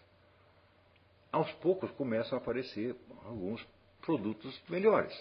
aos 1.31 1.51
poucos 1.57 1.91
começam 1.91 2.35
a 2.35 2.41
aparecer 2.41 2.95
alguns 3.25 3.63
produtos 4.01 4.59
melhores. 4.67 5.13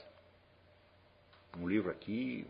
Um 1.58 1.68
livro 1.68 1.90
aqui, 1.90 2.46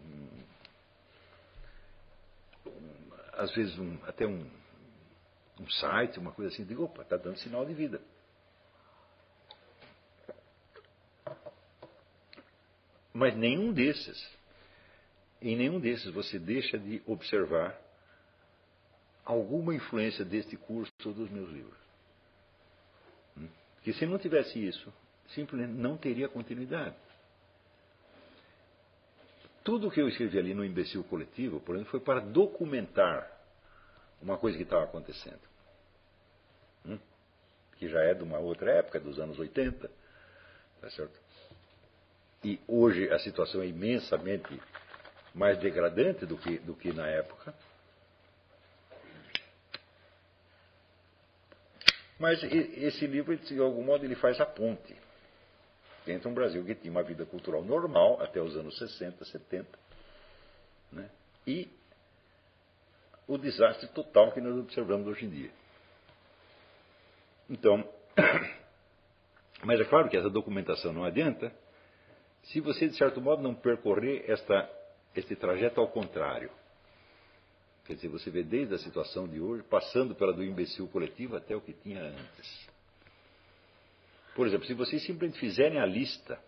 um, 2.65 2.71
um, 2.71 3.13
às 3.33 3.53
vezes 3.57 3.77
um, 3.81 3.99
até 4.05 4.25
um, 4.25 4.49
um 5.59 5.69
site, 5.69 6.21
uma 6.21 6.31
coisa 6.31 6.55
assim, 6.55 6.65
digo, 6.65 6.85
opa, 6.85 7.03
está 7.03 7.17
dando 7.17 7.41
sinal 7.41 7.67
de 7.67 7.75
vida. 7.75 8.01
Mas 13.13 13.35
nenhum 13.35 13.73
desses 13.73 14.37
em 15.51 15.57
nenhum 15.57 15.79
desses 15.79 16.13
você 16.13 16.39
deixa 16.39 16.79
de 16.79 17.03
observar 17.07 17.79
alguma 19.25 19.75
influência 19.75 20.25
deste 20.25 20.57
curso 20.57 20.93
ou 21.05 21.13
dos 21.13 21.31
meus 21.31 21.51
livros. 21.51 21.79
Hum? 23.37 23.49
Que 23.83 23.93
se 23.93 24.07
não 24.07 24.19
tivesse 24.19 24.65
isso, 24.65 24.93
simplesmente 25.29 25.73
não 25.73 25.97
teria 25.97 26.29
continuidade. 26.29 26.97
Tudo 29.65 29.91
que 29.91 30.01
eu 30.01 30.09
escrevi 30.09 30.39
ali 30.39 30.55
no 30.55 30.65
Imbecil 30.65 31.03
Coletivo, 31.05 31.61
por 31.61 31.75
exemplo, 31.75 31.91
foi 31.91 32.01
para 32.01 32.21
documentar 32.21 33.29
uma 34.23 34.39
coisa 34.39 34.57
que 34.57 34.63
estava 34.63 34.85
acontecendo. 34.85 35.41
Hum? 36.85 36.99
Que 37.77 37.89
já 37.89 38.01
é 38.01 38.15
de 38.15 38.23
uma 38.23 38.39
outra 38.39 38.71
época, 38.71 39.01
dos 39.01 39.19
anos 39.19 39.39
80. 39.39 39.91
Tá 40.81 40.91
certo? 40.91 41.27
e 42.47 42.61
hoje 42.69 43.11
a 43.11 43.19
situação 43.19 43.61
é 43.61 43.67
imensamente 43.67 44.61
mais 45.37 45.59
degradante 45.59 46.25
do 46.25 46.37
que, 46.37 46.59
do 46.59 46.75
que 46.75 46.93
na 46.93 47.07
época. 47.07 47.55
Mas 52.19 52.43
esse 52.43 53.07
livro, 53.07 53.37
de 53.37 53.61
algum 53.61 53.85
modo, 53.85 54.05
ele 54.05 54.17
faz 54.17 54.41
a 54.41 54.47
ponte 54.47 54.97
entre 56.07 56.29
um 56.29 56.35
Brasil 56.35 56.65
que 56.65 56.75
tinha 56.75 56.91
uma 56.91 57.03
vida 57.03 57.27
cultural 57.27 57.63
normal 57.63 58.23
até 58.23 58.41
os 58.41 58.57
anos 58.57 58.79
60, 58.79 59.25
70, 59.25 59.69
né? 60.93 61.11
e 61.47 61.69
o 63.27 63.37
desastre 63.37 63.89
total 63.89 64.33
que 64.33 64.41
nós 64.41 64.57
observamos 64.57 65.07
hoje 65.09 65.27
em 65.27 65.29
dia. 65.29 65.51
Então, 67.51 67.87
mas 69.65 69.81
é 69.81 69.85
claro 69.85 70.09
que 70.09 70.17
essa 70.17 70.31
documentação 70.31 70.93
não 70.93 71.05
adianta 71.05 71.53
se 72.45 72.61
você, 72.61 72.89
de 72.89 72.97
certo 72.97 73.21
modo, 73.21 73.43
não 73.43 73.55
percorrer 73.55 74.25
esta, 74.29 74.71
este 75.17 75.35
trajeto 75.35 75.81
ao 75.81 75.89
contrário. 75.89 76.51
Quer 77.85 77.95
dizer, 77.95 78.09
você 78.09 78.31
vê 78.31 78.43
desde 78.43 78.75
a 78.75 78.79
situação 78.79 79.27
de 79.27 79.41
hoje, 79.41 79.63
passando 79.63 80.15
pela 80.15 80.33
do 80.33 80.45
imbecil 80.45 80.89
coletivo 80.89 81.37
até 81.37 81.55
o 81.55 81.61
que 81.61 81.73
tinha 81.73 82.03
antes. 82.03 82.69
Por 84.35 84.47
exemplo, 84.47 84.67
se 84.67 84.75
vocês 84.75 85.03
simplesmente 85.05 85.41
fizerem 85.41 85.81
a 85.81 85.87
lista 85.87 86.39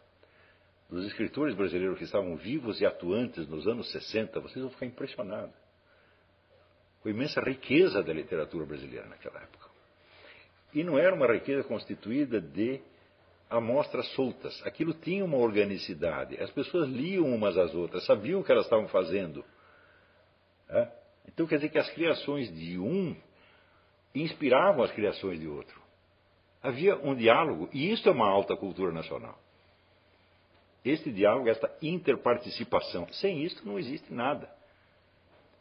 dos 0.91 1.07
escritores 1.07 1.55
brasileiros 1.55 1.99
que 1.99 2.05
estavam 2.05 2.37
vivos 2.37 2.81
e 2.81 2.87
atuantes 2.87 3.47
nos 3.49 3.67
anos 3.67 3.91
60, 3.93 4.41
vocês 4.41 4.61
vão 4.63 4.71
ficar 4.71 4.87
impressionados 4.87 5.55
com 7.01 7.09
a 7.09 7.13
imensa 7.13 7.41
riqueza 7.41 8.03
da 8.03 8.13
literatura 8.13 8.67
brasileira 8.67 9.07
naquela 9.07 9.41
época. 9.41 9.69
E 10.75 10.83
não 10.83 10.99
era 10.99 11.15
uma 11.15 11.27
riqueza 11.33 11.63
constituída 11.65 12.41
de 12.41 12.81
amostras 13.51 14.07
soltas. 14.13 14.61
Aquilo 14.67 14.93
tinha 14.93 15.25
uma 15.25 15.37
organicidade. 15.37 16.37
As 16.43 16.51
pessoas 16.51 16.89
liam 16.89 17.27
umas 17.27 17.57
às 17.57 17.75
outras, 17.75 18.05
sabiam 18.05 18.41
o 18.41 18.45
que 18.45 18.53
elas 18.53 18.65
estavam 18.65 18.89
fazendo. 18.89 19.45
É? 20.69 20.89
Então 21.27 21.47
quer 21.47 21.57
dizer 21.57 21.71
que 21.71 21.79
as 21.79 21.91
criações 21.91 22.53
de 22.55 22.79
um 22.79 23.17
inspiravam 24.15 24.83
as 24.83 24.93
criações 24.93 25.39
de 25.41 25.47
outro. 25.47 25.81
Havia 26.63 26.97
um 26.97 27.15
diálogo, 27.15 27.69
e 27.73 27.91
isso 27.91 28.09
é 28.09 28.13
uma 28.13 28.29
alta 28.29 28.57
cultura 28.57 28.93
nacional. 28.93 29.39
Este 30.85 31.13
diálogo, 31.13 31.49
esta 31.49 31.71
interparticipação. 31.83 33.07
Sem 33.13 33.43
isso 33.45 33.67
não 33.67 33.79
existe 33.79 34.13
nada. 34.13 34.51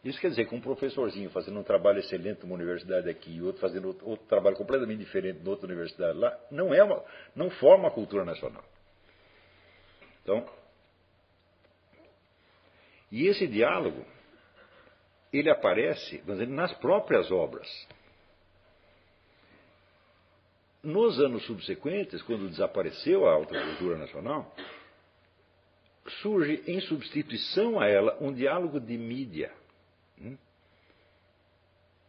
Isso 0.03 0.19
quer 0.21 0.29
dizer 0.29 0.47
que 0.47 0.55
um 0.55 0.61
professorzinho 0.61 1.29
fazendo 1.31 1.59
um 1.59 1.63
trabalho 1.63 1.99
excelente 1.99 2.41
numa 2.43 2.55
universidade 2.55 3.09
aqui 3.09 3.35
e 3.37 3.41
outro 3.41 3.59
fazendo 3.59 3.89
outro, 3.89 4.07
outro 4.07 4.27
trabalho 4.27 4.55
completamente 4.55 4.99
diferente 4.99 5.39
em 5.43 5.47
outra 5.47 5.65
universidade 5.65 6.17
lá, 6.17 6.37
não, 6.51 6.73
é 6.73 6.83
uma, 6.83 7.03
não 7.35 7.49
forma 7.49 7.87
a 7.87 7.91
cultura 7.91 8.23
nacional. 8.23 8.63
Então, 10.21 10.47
e 13.11 13.27
esse 13.27 13.47
diálogo, 13.47 14.05
ele 15.31 15.49
aparece 15.49 16.21
nas 16.47 16.73
próprias 16.75 17.31
obras. 17.31 17.67
Nos 20.83 21.19
anos 21.19 21.45
subsequentes, 21.45 22.21
quando 22.21 22.49
desapareceu 22.49 23.27
a 23.27 23.33
alta 23.33 23.59
cultura 23.59 23.97
nacional, 23.97 24.53
surge 26.21 26.63
em 26.67 26.79
substituição 26.81 27.79
a 27.79 27.87
ela 27.87 28.17
um 28.21 28.33
diálogo 28.33 28.79
de 28.79 28.97
mídia? 28.97 29.51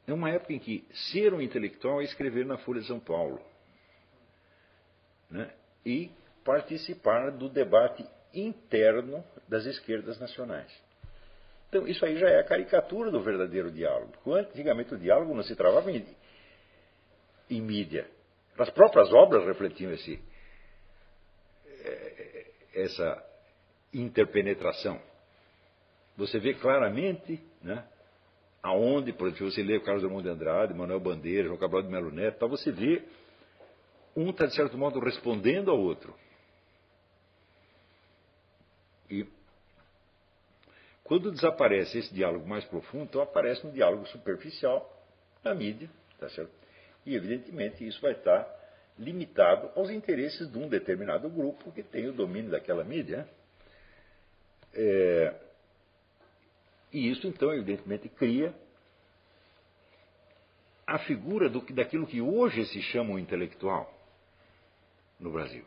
É 0.08 0.12
uma 0.14 0.30
época 0.30 0.54
em 0.54 0.58
que 0.58 0.86
ser 1.12 1.34
um 1.34 1.40
intelectual 1.40 2.00
é 2.00 2.04
escrever 2.04 2.46
na 2.46 2.56
Folha 2.56 2.80
de 2.80 2.86
São 2.86 2.98
Paulo. 2.98 3.38
Né? 5.30 5.52
E 5.84 6.10
participar 6.42 7.30
do 7.32 7.50
debate 7.50 8.06
interno 8.32 9.22
das 9.46 9.66
esquerdas 9.66 10.18
nacionais. 10.18 10.72
Então, 11.68 11.86
isso 11.86 12.02
aí 12.06 12.16
já 12.16 12.26
é 12.26 12.40
a 12.40 12.44
caricatura 12.44 13.10
do 13.10 13.20
verdadeiro 13.20 13.70
diálogo. 13.70 14.14
Antigamente 14.32 14.94
o 14.94 14.98
diálogo 14.98 15.34
não 15.34 15.42
se 15.42 15.54
travava 15.54 15.92
em, 15.92 16.06
em 17.50 17.60
mídia. 17.60 18.08
As 18.58 18.70
próprias 18.70 19.12
obras 19.12 19.44
refletiam 19.44 19.92
esse, 19.92 20.18
eh, 21.66 22.46
essa 22.72 23.22
interpenetração. 23.92 24.98
Você 26.16 26.38
vê 26.38 26.54
claramente 26.54 27.38
né, 27.60 27.86
aonde, 28.62 29.12
por 29.12 29.28
exemplo, 29.28 29.50
você 29.50 29.62
lê 29.62 29.76
o 29.76 29.82
Carlos 29.82 30.02
Drummond 30.02 30.24
de 30.24 30.30
Andrade, 30.30 30.74
Manuel 30.74 31.00
Bandeira, 31.00 31.46
João 31.46 31.58
Cabral 31.58 31.82
de 31.82 31.88
Melo 31.88 32.10
Neto, 32.10 32.38
para 32.38 32.48
você 32.48 32.70
ver 32.70 33.08
um 34.16 34.30
está, 34.30 34.46
de 34.46 34.54
certo 34.54 34.76
modo, 34.76 34.98
respondendo 34.98 35.70
ao 35.70 35.78
outro. 35.78 36.14
E 39.10 39.26
quando 41.04 41.30
desaparece 41.30 41.98
esse 41.98 42.12
diálogo 42.12 42.46
mais 42.46 42.64
profundo, 42.64 43.04
então 43.04 43.22
aparece 43.22 43.66
um 43.66 43.70
diálogo 43.70 44.06
superficial 44.08 44.92
na 45.42 45.54
mídia, 45.54 45.88
tá 46.18 46.28
certo? 46.28 46.50
E, 47.06 47.14
evidentemente, 47.14 47.86
isso 47.86 48.00
vai 48.02 48.12
estar 48.12 48.46
limitado 48.98 49.70
aos 49.76 49.88
interesses 49.88 50.50
de 50.50 50.58
um 50.58 50.68
determinado 50.68 51.30
grupo 51.30 51.70
que 51.72 51.82
tem 51.82 52.08
o 52.08 52.12
domínio 52.12 52.50
daquela 52.50 52.84
mídia. 52.84 53.26
É, 54.74 55.34
e 56.92 57.10
isso, 57.10 57.26
então, 57.26 57.52
evidentemente, 57.52 58.08
cria 58.08 58.54
a 60.86 60.98
figura 61.00 61.50
do, 61.50 61.60
daquilo 61.74 62.06
que 62.06 62.20
hoje 62.20 62.64
se 62.66 62.80
chama 62.80 63.14
o 63.14 63.18
intelectual 63.18 63.92
no 65.20 65.30
Brasil. 65.30 65.64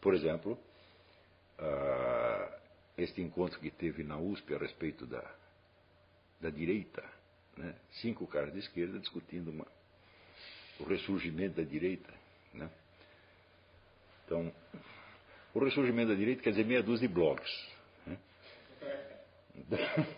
Por 0.00 0.14
exemplo, 0.14 0.58
uh, 1.60 2.52
este 2.96 3.22
encontro 3.22 3.60
que 3.60 3.70
teve 3.70 4.02
na 4.02 4.18
USP 4.18 4.54
a 4.54 4.58
respeito 4.58 5.06
da, 5.06 5.24
da 6.40 6.50
direita, 6.50 7.04
né? 7.56 7.76
cinco 8.00 8.26
caras 8.26 8.52
de 8.52 8.58
esquerda 8.58 8.98
discutindo 8.98 9.52
uma, 9.52 9.66
o 10.80 10.84
ressurgimento 10.84 11.56
da 11.56 11.68
direita. 11.68 12.12
Né? 12.52 12.68
Então, 14.24 14.52
o 15.54 15.64
ressurgimento 15.64 16.08
da 16.08 16.16
direita 16.16 16.42
quer 16.42 16.50
dizer 16.50 16.64
meia 16.64 16.82
dúzia 16.82 17.06
de 17.06 17.14
blogs. 17.14 17.68
Né? 18.04 18.18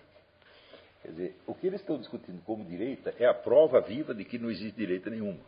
Quer 1.11 1.17
dizer, 1.17 1.37
o 1.45 1.55
que 1.55 1.67
eles 1.67 1.81
estão 1.81 1.99
discutindo 1.99 2.41
como 2.43 2.65
direita 2.65 3.13
é 3.19 3.27
a 3.27 3.35
prova 3.35 3.81
viva 3.81 4.15
de 4.15 4.25
que 4.25 4.39
não 4.39 4.49
existe 4.49 4.77
direita 4.77 5.11
nenhuma. 5.11 5.41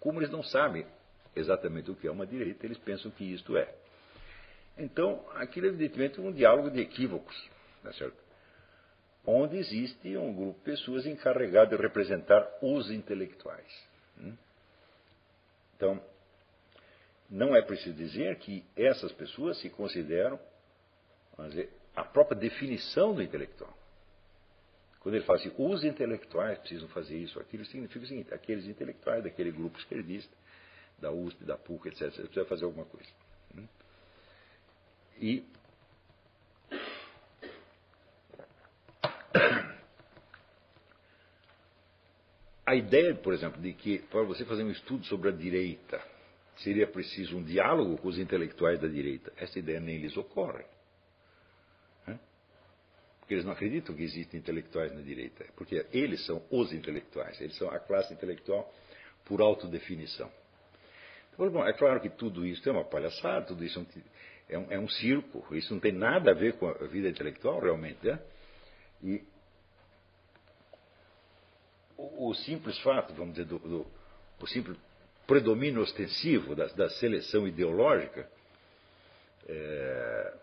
Como 0.00 0.18
eles 0.18 0.30
não 0.30 0.42
sabem 0.42 0.86
exatamente 1.36 1.90
o 1.90 1.94
que 1.94 2.06
é 2.06 2.10
uma 2.10 2.26
direita, 2.26 2.64
eles 2.64 2.78
pensam 2.78 3.10
que 3.10 3.24
isto 3.24 3.56
é. 3.56 3.72
Então, 4.78 5.22
aquilo 5.34 5.66
é 5.66 5.68
evidentemente 5.68 6.20
um 6.20 6.32
diálogo 6.32 6.70
de 6.70 6.80
equívocos, 6.80 7.36
tá 7.82 7.90
onde 9.26 9.58
existe 9.58 10.16
um 10.16 10.32
grupo 10.32 10.58
de 10.58 10.64
pessoas 10.64 11.04
encarregado 11.04 11.76
de 11.76 11.82
representar 11.82 12.48
os 12.62 12.90
intelectuais. 12.90 13.88
Hum? 14.18 14.34
Então, 15.76 16.02
não 17.28 17.54
é 17.54 17.60
preciso 17.60 17.94
dizer 17.94 18.38
que 18.38 18.64
essas 18.74 19.12
pessoas 19.12 19.60
se 19.60 19.68
consideram 19.68 20.40
dizer, 21.48 21.70
a 21.94 22.04
própria 22.04 22.38
definição 22.38 23.14
do 23.14 23.22
intelectual. 23.22 23.79
Quando 25.00 25.14
ele 25.14 25.24
fala 25.24 25.38
assim, 25.38 25.50
os 25.56 25.82
intelectuais 25.82 26.58
precisam 26.58 26.86
fazer 26.88 27.16
isso, 27.16 27.40
aquilo 27.40 27.64
significa 27.64 28.04
o 28.04 28.08
seguinte, 28.08 28.34
aqueles 28.34 28.66
intelectuais 28.66 29.24
daquele 29.24 29.50
grupo 29.50 29.78
esquerdista, 29.78 30.32
da 30.98 31.10
USP, 31.10 31.42
da 31.44 31.56
PUC, 31.56 31.88
etc., 31.88 32.12
precisam 32.12 32.44
fazer 32.44 32.64
alguma 32.66 32.84
coisa. 32.84 33.08
Né? 33.54 33.66
E 35.18 35.42
a 42.66 42.74
ideia, 42.74 43.14
por 43.14 43.32
exemplo, 43.32 43.60
de 43.60 43.72
que 43.72 44.00
para 44.00 44.22
você 44.22 44.44
fazer 44.44 44.62
um 44.62 44.70
estudo 44.70 45.06
sobre 45.06 45.30
a 45.30 45.32
direita 45.32 45.98
seria 46.58 46.86
preciso 46.86 47.38
um 47.38 47.42
diálogo 47.42 47.96
com 47.96 48.08
os 48.08 48.18
intelectuais 48.18 48.78
da 48.78 48.86
direita, 48.86 49.32
essa 49.38 49.58
ideia 49.58 49.80
nem 49.80 49.96
lhes 49.96 50.14
ocorre 50.18 50.64
porque 53.30 53.36
eles 53.36 53.44
não 53.44 53.52
acreditam 53.52 53.94
que 53.94 54.02
existem 54.02 54.40
intelectuais 54.40 54.92
na 54.92 55.02
direita, 55.02 55.46
porque 55.54 55.86
eles 55.92 56.26
são 56.26 56.42
os 56.50 56.72
intelectuais, 56.72 57.40
eles 57.40 57.56
são 57.56 57.70
a 57.70 57.78
classe 57.78 58.12
intelectual 58.12 58.68
por 59.24 59.40
autodefinição. 59.40 60.28
Então, 61.32 61.48
bom, 61.48 61.64
é 61.64 61.72
claro 61.72 62.00
que 62.00 62.10
tudo 62.10 62.44
isso 62.44 62.68
é 62.68 62.72
uma 62.72 62.84
palhaçada, 62.84 63.46
tudo 63.46 63.64
isso 63.64 63.86
é 64.48 64.58
um, 64.58 64.72
é 64.72 64.78
um 64.80 64.88
circo, 64.88 65.46
isso 65.54 65.72
não 65.72 65.80
tem 65.80 65.92
nada 65.92 66.32
a 66.32 66.34
ver 66.34 66.54
com 66.54 66.66
a 66.66 66.72
vida 66.88 67.08
intelectual 67.08 67.60
realmente. 67.60 68.04
Né? 68.04 68.18
E 69.00 69.22
o, 71.96 72.30
o, 72.30 72.34
simples 72.34 72.76
fato, 72.80 73.14
vamos 73.14 73.34
dizer, 73.34 73.46
do, 73.46 73.60
do 73.60 73.86
o 74.40 74.46
simples 74.48 74.76
predomínio 75.28 75.82
ostensivo 75.82 76.56
da, 76.56 76.66
da 76.66 76.90
seleção 76.90 77.46
ideológica, 77.46 78.28
é, 79.46 80.34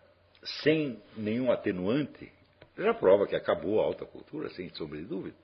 sem 0.64 1.04
nenhum 1.18 1.52
atenuante, 1.52 2.37
já 2.86 2.94
prova 2.94 3.26
que 3.28 3.36
acabou 3.36 3.82
a 3.82 3.86
alta 3.86 4.06
cultura, 4.06 4.50
sem 4.52 4.70
sombra 4.70 5.00
de 5.00 5.06
dúvida. 5.06 5.36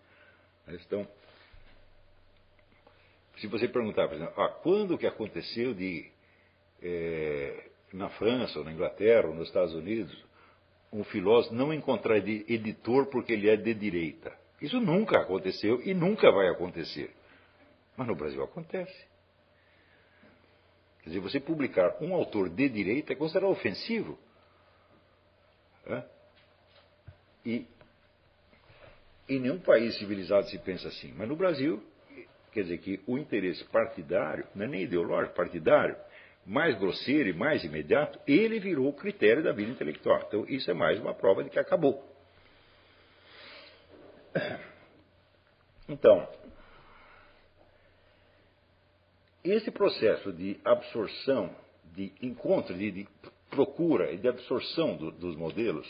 Então, 0.68 1.07
se 3.38 3.47
você 3.47 3.68
perguntar, 3.68 4.07
por 4.07 4.15
exemplo, 4.15 4.41
ah, 4.41 4.49
quando 4.49 4.97
que 4.97 5.07
aconteceu 5.07 5.73
de 5.73 6.11
é, 6.81 7.69
na 7.91 8.10
França, 8.10 8.60
ou 8.60 8.65
na 8.65 8.72
Inglaterra, 8.72 9.27
ou 9.27 9.35
nos 9.35 9.47
Estados 9.47 9.73
Unidos, 9.73 10.15
um 10.91 11.03
filósofo 11.03 11.55
não 11.55 11.73
encontrar 11.73 12.18
editor 12.18 13.07
porque 13.07 13.34
ele 13.34 13.49
é 13.49 13.55
de 13.55 13.73
direita. 13.73 14.31
Isso 14.61 14.80
nunca 14.80 15.19
aconteceu 15.19 15.81
e 15.84 15.93
nunca 15.93 16.31
vai 16.31 16.47
acontecer. 16.49 17.11
Mas 17.97 18.07
no 18.07 18.15
Brasil 18.15 18.43
acontece. 18.43 19.14
Quer 21.01 21.10
dizer, 21.10 21.19
você 21.19 21.39
publicar 21.39 21.97
um 22.01 22.14
autor 22.14 22.49
de 22.49 22.69
direita 22.69 23.11
é 23.11 23.15
considerado 23.15 23.51
ofensivo. 23.51 24.18
É? 25.85 26.12
E 27.45 27.67
em 29.27 29.39
nenhum 29.39 29.59
país 29.59 29.97
civilizado 29.97 30.47
se 30.49 30.57
pensa 30.59 30.87
assim. 30.87 31.13
Mas 31.15 31.27
no 31.27 31.35
Brasil, 31.35 31.83
quer 32.51 32.63
dizer 32.63 32.77
que 32.79 33.01
o 33.07 33.17
interesse 33.17 33.63
partidário, 33.65 34.45
não 34.53 34.65
é 34.65 34.67
nem 34.67 34.83
ideológico, 34.83 35.35
partidário, 35.35 35.95
mais 36.45 36.77
grosseiro 36.77 37.29
e 37.29 37.33
mais 37.33 37.63
imediato, 37.63 38.19
ele 38.27 38.59
virou 38.59 38.89
o 38.89 38.93
critério 38.93 39.43
da 39.43 39.51
vida 39.51 39.71
intelectual. 39.71 40.21
Então, 40.27 40.45
isso 40.47 40.69
é 40.69 40.73
mais 40.73 40.99
uma 40.99 41.13
prova 41.13 41.43
de 41.43 41.49
que 41.49 41.59
acabou. 41.59 42.03
Então, 45.87 46.27
esse 49.43 49.69
processo 49.69 50.31
de 50.31 50.59
absorção, 50.63 51.53
de 51.93 52.13
encontro, 52.21 52.73
de, 52.73 52.91
de 52.91 53.07
procura 53.49 54.11
e 54.11 54.17
de 54.17 54.27
absorção 54.27 54.95
do, 54.95 55.11
dos 55.11 55.35
modelos, 55.35 55.87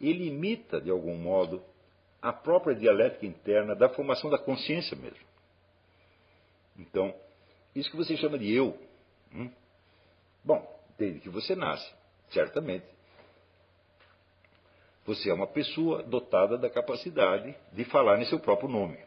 ele 0.00 0.26
imita, 0.28 0.80
de 0.80 0.90
algum 0.90 1.16
modo, 1.16 1.62
a 2.22 2.32
própria 2.32 2.74
dialética 2.74 3.26
interna 3.26 3.74
da 3.74 3.88
formação 3.88 4.30
da 4.30 4.38
consciência 4.38 4.96
mesmo. 4.96 5.26
Então, 6.78 7.14
isso 7.74 7.90
que 7.90 7.96
você 7.96 8.16
chama 8.16 8.38
de 8.38 8.52
eu, 8.52 8.76
Hum? 9.32 9.50
Bom, 10.44 10.80
desde 10.98 11.20
que 11.20 11.28
você 11.28 11.54
nasce, 11.54 11.88
certamente. 12.30 12.86
Você 15.06 15.30
é 15.30 15.34
uma 15.34 15.46
pessoa 15.46 16.02
dotada 16.02 16.58
da 16.58 16.68
capacidade 16.68 17.54
de 17.72 17.84
falar 17.84 18.20
em 18.20 18.26
seu 18.26 18.38
próprio 18.38 18.68
nome. 18.68 18.98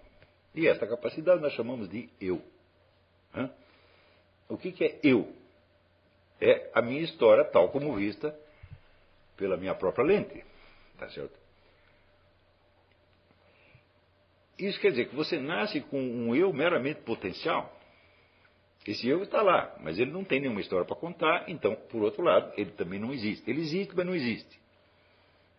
E 0.55 0.67
esta 0.67 0.87
capacidade 0.87 1.41
nós 1.41 1.53
chamamos 1.53 1.89
de 1.89 2.09
eu. 2.19 2.41
O 4.49 4.57
que, 4.57 4.71
que 4.71 4.83
é 4.83 4.99
eu? 5.03 5.33
É 6.39 6.69
a 6.73 6.81
minha 6.81 7.01
história 7.01 7.43
tal 7.45 7.69
como 7.69 7.95
vista 7.95 8.37
pela 9.37 9.57
minha 9.57 9.73
própria 9.73 10.05
lente. 10.05 10.43
Tá 11.03 11.09
certo? 11.09 11.37
Isso 14.57 14.79
quer 14.79 14.91
dizer 14.91 15.09
que 15.09 15.15
você 15.15 15.37
nasce 15.37 15.81
com 15.81 15.99
um 15.99 16.33
eu 16.33 16.53
meramente 16.53 17.01
potencial. 17.01 17.77
Esse 18.87 19.09
eu 19.09 19.21
está 19.23 19.41
lá, 19.41 19.75
mas 19.81 19.99
ele 19.99 20.11
não 20.11 20.23
tem 20.23 20.39
nenhuma 20.39 20.61
história 20.61 20.85
para 20.85 20.95
contar, 20.95 21.49
então, 21.49 21.75
por 21.89 22.03
outro 22.03 22.23
lado, 22.23 22.53
ele 22.55 22.71
também 22.71 22.99
não 22.99 23.11
existe. 23.11 23.49
Ele 23.49 23.61
existe, 23.61 23.93
mas 23.93 24.05
não 24.05 24.15
existe. 24.15 24.61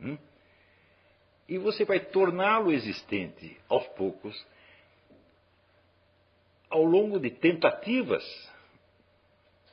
Hum? 0.01 0.17
E 1.47 1.59
você 1.59 1.85
vai 1.85 2.01
torná-lo 2.01 2.73
existente 2.73 3.55
aos 3.69 3.87
poucos, 3.89 4.47
ao 6.71 6.85
longo 6.85 7.21
de 7.21 7.31
tentativas 7.31 8.25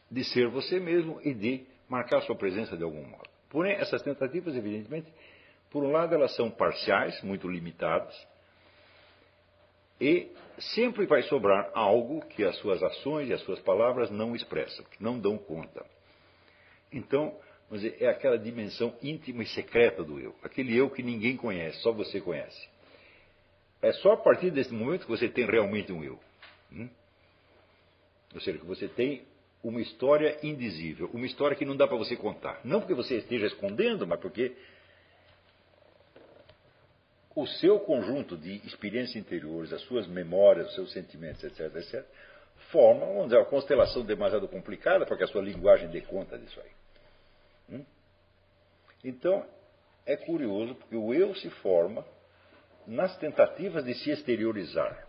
de 0.10 0.26
ser 0.26 0.50
você 0.50 0.82
mesmo 0.82 1.22
e 1.24 1.34
de 1.34 1.66
marcar 1.88 2.22
sua 2.24 2.36
presença 2.36 2.76
de 2.76 2.84
algum 2.84 3.06
modo. 3.06 3.30
Porém, 3.52 3.74
essas 3.74 4.02
tentativas, 4.02 4.56
evidentemente, 4.56 5.12
por 5.72 5.84
um 5.84 5.92
lado, 5.92 6.14
elas 6.14 6.36
são 6.36 6.52
parciais, 6.52 7.22
muito 7.24 7.48
limitadas, 7.48 8.14
e 10.00 10.30
sempre 10.76 11.06
vai 11.06 11.24
sobrar 11.24 11.72
algo 11.74 12.26
que 12.28 12.44
as 12.44 12.58
suas 12.58 12.84
ações 12.84 13.30
e 13.30 13.34
as 13.34 13.42
suas 13.42 13.60
palavras 13.62 14.12
não 14.12 14.36
expressam, 14.36 14.84
que 14.86 15.02
não 15.02 15.20
dão 15.20 15.38
conta. 15.38 15.86
Então, 16.92 17.36
é 18.00 18.08
aquela 18.08 18.38
dimensão 18.38 18.94
íntima 19.02 19.44
e 19.44 19.48
secreta 19.48 20.04
do 20.04 20.20
eu, 20.20 20.36
aquele 20.44 20.76
eu 20.76 20.90
que 20.90 21.02
ninguém 21.02 21.38
conhece, 21.38 21.80
só 21.82 21.92
você 21.92 22.20
conhece. 22.20 22.70
É 23.82 23.94
só 23.94 24.14
a 24.14 24.18
partir 24.18 24.52
desse 24.52 24.74
momento 24.74 25.06
que 25.06 25.12
você 25.12 25.30
tem 25.30 25.46
realmente 25.46 25.92
um 25.92 26.04
eu. 26.04 26.20
Hum? 26.72 26.90
Ou 28.34 28.42
seja, 28.42 28.60
que 28.60 28.66
você 28.66 28.88
tem 28.88 29.24
uma 29.64 29.80
história 29.80 30.38
indizível, 30.44 31.10
uma 31.14 31.26
história 31.26 31.56
que 31.56 31.66
não 31.66 31.76
dá 31.76 31.88
para 31.88 31.98
você 31.98 32.16
contar. 32.16 32.60
Não 32.64 32.80
porque 32.80 32.94
você 32.94 33.18
esteja 33.18 33.48
escondendo, 33.48 34.06
mas 34.06 34.20
porque 34.20 34.56
o 37.36 37.48
seu 37.48 37.80
conjunto 37.80 38.38
de 38.38 38.56
experiências 38.66 39.16
interiores, 39.16 39.72
as 39.72 39.82
suas 39.84 40.08
memórias, 40.08 40.68
os 40.70 40.76
seus 40.76 40.92
sentimentos, 40.92 41.44
etc., 41.44 41.76
etc., 41.76 42.06
formam, 42.70 43.08
vamos 43.08 43.24
dizer, 43.26 43.38
uma 43.38 43.46
constelação 43.46 44.04
demasiado 44.04 44.48
complicada 44.48 45.06
para 45.06 45.18
que 45.18 45.24
a 45.24 45.28
sua 45.28 45.42
linguagem 45.42 45.90
dê 45.90 46.02
conta 46.02 46.38
disso 46.38 46.60
aí. 46.60 47.78
Hum? 47.78 47.86
Então, 49.04 49.46
é 50.06 50.16
curioso, 50.16 50.76
porque 50.76 50.96
o 50.96 51.14
eu 51.14 51.34
se 51.36 51.50
forma 51.50 52.06
nas 52.86 53.18
tentativas 53.18 53.84
de 53.84 53.94
se 53.96 54.12
exteriorizar. 54.12 55.08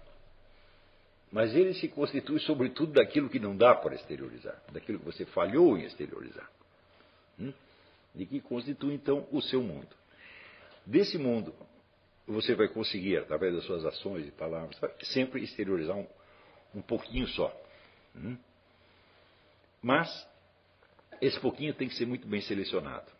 Mas 1.30 1.54
ele 1.54 1.74
se 1.74 1.88
constitui, 1.88 2.38
sobretudo, 2.40 2.92
daquilo 2.92 3.28
que 3.28 3.38
não 3.38 3.56
dá 3.56 3.74
para 3.74 3.94
exteriorizar, 3.94 4.62
daquilo 4.70 4.98
que 4.98 5.04
você 5.04 5.24
falhou 5.26 5.76
em 5.76 5.84
exteriorizar. 5.84 6.48
Hum? 7.38 7.52
De 8.14 8.26
que 8.26 8.40
constitui, 8.40 8.94
então, 8.94 9.26
o 9.32 9.40
seu 9.40 9.62
mundo. 9.62 9.88
Desse 10.86 11.16
mundo 11.16 11.54
você 12.26 12.54
vai 12.54 12.68
conseguir, 12.68 13.18
através 13.18 13.54
das 13.54 13.64
suas 13.64 13.84
ações 13.84 14.26
e 14.26 14.30
palavras, 14.30 14.78
sempre 15.02 15.42
exteriorizar 15.42 15.96
um, 15.96 16.06
um 16.74 16.82
pouquinho 16.82 17.26
só. 17.28 17.52
Hum? 18.14 18.36
Mas 19.80 20.08
esse 21.20 21.38
pouquinho 21.40 21.74
tem 21.74 21.88
que 21.88 21.94
ser 21.94 22.06
muito 22.06 22.26
bem 22.26 22.40
selecionado. 22.40 23.10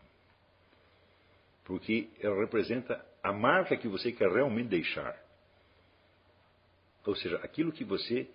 Porque 1.65 2.11
ela 2.20 2.41
representa 2.41 3.05
a 3.23 3.33
marca 3.33 3.77
que 3.77 3.89
você 3.89 4.12
quer 4.12 4.31
realmente 4.31 4.69
deixar. 4.69 5.16
Ou 7.05 7.16
seja, 7.16 7.37
aquilo 7.39 7.73
que 7.73 7.85
você 7.85 8.29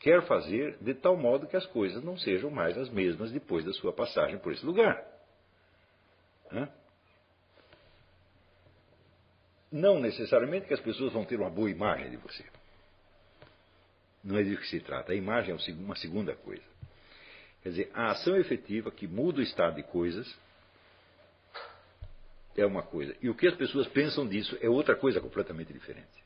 quer 0.00 0.22
fazer 0.26 0.76
de 0.80 0.94
tal 0.94 1.16
modo 1.16 1.46
que 1.46 1.56
as 1.56 1.66
coisas 1.66 2.02
não 2.02 2.16
sejam 2.16 2.50
mais 2.50 2.76
as 2.78 2.88
mesmas 2.88 3.32
depois 3.32 3.64
da 3.64 3.72
sua 3.72 3.92
passagem 3.92 4.38
por 4.38 4.52
esse 4.52 4.64
lugar. 4.64 5.02
Hã? 6.52 6.68
Não 9.70 10.00
necessariamente 10.00 10.66
que 10.66 10.74
as 10.74 10.80
pessoas 10.80 11.12
vão 11.12 11.24
ter 11.24 11.36
uma 11.36 11.50
boa 11.50 11.70
imagem 11.70 12.10
de 12.10 12.16
você. 12.16 12.44
Não 14.24 14.36
é 14.38 14.42
disso 14.42 14.60
que 14.60 14.68
se 14.68 14.80
trata. 14.80 15.12
A 15.12 15.14
imagem 15.14 15.54
é 15.54 15.72
uma 15.72 15.96
segunda 15.96 16.34
coisa. 16.34 16.62
Quer 17.62 17.68
dizer, 17.70 17.90
a 17.94 18.10
ação 18.10 18.36
efetiva 18.36 18.90
que 18.90 19.06
muda 19.06 19.40
o 19.40 19.42
estado 19.42 19.76
de 19.76 19.82
coisas 19.82 20.32
é 22.56 22.66
uma 22.66 22.82
coisa. 22.82 23.14
E 23.20 23.28
o 23.28 23.34
que 23.34 23.46
as 23.46 23.54
pessoas 23.54 23.86
pensam 23.88 24.26
disso 24.26 24.56
é 24.60 24.68
outra 24.68 24.96
coisa 24.96 25.20
completamente 25.20 25.72
diferente. 25.72 26.24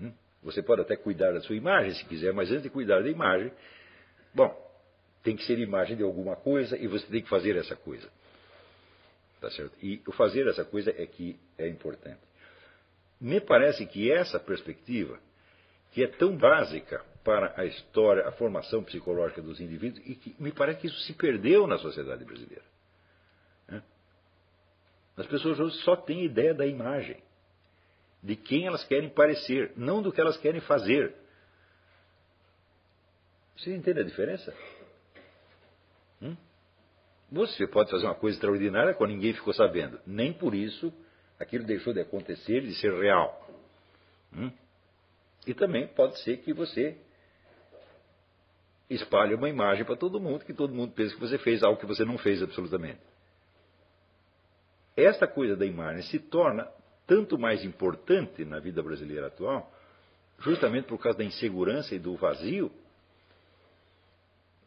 Hum? 0.00 0.12
Você 0.42 0.62
pode 0.62 0.82
até 0.82 0.96
cuidar 0.96 1.32
da 1.32 1.40
sua 1.40 1.56
imagem 1.56 1.94
se 1.94 2.04
quiser, 2.04 2.32
mas 2.32 2.50
antes 2.50 2.62
de 2.62 2.70
cuidar 2.70 3.02
da 3.02 3.08
imagem, 3.08 3.52
bom, 4.34 4.54
tem 5.22 5.36
que 5.36 5.44
ser 5.44 5.58
imagem 5.58 5.96
de 5.96 6.02
alguma 6.02 6.36
coisa 6.36 6.76
e 6.76 6.86
você 6.86 7.06
tem 7.06 7.22
que 7.22 7.28
fazer 7.28 7.56
essa 7.56 7.74
coisa. 7.74 8.08
Tá 9.40 9.50
certo? 9.50 9.72
E 9.82 10.00
o 10.06 10.12
fazer 10.12 10.46
essa 10.48 10.64
coisa 10.64 10.90
é 10.90 11.06
que 11.06 11.38
é 11.58 11.68
importante. 11.68 12.25
Me 13.20 13.40
parece 13.40 13.86
que 13.86 14.10
essa 14.10 14.38
perspectiva, 14.38 15.18
que 15.92 16.02
é 16.02 16.06
tão 16.06 16.36
básica 16.36 17.04
para 17.24 17.54
a 17.60 17.64
história, 17.64 18.28
a 18.28 18.32
formação 18.32 18.84
psicológica 18.84 19.42
dos 19.42 19.60
indivíduos, 19.60 20.06
e 20.06 20.14
que 20.14 20.36
me 20.38 20.52
parece 20.52 20.80
que 20.80 20.86
isso 20.86 21.00
se 21.00 21.14
perdeu 21.14 21.66
na 21.66 21.78
sociedade 21.78 22.24
brasileira. 22.24 22.64
Né? 23.68 23.82
As 25.16 25.26
pessoas 25.26 25.58
hoje 25.58 25.76
só 25.78 25.96
têm 25.96 26.24
ideia 26.24 26.54
da 26.54 26.66
imagem, 26.66 27.20
de 28.22 28.36
quem 28.36 28.66
elas 28.66 28.84
querem 28.84 29.08
parecer, 29.08 29.72
não 29.76 30.02
do 30.02 30.12
que 30.12 30.20
elas 30.20 30.36
querem 30.36 30.60
fazer. 30.60 31.14
Você 33.56 33.74
entende 33.74 34.00
a 34.00 34.04
diferença? 34.04 34.54
Hum? 36.20 36.36
Você 37.32 37.66
pode 37.66 37.90
fazer 37.90 38.04
uma 38.04 38.14
coisa 38.14 38.36
extraordinária 38.36 38.94
quando 38.94 39.10
ninguém 39.10 39.32
ficou 39.32 39.54
sabendo. 39.54 39.98
Nem 40.06 40.32
por 40.32 40.54
isso 40.54 40.92
aquilo 41.38 41.64
deixou 41.64 41.92
de 41.92 42.00
acontecer, 42.00 42.62
de 42.62 42.74
ser 42.74 42.92
real. 42.92 43.48
Hum? 44.32 44.50
E 45.46 45.54
também 45.54 45.86
pode 45.86 46.18
ser 46.20 46.38
que 46.38 46.52
você 46.52 46.96
espalhe 48.88 49.34
uma 49.34 49.48
imagem 49.48 49.84
para 49.84 49.96
todo 49.96 50.20
mundo, 50.20 50.44
que 50.44 50.54
todo 50.54 50.74
mundo 50.74 50.92
pense 50.92 51.14
que 51.14 51.20
você 51.20 51.38
fez 51.38 51.62
algo 51.62 51.78
que 51.78 51.86
você 51.86 52.04
não 52.04 52.18
fez 52.18 52.42
absolutamente. 52.42 53.00
Esta 54.96 55.26
coisa 55.26 55.56
da 55.56 55.66
imagem 55.66 56.02
se 56.02 56.18
torna 56.18 56.68
tanto 57.06 57.38
mais 57.38 57.64
importante 57.64 58.44
na 58.44 58.58
vida 58.58 58.82
brasileira 58.82 59.26
atual, 59.26 59.72
justamente 60.38 60.86
por 60.86 60.98
causa 60.98 61.18
da 61.18 61.24
insegurança 61.24 61.94
e 61.94 61.98
do 61.98 62.16
vazio 62.16 62.70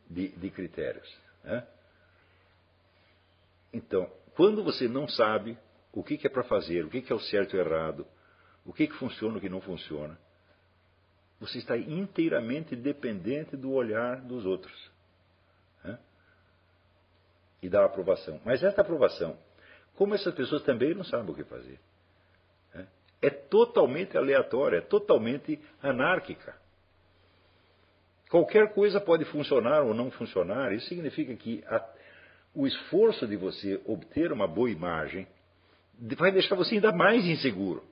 de, 0.10 0.30
de 0.30 0.50
critérios. 0.50 1.18
Né? 1.44 1.66
Então, 3.74 4.10
quando 4.36 4.64
você 4.64 4.88
não 4.88 5.08
sabe 5.08 5.58
o 5.92 6.04
que, 6.04 6.20
é 6.26 6.30
para 6.30 6.44
fazer, 6.44 6.86
o 6.86 6.90
que, 6.90 7.12
é 7.12 7.16
o 7.16 7.20
certo 7.20 7.56
e 7.56 7.60
o 7.60 7.62
errado, 7.62 8.06
o 8.66 8.74
que, 8.74 8.88
que 8.88 8.94
funciona 8.96 9.36
e 9.36 9.38
o 9.38 9.42
que 9.42 9.50
não 9.50 9.62
funciona. 9.62 10.18
Você 11.40 11.58
está 11.58 11.78
inteiramente 11.78 12.76
dependente 12.76 13.56
do 13.56 13.72
olhar 13.72 14.22
dos 14.22 14.46
outros. 14.46 14.92
Né? 15.84 15.98
e 17.62 17.70
dá 17.70 17.86
aprovação. 17.86 18.40
Mas 18.46 18.64
essa 18.64 18.82
aprovação, 18.82 19.38
como 19.96 20.16
essas 20.16 20.34
pessoas 20.34 20.64
também 20.64 20.94
não 20.94 21.04
sabem 21.04 21.32
o 21.32 21.36
que 21.36 21.44
fazer, 21.44 21.80
né? 22.74 22.88
é 23.22 23.30
totalmente 23.30 24.18
aleatória, 24.18 24.78
é 24.78 24.82
totalmente 24.82 25.60
anárquica. 25.82 26.56
Qualquer 28.30 28.74
coisa 28.74 29.02
pode 29.02 29.26
funcionar 29.26 29.82
ou 29.82 29.94
não 29.94 30.12
funcionar. 30.12 30.72
Isso 30.72 30.88
significa 30.88 31.36
que 31.36 31.64
a, 31.68 31.84
o 32.54 32.68
esforço 32.68 33.26
de 33.28 33.36
você 33.36 33.82
obter 33.86 34.32
uma 34.32 34.48
boa 34.48 34.70
imagem 34.70 35.28
vai 36.18 36.32
deixar 36.32 36.56
você 36.56 36.76
ainda 36.76 36.92
mais 36.92 37.26
inseguro. 37.26 37.84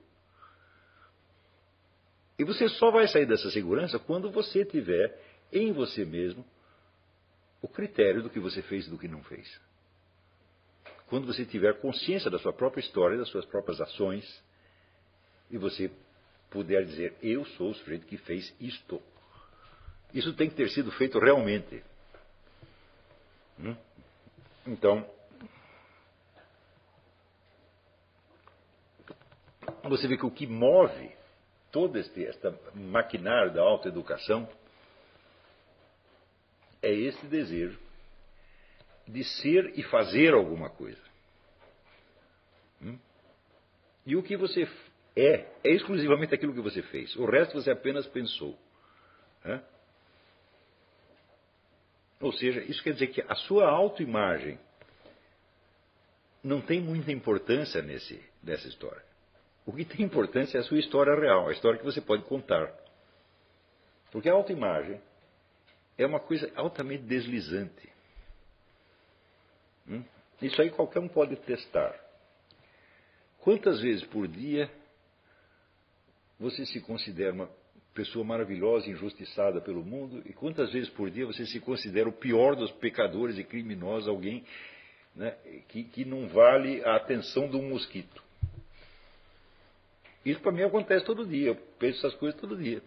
E 2.38 2.44
você 2.44 2.68
só 2.68 2.90
vai 2.90 3.08
sair 3.08 3.26
dessa 3.26 3.50
segurança 3.50 3.98
quando 3.98 4.30
você 4.30 4.64
tiver 4.64 5.20
em 5.52 5.72
você 5.72 6.04
mesmo 6.04 6.44
o 7.60 7.68
critério 7.68 8.22
do 8.22 8.30
que 8.30 8.38
você 8.38 8.62
fez 8.62 8.86
e 8.86 8.90
do 8.90 8.98
que 8.98 9.08
não 9.08 9.22
fez. 9.24 9.60
Quando 11.08 11.26
você 11.26 11.44
tiver 11.44 11.80
consciência 11.80 12.30
da 12.30 12.38
sua 12.38 12.52
própria 12.52 12.80
história, 12.80 13.18
das 13.18 13.28
suas 13.28 13.44
próprias 13.44 13.80
ações, 13.80 14.42
e 15.50 15.58
você 15.58 15.90
puder 16.50 16.84
dizer: 16.84 17.16
Eu 17.22 17.44
sou 17.44 17.70
o 17.70 17.74
sujeito 17.74 18.06
que 18.06 18.18
fez 18.18 18.54
isto. 18.60 19.02
Isso 20.14 20.32
tem 20.34 20.48
que 20.48 20.54
ter 20.54 20.68
sido 20.70 20.92
feito 20.92 21.18
realmente. 21.18 21.82
Hum? 23.58 23.74
Então, 24.66 25.08
você 29.84 30.08
vê 30.08 30.16
que 30.16 30.26
o 30.26 30.30
que 30.30 30.46
move 30.46 31.18
este 31.94 32.26
esta 32.26 32.58
maquinário 32.74 33.52
da 33.52 33.62
autoeducação 33.62 34.48
é 36.82 36.92
esse 36.92 37.26
desejo 37.26 37.78
de 39.06 39.22
ser 39.22 39.78
e 39.78 39.82
fazer 39.84 40.34
alguma 40.34 40.70
coisa. 40.70 41.00
Hum? 42.82 42.98
E 44.04 44.16
o 44.16 44.22
que 44.22 44.36
você 44.36 44.68
é, 45.16 45.46
é 45.64 45.70
exclusivamente 45.70 46.34
aquilo 46.34 46.54
que 46.54 46.60
você 46.60 46.82
fez. 46.82 47.14
O 47.16 47.26
resto 47.26 47.54
você 47.54 47.70
apenas 47.70 48.06
pensou. 48.06 48.58
Ou 52.20 52.32
seja, 52.32 52.60
isso 52.62 52.82
quer 52.82 52.92
dizer 52.92 53.08
que 53.08 53.22
a 53.22 53.34
sua 53.34 53.68
autoimagem 53.68 54.58
não 56.42 56.60
tem 56.60 56.80
muita 56.80 57.12
importância 57.12 57.82
nesse, 57.82 58.22
nessa 58.42 58.68
história. 58.68 59.07
O 59.68 59.72
que 59.74 59.84
tem 59.84 60.06
importância 60.06 60.56
é 60.56 60.60
a 60.62 60.64
sua 60.64 60.78
história 60.78 61.14
real, 61.14 61.46
a 61.46 61.52
história 61.52 61.78
que 61.78 61.84
você 61.84 62.00
pode 62.00 62.22
contar. 62.24 62.72
Porque 64.10 64.26
a 64.26 64.32
autoimagem 64.32 64.98
é 65.98 66.06
uma 66.06 66.18
coisa 66.18 66.50
altamente 66.56 67.02
deslizante. 67.02 67.86
Hum? 69.86 70.02
Isso 70.40 70.62
aí 70.62 70.70
qualquer 70.70 71.00
um 71.00 71.08
pode 71.08 71.36
testar. 71.36 71.94
Quantas 73.40 73.78
vezes 73.82 74.02
por 74.04 74.26
dia 74.26 74.70
você 76.40 76.64
se 76.64 76.80
considera 76.80 77.34
uma 77.34 77.50
pessoa 77.92 78.24
maravilhosa, 78.24 78.88
injustiçada 78.88 79.60
pelo 79.60 79.84
mundo, 79.84 80.22
e 80.24 80.32
quantas 80.32 80.72
vezes 80.72 80.88
por 80.88 81.10
dia 81.10 81.26
você 81.26 81.44
se 81.44 81.60
considera 81.60 82.08
o 82.08 82.12
pior 82.12 82.56
dos 82.56 82.72
pecadores 82.72 83.36
e 83.36 83.44
criminosos, 83.44 84.08
alguém 84.08 84.46
né, 85.14 85.36
que, 85.68 85.84
que 85.84 86.06
não 86.06 86.26
vale 86.26 86.82
a 86.86 86.96
atenção 86.96 87.50
de 87.50 87.56
um 87.58 87.68
mosquito? 87.68 88.27
Isso 90.30 90.40
para 90.40 90.52
mim 90.52 90.62
acontece 90.62 91.04
todo 91.06 91.26
dia, 91.26 91.48
eu 91.48 91.56
penso 91.78 91.98
essas 91.98 92.14
coisas 92.18 92.38
todo 92.38 92.56
dia. 92.56 92.82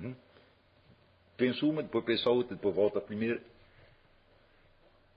Hum? 0.00 0.14
Penso 1.36 1.70
uma, 1.70 1.82
depois 1.82 2.04
penso 2.04 2.28
a 2.28 2.32
outra, 2.32 2.56
depois 2.56 2.74
volto 2.74 2.98
a 2.98 3.00
primeira. 3.00 3.40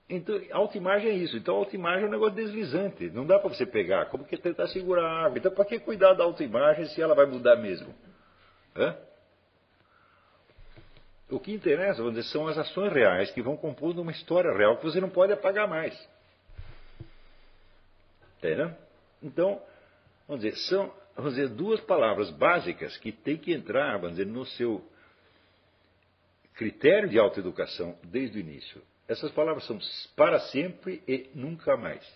Então, 0.08 0.40
autoimagem 0.52 1.10
é 1.10 1.14
isso. 1.14 1.36
Então, 1.36 1.56
autoimagem 1.56 2.04
é 2.04 2.06
um 2.06 2.10
negócio 2.10 2.34
deslizante. 2.34 3.10
Não 3.10 3.26
dá 3.26 3.38
para 3.38 3.50
você 3.50 3.66
pegar. 3.66 4.06
Como 4.06 4.24
que 4.24 4.36
tentar 4.38 4.68
segurar 4.68 5.04
a 5.04 5.26
água? 5.26 5.38
Então, 5.38 5.52
para 5.52 5.64
que 5.64 5.78
cuidar 5.78 6.14
da 6.14 6.24
autoimagem 6.24 6.86
se 6.86 7.02
ela 7.02 7.14
vai 7.14 7.26
mudar 7.26 7.56
mesmo? 7.56 7.94
Hã? 8.74 8.96
O 11.28 11.38
que 11.38 11.52
interessa, 11.52 11.98
vamos 11.98 12.14
dizer, 12.14 12.30
são 12.30 12.46
as 12.46 12.56
ações 12.56 12.92
reais 12.92 13.30
que 13.32 13.42
vão 13.42 13.56
compondo 13.56 14.00
uma 14.00 14.12
história 14.12 14.50
real 14.56 14.78
que 14.78 14.84
você 14.84 14.98
não 15.00 15.10
pode 15.10 15.32
apagar 15.32 15.68
mais. 15.68 15.94
Entendeu? 18.38 18.72
Então, 19.22 19.60
vamos 20.26 20.42
dizer, 20.42 20.56
são 20.56 20.90
vamos 21.18 21.34
dizer, 21.34 21.48
duas 21.48 21.80
palavras 21.80 22.30
básicas 22.30 22.96
que 22.98 23.10
tem 23.10 23.36
que 23.36 23.52
entrar, 23.52 23.98
vamos 23.98 24.16
dizer, 24.16 24.26
no 24.26 24.46
seu 24.46 24.88
critério 26.54 27.08
de 27.08 27.18
autoeducação 27.18 27.98
desde 28.04 28.38
o 28.38 28.40
início. 28.40 28.80
Essas 29.08 29.32
palavras 29.32 29.66
são 29.66 29.78
para 30.14 30.38
sempre 30.38 31.02
e 31.08 31.28
nunca 31.34 31.76
mais. 31.76 32.06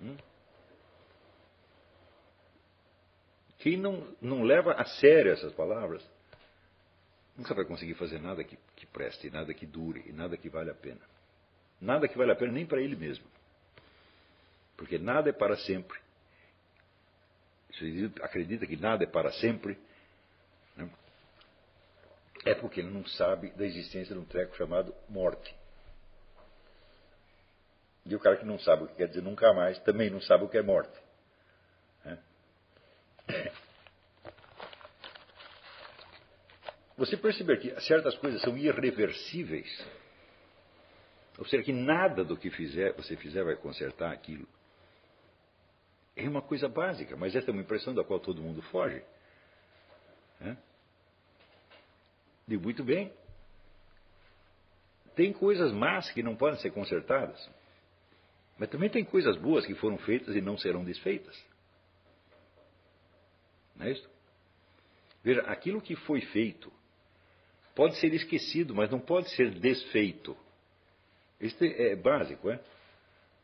Hum? 0.00 0.16
Quem 3.58 3.76
não, 3.76 4.06
não 4.20 4.42
leva 4.42 4.72
a 4.72 4.84
sério 4.84 5.32
essas 5.32 5.52
palavras 5.54 6.04
nunca 7.36 7.54
vai 7.54 7.64
conseguir 7.64 7.94
fazer 7.94 8.20
nada 8.20 8.44
que, 8.44 8.58
que 8.76 8.86
preste, 8.86 9.30
nada 9.30 9.52
que 9.54 9.66
dure, 9.66 10.12
nada 10.12 10.36
que 10.36 10.48
vale 10.48 10.70
a 10.70 10.74
pena. 10.74 11.00
Nada 11.80 12.06
que 12.06 12.16
vale 12.16 12.30
a 12.30 12.36
pena 12.36 12.52
nem 12.52 12.66
para 12.66 12.80
ele 12.80 12.94
mesmo. 12.94 13.24
Porque 14.76 14.98
nada 14.98 15.30
é 15.30 15.32
para 15.32 15.56
sempre. 15.56 16.01
Acredita 18.22 18.66
que 18.66 18.76
nada 18.76 19.04
é 19.04 19.06
para 19.06 19.32
sempre, 19.32 19.78
né? 20.76 20.90
é 22.44 22.54
porque 22.54 22.80
ele 22.80 22.90
não 22.90 23.06
sabe 23.06 23.50
da 23.50 23.64
existência 23.64 24.14
de 24.14 24.20
um 24.20 24.24
treco 24.24 24.56
chamado 24.56 24.94
morte. 25.08 25.54
E 28.04 28.14
o 28.16 28.20
cara 28.20 28.36
que 28.36 28.44
não 28.44 28.58
sabe 28.58 28.84
o 28.84 28.88
que 28.88 28.96
quer 28.96 29.08
dizer 29.08 29.22
nunca 29.22 29.52
mais 29.52 29.78
também 29.80 30.10
não 30.10 30.20
sabe 30.20 30.44
o 30.44 30.48
que 30.48 30.58
é 30.58 30.62
morte. 30.62 30.98
Né? 32.04 32.18
Você 36.98 37.16
perceber 37.16 37.58
que 37.58 37.80
certas 37.80 38.14
coisas 38.16 38.42
são 38.42 38.56
irreversíveis, 38.56 39.66
ou 41.38 41.44
seja, 41.46 41.62
que 41.62 41.72
nada 41.72 42.22
do 42.22 42.36
que 42.36 42.50
fizer, 42.50 42.92
você 42.92 43.16
fizer 43.16 43.42
vai 43.42 43.56
consertar 43.56 44.12
aquilo. 44.12 44.46
É 46.16 46.28
uma 46.28 46.42
coisa 46.42 46.68
básica, 46.68 47.16
mas 47.16 47.34
essa 47.34 47.50
é 47.50 47.52
uma 47.52 47.62
impressão 47.62 47.94
da 47.94 48.04
qual 48.04 48.20
todo 48.20 48.42
mundo 48.42 48.60
foge. 48.62 49.02
É? 50.40 50.56
Digo, 52.46 52.62
muito 52.62 52.84
bem. 52.84 53.12
Tem 55.14 55.32
coisas 55.32 55.72
más 55.72 56.10
que 56.10 56.22
não 56.22 56.36
podem 56.36 56.60
ser 56.60 56.70
consertadas. 56.70 57.48
Mas 58.58 58.68
também 58.68 58.90
tem 58.90 59.04
coisas 59.04 59.36
boas 59.36 59.66
que 59.66 59.74
foram 59.74 59.98
feitas 59.98 60.34
e 60.36 60.40
não 60.40 60.58
serão 60.58 60.84
desfeitas. 60.84 61.36
Não 63.76 63.86
é 63.86 63.92
isso? 63.92 64.08
Veja, 65.24 65.40
aquilo 65.42 65.80
que 65.80 65.96
foi 65.96 66.20
feito 66.20 66.72
pode 67.74 67.96
ser 67.98 68.12
esquecido, 68.12 68.74
mas 68.74 68.90
não 68.90 69.00
pode 69.00 69.30
ser 69.30 69.50
desfeito. 69.50 70.36
Isso 71.40 71.64
é 71.64 71.96
básico, 71.96 72.50
é? 72.50 72.60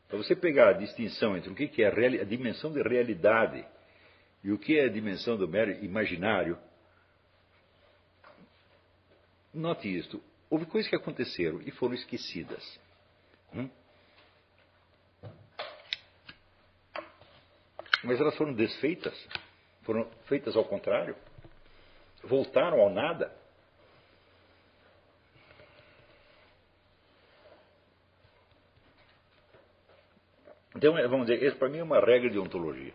Para 0.09 0.17
você 0.17 0.35
pegar 0.35 0.71
a 0.71 0.73
distinção 0.73 1.37
entre 1.37 1.51
o 1.51 1.55
que 1.55 1.83
é 1.83 1.87
a, 1.87 2.25
dimensão 2.25 2.73
de 2.73 2.83
realidade 2.83 3.65
e 4.43 4.51
o 4.51 4.59
que 4.59 4.79
é 4.79 4.85
a 4.85 4.89
dimensão 4.89 5.37
do 5.37 5.47
mero 5.47 5.71
imaginário, 5.85 6.59
note 9.53 9.95
isto. 9.95 10.23
Houve 10.49 10.65
coisas 10.65 10.89
que 10.89 10.97
aconteceram 10.97 11.61
e 11.61 11.71
foram 11.73 11.95
esquecidas. 11.95 12.81
Hum? 13.55 13.69
Mas 18.03 18.19
elas 18.19 18.35
foram 18.37 18.55
desfeitas, 18.55 19.15
foram 19.83 20.09
feitas 20.27 20.57
ao 20.57 20.65
contrário, 20.65 21.15
voltaram 22.25 22.81
ao 22.81 22.89
nada. 22.89 23.37
Então, 30.79 30.97
é, 30.97 31.09
vamos 31.09 31.27
dizer, 31.27 31.43
esse 31.45 31.57
para 31.57 31.69
mim 31.69 31.79
é 31.79 31.83
uma 31.83 31.99
regra 31.99 32.31
de 32.31 32.39
ontologia. 32.39 32.95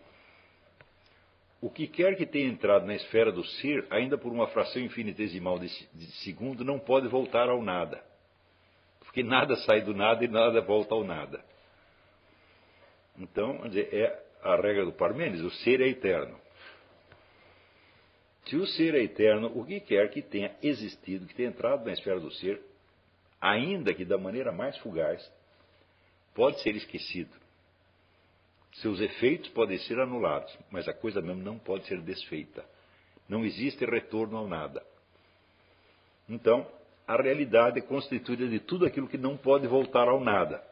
O 1.60 1.68
que 1.68 1.86
quer 1.86 2.16
que 2.16 2.24
tenha 2.24 2.48
entrado 2.48 2.86
na 2.86 2.94
esfera 2.94 3.30
do 3.30 3.44
ser, 3.44 3.86
ainda 3.90 4.16
por 4.16 4.32
uma 4.32 4.46
fração 4.46 4.80
infinitesimal 4.80 5.58
de 5.58 5.68
segundo, 6.22 6.64
não 6.64 6.78
pode 6.78 7.08
voltar 7.08 7.50
ao 7.50 7.62
nada. 7.62 8.02
Porque 9.00 9.22
nada 9.22 9.54
sai 9.56 9.82
do 9.82 9.92
nada 9.92 10.24
e 10.24 10.28
nada 10.28 10.62
volta 10.62 10.94
ao 10.94 11.04
nada. 11.04 11.44
Então, 13.18 13.52
vamos 13.58 13.72
dizer, 13.72 13.92
é 13.92 14.24
a 14.42 14.56
regra 14.56 14.86
do 14.86 14.92
Parmênides, 14.92 15.42
o 15.42 15.50
ser 15.50 15.82
é 15.82 15.88
eterno. 15.88 16.40
Se 18.46 18.56
o 18.56 18.66
ser 18.66 18.94
é 18.94 19.02
eterno, 19.02 19.52
o 19.54 19.62
que 19.62 19.78
quer 19.80 20.08
que 20.08 20.22
tenha 20.22 20.56
existido, 20.62 21.26
que 21.26 21.34
tenha 21.34 21.50
entrado 21.50 21.84
na 21.84 21.92
esfera 21.92 22.18
do 22.18 22.30
ser, 22.30 22.62
ainda 23.38 23.92
que 23.92 24.06
da 24.06 24.16
maneira 24.16 24.52
mais 24.52 24.74
fugaz, 24.78 25.30
pode 26.34 26.62
ser 26.62 26.74
esquecido. 26.76 27.43
Seus 28.74 29.00
efeitos 29.00 29.50
podem 29.50 29.78
ser 29.78 30.00
anulados, 30.00 30.56
mas 30.70 30.88
a 30.88 30.92
coisa 30.92 31.20
mesmo 31.20 31.42
não 31.42 31.58
pode 31.58 31.86
ser 31.86 32.00
desfeita. 32.00 32.64
Não 33.28 33.44
existe 33.44 33.84
retorno 33.84 34.36
ao 34.36 34.48
nada. 34.48 34.84
Então, 36.28 36.66
a 37.06 37.16
realidade 37.20 37.78
é 37.78 37.82
constituída 37.82 38.48
de 38.48 38.58
tudo 38.58 38.84
aquilo 38.84 39.08
que 39.08 39.18
não 39.18 39.36
pode 39.36 39.66
voltar 39.66 40.08
ao 40.08 40.20
nada. 40.20 40.62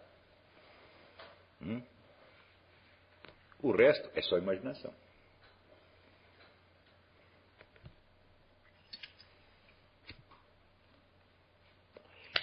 Hum? 1.61 1.81
O 3.63 3.71
resto 3.71 4.11
é 4.15 4.23
só 4.23 4.37
imaginação. 4.37 4.93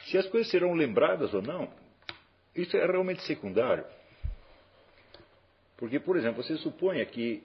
Se 0.05 0.17
as 0.17 0.27
coisas 0.27 0.49
serão 0.49 0.73
lembradas 0.73 1.33
ou 1.33 1.41
não, 1.41 1.71
isso 2.55 2.75
é 2.77 2.85
realmente 2.85 3.21
secundário. 3.23 3.85
Porque, 5.79 5.97
por 5.97 6.17
exemplo, 6.17 6.43
você 6.43 6.57
suponha 6.57 7.05
que 7.05 7.41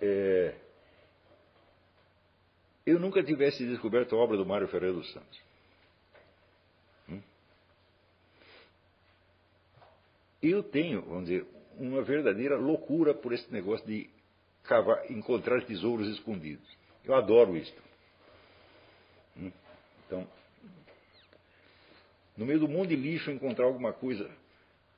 é, 0.00 0.54
eu 2.86 2.98
nunca 2.98 3.22
tivesse 3.22 3.62
descoberto 3.66 4.16
a 4.16 4.18
obra 4.18 4.38
do 4.38 4.46
Mário 4.46 4.66
Ferreira 4.68 4.94
dos 4.94 5.12
Santos. 5.12 5.40
Hum? 7.10 7.20
Eu 10.42 10.62
tenho, 10.62 11.02
vamos 11.02 11.26
dizer, 11.26 11.46
uma 11.76 12.02
verdadeira 12.02 12.56
loucura 12.56 13.12
por 13.12 13.34
esse 13.34 13.52
negócio 13.52 13.86
de 13.86 14.08
cavar, 14.62 15.10
encontrar 15.10 15.62
tesouros 15.66 16.08
escondidos. 16.08 16.66
Eu 17.04 17.14
adoro 17.14 17.54
isso. 17.54 17.74
Hum? 19.36 19.52
Então, 20.06 20.26
no 22.34 22.46
meio 22.46 22.60
do 22.60 22.68
mundo 22.68 22.88
de 22.88 22.96
lixo, 22.96 23.30
encontrar 23.30 23.66
alguma 23.66 23.92
coisa 23.92 24.30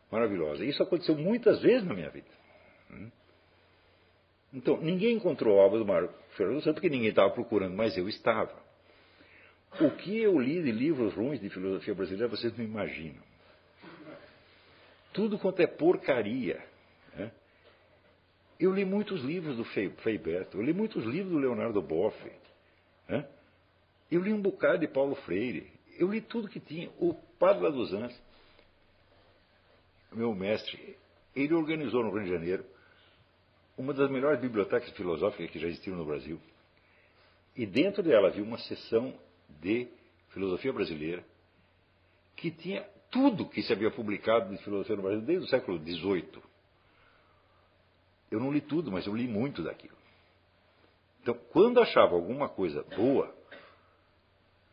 maravilhosa. 0.08 0.64
Isso 0.64 0.84
aconteceu 0.84 1.16
muitas 1.16 1.60
vezes 1.60 1.84
na 1.84 1.92
minha 1.92 2.10
vida. 2.10 2.36
Hum? 2.90 3.10
Então, 4.52 4.78
ninguém 4.80 5.16
encontrou 5.16 5.60
a 5.60 5.64
obra 5.64 5.78
do 5.78 5.86
Mário 5.86 6.10
Ferreira 6.36 6.60
Santos 6.60 6.74
porque 6.74 6.88
ninguém 6.88 7.10
estava 7.10 7.30
procurando, 7.30 7.74
mas 7.74 7.96
eu 7.96 8.08
estava. 8.08 8.54
O 9.80 9.90
que 9.90 10.18
eu 10.18 10.38
li 10.40 10.62
de 10.62 10.72
livros 10.72 11.14
ruins 11.14 11.40
de 11.40 11.50
filosofia 11.50 11.94
brasileira, 11.94 12.28
vocês 12.28 12.56
não 12.56 12.64
imaginam. 12.64 13.22
Tudo 15.12 15.38
quanto 15.38 15.60
é 15.60 15.66
porcaria. 15.66 16.62
Né? 17.14 17.30
Eu 18.58 18.74
li 18.74 18.84
muitos 18.84 19.22
livros 19.22 19.56
do 19.56 19.64
Feiberto, 19.64 20.56
eu 20.56 20.62
li 20.62 20.72
muitos 20.72 21.04
livros 21.04 21.32
do 21.32 21.38
Leonardo 21.38 21.82
Boff. 21.82 22.16
Né? 23.08 23.26
Eu 24.10 24.22
li 24.22 24.32
um 24.32 24.40
bocado 24.40 24.78
de 24.78 24.88
Paulo 24.88 25.14
Freire. 25.16 25.70
Eu 25.98 26.10
li 26.10 26.20
tudo 26.20 26.48
que 26.48 26.60
tinha. 26.60 26.90
O 26.98 27.14
Padre 27.38 27.70
dos 27.70 27.92
Anjos, 27.92 28.18
meu 30.12 30.34
mestre, 30.34 30.96
ele 31.34 31.52
organizou 31.52 32.02
no 32.02 32.10
Rio 32.10 32.24
de 32.24 32.30
Janeiro 32.30 32.64
uma 33.76 33.92
das 33.92 34.10
melhores 34.10 34.40
bibliotecas 34.40 34.90
filosóficas 34.90 35.50
que 35.50 35.58
já 35.58 35.68
existiram 35.68 35.96
no 35.96 36.04
Brasil. 36.04 36.40
E 37.54 37.66
dentro 37.66 38.02
dela 38.02 38.28
havia 38.28 38.42
uma 38.42 38.58
seção 38.58 39.14
de 39.60 39.88
filosofia 40.30 40.72
brasileira 40.72 41.24
que 42.34 42.50
tinha 42.50 42.82
tudo 43.10 43.48
que 43.48 43.62
se 43.62 43.72
havia 43.72 43.90
publicado 43.90 44.54
de 44.54 44.62
filosofia 44.62 44.96
no 44.96 45.02
Brasil 45.02 45.22
desde 45.22 45.46
o 45.46 45.48
século 45.48 45.78
XVIII. 45.78 46.42
Eu 48.30 48.40
não 48.40 48.52
li 48.52 48.60
tudo, 48.60 48.90
mas 48.90 49.06
eu 49.06 49.14
li 49.14 49.26
muito 49.26 49.62
daquilo. 49.62 49.96
Então, 51.22 51.34
quando 51.50 51.80
achava 51.80 52.14
alguma 52.14 52.48
coisa 52.48 52.82
boa, 52.96 53.34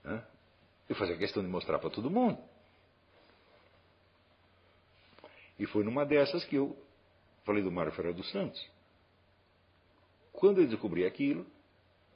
né, 0.04 0.26
eu 0.90 0.96
fazia 0.96 1.18
questão 1.18 1.42
de 1.42 1.50
mostrar 1.50 1.80
para 1.80 1.90
todo 1.90 2.10
mundo. 2.10 2.38
E 5.58 5.66
foi 5.68 5.84
numa 5.84 6.06
dessas 6.06 6.44
que 6.46 6.56
eu 6.56 6.78
falei 7.46 7.64
do 7.64 7.72
Mário 7.72 7.92
Ferreira 7.94 8.16
dos 8.18 8.30
Santos. 8.32 8.73
Quando 10.34 10.60
eu 10.60 10.68
descobri 10.68 11.06
aquilo, 11.06 11.46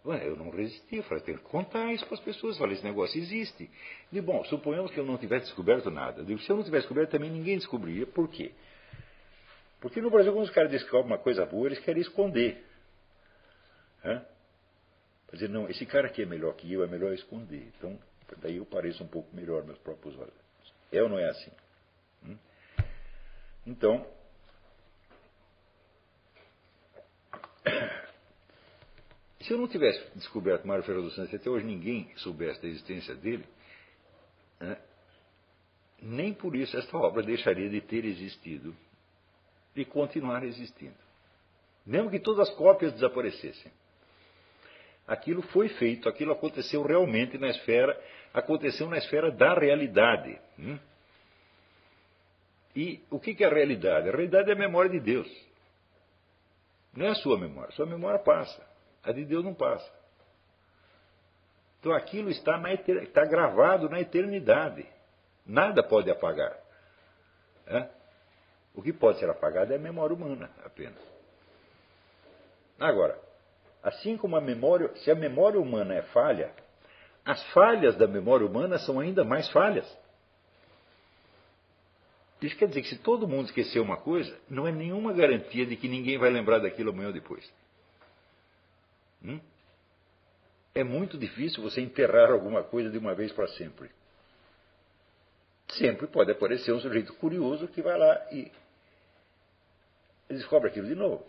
eu 0.03 0.35
não 0.35 0.49
resisti. 0.49 0.97
Eu 0.97 1.03
falei, 1.03 1.23
tenho 1.23 1.37
que 1.37 1.45
contar 1.45 1.93
isso 1.93 2.05
para 2.05 2.15
as 2.15 2.21
pessoas. 2.21 2.57
Falei, 2.57 2.75
esse 2.75 2.83
negócio 2.83 3.19
existe. 3.19 3.69
E, 4.11 4.19
bom, 4.19 4.43
suponhamos 4.45 4.91
que 4.91 4.99
eu 4.99 5.05
não 5.05 5.17
tivesse 5.17 5.45
descoberto 5.45 5.89
nada. 5.89 6.23
Digo, 6.23 6.39
se 6.41 6.49
eu 6.49 6.55
não 6.55 6.63
tivesse 6.63 6.83
descoberto, 6.83 7.11
também 7.11 7.31
ninguém 7.31 7.57
descobriria. 7.57 8.05
Por 8.05 8.27
quê? 8.29 8.51
Porque 9.79 10.01
no 10.01 10.09
Brasil, 10.09 10.33
quando 10.33 10.45
os 10.45 10.51
caras 10.51 10.71
descobrem 10.71 11.07
uma 11.07 11.19
coisa 11.19 11.45
boa, 11.45 11.67
eles 11.67 11.79
querem 11.79 12.01
esconder. 12.01 12.63
Hã? 14.03 14.25
dizer, 15.33 15.49
não, 15.49 15.69
esse 15.69 15.85
cara 15.85 16.07
aqui 16.07 16.23
é 16.23 16.25
melhor 16.25 16.55
que 16.55 16.71
eu, 16.71 16.83
é 16.83 16.87
melhor 16.87 17.13
esconder. 17.13 17.71
Então, 17.77 17.99
daí 18.37 18.57
eu 18.57 18.65
pareço 18.65 19.03
um 19.03 19.07
pouco 19.07 19.35
melhor 19.35 19.63
meus 19.65 19.77
próprios 19.79 20.17
olhos. 20.17 20.33
É 20.91 21.03
ou 21.03 21.09
não 21.09 21.19
é 21.19 21.29
assim? 21.29 21.51
Hum? 22.25 22.37
Então, 23.65 24.07
se 29.47 29.53
eu 29.53 29.57
não 29.57 29.67
tivesse 29.67 30.03
descoberto 30.13 30.67
Mário 30.67 30.83
Ferreira 30.83 31.05
dos 31.05 31.15
Santos, 31.15 31.33
até 31.33 31.49
hoje 31.49 31.65
ninguém 31.65 32.11
soubesse 32.17 32.61
da 32.61 32.67
existência 32.67 33.15
dele, 33.15 33.45
né, 34.59 34.77
nem 36.01 36.33
por 36.33 36.53
isso 36.53 36.77
esta 36.77 36.97
obra 36.97 37.23
deixaria 37.23 37.69
de 37.69 37.79
ter 37.79 38.03
existido 38.03 38.75
e 39.73 39.85
continuar 39.85 40.43
existindo. 40.43 40.95
Mesmo 41.85 42.09
que 42.11 42.19
todas 42.19 42.49
as 42.49 42.55
cópias 42.55 42.91
desaparecessem. 42.91 43.71
Aquilo 45.07 45.41
foi 45.41 45.69
feito, 45.69 46.09
aquilo 46.09 46.33
aconteceu 46.33 46.83
realmente 46.83 47.37
na 47.37 47.47
esfera, 47.47 47.97
aconteceu 48.33 48.89
na 48.89 48.97
esfera 48.97 49.31
da 49.31 49.53
realidade. 49.53 50.37
Hum? 50.59 50.77
E 52.75 53.01
o 53.09 53.17
que 53.17 53.41
é 53.41 53.47
a 53.47 53.49
realidade? 53.49 54.09
A 54.09 54.11
realidade 54.11 54.49
é 54.49 54.53
a 54.53 54.57
memória 54.57 54.91
de 54.91 54.99
Deus. 54.99 55.27
Não 56.93 57.05
é 57.05 57.09
a 57.09 57.15
sua 57.15 57.39
memória. 57.39 57.69
A 57.69 57.71
sua 57.71 57.85
memória 57.85 58.19
passa. 58.19 58.76
A 59.07 59.13
de 59.13 59.23
Deus 59.23 59.43
não 59.43 59.53
passa. 59.53 59.89
Então 61.79 61.93
aquilo 61.93 62.29
está, 62.29 62.57
na, 62.57 62.73
está 62.73 63.23
gravado 63.23 63.87
na 63.89 64.01
eternidade. 64.01 64.85
Nada 65.45 65.81
pode 65.81 66.11
apagar. 66.11 66.57
É? 67.65 67.87
O 68.75 68.81
que 68.81 68.91
pode 68.91 69.19
ser 69.19 69.29
apagado 69.29 69.71
é 69.71 69.77
a 69.77 69.79
memória 69.79 70.13
humana 70.13 70.51
apenas. 70.65 71.01
Agora, 72.77 73.17
assim 73.81 74.17
como 74.17 74.35
a 74.35 74.41
memória, 74.41 74.93
se 74.97 75.09
a 75.09 75.15
memória 75.15 75.59
humana 75.59 75.95
é 75.95 76.01
falha, 76.01 76.51
as 77.23 77.41
falhas 77.53 77.95
da 77.95 78.07
memória 78.07 78.45
humana 78.45 78.77
são 78.79 78.99
ainda 78.99 79.23
mais 79.23 79.49
falhas. 79.51 79.87
Isso 82.41 82.57
quer 82.57 82.67
dizer 82.67 82.81
que 82.81 82.89
se 82.89 82.97
todo 82.97 83.27
mundo 83.27 83.45
esquecer 83.45 83.79
uma 83.79 83.97
coisa, 83.97 84.37
não 84.49 84.67
é 84.67 84.71
nenhuma 84.71 85.13
garantia 85.13 85.65
de 85.65 85.77
que 85.77 85.87
ninguém 85.87 86.17
vai 86.17 86.29
lembrar 86.29 86.59
daquilo 86.59 86.91
amanhã 86.91 87.07
ou 87.07 87.13
depois. 87.13 87.49
Hum? 89.27 89.39
É 90.73 90.83
muito 90.83 91.17
difícil 91.17 91.61
você 91.61 91.81
enterrar 91.81 92.31
alguma 92.31 92.63
coisa 92.63 92.89
de 92.89 92.97
uma 92.97 93.13
vez 93.13 93.31
para 93.33 93.47
sempre. 93.49 93.91
Sempre 95.69 96.07
pode 96.07 96.31
aparecer 96.31 96.71
um 96.71 96.79
sujeito 96.79 97.13
curioso 97.15 97.67
que 97.67 97.81
vai 97.81 97.97
lá 97.97 98.27
e 98.31 98.51
descobre 100.29 100.69
aquilo 100.69 100.87
de 100.87 100.95
novo. 100.95 101.25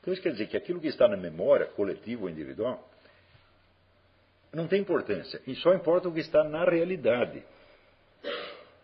Então 0.00 0.12
isso 0.12 0.22
quer 0.22 0.32
dizer 0.32 0.48
que 0.48 0.56
aquilo 0.56 0.80
que 0.80 0.88
está 0.88 1.08
na 1.08 1.16
memória, 1.16 1.66
coletiva 1.66 2.24
ou 2.24 2.30
individual, 2.30 2.88
não 4.52 4.68
tem 4.68 4.80
importância. 4.80 5.40
E 5.46 5.54
só 5.56 5.74
importa 5.74 6.08
o 6.08 6.12
que 6.12 6.20
está 6.20 6.44
na 6.44 6.64
realidade. 6.64 7.42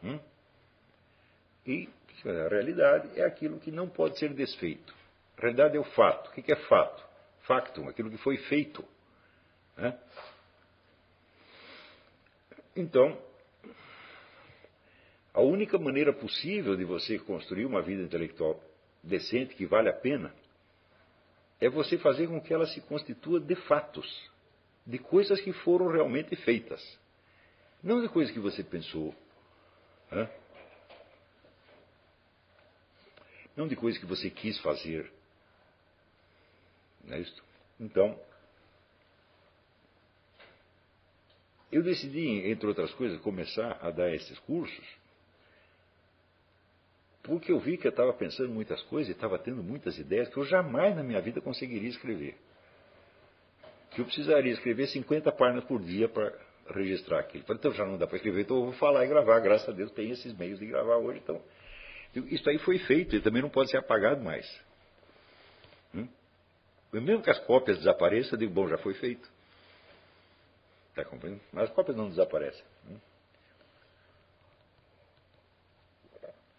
Hum? 0.02 0.18
E 1.66 1.88
a 2.24 2.48
realidade 2.48 3.20
é 3.20 3.24
aquilo 3.24 3.58
que 3.60 3.70
não 3.70 3.88
pode 3.88 4.18
ser 4.18 4.32
desfeito. 4.34 4.94
A 5.36 5.40
realidade 5.42 5.76
é 5.76 5.80
o 5.80 5.84
fato. 5.84 6.30
O 6.30 6.32
que 6.32 6.52
é 6.52 6.56
fato? 6.56 7.11
Factum, 7.52 7.86
aquilo 7.86 8.10
que 8.10 8.16
foi 8.16 8.38
feito. 8.38 8.82
Né? 9.76 9.98
Então, 12.74 13.20
a 15.34 15.42
única 15.42 15.78
maneira 15.78 16.14
possível 16.14 16.74
de 16.74 16.84
você 16.84 17.18
construir 17.18 17.66
uma 17.66 17.82
vida 17.82 18.02
intelectual 18.02 18.58
decente, 19.02 19.54
que 19.54 19.66
vale 19.66 19.90
a 19.90 19.92
pena, 19.92 20.34
é 21.60 21.68
você 21.68 21.98
fazer 21.98 22.26
com 22.26 22.40
que 22.40 22.54
ela 22.54 22.66
se 22.66 22.80
constitua 22.80 23.38
de 23.38 23.54
fatos, 23.54 24.30
de 24.86 24.98
coisas 24.98 25.38
que 25.42 25.52
foram 25.52 25.88
realmente 25.88 26.34
feitas. 26.36 26.82
Não 27.82 28.00
de 28.00 28.08
coisas 28.08 28.32
que 28.32 28.40
você 28.40 28.64
pensou. 28.64 29.14
Né? 30.10 30.26
não 33.54 33.68
de 33.68 33.76
coisas 33.76 34.00
que 34.00 34.06
você 34.06 34.30
quis 34.30 34.58
fazer. 34.60 35.12
Não 37.04 37.16
é? 37.16 37.24
Então, 37.80 38.18
eu 41.70 41.82
decidi, 41.82 42.48
entre 42.50 42.66
outras 42.66 42.92
coisas, 42.94 43.20
começar 43.20 43.78
a 43.80 43.90
dar 43.90 44.14
esses 44.14 44.38
cursos, 44.40 44.86
porque 47.22 47.52
eu 47.52 47.58
vi 47.58 47.78
que 47.78 47.86
eu 47.86 47.90
estava 47.90 48.12
pensando 48.12 48.50
muitas 48.50 48.82
coisas 48.82 49.08
e 49.08 49.12
estava 49.12 49.38
tendo 49.38 49.62
muitas 49.62 49.96
ideias 49.98 50.28
que 50.28 50.36
eu 50.36 50.44
jamais 50.44 50.94
na 50.94 51.02
minha 51.02 51.20
vida 51.20 51.40
conseguiria 51.40 51.88
escrever. 51.88 52.36
Que 53.92 54.00
eu 54.00 54.04
precisaria 54.04 54.52
escrever 54.52 54.88
50 54.88 55.30
páginas 55.32 55.64
por 55.64 55.80
dia 55.80 56.08
para 56.08 56.36
registrar 56.74 57.20
aquilo. 57.20 57.44
Então 57.48 57.72
já 57.72 57.86
não 57.86 57.96
dá 57.96 58.06
para 58.06 58.16
escrever, 58.16 58.42
então 58.42 58.56
eu 58.56 58.64
vou 58.64 58.72
falar 58.72 59.04
e 59.04 59.08
gravar. 59.08 59.38
Graças 59.40 59.68
a 59.68 59.72
Deus 59.72 59.90
tem 59.92 60.10
esses 60.10 60.36
meios 60.36 60.58
de 60.58 60.66
gravar 60.66 60.96
hoje, 60.96 61.20
então 61.22 61.40
isso 62.14 62.48
aí 62.50 62.58
foi 62.58 62.78
feito 62.80 63.16
e 63.16 63.20
também 63.20 63.40
não 63.40 63.48
pode 63.48 63.70
ser 63.70 63.78
apagado 63.78 64.22
mais. 64.22 64.46
Hum? 65.94 66.08
Mesmo 66.92 67.22
que 67.22 67.30
as 67.30 67.38
cópias 67.40 67.78
desapareçam, 67.78 68.32
eu 68.32 68.38
digo, 68.38 68.52
bom, 68.52 68.68
já 68.68 68.76
foi 68.78 68.94
feito. 68.94 69.28
Está 70.90 71.04
compreendendo? 71.04 71.42
Mas 71.50 71.64
as 71.64 71.74
cópias 71.74 71.96
não 71.96 72.10
desaparecem. 72.10 72.62
Hum? 72.88 72.98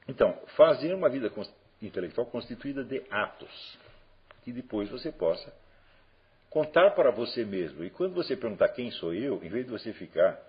Então, 0.07 0.37
fazer 0.55 0.93
uma 0.93 1.07
vida 1.07 1.31
intelectual 1.81 2.27
constituída 2.27 2.83
de 2.83 3.03
atos, 3.11 3.77
que 4.43 4.51
depois 4.51 4.89
você 4.89 5.11
possa 5.11 5.53
contar 6.49 6.91
para 6.91 7.11
você 7.11 7.45
mesmo. 7.45 7.83
E 7.83 7.89
quando 7.89 8.13
você 8.13 8.35
perguntar 8.35 8.69
quem 8.69 8.91
sou 8.91 9.13
eu, 9.13 9.43
em 9.43 9.49
vez 9.49 9.65
de 9.65 9.71
você 9.71 9.93
ficar 9.93 10.39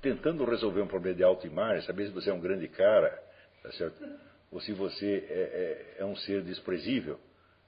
tentando 0.00 0.44
resolver 0.44 0.82
um 0.82 0.86
problema 0.88 1.16
de 1.16 1.22
autoimagem, 1.22 1.86
saber 1.86 2.06
se 2.06 2.12
você 2.12 2.30
é 2.30 2.32
um 2.32 2.40
grande 2.40 2.68
cara, 2.68 3.22
tá 3.62 3.70
ou 4.50 4.60
se 4.60 4.72
você 4.72 5.24
é, 5.28 5.96
é, 5.98 6.02
é 6.02 6.04
um 6.04 6.14
ser 6.16 6.42
desprezível, 6.42 7.18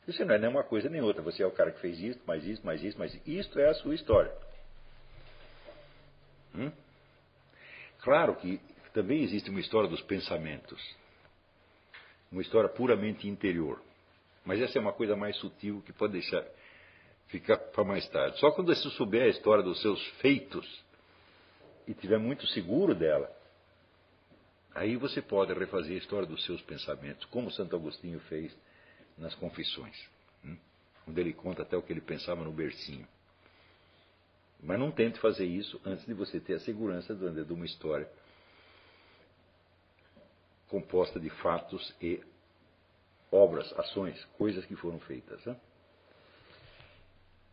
você 0.07 0.25
não 0.25 0.35
é 0.35 0.39
nem 0.39 0.51
uma 0.51 0.65
coisa 0.65 0.89
nem 0.89 1.01
outra. 1.01 1.23
Você 1.23 1.43
é 1.43 1.47
o 1.47 1.51
cara 1.51 1.73
que 1.73 1.81
fez 1.81 1.99
isso, 1.99 2.21
mais 2.27 2.45
isso, 2.45 2.65
mais 2.65 2.83
isso, 2.83 2.99
mais 2.99 3.15
isso. 3.15 3.23
Isto 3.27 3.59
é 3.59 3.71
a 3.71 3.75
sua 3.75 3.95
história. 3.95 4.33
Hum? 6.55 6.71
Claro 8.03 8.37
que 8.37 8.61
também 8.93 9.23
existe 9.23 9.51
uma 9.51 9.61
história 9.61 9.89
dos 9.89 10.03
pensamentos. 10.03 10.81
Uma 12.31 12.43
história 12.43 12.69
puramente 12.69 13.29
interior. 13.29 13.81
Mas 14.45 14.61
essa 14.61 14.79
é 14.79 14.81
uma 14.81 14.93
coisa 14.93 15.17
mais 15.17 15.37
sutil 15.37 15.83
que 15.87 15.93
pode 15.93 16.13
deixar 16.13 16.45
ficar 17.29 17.57
para 17.57 17.85
mais 17.85 18.07
tarde. 18.11 18.39
Só 18.39 18.51
quando 18.51 18.75
você 18.75 18.89
souber 18.91 19.23
a 19.23 19.29
história 19.29 19.63
dos 19.63 19.81
seus 19.81 20.05
feitos 20.21 20.85
e 21.87 21.95
tiver 21.95 22.19
muito 22.19 22.47
seguro 22.49 22.95
dela, 22.95 23.31
aí 24.75 24.97
você 24.97 25.23
pode 25.23 25.53
refazer 25.55 25.95
a 25.95 25.99
história 25.99 26.27
dos 26.27 26.45
seus 26.45 26.61
pensamentos, 26.63 27.25
como 27.27 27.51
Santo 27.51 27.75
Agostinho 27.75 28.21
fez 28.21 28.55
nas 29.17 29.35
Confissões, 29.35 29.97
hum? 30.45 30.57
onde 31.09 31.21
ele 31.21 31.33
conta 31.33 31.63
até 31.63 31.77
o 31.77 31.83
que 31.83 31.93
ele 31.93 32.01
pensava 32.01 32.43
no 32.43 32.53
bercinho. 32.53 33.07
Mas 34.63 34.79
não 34.79 34.91
tente 34.91 35.19
fazer 35.21 35.45
isso 35.45 35.81
antes 35.85 36.07
de 36.07 36.15
você 36.15 36.41
ter 36.41 36.55
a 36.55 36.61
segurança 36.61 37.15
de 37.15 37.53
uma 37.53 37.67
história 37.67 38.09
composta 40.69 41.21
de 41.21 41.31
fatos 41.31 41.95
e 42.01 42.21
obras, 43.31 43.73
ações, 43.79 44.25
coisas 44.39 44.65
que 44.65 44.75
foram 44.75 44.99
feitas. 45.01 45.45
Né? 45.45 45.57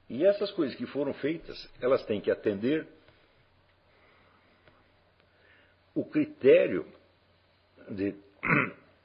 E 0.10 0.26
essas 0.26 0.52
coisas 0.52 0.76
que 0.76 0.86
foram 0.86 1.14
feitas, 1.16 1.70
elas 1.82 2.06
têm 2.06 2.22
que 2.22 2.32
atender 2.32 2.88
o 5.94 6.06
critério 6.06 6.86
de, 7.90 8.16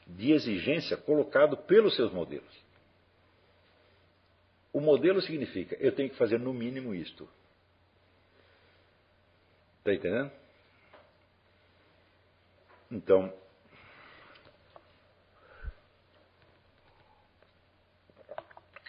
de 0.06 0.32
exigência 0.32 0.96
colocado 0.96 1.56
pelos 1.56 1.96
seus 1.96 2.12
modelos. 2.12 2.64
O 4.72 4.80
modelo 4.80 5.20
significa, 5.20 5.74
eu 5.76 5.92
tenho 5.92 6.10
que 6.10 6.16
fazer 6.16 6.38
no 6.38 6.52
mínimo 6.52 6.94
isto. 6.94 7.28
Está 9.78 9.94
entendendo? 9.94 10.30
Então, 12.90 13.32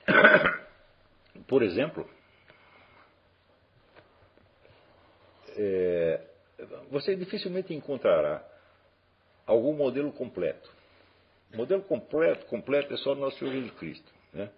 por 1.48 1.64
exemplo, 1.64 2.08
é, 5.56 6.28
você 6.92 7.16
dificilmente 7.16 7.74
encontrará 7.74 8.46
algum 9.46 9.74
modelo 9.74 10.12
completo. 10.12 10.77
O 11.54 11.58
modelo 11.58 11.82
completo, 11.84 12.46
completo 12.48 12.94
é 12.94 12.98
só 12.98 13.14
o 13.14 13.16
nosso 13.16 13.38
Senhor 13.38 13.54
Jesus 13.54 13.72
Cristo. 13.76 14.12
Né? 14.34 14.50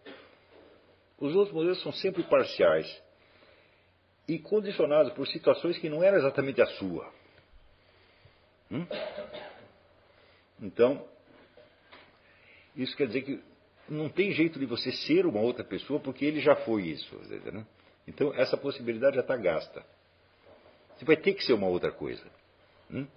Os 1.19 1.35
outros 1.35 1.53
modelos 1.53 1.81
são 1.81 1.91
sempre 1.91 2.23
parciais 2.23 3.01
e 4.27 4.39
condicionados 4.39 5.11
por 5.13 5.27
situações 5.27 5.77
que 5.77 5.89
não 5.89 6.03
eram 6.03 6.17
exatamente 6.17 6.61
a 6.61 6.65
sua. 6.65 7.11
Hum? 8.71 8.85
Então, 10.61 11.05
isso 12.75 12.95
quer 12.95 13.07
dizer 13.07 13.23
que 13.23 13.43
não 13.87 14.09
tem 14.09 14.31
jeito 14.31 14.59
de 14.59 14.65
você 14.65 14.91
ser 14.91 15.25
uma 15.25 15.39
outra 15.39 15.63
pessoa 15.63 15.99
porque 15.99 16.25
ele 16.25 16.39
já 16.39 16.55
foi 16.57 16.83
isso. 16.83 17.15
Né? 17.51 17.65
Então, 18.07 18.33
essa 18.33 18.55
possibilidade 18.55 19.15
já 19.15 19.21
está 19.21 19.35
gasta. 19.35 19.83
Você 20.95 21.05
vai 21.05 21.17
ter 21.17 21.33
que 21.33 21.43
ser 21.43 21.53
uma 21.53 21.67
outra 21.67 21.91
coisa. 21.91 22.23
Hum? 22.91 23.07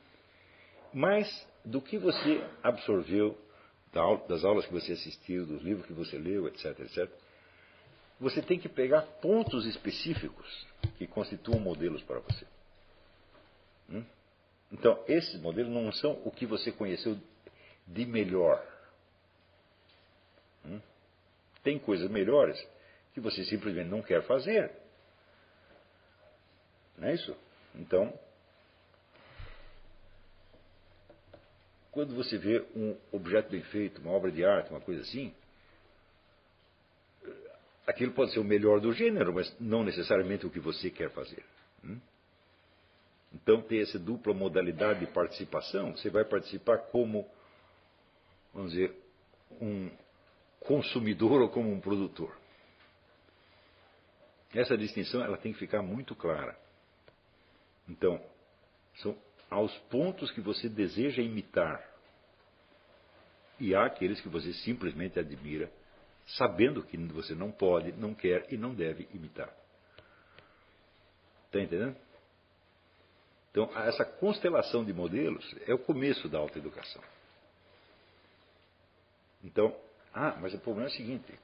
Mas, 0.93 1.49
do 1.65 1.81
que 1.81 1.99
você 1.99 2.43
absorveu 2.63 3.37
das 4.29 4.45
aulas 4.45 4.67
que 4.67 4.73
você 4.73 4.93
assistiu, 4.93 5.47
dos 5.47 5.63
livros 5.63 5.87
que 5.87 5.93
você 5.93 6.17
leu, 6.17 6.47
etc, 6.49 6.79
etc, 6.81 7.11
você 8.19 8.41
tem 8.41 8.59
que 8.59 8.69
pegar 8.69 9.03
pontos 9.21 9.67
específicos 9.67 10.67
que 10.97 11.07
constituam 11.07 11.59
modelos 11.59 12.03
para 12.03 12.21
você. 12.21 12.47
Hum? 13.91 14.05
Então, 14.71 15.03
esses 15.07 15.41
modelos 15.41 15.73
não 15.73 15.93
são 15.93 16.13
o 16.25 16.31
que 16.31 16.47
você 16.47 16.73
conheceu 16.73 17.19
de 17.87 18.07
melhor. 18.07 18.65
Hum? 20.65 20.81
Tem 21.63 21.79
coisas 21.79 22.11
melhores 22.11 22.59
que 23.13 23.21
você 23.21 23.45
simplesmente 23.45 23.89
não 23.89 24.03
quer 24.03 24.23
fazer. 24.23 24.71
Não 26.97 27.09
é 27.09 27.15
isso? 27.15 27.37
Então, 27.75 28.13
quando 31.93 32.15
você 32.15 32.39
vê 32.39 32.65
um 32.75 32.97
objeto 33.13 33.51
bem 33.51 33.63
feito, 33.65 34.01
uma 34.01 34.13
obra 34.13 34.33
de 34.33 34.43
arte, 34.43 34.71
uma 34.71 34.81
coisa 34.81 35.03
assim, 35.03 35.33
aquilo 37.87 38.13
pode 38.13 38.33
ser 38.33 38.41
o 38.41 38.45
melhor 38.45 38.81
do 38.81 38.95
gênero, 38.95 39.35
mas 39.35 39.55
não 39.61 39.85
necessariamente 39.85 40.47
o 40.47 40.51
que 40.51 40.59
você 40.59 40.91
quer 40.91 41.11
fazer. 41.11 41.45
Hum? 41.85 42.01
Então, 43.35 43.61
tem 43.61 43.83
essa 43.83 43.99
dupla 43.99 44.33
modalidade 44.33 45.01
de 45.01 45.07
participação. 45.07 45.95
Você 45.95 46.09
vai 46.09 46.25
participar 46.25 46.79
como, 46.79 47.29
vamos 48.55 48.73
dizer, 48.73 48.95
um 49.61 49.91
consumidor 50.61 51.43
ou 51.43 51.51
como 51.51 51.71
um 51.71 51.81
produtor. 51.81 52.35
Essa 54.55 54.77
distinção 54.79 55.23
ela 55.23 55.37
tem 55.37 55.53
que 55.53 55.59
ficar 55.59 55.83
muito 55.83 56.15
clara. 56.15 56.57
Então, 57.89 58.23
são 58.97 59.17
aos 59.53 59.77
pontos 59.91 60.31
que 60.31 60.41
você 60.41 60.69
deseja 60.69 61.23
imitar. 61.23 61.87
E 63.61 63.75
há 63.75 63.85
aqueles 63.85 64.21
que 64.21 64.29
você 64.29 64.53
simplesmente 64.55 65.19
admira, 65.19 65.71
sabendo 66.27 66.83
que 66.83 66.97
você 66.97 67.35
não 67.35 67.53
pode, 67.53 67.93
não 67.93 68.15
quer 68.15 68.47
e 68.51 68.57
não 68.57 68.75
deve 68.75 69.07
imitar. 69.13 69.53
Está 71.47 71.61
entendendo? 71.61 71.97
Então, 73.51 73.71
essa 73.87 74.05
constelação 74.05 74.83
de 74.83 74.95
modelos 74.95 75.45
é 75.67 75.75
o 75.75 75.79
começo 75.79 76.29
da 76.29 76.39
autoeducação. 76.39 77.03
Então, 79.45 79.77
ah, 80.15 80.39
mas 80.41 80.55
o 80.55 80.59
problema 80.59 80.89
é 80.89 80.91
o 80.91 80.97
seguinte: 80.97 81.39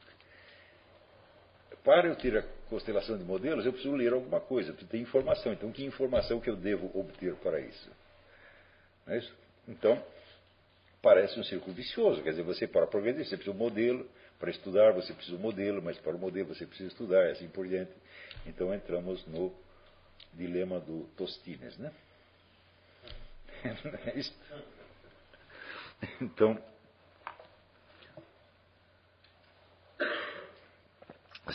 para 1.84 2.08
eu 2.08 2.16
ter 2.16 2.38
a 2.38 2.42
constelação 2.70 3.18
de 3.18 3.24
modelos, 3.24 3.66
eu 3.66 3.72
preciso 3.72 3.94
ler 3.94 4.14
alguma 4.14 4.40
coisa, 4.40 4.72
preciso 4.72 4.90
ter 4.90 4.98
informação. 4.98 5.52
Então, 5.52 5.70
que 5.70 5.84
informação 5.84 6.40
que 6.40 6.48
eu 6.48 6.56
devo 6.56 6.90
obter 6.98 7.34
para 7.36 7.60
isso? 7.60 7.97
Não 9.08 9.14
é 9.14 9.18
isso? 9.18 9.34
Então, 9.66 10.00
parece 11.00 11.40
um 11.40 11.44
círculo 11.44 11.74
vicioso. 11.74 12.22
Quer 12.22 12.30
dizer, 12.30 12.42
você 12.42 12.66
para 12.66 12.86
progredir, 12.86 13.24
você 13.24 13.36
precisa 13.36 13.52
de 13.52 13.56
um 13.56 13.64
modelo. 13.64 14.08
Para 14.38 14.50
estudar, 14.50 14.92
você 14.92 15.12
precisa 15.12 15.36
de 15.36 15.42
um 15.42 15.44
modelo, 15.44 15.82
mas 15.82 15.98
para 15.98 16.14
o 16.14 16.18
modelo 16.18 16.54
você 16.54 16.64
precisa 16.64 16.90
estudar, 16.90 17.26
e 17.26 17.32
assim 17.32 17.48
por 17.48 17.66
diante. 17.66 17.90
Então, 18.46 18.72
entramos 18.72 19.26
no 19.26 19.52
dilema 20.34 20.78
do 20.78 21.08
Tostines, 21.16 21.76
né? 21.78 21.90
É? 26.00 26.14
Então, 26.20 26.56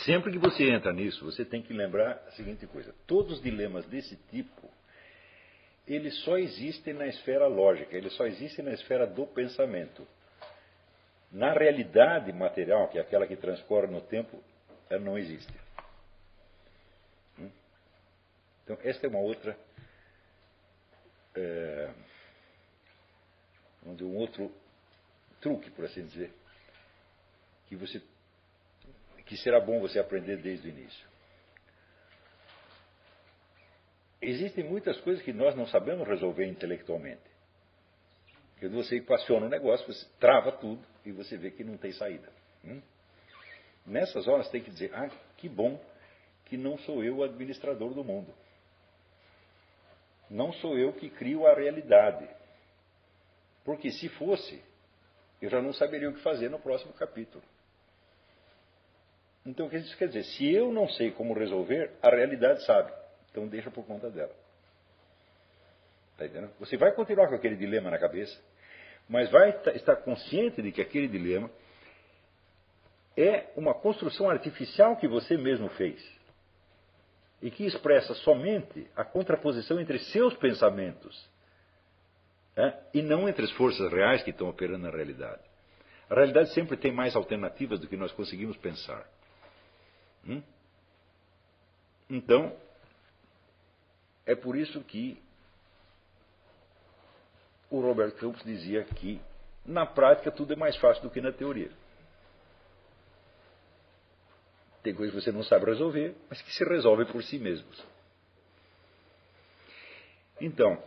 Sempre 0.05 0.31
que 0.31 0.39
você 0.39 0.69
entra 0.71 0.91
nisso, 0.91 1.23
você 1.23 1.45
tem 1.45 1.61
que 1.61 1.71
lembrar 1.71 2.23
a 2.27 2.31
seguinte 2.31 2.65
coisa: 2.67 2.93
todos 3.05 3.38
os 3.38 3.41
dilemas 3.43 3.85
desse 3.85 4.15
tipo, 4.31 4.69
eles 5.88 6.18
só 6.23 6.38
existem 6.38 6.93
na 6.93 7.07
esfera 7.07 7.47
lógica, 7.47 7.95
eles 7.95 8.14
só 8.14 8.26
existem 8.26 8.64
na 8.64 8.72
esfera 8.72 9.05
do 9.05 9.27
pensamento. 9.27 10.07
Na 11.31 11.51
realidade 11.51 12.31
material, 12.31 12.88
que 12.89 12.97
é 12.97 13.01
aquela 13.01 13.27
que 13.27 13.35
transcorre 13.35 13.88
no 13.88 14.01
tempo, 14.01 14.41
ela 14.89 15.01
não 15.01 15.18
existe. 15.18 15.53
Hum? 17.39 17.49
Então, 18.64 18.77
esta 18.84 19.07
é 19.07 19.10
uma 19.10 19.19
outra. 19.19 19.57
É, 21.35 21.89
um 23.85 24.15
outro 24.15 24.51
truque, 25.41 25.69
por 25.72 25.85
assim 25.85 26.05
dizer, 26.05 26.31
que 27.68 27.76
você 27.76 28.01
que 29.26 29.38
será 29.38 29.60
bom 29.60 29.80
você 29.80 29.99
aprender 29.99 30.38
desde 30.38 30.68
o 30.68 30.69
início. 30.69 31.12
Existem 34.25 34.63
muitas 34.63 34.99
coisas 35.01 35.21
que 35.21 35.33
nós 35.33 35.53
não 35.53 35.67
sabemos 35.67 36.07
resolver 36.07 36.45
intelectualmente. 36.45 37.21
Quando 38.57 38.75
você 38.75 38.95
equaciona 38.95 39.47
um 39.47 39.49
negócio, 39.49 39.85
você 39.85 40.07
trava 40.17 40.53
tudo 40.53 40.81
e 41.05 41.11
você 41.11 41.35
vê 41.35 41.51
que 41.51 41.61
não 41.61 41.75
tem 41.75 41.91
saída. 41.91 42.31
Hum? 42.63 42.81
Nessas 43.85 44.25
horas 44.25 44.49
tem 44.49 44.61
que 44.61 44.71
dizer, 44.71 44.95
ah, 44.95 45.09
que 45.35 45.49
bom 45.49 45.77
que 46.45 46.55
não 46.55 46.77
sou 46.77 47.03
eu 47.03 47.17
o 47.17 47.23
administrador 47.23 47.93
do 47.93 48.01
mundo. 48.01 48.33
Não 50.29 50.53
sou 50.53 50.77
eu 50.77 50.93
que 50.93 51.09
crio 51.09 51.45
a 51.45 51.53
realidade. 51.53 52.25
Porque 53.65 53.91
se 53.91 54.07
fosse, 54.07 54.63
eu 55.41 55.49
já 55.49 55.61
não 55.61 55.73
saberia 55.73 56.09
o 56.09 56.13
que 56.13 56.21
fazer 56.21 56.49
no 56.49 56.59
próximo 56.59 56.93
capítulo. 56.93 57.43
Então, 59.45 59.67
o 59.67 59.69
que 59.69 59.75
isso 59.75 59.97
quer 59.97 60.07
dizer? 60.07 60.23
Se 60.23 60.49
eu 60.49 60.71
não 60.71 60.87
sei 60.87 61.11
como 61.11 61.33
resolver, 61.33 61.91
a 62.01 62.09
realidade 62.09 62.65
sabe. 62.65 63.02
Então, 63.34 63.47
deixa 63.47 63.72
por 63.72 63.84
conta 63.84 64.11
dela. 64.11 64.31
Está 66.11 66.27
entendendo? 66.27 66.51
Você 66.60 66.77
vai 66.77 66.91
continuar 66.91 67.27
com 67.27 67.34
aquele 67.34 67.55
dilema 67.55 67.89
na 67.89 67.97
cabeça, 67.97 68.39
mas 69.10 69.31
vai 69.31 69.49
estar 69.73 69.95
consciente 69.97 70.61
de 70.61 70.72
que 70.72 70.81
aquele 70.81 71.07
dilema 71.07 71.49
é 73.18 73.47
uma 73.55 73.73
construção 73.73 74.30
artificial 74.30 74.95
que 74.97 75.07
você 75.07 75.35
mesmo 75.35 75.68
fez 75.69 75.99
e 77.41 77.49
que 77.49 77.65
expressa 77.65 78.14
somente 78.14 78.88
a 78.95 79.03
contraposição 79.03 79.80
entre 79.80 79.97
seus 79.97 80.35
pensamentos 80.35 81.27
né, 82.55 82.80
e 82.93 83.01
não 83.01 83.27
entre 83.27 83.45
as 83.45 83.51
forças 83.53 83.91
reais 83.91 84.22
que 84.22 84.30
estão 84.30 84.47
operando 84.47 84.84
na 84.84 84.91
realidade. 84.91 85.41
A 86.07 86.14
realidade 86.14 86.53
sempre 86.53 86.77
tem 86.77 86.91
mais 86.91 87.15
alternativas 87.15 87.80
do 87.80 87.88
que 87.88 87.97
nós 87.97 88.11
conseguimos 88.11 88.55
pensar. 88.57 89.03
Hum? 90.27 90.43
Então, 92.07 92.55
é 94.25 94.35
por 94.35 94.55
isso 94.55 94.81
que 94.81 95.21
o 97.69 97.81
Robert 97.81 98.13
Campos 98.13 98.43
dizia 98.43 98.83
que 98.83 99.19
na 99.65 99.85
prática 99.85 100.31
tudo 100.31 100.53
é 100.53 100.55
mais 100.55 100.75
fácil 100.77 101.03
do 101.03 101.09
que 101.09 101.21
na 101.21 101.31
teoria. 101.31 101.71
Tem 104.83 104.93
coisas 104.93 105.15
que 105.15 105.21
você 105.21 105.31
não 105.31 105.43
sabe 105.43 105.65
resolver, 105.65 106.15
mas 106.29 106.41
que 106.41 106.53
se 106.53 106.63
resolvem 106.65 107.05
por 107.05 107.23
si 107.23 107.39
mesmos. 107.39 107.83
Então, 110.39 110.81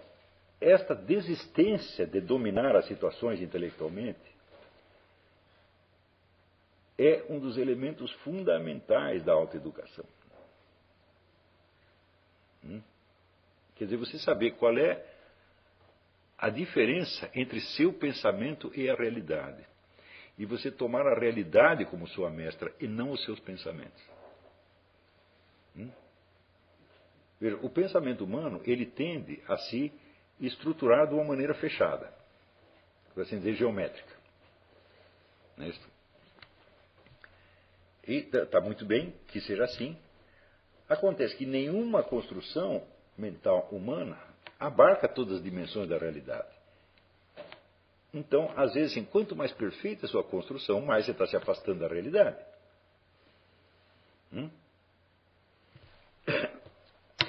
esta 0.60 0.94
desistência 0.94 2.06
de 2.06 2.20
dominar 2.20 2.76
as 2.76 2.86
situações 2.86 3.40
intelectualmente 3.40 4.36
é 6.98 7.24
um 7.28 7.38
dos 7.38 7.56
elementos 7.56 8.10
fundamentais 8.22 9.24
da 9.24 9.32
autoeducação. 9.32 10.04
Hum? 12.64 12.82
Quer 13.76 13.84
dizer, 13.84 13.96
você 13.96 14.18
saber 14.18 14.52
qual 14.52 14.76
é 14.78 15.04
a 16.38 16.50
diferença 16.50 17.30
entre 17.34 17.60
seu 17.60 17.92
pensamento 17.92 18.70
e 18.74 18.88
a 18.88 18.94
realidade. 18.94 19.64
E 20.38 20.44
você 20.44 20.70
tomar 20.70 21.06
a 21.06 21.18
realidade 21.18 21.84
como 21.86 22.06
sua 22.08 22.30
mestra 22.30 22.72
e 22.80 22.86
não 22.86 23.10
os 23.10 23.24
seus 23.24 23.40
pensamentos. 23.40 24.02
Hum? 25.76 25.90
Veja, 27.40 27.56
o 27.62 27.70
pensamento 27.70 28.24
humano, 28.24 28.60
ele 28.64 28.86
tende 28.86 29.42
a 29.48 29.56
se 29.56 29.92
estruturar 30.40 31.06
de 31.06 31.14
uma 31.14 31.24
maneira 31.24 31.54
fechada, 31.54 32.12
por 33.14 33.22
assim 33.22 33.38
dizer, 33.38 33.54
geométrica. 33.54 34.14
Não 35.56 35.64
é 35.64 35.68
isso? 35.68 35.96
E 38.06 38.28
está 38.32 38.60
muito 38.60 38.84
bem 38.84 39.14
que 39.28 39.40
seja 39.40 39.64
assim. 39.64 39.96
Acontece 40.88 41.34
que 41.36 41.44
nenhuma 41.44 42.02
construção 42.02 42.86
mental 43.16 43.68
humana 43.70 44.18
abarca 44.58 45.08
todas 45.08 45.36
as 45.36 45.42
dimensões 45.42 45.88
da 45.88 45.98
realidade. 45.98 46.54
Então, 48.12 48.52
às 48.56 48.72
vezes, 48.72 48.92
assim, 48.92 49.04
quanto 49.04 49.36
mais 49.36 49.52
perfeita 49.52 50.06
a 50.06 50.08
sua 50.08 50.24
construção, 50.24 50.80
mais 50.80 51.04
você 51.04 51.10
está 51.10 51.26
se 51.26 51.36
afastando 51.36 51.80
da 51.80 51.88
realidade. 51.88 52.42
Hum? 54.32 54.50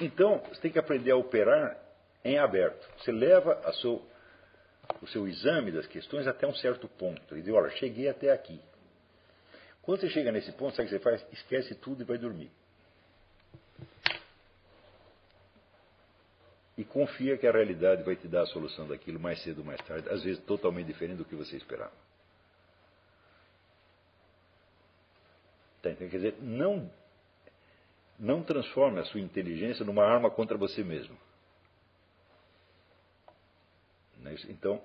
Então, 0.00 0.38
você 0.48 0.60
tem 0.60 0.70
que 0.70 0.78
aprender 0.78 1.10
a 1.10 1.16
operar 1.16 1.76
em 2.24 2.38
aberto. 2.38 2.88
Você 2.98 3.12
leva 3.12 3.60
seu, 3.74 4.06
o 5.02 5.06
seu 5.08 5.26
exame 5.26 5.72
das 5.72 5.86
questões 5.86 6.26
até 6.26 6.46
um 6.46 6.54
certo 6.54 6.88
ponto. 6.88 7.36
E 7.36 7.42
diz, 7.42 7.52
olha, 7.52 7.70
cheguei 7.70 8.08
até 8.08 8.30
aqui. 8.30 8.60
Quando 9.82 10.00
você 10.00 10.08
chega 10.10 10.30
nesse 10.30 10.52
ponto, 10.52 10.76
sabe 10.76 10.88
o 10.88 10.90
que 10.90 10.96
você 10.96 11.02
faz? 11.02 11.26
Esquece 11.32 11.74
tudo 11.74 12.02
e 12.02 12.04
vai 12.04 12.18
dormir. 12.18 12.50
E 16.78 16.84
confia 16.84 17.36
que 17.36 17.46
a 17.46 17.52
realidade 17.52 18.04
vai 18.04 18.16
te 18.16 18.28
dar 18.28 18.42
a 18.42 18.46
solução 18.46 18.86
daquilo 18.86 19.18
mais 19.18 19.42
cedo 19.42 19.58
ou 19.58 19.64
mais 19.64 19.80
tarde, 19.82 20.08
às 20.08 20.22
vezes 20.22 20.42
totalmente 20.44 20.86
diferente 20.86 21.18
do 21.18 21.24
que 21.24 21.34
você 21.34 21.56
esperava. 21.56 21.92
Tá, 25.82 25.90
então, 25.90 26.08
quer 26.08 26.16
dizer, 26.16 26.36
não, 26.40 26.90
não 28.18 28.42
transforme 28.42 29.00
a 29.00 29.04
sua 29.04 29.20
inteligência 29.20 29.84
numa 29.84 30.04
arma 30.04 30.30
contra 30.30 30.56
você 30.56 30.84
mesmo. 30.84 31.18
É 34.24 34.34
então, 34.48 34.80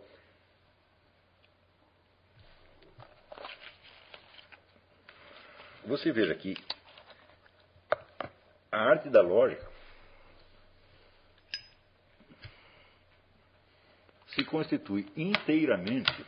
Você 5.86 6.14
veja 6.14 6.34
que 6.34 6.56
a 8.72 8.78
arte 8.78 9.10
da 9.10 9.22
lógica 9.22 9.72
se 14.35 14.43
constitui 14.45 15.05
inteiramente 15.15 16.26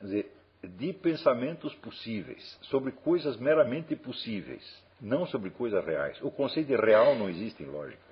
dizer, 0.00 0.32
de 0.62 0.92
pensamentos 0.92 1.74
possíveis, 1.76 2.58
sobre 2.62 2.92
coisas 2.92 3.36
meramente 3.36 3.96
possíveis, 3.96 4.62
não 5.00 5.26
sobre 5.26 5.50
coisas 5.50 5.84
reais. 5.84 6.20
O 6.22 6.30
conceito 6.30 6.68
de 6.68 6.76
real 6.76 7.16
não 7.16 7.28
existe 7.28 7.62
em 7.62 7.66
lógica. 7.66 8.02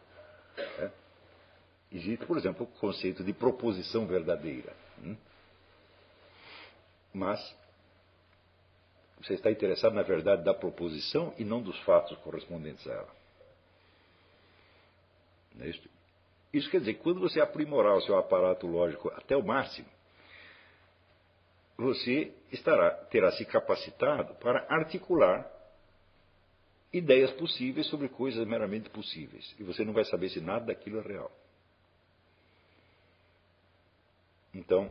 Né? 0.79 0.93
Existe, 1.93 2.25
por 2.27 2.39
exemplo, 2.39 2.65
o 2.65 2.79
conceito 2.81 3.23
de 3.23 3.33
proposição 3.33 4.07
verdadeira. 4.07 4.73
Hum? 5.03 5.17
Mas 7.13 7.57
você 9.21 9.35
está 9.35 9.51
interessado 9.51 9.95
na 9.95 10.03
verdade 10.03 10.43
da 10.45 10.55
proposição 10.55 11.35
e 11.39 11.45
não 11.45 11.61
dos 11.61 11.79
fatos 11.81 12.17
correspondentes 12.19 12.87
a 12.87 12.93
ela. 12.93 13.21
É 15.61 15.69
isso? 15.69 16.00
Isso 16.53 16.71
quer 16.71 16.81
dizer 16.81 16.95
que 16.95 17.03
quando 17.03 17.21
você 17.21 17.41
aprimorar 17.41 17.97
o 17.97 18.03
seu 18.03 18.19
aparato 18.19 18.67
lógico 18.67 19.09
até 19.11 19.37
o 19.37 19.45
máximo, 19.45 19.89
você 21.77 22.33
estará, 22.53 22.91
terá 23.07 23.33
se 23.33 23.45
capacitado 23.45 24.35
para 24.35 24.67
articular 24.69 25.49
ideias 26.93 27.31
possíveis 27.33 27.87
sobre 27.87 28.09
coisas 28.09 28.47
meramente 28.47 28.91
possíveis. 28.91 29.55
E 29.59 29.63
você 29.63 29.85
não 29.85 29.93
vai 29.93 30.05
saber 30.05 30.29
se 30.29 30.41
nada 30.41 30.67
daquilo 30.67 30.99
é 31.01 31.03
real. 31.03 31.31
Então, 34.53 34.91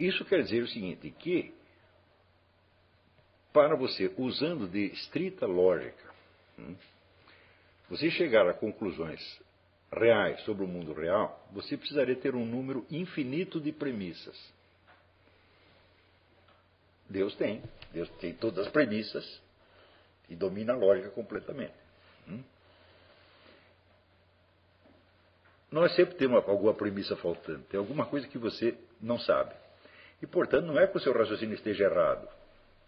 Isso 0.00 0.24
quer 0.24 0.42
dizer 0.42 0.62
o 0.62 0.68
seguinte, 0.68 1.10
que 1.10 1.52
para 3.52 3.74
você, 3.74 4.12
usando 4.16 4.68
de 4.68 4.86
estrita 4.86 5.46
lógica, 5.46 6.14
hum, 6.58 6.74
você 7.88 8.10
chegar 8.10 8.48
a 8.48 8.54
conclusões 8.54 9.20
reais 9.92 10.40
sobre 10.42 10.64
o 10.64 10.68
mundo 10.68 10.92
real, 10.92 11.44
você 11.52 11.76
precisaria 11.76 12.14
ter 12.14 12.34
um 12.34 12.46
número 12.46 12.86
infinito 12.90 13.60
de 13.60 13.72
premissas. 13.72 14.38
Deus 17.08 17.34
tem, 17.34 17.60
Deus 17.92 18.08
tem 18.20 18.32
todas 18.34 18.66
as 18.66 18.72
premissas 18.72 19.42
e 20.28 20.36
domina 20.36 20.72
a 20.72 20.76
lógica 20.76 21.10
completamente. 21.10 21.74
Hum? 22.28 22.42
Nós 25.72 25.94
sempre 25.96 26.14
temos 26.14 26.48
alguma 26.48 26.74
premissa 26.74 27.16
faltante, 27.16 27.64
tem 27.64 27.78
alguma 27.78 28.06
coisa 28.06 28.28
que 28.28 28.38
você 28.38 28.76
não 29.00 29.18
sabe. 29.18 29.54
E, 30.22 30.26
portanto, 30.26 30.66
não 30.66 30.78
é 30.78 30.86
que 30.86 30.96
o 30.96 31.00
seu 31.00 31.12
raciocínio 31.12 31.54
esteja 31.54 31.84
errado. 31.84 32.28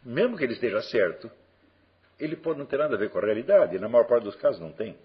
Mesmo 0.02 0.36
que 0.36 0.44
ele 0.44 0.54
esteja 0.54 0.82
certo, 0.82 1.30
ele 2.18 2.36
pode 2.36 2.58
não 2.58 2.66
ter 2.66 2.78
nada 2.78 2.94
a 2.94 2.98
ver 2.98 3.10
com 3.10 3.18
a 3.18 3.22
realidade, 3.22 3.78
na 3.78 3.88
maior 3.88 4.06
parte 4.06 4.24
dos 4.24 4.36
casos 4.36 4.60
não 4.60 4.72
tem. 4.72 4.96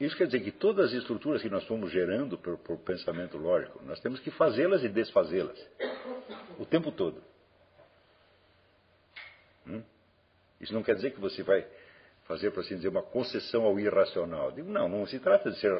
Isso 0.00 0.16
quer 0.16 0.26
dizer 0.26 0.40
que 0.40 0.50
todas 0.50 0.86
as 0.86 0.92
estruturas 0.94 1.40
que 1.40 1.48
nós 1.48 1.64
fomos 1.64 1.92
gerando 1.92 2.36
por, 2.36 2.58
por 2.58 2.78
pensamento 2.78 3.38
lógico, 3.38 3.80
nós 3.84 4.00
temos 4.00 4.18
que 4.18 4.30
fazê-las 4.32 4.82
e 4.82 4.88
desfazê-las 4.88 5.58
o 6.58 6.66
tempo 6.66 6.90
todo. 6.90 7.22
Hum? 9.66 9.82
Isso 10.60 10.74
não 10.74 10.82
quer 10.82 10.96
dizer 10.96 11.12
que 11.12 11.20
você 11.20 11.42
vai 11.42 11.64
fazer, 12.24 12.50
por 12.50 12.60
assim 12.60 12.76
dizer, 12.76 12.88
uma 12.88 13.02
concessão 13.02 13.64
ao 13.64 13.78
irracional. 13.78 14.50
Digo, 14.50 14.68
não, 14.68 14.88
não 14.88 15.06
se 15.06 15.20
trata 15.20 15.50
de 15.50 15.58
ser 15.58 15.72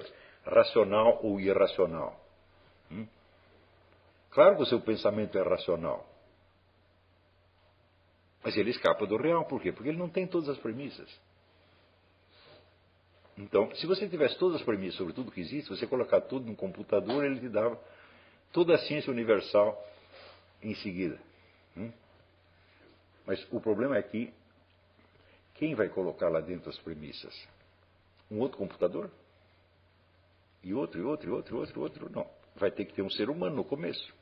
racional 0.44 1.18
ou 1.24 1.40
irracional. 1.40 2.24
Hum? 2.90 3.06
Claro 4.30 4.56
que 4.56 4.62
o 4.62 4.66
seu 4.66 4.80
pensamento 4.80 5.36
é 5.36 5.42
racional. 5.42 6.11
Mas 8.42 8.56
ele 8.56 8.70
escapa 8.70 9.06
do 9.06 9.16
real. 9.16 9.44
Por 9.46 9.60
quê? 9.60 9.72
Porque 9.72 9.88
ele 9.88 9.98
não 9.98 10.08
tem 10.08 10.26
todas 10.26 10.48
as 10.48 10.58
premissas. 10.58 11.08
Então, 13.38 13.74
se 13.76 13.86
você 13.86 14.08
tivesse 14.08 14.38
todas 14.38 14.60
as 14.60 14.66
premissas 14.66 14.96
sobre 14.96 15.14
tudo 15.14 15.30
que 15.30 15.40
existe, 15.40 15.70
você 15.70 15.86
colocar 15.86 16.20
tudo 16.22 16.46
num 16.46 16.54
computador, 16.54 17.24
ele 17.24 17.40
te 17.40 17.48
dava 17.48 17.80
toda 18.52 18.74
a 18.74 18.78
ciência 18.78 19.10
universal 19.10 19.82
em 20.62 20.74
seguida. 20.76 21.18
Hum? 21.76 21.90
Mas 23.26 23.46
o 23.50 23.60
problema 23.60 23.96
é 23.96 24.02
que 24.02 24.32
quem 25.54 25.74
vai 25.74 25.88
colocar 25.88 26.28
lá 26.28 26.40
dentro 26.40 26.68
as 26.68 26.78
premissas? 26.78 27.48
Um 28.30 28.40
outro 28.40 28.58
computador? 28.58 29.10
E 30.62 30.74
outro, 30.74 31.00
e 31.00 31.04
outro, 31.04 31.28
e 31.28 31.32
outro, 31.32 31.56
e 31.56 31.58
outro, 31.58 31.80
e 31.80 31.82
outro? 31.82 32.10
Não. 32.10 32.28
Vai 32.56 32.70
ter 32.70 32.84
que 32.84 32.92
ter 32.92 33.02
um 33.02 33.10
ser 33.10 33.30
humano 33.30 33.56
no 33.56 33.64
começo. 33.64 34.12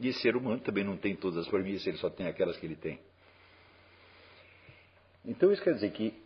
E 0.00 0.12
ser 0.14 0.36
humano 0.36 0.60
também 0.60 0.84
não 0.84 0.96
tem 0.96 1.14
todas 1.14 1.38
as 1.38 1.48
premissas, 1.48 1.86
ele 1.86 1.98
só 1.98 2.10
tem 2.10 2.26
aquelas 2.26 2.56
que 2.56 2.66
ele 2.66 2.76
tem. 2.76 2.98
Então 5.24 5.52
isso 5.52 5.62
quer 5.62 5.74
dizer 5.74 5.90
que 5.92 6.20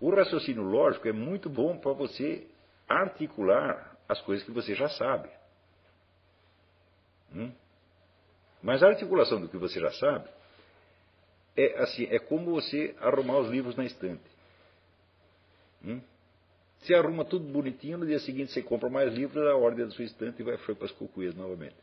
o 0.00 0.10
raciocínio 0.10 0.62
lógico 0.62 1.06
é 1.06 1.12
muito 1.12 1.48
bom 1.48 1.78
para 1.78 1.92
você 1.92 2.46
articular 2.88 3.96
as 4.08 4.20
coisas 4.22 4.44
que 4.44 4.50
você 4.50 4.74
já 4.74 4.88
sabe. 4.88 5.28
Hum? 7.32 7.52
Mas 8.62 8.82
a 8.82 8.88
articulação 8.88 9.40
do 9.40 9.48
que 9.48 9.56
você 9.56 9.78
já 9.78 9.92
sabe 9.92 10.28
é 11.56 11.78
assim, 11.82 12.06
é 12.10 12.18
como 12.18 12.52
você 12.52 12.94
arrumar 13.00 13.38
os 13.38 13.50
livros 13.50 13.76
na 13.76 13.84
estante. 13.84 14.24
Hum? 15.84 16.00
Você 16.80 16.94
arruma 16.94 17.24
tudo 17.24 17.44
bonitinho, 17.44 17.98
no 17.98 18.06
dia 18.06 18.18
seguinte 18.20 18.52
você 18.52 18.62
compra 18.62 18.88
mais 18.88 19.12
livros, 19.12 19.46
a 19.46 19.54
ordem 19.54 19.84
da 19.84 19.90
sua 19.90 20.04
estante 20.04 20.40
e 20.40 20.42
vai 20.42 20.56
para 20.56 20.86
as 20.86 20.92
cucuias 20.92 21.34
novamente. 21.34 21.76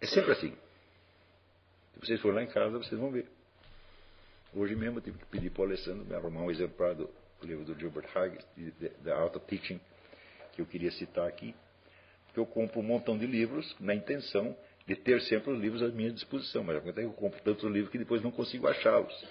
É 0.00 0.06
sempre 0.06 0.32
assim. 0.32 0.50
Se 1.94 2.00
vocês 2.00 2.20
forem 2.20 2.36
lá 2.36 2.42
em 2.42 2.46
casa, 2.46 2.76
vocês 2.78 3.00
vão 3.00 3.10
ver. 3.10 3.26
Hoje 4.54 4.76
mesmo 4.76 4.98
eu 4.98 5.02
tive 5.02 5.18
que 5.18 5.26
pedir 5.26 5.50
para 5.50 5.62
o 5.62 5.64
Alessandro 5.64 6.04
me 6.04 6.14
arrumar 6.14 6.42
um 6.42 6.50
exemplar 6.50 6.94
do 6.94 7.08
livro 7.42 7.64
do 7.64 7.78
Gilbert 7.78 8.08
Hague, 8.14 8.38
da 9.00 9.16
Art 9.16 9.34
of 9.36 9.46
Teaching, 9.46 9.80
que 10.52 10.60
eu 10.60 10.66
queria 10.66 10.90
citar 10.90 11.26
aqui, 11.26 11.54
porque 12.26 12.40
eu 12.40 12.46
compro 12.46 12.80
um 12.80 12.82
montão 12.82 13.16
de 13.16 13.26
livros 13.26 13.74
na 13.80 13.94
intenção 13.94 14.56
de 14.86 14.96
ter 14.96 15.20
sempre 15.22 15.52
os 15.52 15.60
livros 15.60 15.82
à 15.82 15.88
minha 15.88 16.10
disposição, 16.10 16.64
mas 16.64 16.76
acontece 16.76 17.06
que 17.06 17.12
eu 17.12 17.16
compro 17.16 17.40
tantos 17.42 17.70
livros 17.70 17.90
que 17.90 17.98
depois 17.98 18.22
não 18.22 18.30
consigo 18.30 18.66
achá-los. 18.66 19.26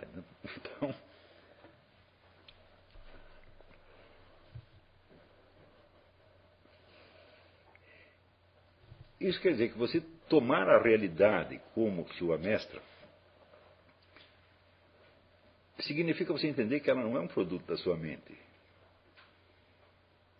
Então, 0.56 0.94
Isso 9.20 9.40
quer 9.40 9.52
dizer 9.52 9.72
que 9.72 9.78
você 9.78 10.00
tomar 10.28 10.68
a 10.68 10.82
realidade 10.82 11.60
como 11.74 12.08
sua 12.14 12.36
mestra 12.38 12.80
significa 15.80 16.32
você 16.32 16.46
entender 16.46 16.80
que 16.80 16.90
ela 16.90 17.02
não 17.02 17.16
é 17.16 17.20
um 17.20 17.28
produto 17.28 17.64
da 17.66 17.76
sua 17.76 17.96
mente. 17.96 18.36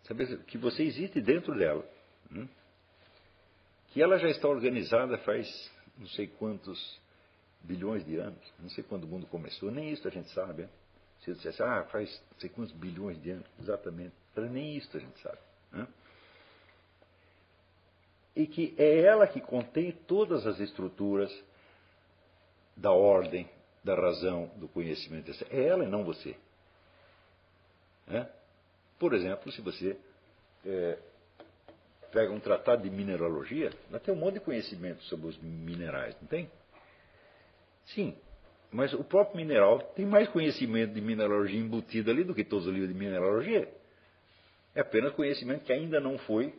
Sabe, 0.03 0.37
que 0.43 0.57
você 0.57 0.83
existe 0.83 1.19
dentro 1.19 1.57
dela. 1.57 1.85
Hum? 2.31 2.47
Que 3.89 4.01
ela 4.01 4.17
já 4.17 4.29
está 4.29 4.47
organizada 4.47 5.17
faz 5.19 5.47
não 5.97 6.07
sei 6.09 6.27
quantos 6.27 6.99
bilhões 7.61 8.05
de 8.05 8.17
anos. 8.17 8.53
Não 8.59 8.69
sei 8.69 8.83
quando 8.83 9.05
o 9.05 9.07
mundo 9.07 9.25
começou, 9.27 9.71
nem 9.71 9.91
isso 9.91 10.07
a 10.07 10.11
gente 10.11 10.29
sabe. 10.31 10.67
Se 11.21 11.31
eu 11.31 11.35
dissesse, 11.35 11.61
ah, 11.63 11.83
faz 11.91 12.21
não 12.31 12.39
sei 12.39 12.49
quantos 12.49 12.73
bilhões 12.75 13.21
de 13.21 13.31
anos, 13.31 13.47
exatamente. 13.59 14.13
Nem 14.37 14.77
isso 14.77 14.95
a 14.95 14.99
gente 14.99 15.19
sabe. 15.21 15.39
Hein? 15.73 15.87
E 18.35 18.45
que 18.45 18.75
é 18.77 19.01
ela 19.01 19.27
que 19.27 19.39
contém 19.39 19.91
todas 20.07 20.45
as 20.45 20.59
estruturas 20.59 21.31
da 22.75 22.91
ordem, 22.91 23.49
da 23.83 23.95
razão, 23.95 24.51
do 24.57 24.67
conhecimento. 24.67 25.31
É 25.49 25.67
ela 25.67 25.85
e 25.85 25.87
não 25.87 26.03
você. 26.03 26.35
É? 28.07 28.27
Por 28.99 29.13
exemplo, 29.13 29.51
se 29.51 29.61
você 29.61 29.97
é, 30.65 30.97
pega 32.11 32.31
um 32.31 32.39
tratado 32.39 32.83
de 32.83 32.89
mineralogia, 32.89 33.71
ela 33.89 33.99
tem 33.99 34.13
um 34.13 34.17
monte 34.17 34.35
de 34.35 34.39
conhecimento 34.41 35.01
sobre 35.03 35.27
os 35.27 35.37
minerais, 35.37 36.15
não 36.21 36.27
tem? 36.27 36.49
Sim, 37.85 38.15
mas 38.71 38.93
o 38.93 39.03
próprio 39.03 39.37
mineral 39.37 39.79
tem 39.95 40.05
mais 40.05 40.27
conhecimento 40.29 40.93
de 40.93 41.01
mineralogia 41.01 41.59
embutido 41.59 42.11
ali 42.11 42.23
do 42.23 42.35
que 42.35 42.43
todos 42.43 42.67
os 42.67 42.73
livros 42.73 42.91
de 42.91 42.97
mineralogia. 42.97 43.71
É 44.73 44.81
apenas 44.81 45.13
conhecimento 45.13 45.63
que 45.63 45.71
ainda 45.71 45.99
não 45.99 46.17
foi 46.19 46.53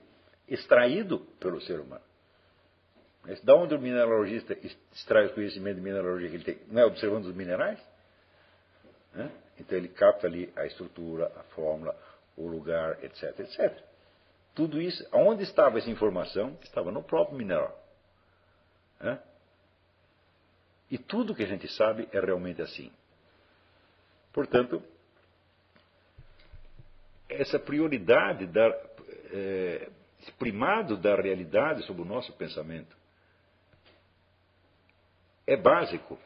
extraído 0.49 1.21
pelo 1.41 1.61
ser 1.61 1.81
humano. 1.81 2.05
Mas 3.23 3.41
da 3.43 3.55
onde 3.55 3.75
o 3.75 3.81
mineralogista 3.81 4.57
extrai 4.93 5.27
o 5.27 5.35
conhecimento 5.35 5.77
de 5.77 5.83
mineralogia 5.83 6.29
que 6.29 6.37
ele 6.37 6.45
tem? 6.45 6.59
Não 6.69 6.83
é 6.83 6.87
observando 6.87 7.25
os 7.27 7.35
minerais? 7.35 7.81
Né? 9.13 9.31
Então 9.59 9.77
ele 9.77 9.89
capta 9.89 10.27
ali 10.27 10.53
a 10.55 10.65
estrutura, 10.65 11.33
a 11.37 11.43
fórmula, 11.55 11.97
o 12.37 12.47
lugar, 12.47 13.03
etc, 13.03 13.41
etc. 13.41 13.83
Tudo 14.55 14.81
isso, 14.81 15.05
onde 15.13 15.43
estava 15.43 15.79
essa 15.79 15.91
informação? 15.91 16.57
Estava 16.63 16.93
no 16.93 17.03
próprio 17.03 17.37
mineral. 17.37 17.77
Né? 19.01 19.21
E 20.91 20.97
tudo 20.97 21.35
que 21.35 21.43
a 21.43 21.47
gente 21.47 21.67
sabe 21.73 22.09
é 22.13 22.21
realmente 22.21 22.63
assim. 22.63 22.93
Portanto, 24.33 24.83
essa 27.29 27.59
prioridade 27.59 28.47
da, 28.47 28.69
é, 29.33 29.91
primado 30.33 30.97
da 30.97 31.15
realidade 31.15 31.83
sobre 31.85 32.03
o 32.03 32.05
nosso 32.05 32.33
pensamento. 32.35 32.97
É 35.47 35.57
básico 35.57 36.19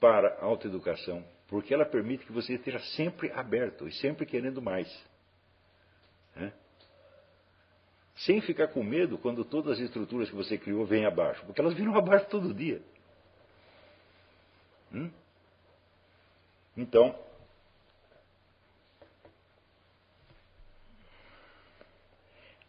para 0.00 0.34
a 0.40 0.44
autoeducação, 0.44 1.24
porque 1.48 1.74
ela 1.74 1.84
permite 1.84 2.24
que 2.24 2.32
você 2.32 2.54
esteja 2.54 2.78
sempre 2.96 3.30
aberto 3.32 3.86
e 3.86 3.92
sempre 3.92 4.24
querendo 4.26 4.62
mais. 4.62 4.88
Né? 6.34 6.52
Sem 8.16 8.40
ficar 8.40 8.68
com 8.68 8.82
medo 8.82 9.18
quando 9.18 9.44
todas 9.44 9.72
as 9.74 9.78
estruturas 9.80 10.30
que 10.30 10.36
você 10.36 10.56
criou 10.56 10.86
vêm 10.86 11.04
abaixo, 11.04 11.44
porque 11.44 11.60
elas 11.60 11.74
viram 11.74 11.94
abaixo 11.96 12.26
todo 12.28 12.54
dia. 12.54 12.80
Hum? 14.92 15.10
Então, 16.76 17.18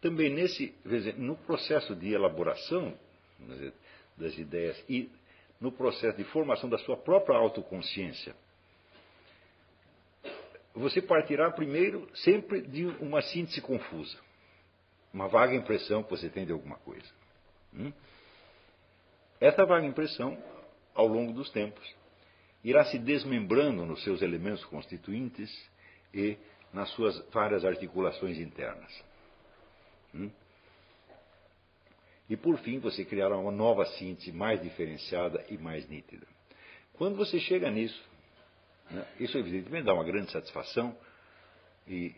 também 0.02 0.30
nesse, 0.30 0.76
no 1.18 1.36
processo 1.36 1.96
de 1.96 2.14
elaboração 2.14 2.98
das 4.18 4.38
ideias 4.38 4.84
e 4.88 5.10
no 5.60 5.72
processo 5.72 6.18
de 6.18 6.24
formação 6.26 6.70
da 6.70 6.78
sua 6.80 6.98
própria 6.98 7.38
autoconsciência, 7.38 8.36
você 10.74 11.02
partirá 11.02 11.50
primeiro 11.52 12.08
sempre 12.16 12.62
de 12.62 12.86
uma 13.02 13.22
síntese 13.22 13.60
confusa, 13.62 14.18
uma 15.12 15.28
vaga 15.28 15.56
impressão 15.56 16.04
que 16.04 16.10
você 16.12 16.30
tem 16.30 16.46
de 16.46 16.52
alguma 16.52 16.78
coisa. 16.78 17.08
Hum? 17.74 17.92
Essa 19.40 19.66
vaga 19.66 19.86
impressão, 19.86 20.38
ao 20.94 21.08
longo 21.08 21.34
dos 21.34 21.50
tempos, 21.50 21.96
irá 22.64 22.86
se 22.86 23.00
desmembrando 23.00 23.86
nos 23.86 24.04
seus 24.04 24.22
elementos 24.22 24.64
constituintes 24.66 25.52
e 26.14 26.38
nas 26.74 26.90
suas 26.92 27.20
várias 27.30 27.66
articulações 27.66 28.38
internas. 28.38 28.92
Hum? 30.18 30.32
E 32.30 32.36
por 32.36 32.58
fim, 32.60 32.80
você 32.80 33.06
criará 33.06 33.38
uma 33.38 33.52
nova 33.52 33.86
síntese 33.86 34.32
mais 34.32 34.62
diferenciada 34.62 35.46
e 35.50 35.58
mais 35.58 35.88
nítida. 35.88 36.28
Quando 36.94 37.16
você 37.16 37.40
chega 37.40 37.70
nisso, 37.70 38.04
né, 38.90 39.08
isso 39.20 39.38
evidentemente 39.38 39.86
dá 39.86 39.94
uma 39.94 40.04
grande 40.04 40.32
satisfação 40.32 40.98
e 41.88 42.14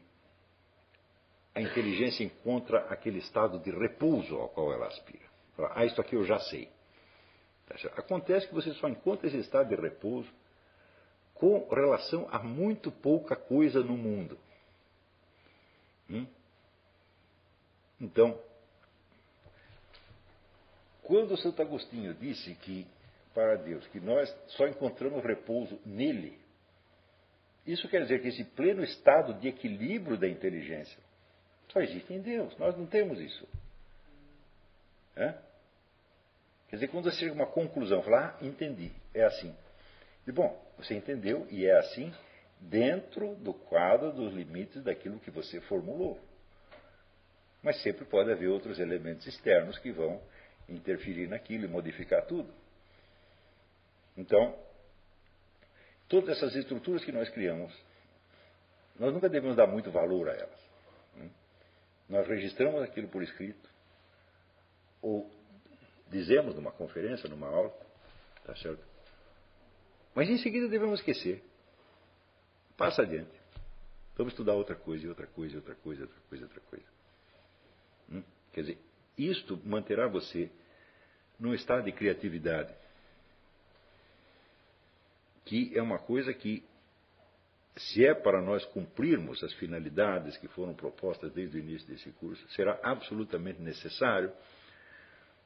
a 1.53 1.61
inteligência 1.61 2.23
encontra 2.23 2.79
aquele 2.89 3.19
estado 3.19 3.59
de 3.59 3.69
repouso 3.71 4.35
ao 4.35 4.49
qual 4.49 4.71
ela 4.73 4.87
aspira. 4.87 5.27
Fala, 5.55 5.73
ah, 5.75 5.85
isso 5.85 5.99
aqui 5.99 6.15
eu 6.15 6.25
já 6.25 6.39
sei. 6.39 6.69
Tá 7.67 7.75
Acontece 7.97 8.47
que 8.47 8.53
você 8.53 8.73
só 8.75 8.87
encontra 8.87 9.27
esse 9.27 9.37
estado 9.37 9.69
de 9.69 9.75
repouso 9.75 10.29
com 11.35 11.67
relação 11.69 12.27
a 12.31 12.39
muito 12.39 12.91
pouca 12.91 13.35
coisa 13.35 13.81
no 13.83 13.95
mundo. 13.95 14.37
Hum? 16.09 16.25
Então, 17.99 18.39
quando 21.03 21.37
Santo 21.37 21.61
Agostinho 21.61 22.13
disse 22.13 22.53
que, 22.55 22.87
para 23.33 23.55
Deus, 23.55 23.85
que 23.87 23.99
nós 23.99 24.33
só 24.49 24.67
encontramos 24.67 25.23
repouso 25.23 25.79
nele, 25.85 26.39
isso 27.65 27.87
quer 27.89 28.01
dizer 28.03 28.21
que 28.21 28.29
esse 28.29 28.43
pleno 28.43 28.83
estado 28.83 29.33
de 29.35 29.47
equilíbrio 29.47 30.17
da 30.17 30.27
inteligência 30.27 30.97
só 31.71 31.81
existe 31.81 32.13
em 32.13 32.21
Deus. 32.21 32.57
Nós 32.57 32.75
não 32.77 32.85
temos 32.85 33.19
isso. 33.19 33.47
É? 35.15 35.33
Quer 36.69 36.75
dizer, 36.75 36.87
quando 36.87 37.05
você 37.05 37.17
chega 37.17 37.31
a 37.31 37.35
uma 37.35 37.47
conclusão, 37.47 38.01
fala, 38.01 38.37
ah, 38.39 38.45
entendi, 38.45 38.91
é 39.13 39.23
assim. 39.23 39.55
E 40.25 40.31
bom, 40.31 40.59
você 40.77 40.95
entendeu 40.95 41.47
e 41.49 41.65
é 41.65 41.77
assim 41.77 42.13
dentro 42.59 43.35
do 43.35 43.53
quadro 43.53 44.11
dos 44.11 44.33
limites 44.33 44.83
daquilo 44.83 45.19
que 45.19 45.31
você 45.31 45.59
formulou. 45.61 46.19
Mas 47.61 47.81
sempre 47.81 48.05
pode 48.05 48.31
haver 48.31 48.47
outros 48.47 48.79
elementos 48.79 49.27
externos 49.27 49.77
que 49.79 49.91
vão 49.91 50.21
interferir 50.67 51.27
naquilo 51.27 51.65
e 51.65 51.67
modificar 51.67 52.25
tudo. 52.25 52.53
Então, 54.15 54.57
todas 56.07 56.37
essas 56.37 56.55
estruturas 56.55 57.03
que 57.03 57.11
nós 57.11 57.29
criamos, 57.29 57.73
nós 58.97 59.13
nunca 59.13 59.29
devemos 59.29 59.55
dar 59.55 59.67
muito 59.67 59.91
valor 59.91 60.29
a 60.29 60.33
elas. 60.33 60.69
Né? 61.15 61.29
Nós 62.09 62.27
registramos 62.27 62.81
aquilo 62.81 63.07
por 63.07 63.23
escrito, 63.23 63.69
ou 65.01 65.29
dizemos 66.09 66.55
numa 66.55 66.71
conferência, 66.71 67.29
numa 67.29 67.47
aula, 67.47 67.73
tá 68.45 68.55
certo? 68.57 68.83
Mas 70.13 70.29
em 70.29 70.37
seguida 70.37 70.67
devemos 70.67 70.99
esquecer. 70.99 71.43
Passa 72.75 73.03
adiante. 73.03 73.39
Vamos 74.17 74.33
estudar 74.33 74.53
outra 74.53 74.75
coisa, 74.75 75.07
outra 75.07 75.27
coisa, 75.27 75.57
outra 75.57 75.75
coisa, 75.75 76.01
outra 76.01 76.19
coisa, 76.29 76.43
outra 76.45 76.61
coisa. 76.61 76.98
Quer 78.53 78.61
dizer, 78.61 78.77
isto 79.17 79.59
manterá 79.65 80.07
você 80.07 80.49
num 81.39 81.53
estado 81.53 81.83
de 81.83 81.91
criatividade, 81.91 82.73
que 85.45 85.77
é 85.77 85.81
uma 85.81 85.99
coisa 85.99 86.33
que, 86.33 86.63
se 87.77 88.05
é 88.05 88.13
para 88.13 88.41
nós 88.41 88.65
cumprirmos 88.65 89.43
as 89.43 89.53
finalidades 89.53 90.37
que 90.37 90.47
foram 90.49 90.73
propostas 90.73 91.31
desde 91.31 91.57
o 91.57 91.59
início 91.59 91.87
desse 91.87 92.11
curso, 92.11 92.45
será 92.49 92.79
absolutamente 92.83 93.61
necessário, 93.61 94.31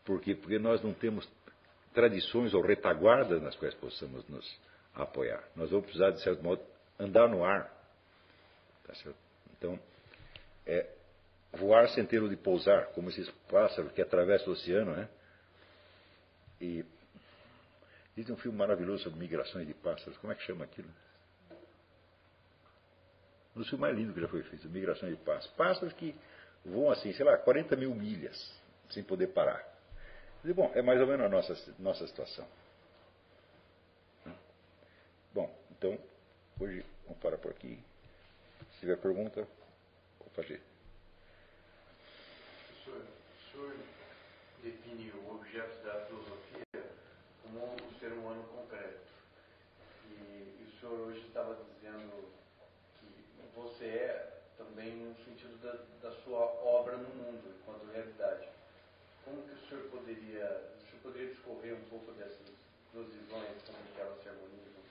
porque, 0.04 0.36
porque 0.36 0.60
nós 0.60 0.82
não 0.84 0.94
temos 0.94 1.30
tradições 1.94 2.54
ou 2.54 2.62
retaguardas 2.62 3.42
nas 3.42 3.56
quais 3.56 3.76
possamos 3.76 4.28
nos 4.28 4.60
apoiar. 4.94 5.44
Nós 5.56 5.70
vamos 5.70 5.86
precisar, 5.86 6.12
de 6.12 6.22
certo 6.22 6.44
modo, 6.44 6.62
andar 7.00 7.30
no 7.30 7.44
ar. 7.44 7.72
Tá 8.86 8.94
então, 9.58 9.80
é, 10.66 10.90
voar 11.54 11.90
sem 11.90 12.06
ter 12.06 12.28
de 12.28 12.36
pousar, 12.36 12.88
como 12.88 13.10
esses 13.10 13.30
pássaros 13.50 13.92
que 13.92 14.02
atravessam 14.02 14.50
o 14.50 14.52
oceano, 14.52 14.96
né? 14.96 15.08
E 16.60 16.86
existe 18.16 18.32
um 18.32 18.38
filme 18.38 18.58
maravilhoso 18.58 19.04
sobre 19.04 19.20
migrações 19.20 19.68
de 19.68 19.74
pássaros. 19.74 20.18
Como 20.18 20.34
é 20.34 20.36
que 20.36 20.44
chama 20.44 20.66
aquilo? 20.66 20.90
Um 23.56 23.60
dos 23.60 23.70
filmes 23.70 23.82
mais 23.82 23.96
lindos 23.96 24.16
que 24.16 24.22
já 24.22 24.28
foi 24.28 24.42
feito, 24.44 24.68
Migrações 24.68 25.16
de 25.16 25.24
Pássaros. 25.24 25.56
Pássaros 25.56 25.94
que 25.94 26.16
voam 26.66 26.92
assim, 26.92 27.14
sei 27.14 27.26
lá, 27.26 27.38
40 27.38 27.76
mil 27.76 27.94
milhas, 27.94 28.52
sem 28.90 29.04
poder 29.04 29.28
parar. 29.28 29.64
bom, 30.44 30.72
é 30.74 30.82
mais 30.82 31.00
ou 31.00 31.08
menos 31.08 31.26
a 31.26 31.30
nossa, 31.30 31.74
nossa 31.78 32.08
situação. 32.08 32.48
Bom, 35.34 35.56
então, 35.72 35.98
hoje 36.60 36.84
vamos 37.06 37.22
parar 37.22 37.38
por 37.38 37.52
aqui. 37.52 37.80
Se 38.74 38.80
tiver 38.80 38.98
pergunta, 38.98 39.48
vou 40.20 40.30
fazer. 40.36 40.73
Define 44.64 45.12
o 45.12 45.36
objeto 45.36 45.84
da 45.84 46.06
filosofia 46.06 46.84
como 47.44 47.76
o 47.76 48.00
ser 48.00 48.14
humano 48.14 48.44
concreto. 48.44 49.02
E, 50.10 50.14
e 50.14 50.68
o 50.68 50.80
senhor 50.80 51.00
hoje 51.08 51.20
estava 51.28 51.58
dizendo 51.76 52.30
que 53.00 53.08
você 53.56 53.86
é 53.86 54.40
também 54.58 54.96
no 54.96 55.16
sentido 55.26 55.58
da, 55.62 55.78
da 56.02 56.16
sua 56.22 56.40
obra 56.40 56.96
no 56.96 57.10
mundo, 57.10 57.42
enquanto 57.60 57.92
realidade. 57.92 58.48
Como 59.26 59.42
que 59.44 59.54
o 59.54 59.70
senhor 59.70 59.84
poderia, 59.90 60.72
o 60.78 60.90
senhor 60.90 61.02
poderia 61.04 61.30
discorrer 61.30 61.74
um 61.76 61.90
pouco 61.90 62.12
dessas 62.14 62.54
duas 62.94 63.08
visões, 63.08 63.62
como 63.66 63.78
que 63.94 64.02
elas 64.02 64.24
se 64.24 64.30
harmonizam? 64.30 64.84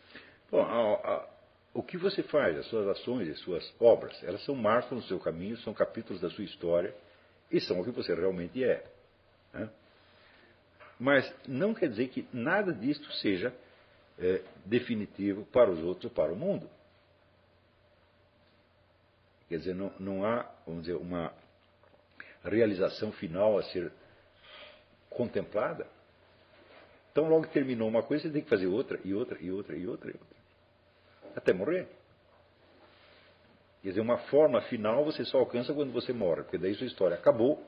Bom, 0.51 0.63
a, 0.63 1.15
a, 1.15 1.29
o 1.73 1.83
que 1.83 1.97
você 1.97 2.23
faz, 2.25 2.59
as 2.59 2.67
suas 2.67 2.87
ações 2.89 3.29
e 3.29 3.35
suas 3.37 3.75
obras, 3.81 4.23
elas 4.23 4.45
são 4.45 4.55
marcos 4.55 4.93
no 4.93 5.03
seu 5.05 5.19
caminho, 5.19 5.57
são 5.59 5.73
capítulos 5.73 6.21
da 6.21 6.29
sua 6.31 6.45
história 6.45 6.95
e 7.53 7.61
são 7.61 7.81
o 7.81 7.85
que 7.85 7.91
você 7.91 8.15
realmente 8.15 8.65
é. 8.65 8.85
Né? 9.53 9.69
Mas 10.99 11.33
não 11.47 11.75
quer 11.75 11.89
dizer 11.89 12.09
que 12.09 12.27
nada 12.33 12.73
disto 12.73 13.11
seja 13.15 13.55
é, 14.19 14.43
definitivo 14.65 15.45
para 15.47 15.71
os 15.71 15.81
outros 15.81 16.07
ou 16.07 16.11
para 16.11 16.33
o 16.33 16.37
mundo. 16.37 16.69
Quer 19.49 19.59
dizer, 19.59 19.75
não, 19.75 19.93
não 19.99 20.25
há, 20.25 20.51
vamos 20.67 20.85
dizer, 20.85 20.97
uma 20.97 21.33
realização 22.43 23.13
final 23.13 23.59
a 23.59 23.63
ser 23.65 23.93
contemplada. 25.11 25.87
Então, 27.11 27.29
logo 27.29 27.47
que 27.47 27.53
terminou 27.53 27.89
uma 27.89 28.03
coisa, 28.03 28.23
você 28.23 28.31
tem 28.31 28.43
que 28.43 28.49
fazer 28.49 28.67
outra, 28.67 28.99
e 29.05 29.13
outra, 29.13 29.39
e 29.41 29.51
outra, 29.51 29.77
e 29.77 29.87
outra, 29.87 30.11
e 30.11 30.15
outra. 30.15 31.37
Até 31.37 31.53
morrer. 31.53 31.87
Quer 33.83 33.89
dizer, 33.89 34.01
uma 34.01 34.19
forma 34.19 34.61
final 34.63 35.05
você 35.05 35.25
só 35.25 35.39
alcança 35.39 35.75
quando 35.75 35.93
você 35.93 36.13
morre, 36.13 36.43
porque 36.43 36.57
daí 36.57 36.75
sua 36.75 36.87
história 36.87 37.17
acabou 37.17 37.63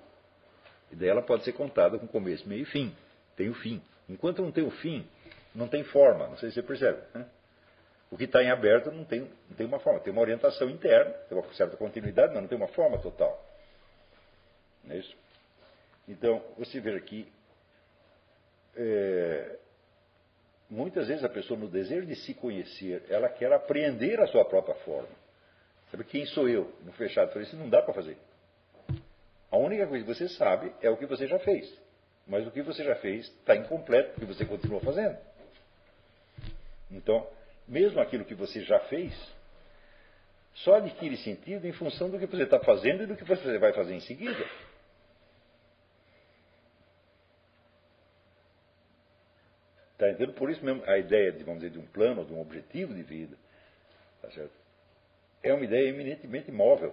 e 0.92 0.96
daí 0.96 1.08
ela 1.08 1.22
pode 1.22 1.42
ser 1.44 1.52
contada 1.52 1.98
com 1.98 2.06
começo, 2.06 2.48
meio 2.48 2.62
e 2.62 2.66
fim. 2.66 2.94
Tem 3.36 3.48
o 3.48 3.54
fim. 3.54 3.82
Enquanto 4.08 4.42
não 4.42 4.52
tem 4.52 4.64
o 4.64 4.70
fim, 4.70 5.04
não 5.52 5.66
tem 5.66 5.82
forma. 5.82 6.28
Não 6.28 6.36
sei 6.36 6.50
se 6.50 6.54
você 6.54 6.62
percebe. 6.62 7.00
Né? 7.12 7.26
O 8.12 8.16
que 8.16 8.24
está 8.24 8.42
em 8.44 8.50
aberto 8.50 8.92
não 8.92 9.04
tem, 9.04 9.22
não 9.22 9.56
tem 9.56 9.66
uma 9.66 9.80
forma. 9.80 9.98
Tem 9.98 10.12
uma 10.12 10.22
orientação 10.22 10.70
interna, 10.70 11.10
tem 11.28 11.36
uma 11.36 11.52
certa 11.54 11.76
continuidade, 11.76 12.32
mas 12.32 12.42
não 12.42 12.48
tem 12.48 12.56
uma 12.56 12.68
forma 12.68 12.96
total. 12.98 13.44
Não 14.84 14.94
é 14.94 14.98
isso? 14.98 15.16
Então, 16.06 16.40
você 16.56 16.78
vê 16.80 16.94
aqui, 16.94 17.26
é, 18.76 19.56
muitas 20.70 21.08
vezes 21.08 21.24
a 21.24 21.28
pessoa, 21.28 21.58
no 21.58 21.66
desejo 21.66 22.06
de 22.06 22.14
se 22.14 22.34
conhecer, 22.34 23.02
ela 23.08 23.28
quer 23.28 23.52
apreender 23.52 24.20
a 24.20 24.28
sua 24.28 24.44
própria 24.44 24.76
forma. 24.76 25.23
Sabe 25.94 26.02
quem 26.06 26.26
sou 26.26 26.48
eu? 26.48 26.74
No 26.82 26.90
fechado, 26.94 27.28
falei, 27.28 27.46
isso 27.46 27.54
não 27.54 27.68
dá 27.68 27.80
para 27.80 27.94
fazer. 27.94 28.18
A 29.48 29.56
única 29.56 29.86
coisa 29.86 30.04
que 30.04 30.12
você 30.12 30.28
sabe 30.30 30.74
é 30.82 30.90
o 30.90 30.96
que 30.96 31.06
você 31.06 31.28
já 31.28 31.38
fez. 31.38 31.72
Mas 32.26 32.44
o 32.44 32.50
que 32.50 32.62
você 32.62 32.82
já 32.82 32.96
fez 32.96 33.26
está 33.26 33.54
incompleto, 33.54 34.10
porque 34.10 34.24
você 34.24 34.44
continua 34.44 34.80
fazendo. 34.80 35.16
Então, 36.90 37.24
mesmo 37.68 38.00
aquilo 38.00 38.24
que 38.24 38.34
você 38.34 38.62
já 38.62 38.80
fez, 38.80 39.14
só 40.54 40.74
adquire 40.78 41.16
sentido 41.18 41.64
em 41.64 41.72
função 41.72 42.10
do 42.10 42.18
que 42.18 42.26
você 42.26 42.42
está 42.42 42.58
fazendo 42.58 43.04
e 43.04 43.06
do 43.06 43.14
que 43.14 43.22
você 43.22 43.56
vai 43.56 43.72
fazer 43.72 43.94
em 43.94 44.00
seguida. 44.00 44.44
Está 49.92 50.10
entendendo? 50.10 50.34
Por 50.34 50.50
isso 50.50 50.64
mesmo 50.64 50.82
a 50.86 50.98
ideia 50.98 51.30
de, 51.30 51.44
vamos 51.44 51.60
dizer, 51.60 51.70
de 51.70 51.78
um 51.78 51.86
plano, 51.86 52.24
de 52.24 52.32
um 52.32 52.40
objetivo 52.40 52.92
de 52.92 53.04
vida, 53.04 53.36
tá 54.20 54.28
certo? 54.32 54.63
É 55.44 55.52
uma 55.52 55.62
ideia 55.62 55.90
eminentemente 55.90 56.50
móvel 56.50 56.92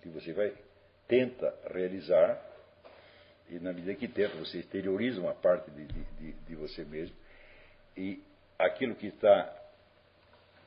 que 0.00 0.08
você 0.08 0.32
vai 0.32 0.52
tenta 1.06 1.54
realizar 1.70 2.42
e 3.50 3.58
na 3.58 3.72
medida 3.74 3.94
que 3.94 4.08
tenta 4.08 4.34
você 4.36 4.58
exterioriza 4.58 5.20
uma 5.20 5.34
parte 5.34 5.70
de, 5.70 5.84
de, 5.84 6.32
de 6.32 6.54
você 6.56 6.82
mesmo 6.82 7.14
e 7.94 8.22
aquilo 8.58 8.96
que 8.96 9.08
está 9.08 9.54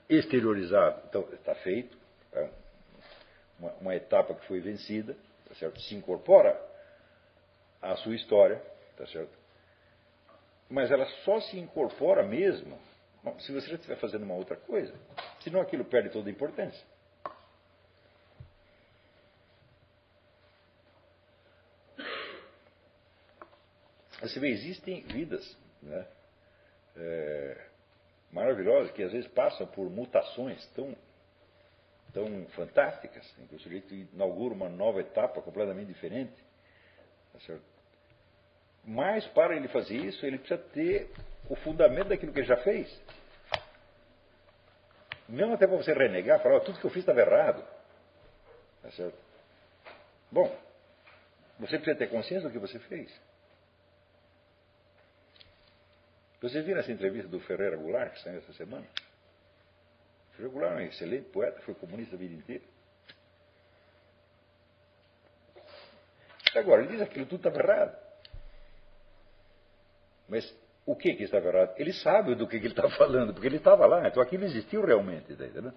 exteriorizado 0.08 1.02
então 1.10 1.28
está 1.34 1.56
feito 1.56 1.98
é 2.34 2.50
uma, 3.60 3.72
uma, 3.74 3.96
etapa 3.96 4.36
que 4.36 4.46
foi 4.46 4.60
vencida 4.60 5.18
tá 5.50 5.56
certo? 5.56 5.82
Se 5.82 5.96
incorpora 5.96 6.60
à 7.82 7.96
sua 7.96 8.14
história 8.14 8.62
tá 8.96 9.08
certo? 9.08 9.42
Mas 10.70 10.92
ela 10.92 11.06
só 11.26 11.42
se 11.42 11.58
incorpora 11.58 12.22
mesmo 12.24 12.80
se 13.39 13.52
você 13.52 13.68
já 13.68 13.76
estiver 13.76 13.98
fazendo 13.98 14.23
uma 14.23 14.35
outra 14.35 14.56
coisa 14.56 14.93
senão 15.41 15.61
aquilo 15.61 15.85
perde 15.85 16.10
toda 16.10 16.30
a 16.30 16.31
importância 16.31 16.84
Você 24.22 24.39
vê, 24.39 24.49
existem 24.49 25.02
vidas 25.02 25.57
né, 25.81 26.07
é, 26.95 27.65
maravilhosas 28.31 28.91
que 28.91 29.02
às 29.02 29.11
vezes 29.11 29.27
passam 29.31 29.65
por 29.65 29.89
mutações 29.89 30.64
tão, 30.76 30.95
tão 32.14 32.45
fantásticas, 32.49 33.26
em 33.39 33.48
que 33.48 33.56
o 33.56 33.60
sujeito 33.60 33.95
inaugura 33.95 34.53
uma 34.53 34.69
nova 34.69 35.02
etapa 35.02 35.41
completamente 35.41 35.88
diferente. 35.88 36.35
Tá 37.34 37.56
Mas 38.85 39.26
para 39.30 39.56
ele 39.56 39.68
fazer 39.69 39.98
isso, 39.98 40.23
ele 40.23 40.38
precisa 40.38 40.61
ter 40.72 41.10
o 41.50 41.56
fundamento 41.56 42.10
daquilo 42.10 42.32
que 42.32 42.40
ele 42.40 42.48
já 42.48 42.58
fez. 42.58 43.02
Mesmo 45.28 45.54
até 45.54 45.66
para 45.66 45.78
você 45.78 45.94
renegar, 45.94 46.42
falar, 46.42 46.60
tudo 46.62 46.80
que 46.80 46.86
eu 46.86 46.90
fiz 46.90 47.02
estava 47.02 47.22
errado. 47.22 47.66
Tá 48.82 48.92
certo? 48.92 49.18
Bom, 50.32 50.54
você 51.60 51.78
precisa 51.78 51.98
ter 51.98 52.08
consciência 52.08 52.50
do 52.50 52.52
que 52.52 52.60
você 52.60 52.80
fez. 52.80 53.12
Vocês 56.42 56.66
viram 56.66 56.80
essa 56.80 56.92
entrevista 56.92 57.30
do 57.30 57.40
Ferreira 57.40 57.78
Goulart, 57.78 58.14
que 58.14 58.22
saiu 58.22 58.40
essa 58.40 58.54
semana? 58.54 58.88
Ferreira 60.32 60.52
Goulart 60.52 60.74
é 60.74 60.78
um 60.78 60.88
excelente 60.88 61.30
poeta, 61.30 61.62
foi 61.62 61.76
comunista 61.76 62.16
a 62.16 62.20
vida 62.20 62.34
inteira. 62.34 62.64
Agora, 66.56 66.82
ele 66.82 66.92
diz 66.92 67.02
aquilo 67.02 67.26
tudo 67.26 67.48
estava 67.48 67.64
errado. 67.64 67.98
Mas 70.28 70.61
o 70.92 70.96
que 70.96 71.14
que 71.14 71.24
estava 71.24 71.48
errado? 71.48 71.74
Ele 71.78 71.94
sabe 71.94 72.36
do 72.36 72.48
que, 72.48 72.60
que 72.60 72.66
ele 72.66 72.74
está 72.74 72.90
falando, 72.98 73.34
porque 73.34 73.48
ele 73.48 73.58
estava 73.58 73.86
lá, 73.86 74.08
então 74.08 74.22
aquilo 74.22 74.46
existiu 74.46 74.86
realmente, 74.86 75.36
tá? 75.36 75.74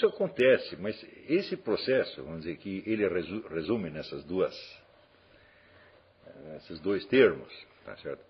Isso 0.00 0.06
acontece, 0.06 0.76
mas 0.76 1.06
esse 1.28 1.56
processo, 1.58 2.24
vamos 2.24 2.40
dizer 2.40 2.56
que 2.56 2.82
ele 2.86 3.06
resume 3.48 3.90
nessas 3.90 4.24
duas, 4.24 4.54
esses 6.56 6.80
dois 6.80 7.04
termos, 7.04 7.52
tá 7.84 7.94
certo? 7.98 8.24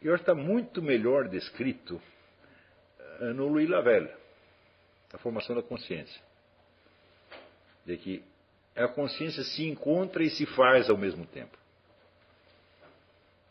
E 0.00 0.08
hoje 0.08 0.22
está 0.22 0.34
muito 0.34 0.80
melhor 0.80 1.28
descrito 1.28 2.00
eh, 3.20 3.32
no 3.34 3.48
Louis 3.48 3.68
Lavelle, 3.68 4.10
a 5.12 5.18
formação 5.18 5.54
da 5.54 5.62
consciência. 5.62 6.22
De 7.84 7.98
que 7.98 8.24
a 8.74 8.88
consciência 8.88 9.42
se 9.42 9.66
encontra 9.66 10.22
e 10.22 10.30
se 10.30 10.46
faz 10.46 10.88
ao 10.88 10.96
mesmo 10.96 11.26
tempo. 11.26 11.58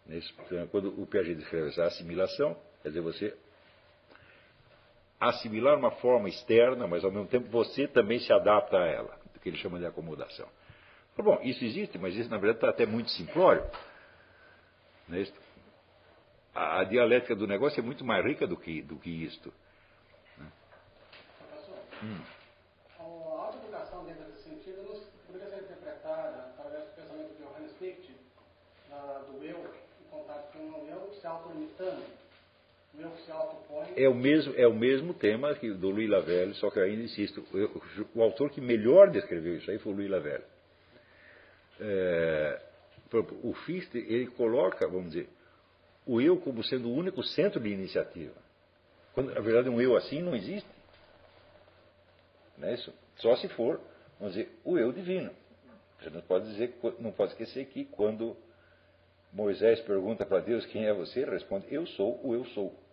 Então, 0.07 0.67
quando 0.69 0.99
o 0.99 1.05
Piaget 1.05 1.35
descreve 1.35 1.67
essa 1.67 1.83
assimilação, 1.83 2.57
quer 2.81 2.89
dizer, 2.89 3.01
você 3.01 3.37
assimilar 5.19 5.77
uma 5.77 5.91
forma 5.91 6.29
externa, 6.29 6.87
mas 6.87 7.03
ao 7.03 7.11
mesmo 7.11 7.27
tempo 7.27 7.49
você 7.49 7.87
também 7.87 8.19
se 8.19 8.31
adapta 8.31 8.77
a 8.77 8.85
ela, 8.85 9.19
o 9.35 9.39
que 9.39 9.49
ele 9.49 9.57
chama 9.57 9.79
de 9.79 9.85
acomodação. 9.85 10.47
Bom, 11.17 11.39
isso 11.41 11.63
existe, 11.65 11.97
mas 11.97 12.15
isso 12.15 12.29
na 12.29 12.37
verdade 12.37 12.57
está 12.57 12.69
até 12.69 12.85
muito 12.85 13.09
simplório. 13.09 13.65
Não 15.07 15.17
é 15.17 15.25
a, 16.53 16.79
a, 16.79 16.83
dialética 16.83 17.35
do 17.35 17.47
negócio 17.47 17.79
é 17.79 17.83
muito 17.83 18.05
mais 18.05 18.23
rica 18.23 18.45
do 18.45 18.55
que, 18.55 18.81
do 18.81 18.97
que 18.97 19.09
isto. 19.09 19.53
Né? 20.37 20.51
Hum. 22.03 22.21
A 22.99 23.03
autoeducação 23.03 24.05
dentro 24.05 24.25
desse 24.25 24.43
sentido 24.43 24.83
não 24.83 24.99
poderia 25.25 25.49
ser 25.49 25.63
interpretada 25.63 26.53
através 26.57 26.85
do 26.85 26.95
pensamento 26.95 27.35
de 27.35 27.43
Johannes 27.43 27.77
Fichte, 27.77 28.15
do 29.31 29.43
eu, 29.43 29.73
em 30.01 30.09
contato 30.09 30.51
com 30.51 30.59
o 30.59 30.87
eu 30.87 31.13
se 31.13 31.25
autolimitando. 31.25 32.03
O 32.03 32.03
eu 32.03 32.03
se 32.03 32.05
autopõe. 32.05 32.86
É 33.95 34.09
o 34.09 34.15
mesmo, 34.15 34.53
é 34.55 34.67
o 34.67 34.73
mesmo 34.73 35.13
tema 35.13 35.53
que 35.55 35.71
do 35.71 35.89
Louis 35.89 36.09
Lavelle, 36.09 36.53
só 36.55 36.69
que 36.69 36.79
eu 36.79 36.83
ainda 36.83 37.03
insisto, 37.03 37.45
eu, 37.53 37.81
o 38.15 38.21
autor 38.21 38.49
que 38.49 38.59
melhor 38.59 39.09
descreveu 39.11 39.57
isso 39.57 39.69
aí 39.69 39.77
foi 39.77 39.93
o 39.93 39.95
Louis 39.95 40.09
Lavelle. 40.09 40.43
É, 41.79 42.61
o 43.43 43.53
Fichte, 43.53 43.97
ele 43.97 44.27
coloca, 44.27 44.87
vamos 44.87 45.11
dizer, 45.11 45.29
o 46.05 46.19
eu 46.21 46.37
como 46.37 46.63
sendo 46.63 46.89
o 46.89 46.93
único 46.93 47.21
centro 47.23 47.59
de 47.59 47.69
iniciativa. 47.69 48.33
Quando, 49.13 49.33
na 49.33 49.41
verdade, 49.41 49.69
um 49.69 49.81
eu 49.81 49.95
assim 49.95 50.21
não 50.21 50.35
existe. 50.35 50.69
Não 52.57 52.67
é 52.67 52.73
isso? 52.73 52.93
Só 53.17 53.35
se 53.35 53.47
for, 53.49 53.79
vamos 54.19 54.35
dizer, 54.35 54.51
o 54.63 54.77
eu 54.77 54.91
divino. 54.91 55.31
Você 55.99 56.09
não 56.09 56.21
pode 56.21 56.49
dizer, 56.51 56.75
não 56.99 57.11
pode 57.11 57.31
esquecer 57.33 57.65
que 57.65 57.85
quando 57.85 58.37
Moisés 59.33 59.79
pergunta 59.81 60.25
para 60.25 60.39
Deus 60.39 60.65
quem 60.67 60.85
é 60.85 60.93
você, 60.93 61.21
ele 61.21 61.31
responde, 61.31 61.67
eu 61.71 61.85
sou 61.87 62.19
o 62.25 62.33
eu 62.33 62.45
sou. 62.45 62.86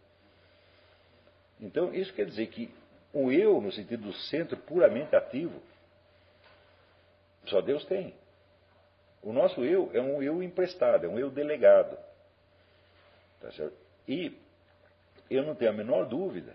Então, 1.60 1.94
isso 1.94 2.12
quer 2.12 2.26
dizer 2.26 2.48
que 2.48 2.72
o 3.12 3.30
eu, 3.30 3.60
no 3.60 3.70
sentido 3.72 4.04
do 4.04 4.12
centro 4.12 4.56
puramente 4.56 5.14
ativo, 5.14 5.62
só 7.46 7.60
Deus 7.60 7.84
tem. 7.84 8.14
O 9.22 9.32
nosso 9.32 9.64
eu 9.64 9.90
é 9.94 10.00
um 10.00 10.22
eu 10.22 10.42
emprestado, 10.42 11.06
é 11.06 11.08
um 11.08 11.18
eu 11.18 11.30
delegado. 11.30 11.96
Tá? 13.40 13.48
E 14.06 14.38
eu 15.30 15.42
não 15.42 15.54
tenho 15.54 15.70
a 15.70 15.74
menor 15.74 16.06
dúvida 16.06 16.54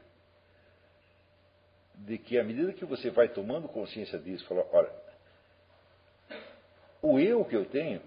de 1.96 2.18
que 2.18 2.40
à 2.40 2.44
medida 2.44 2.74
que 2.74 2.86
você 2.86 3.10
vai 3.10 3.30
tomando 3.30 3.68
consciência 3.68 4.18
disso, 4.20 4.46
fala, 4.46 4.66
olha, 4.72 4.92
o 7.02 7.20
eu 7.20 7.44
que 7.46 7.56
eu 7.56 7.66
tenho 7.66 8.02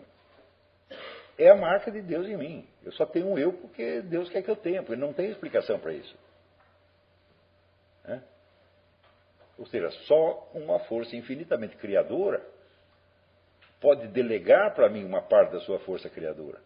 é 1.39 1.51
a 1.51 1.57
marca 1.57 1.91
de 1.91 2.01
Deus 2.03 2.27
em 2.27 2.37
mim. 2.37 2.69
Eu 2.85 2.93
só 2.93 3.05
tenho 3.05 3.27
um 3.27 3.39
eu 3.39 3.53
porque 3.53 4.01
Deus 4.03 4.29
quer 4.29 4.43
que 4.43 4.51
eu 4.51 4.57
tenha, 4.57 4.83
porque 4.83 5.01
não 5.01 5.13
tem 5.13 5.31
explicação 5.31 5.79
para 5.79 5.93
isso. 5.93 6.17
É? 8.05 8.21
Ou 9.59 9.67
seja, 9.67 9.91
só 10.07 10.51
uma 10.55 10.79
força 10.81 11.15
infinitamente 11.15 11.77
criadora 11.77 12.45
pode 13.81 14.09
delegar 14.09 14.75
para 14.75 14.89
mim 14.89 15.05
uma 15.05 15.23
parte 15.23 15.53
da 15.53 15.61
sua 15.61 15.79
força 15.81 16.09
criadora. 16.09 16.61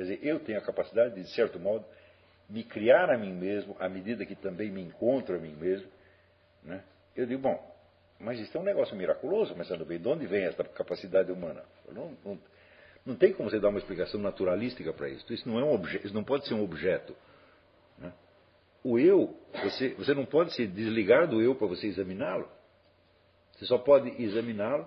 Quer 0.00 0.02
dizer, 0.02 0.26
eu 0.26 0.40
tenho 0.40 0.58
a 0.58 0.62
capacidade 0.62 1.14
de, 1.14 1.22
de 1.22 1.30
certo 1.34 1.58
modo, 1.58 1.84
me 2.48 2.64
criar 2.64 3.10
a 3.10 3.18
mim 3.18 3.34
mesmo 3.34 3.76
à 3.78 3.86
medida 3.86 4.24
que 4.24 4.34
também 4.34 4.70
me 4.70 4.80
encontro 4.80 5.36
a 5.36 5.38
mim 5.38 5.54
mesmo. 5.54 5.90
Né? 6.62 6.82
Eu 7.14 7.26
digo, 7.26 7.42
bom, 7.42 7.76
mas 8.18 8.38
isso 8.40 8.56
é 8.56 8.60
um 8.60 8.64
negócio 8.64 8.96
miraculoso, 8.96 9.54
mas 9.56 9.68
bem, 9.86 10.00
de 10.00 10.08
onde 10.08 10.26
vem 10.26 10.44
essa 10.44 10.64
capacidade 10.64 11.30
humana? 11.30 11.62
Não, 11.92 12.16
não, 12.24 12.38
não, 13.04 13.14
tem 13.14 13.34
como 13.34 13.50
você 13.50 13.60
dar 13.60 13.68
uma 13.68 13.78
explicação 13.78 14.18
naturalística 14.18 14.92
para 14.92 15.08
isso. 15.10 15.30
Isso 15.32 15.48
não, 15.48 15.58
é 15.58 15.64
um 15.64 15.74
objeto, 15.74 16.06
isso 16.06 16.14
não 16.14 16.24
pode 16.24 16.46
ser 16.46 16.54
um 16.54 16.64
objeto. 16.64 17.14
Né? 17.98 18.12
O 18.82 18.98
eu, 18.98 19.36
você, 19.62 19.90
você 19.90 20.14
não 20.14 20.24
pode 20.24 20.54
se 20.54 20.66
desligar 20.66 21.28
do 21.28 21.40
eu 21.40 21.54
para 21.54 21.66
você 21.66 21.86
examiná-lo. 21.86 22.48
Você 23.52 23.66
só 23.66 23.76
pode 23.76 24.10
examiná-lo 24.22 24.86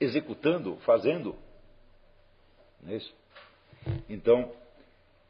executando, 0.00 0.76
fazendo. 0.84 1.36
Não 2.82 2.92
é 2.92 2.96
isso? 2.96 3.14
Então, 4.08 4.52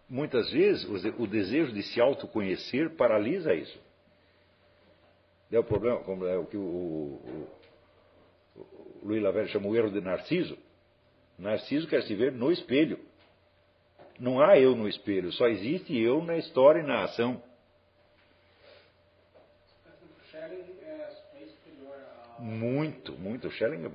muitas 0.09 0.51
vezes 0.51 0.85
o 1.19 1.27
desejo 1.27 1.73
de 1.73 1.83
se 1.83 2.01
autoconhecer 2.01 2.91
paralisa 2.97 3.55
isso. 3.55 3.79
É 5.51 5.59
o 5.59 5.65
problema, 5.65 6.01
como 6.01 6.27
é 6.27 6.37
o 6.37 6.47
que 6.47 6.57
o, 6.57 6.61
o, 6.61 7.49
o 8.57 9.01
Luiz 9.03 9.23
Laverne 9.23 9.51
chama 9.51 9.69
o 9.69 9.77
erro 9.77 9.91
de 9.91 10.01
Narciso. 10.01 10.57
Narciso 11.39 11.87
quer 11.89 12.03
se 12.05 12.15
ver 12.15 12.33
no 12.33 12.51
espelho. 12.51 12.99
Não 14.19 14.41
há 14.41 14.59
eu 14.59 14.75
no 14.75 14.89
espelho, 14.89 15.33
só 15.33 15.49
existe 15.49 15.99
eu 15.99 16.23
na 16.23 16.37
história 16.39 16.81
e 16.81 16.87
na 16.87 17.05
ação. 17.05 17.43
Muito, 22.43 23.13
muito. 23.13 23.47
O 23.47 23.51
Schelling 23.53 23.87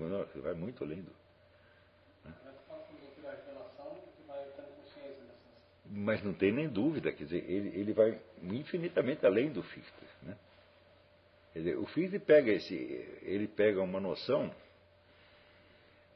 vai 0.42 0.54
muito 0.54 0.86
lindo. 0.86 1.12
Mas 5.90 6.24
não 6.24 6.34
tem 6.34 6.54
nem 6.54 6.70
dúvida, 6.70 7.12
quer 7.12 7.26
dizer, 7.26 7.44
ele, 7.50 7.78
ele 7.78 7.94
vai 7.94 8.18
infinitamente 8.44 9.26
além 9.26 9.52
do 9.52 9.62
Fichte. 9.64 9.92
Né? 10.22 10.38
Dizer, 11.54 11.78
o 11.78 11.86
Fichte 11.88 12.20
pega 12.20 12.52
esse, 12.52 12.74
ele 13.22 13.50
pega 13.50 13.82
uma 13.82 14.00
noção, 14.00 14.54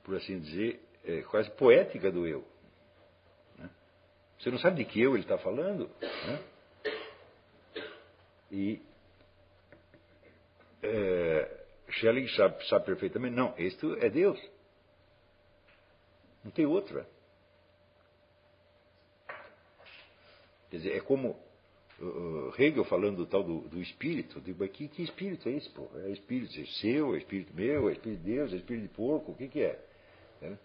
por 0.03 0.15
assim 0.15 0.39
dizer, 0.39 0.81
é, 1.03 1.21
quase 1.23 1.49
poética 1.51 2.11
do 2.11 2.25
eu. 2.25 2.45
Né? 3.57 3.69
Você 4.39 4.49
não 4.51 4.57
sabe 4.57 4.83
de 4.83 4.89
que 4.89 5.01
eu 5.01 5.15
ele 5.15 5.23
está 5.23 5.37
falando? 5.37 5.89
Né? 6.01 6.43
E 8.51 8.81
é, 10.83 11.60
Schelling 11.91 12.27
sabe, 12.29 12.67
sabe 12.67 12.85
perfeitamente, 12.85 13.35
não, 13.35 13.53
isto 13.57 13.95
é 13.99 14.09
Deus. 14.09 14.39
Não 16.43 16.51
tem 16.51 16.65
outra. 16.65 17.07
Quer 20.69 20.77
dizer, 20.77 20.95
é 20.95 21.01
como 21.01 21.37
uh, 21.99 22.53
Hegel 22.57 22.85
falando 22.85 23.17
do 23.17 23.25
tal 23.25 23.43
do, 23.43 23.67
do 23.67 23.81
espírito. 23.81 24.37
Eu 24.37 24.41
digo, 24.41 24.67
que, 24.69 24.87
que 24.87 25.03
espírito 25.03 25.47
é 25.49 25.51
esse, 25.51 25.69
pô? 25.69 25.87
É 25.95 26.09
espírito 26.09 26.53
seu, 26.79 27.13
é 27.13 27.17
espírito 27.17 27.53
meu, 27.53 27.89
é 27.89 27.93
espírito 27.93 28.23
de 28.23 28.31
Deus, 28.31 28.53
é 28.53 28.55
espírito 28.55 28.83
de 28.83 28.93
porco, 28.93 29.31
o 29.33 29.35
que, 29.35 29.47
que 29.47 29.61
é? 29.61 29.79
é? 30.41 30.57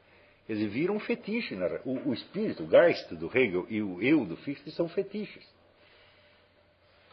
Quer 0.46 0.52
dizer, 0.52 0.68
vira 0.68 0.92
um 0.92 1.00
fetiche. 1.00 1.56
Na, 1.56 1.66
o, 1.84 2.10
o 2.10 2.14
espírito, 2.14 2.62
o 2.62 2.68
Geist 2.68 3.14
do 3.16 3.26
Hegel 3.26 3.66
e 3.68 3.82
o 3.82 4.00
eu 4.00 4.24
do 4.24 4.36
Fichte 4.38 4.70
são 4.70 4.88
fetiches. 4.88 5.44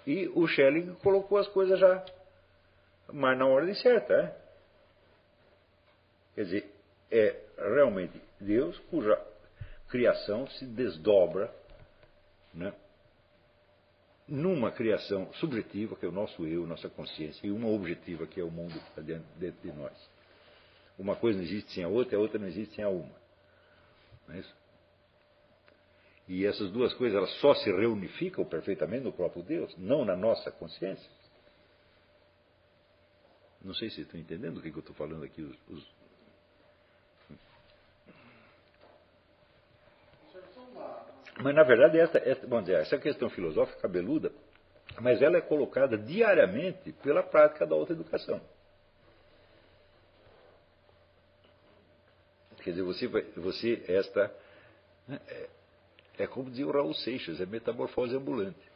E 0.06 0.30
o 0.36 0.48
Schelling 0.48 0.94
colocou 0.96 1.38
as 1.38 1.48
coisas 1.48 1.80
já 1.80 2.06
mas 3.12 3.38
na 3.38 3.46
ordem 3.46 3.74
certa. 3.76 4.14
É? 4.14 4.44
Quer 6.36 6.44
dizer, 6.46 6.72
é 7.12 7.40
realmente 7.58 8.20
Deus 8.40 8.78
cuja 8.90 9.20
criação 9.90 10.48
se 10.48 10.66
desdobra 10.66 11.54
né, 12.54 12.74
numa 14.28 14.72
criação 14.72 15.32
subjetiva, 15.34 15.96
que 15.96 16.06
é 16.06 16.10
o 16.10 16.12
nosso 16.12 16.46
eu, 16.46 16.66
nossa 16.66 16.90
consciência, 16.90 17.46
e 17.46 17.52
uma 17.52 17.68
objetiva, 17.68 18.26
que 18.26 18.40
é 18.40 18.44
o 18.44 18.50
mundo 18.50 18.74
que 18.74 18.90
está 18.90 19.02
dentro, 19.02 19.62
de 19.62 19.72
nós. 19.72 19.94
Uma 20.98 21.16
coisa 21.16 21.38
não 21.38 21.46
existe 21.46 21.74
sem 21.74 21.84
a 21.84 21.88
outra, 21.88 22.18
a 22.18 22.20
outra 22.20 22.40
não 22.40 22.48
existe 22.48 22.76
sem 22.76 22.84
a 22.84 22.90
uma. 22.90 23.16
Não 24.28 24.36
é 24.36 24.40
isso? 24.40 24.56
E 26.28 26.46
essas 26.46 26.72
duas 26.72 26.94
coisas 26.94 27.18
elas 27.18 27.34
só 27.42 27.54
se 27.56 27.70
reunificam 27.72 28.46
perfeitamente 28.46 29.04
no 29.04 29.12
próprio 29.12 29.44
Deus, 29.44 29.76
não 29.78 30.06
na 30.06 30.16
nossa 30.16 30.52
consciência. 30.52 31.10
Não 33.64 33.74
sei 33.74 33.90
se 33.90 34.02
estão 34.02 34.20
entendendo 34.20 34.58
o 34.58 34.62
que, 34.62 34.70
eu 34.70 34.80
estou 34.80 34.96
falando 34.96 35.24
aqui. 35.24 35.42
Os, 35.42 35.58
os... 35.70 35.94
Mas 41.42 41.56
na 41.56 41.64
verdade 41.64 42.00
essa, 42.00 42.18
essa, 42.18 42.46
vamos 42.46 42.66
dizer, 42.66 42.80
essa 42.82 42.98
questão 42.98 43.30
filosófica 43.30 43.82
cabeluda, 43.82 44.32
mas 45.02 45.22
ela 45.22 45.38
é 45.38 45.42
colocada 45.42 45.98
diariamente 45.98 46.92
pela 46.92 47.24
prática 47.24 47.66
da 47.66 47.76
outra 47.76 47.96
educação. 47.96 48.40
Quer 52.64 52.72
dizer, 52.72 52.84
você, 52.84 53.08
você 53.36 53.84
esta, 53.88 54.34
né, 55.08 55.20
é, 55.28 55.50
É 56.18 56.28
como 56.28 56.50
dizia 56.50 56.68
o 56.68 56.72
Raul 56.72 56.94
Seixas, 56.94 57.42
é 57.42 57.46
metamorfose 57.46 58.16
ambulante. 58.16 58.72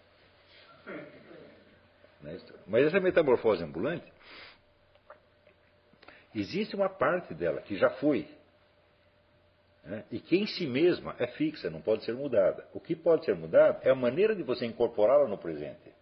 Né? 2.22 2.40
Mas 2.66 2.86
essa 2.88 3.00
metamorfose 3.00 3.64
ambulante, 3.64 4.12
existe 6.40 6.76
uma 6.76 6.90
parte 6.90 7.34
dela 7.34 7.62
que 7.62 7.76
já 7.78 7.90
foi. 7.92 8.28
Né? 9.84 10.04
E 10.12 10.20
que 10.20 10.38
em 10.38 10.46
si 10.46 10.68
mesma 10.68 11.16
é 11.18 11.28
fixa, 11.28 11.70
não 11.70 11.82
pode 11.82 12.04
ser 12.04 12.14
mudada. 12.14 12.68
O 12.74 12.80
que 12.80 12.96
pode 12.96 13.26
ser 13.26 13.36
mudado 13.36 13.80
é 13.84 13.90
a 13.90 13.96
maneira 13.96 14.36
de 14.36 14.44
você 14.44 14.66
incorporá-la 14.66 15.28
no 15.28 15.38
presente. 15.38 15.96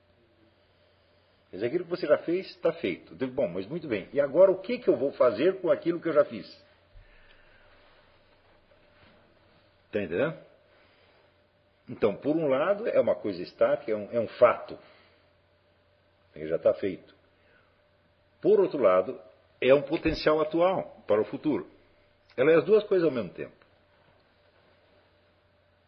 Dizer, 1.52 1.68
aquilo 1.68 1.86
que 1.86 1.90
você 1.90 2.06
já 2.06 2.18
fez 2.18 2.48
está 2.48 2.74
feito. 2.74 3.16
Bom, 3.28 3.48
mas 3.48 3.66
muito 3.66 3.88
bem. 3.88 4.10
E 4.12 4.20
agora 4.20 4.52
o 4.52 4.60
que, 4.60 4.80
que 4.80 4.90
eu 4.90 4.98
vou 4.98 5.12
fazer 5.14 5.62
com 5.62 5.72
aquilo 5.72 6.02
que 6.02 6.10
eu 6.10 6.14
já 6.14 6.26
fiz? 6.26 6.46
Está 9.86 10.02
entendendo? 10.02 10.38
Então, 11.88 12.16
por 12.16 12.36
um 12.36 12.48
lado, 12.48 12.88
é 12.90 13.00
uma 13.00 13.16
coisa 13.16 13.42
estática, 13.42 13.92
é 13.92 13.96
um, 13.96 14.12
é 14.12 14.20
um 14.20 14.28
fato. 14.28 14.78
Ele 16.36 16.50
já 16.50 16.58
está 16.58 16.74
feito. 16.74 17.16
Por 18.42 18.60
outro 18.60 18.82
lado, 18.82 19.18
é 19.70 19.74
um 19.74 19.82
potencial 19.82 20.42
atual 20.42 21.04
para 21.08 21.22
o 21.22 21.26
futuro. 21.26 21.68
Ela 22.38 22.52
é 22.52 22.56
as 22.56 22.66
duas 22.66 22.84
coisas 22.84 23.06
ao 23.06 23.14
mesmo 23.14 23.30
tempo. 23.30 23.54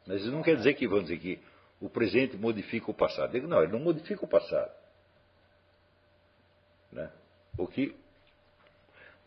Mas 0.06 0.22
isso 0.22 0.32
não 0.32 0.42
quer 0.42 0.56
dizer 0.56 0.74
que, 0.76 0.88
vamos 0.88 1.06
dizer 1.06 1.20
que 1.20 1.40
o 1.82 1.90
presente 1.90 2.38
modifica 2.38 2.90
o 2.90 2.94
passado. 2.94 3.32
Digo, 3.32 3.48
não, 3.48 3.62
ele 3.62 3.72
não 3.72 3.80
modifica 3.80 4.24
o 4.24 4.28
passado. 4.28 4.72
Né? 6.92 7.12
O 7.58 7.68
que 7.68 7.96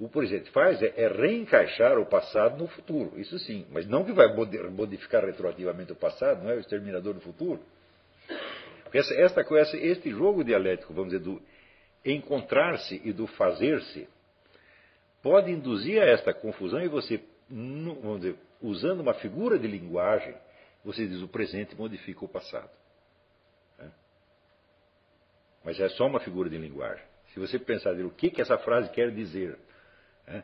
o 0.00 0.08
presente 0.08 0.50
faz 0.50 0.82
é, 0.82 0.94
é, 0.96 1.08
reencaixar 1.08 1.98
o 1.98 2.06
passado 2.06 2.56
no 2.56 2.66
futuro, 2.66 3.20
isso 3.20 3.38
sim, 3.40 3.66
mas 3.70 3.86
não 3.86 4.02
que 4.02 4.12
vai 4.12 4.34
modificar 4.70 5.22
retroativamente 5.22 5.92
o 5.92 5.96
passado, 5.96 6.42
não 6.42 6.50
é 6.50 6.54
o 6.54 6.60
exterminador 6.60 7.12
do 7.12 7.20
futuro. 7.20 7.60
Porque 8.82 8.96
essa, 8.96 9.14
esta 9.14 9.44
este 9.76 10.10
jogo 10.10 10.42
dialético, 10.42 10.94
vamos 10.94 11.10
dizer, 11.10 11.22
do 11.22 11.40
encontrar-se 12.02 12.98
e 13.04 13.12
do 13.12 13.26
fazer-se, 13.26 14.08
pode 15.22 15.50
induzir 15.50 16.02
a 16.02 16.06
esta 16.06 16.32
confusão 16.32 16.80
e 16.82 16.88
você, 16.88 17.22
vamos 17.48 18.20
dizer, 18.20 18.36
usando 18.60 19.00
uma 19.00 19.14
figura 19.14 19.58
de 19.58 19.66
linguagem, 19.66 20.34
você 20.84 21.06
diz 21.06 21.20
o 21.22 21.28
presente 21.28 21.76
modifica 21.76 22.24
o 22.24 22.28
passado. 22.28 22.70
Né? 23.78 23.90
Mas 25.64 25.78
é 25.78 25.88
só 25.90 26.06
uma 26.06 26.20
figura 26.20 26.48
de 26.48 26.56
linguagem. 26.56 27.04
Se 27.32 27.38
você 27.38 27.58
pensar 27.58 27.94
o 27.94 28.10
que, 28.10 28.30
que 28.30 28.40
essa 28.40 28.58
frase 28.58 28.90
quer 28.90 29.10
dizer, 29.12 29.58
né? 30.26 30.42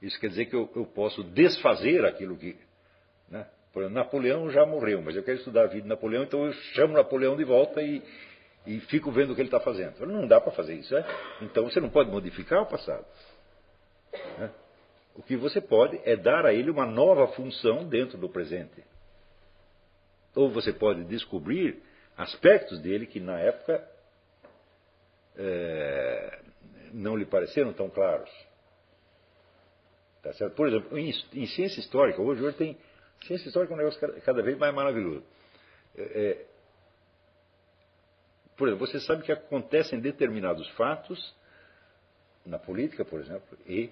isso 0.00 0.18
quer 0.20 0.28
dizer 0.28 0.46
que 0.46 0.54
eu, 0.54 0.70
eu, 0.76 0.86
posso 0.86 1.22
desfazer 1.24 2.04
aquilo 2.04 2.36
que. 2.36 2.56
Né? 3.28 3.46
Por 3.72 3.82
exemplo, 3.82 3.98
Napoleão 3.98 4.50
já 4.50 4.66
morreu, 4.66 5.00
mas 5.02 5.16
eu 5.16 5.22
quero 5.22 5.38
estudar 5.38 5.62
a 5.62 5.66
vida 5.66 5.82
de 5.82 5.88
Napoleão, 5.88 6.24
então 6.24 6.44
eu 6.44 6.52
chamo 6.74 6.92
Napoleão 6.92 7.36
de 7.36 7.44
volta 7.44 7.82
e, 7.82 8.02
e 8.66 8.80
fico 8.80 9.10
vendo 9.10 9.32
o 9.32 9.34
que 9.34 9.40
ele 9.40 9.48
está 9.48 9.60
fazendo. 9.60 10.06
Não 10.06 10.26
dá 10.26 10.40
para 10.40 10.52
fazer 10.52 10.74
isso, 10.74 10.94
é? 10.94 11.04
Então 11.40 11.64
você 11.64 11.80
não 11.80 11.88
pode 11.88 12.10
modificar 12.10 12.62
o 12.62 12.66
passado. 12.66 13.04
Né? 14.38 14.50
O 15.14 15.22
que 15.22 15.36
você 15.36 15.60
pode 15.60 16.00
é 16.04 16.16
dar 16.16 16.46
a 16.46 16.52
ele 16.52 16.70
uma 16.70 16.86
nova 16.86 17.28
função 17.28 17.86
dentro 17.88 18.16
do 18.16 18.28
presente. 18.28 18.82
Ou 20.34 20.50
você 20.50 20.72
pode 20.72 21.04
descobrir 21.04 21.82
aspectos 22.16 22.80
dele 22.80 23.06
que 23.06 23.20
na 23.20 23.38
época 23.38 23.86
é, 25.36 26.40
não 26.92 27.16
lhe 27.16 27.26
pareceram 27.26 27.72
tão 27.72 27.90
claros. 27.90 28.30
Tá 30.22 30.32
certo? 30.34 30.54
Por 30.54 30.68
exemplo, 30.68 30.96
em, 30.96 31.10
em, 31.34 31.46
ciência 31.46 31.80
histórica, 31.80 32.22
hoje, 32.22 32.42
hoje 32.42 32.56
tem. 32.56 32.78
Ciência 33.26 33.48
histórica 33.48 33.72
é 33.72 33.74
um 33.74 33.78
negócio 33.78 34.00
cada, 34.00 34.20
cada 34.20 34.42
vez 34.42 34.56
mais 34.56 34.74
maravilhoso. 34.74 35.24
É, 35.96 36.02
é, 36.02 36.46
por 38.56 38.68
exemplo, 38.68 38.86
você 38.86 39.00
sabe 39.00 39.22
que 39.22 39.32
acontecem 39.32 40.00
determinados 40.00 40.68
fatos, 40.70 41.34
na 42.44 42.58
política, 42.58 43.04
por 43.04 43.20
exemplo, 43.20 43.58
e 43.66 43.90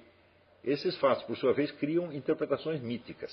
esses 0.64 0.96
fatos, 0.98 1.24
por 1.24 1.36
sua 1.36 1.52
vez, 1.52 1.70
criam 1.72 2.12
interpretações 2.12 2.80
míticas. 2.80 3.32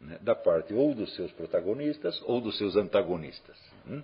Né, 0.00 0.18
da 0.20 0.34
parte 0.34 0.72
ou 0.72 0.94
dos 0.94 1.14
seus 1.16 1.32
protagonistas 1.32 2.20
ou 2.24 2.40
dos 2.40 2.56
seus 2.56 2.76
antagonistas. 2.76 3.56
Hum? 3.88 4.02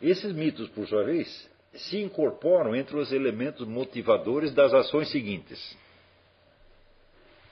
Esses 0.00 0.32
mitos, 0.32 0.68
por 0.70 0.86
sua 0.88 1.04
vez, 1.04 1.50
se 1.74 2.00
incorporam 2.00 2.74
entre 2.74 2.96
os 2.96 3.12
elementos 3.12 3.66
motivadores 3.66 4.52
das 4.52 4.72
ações 4.72 5.10
seguintes. 5.10 5.76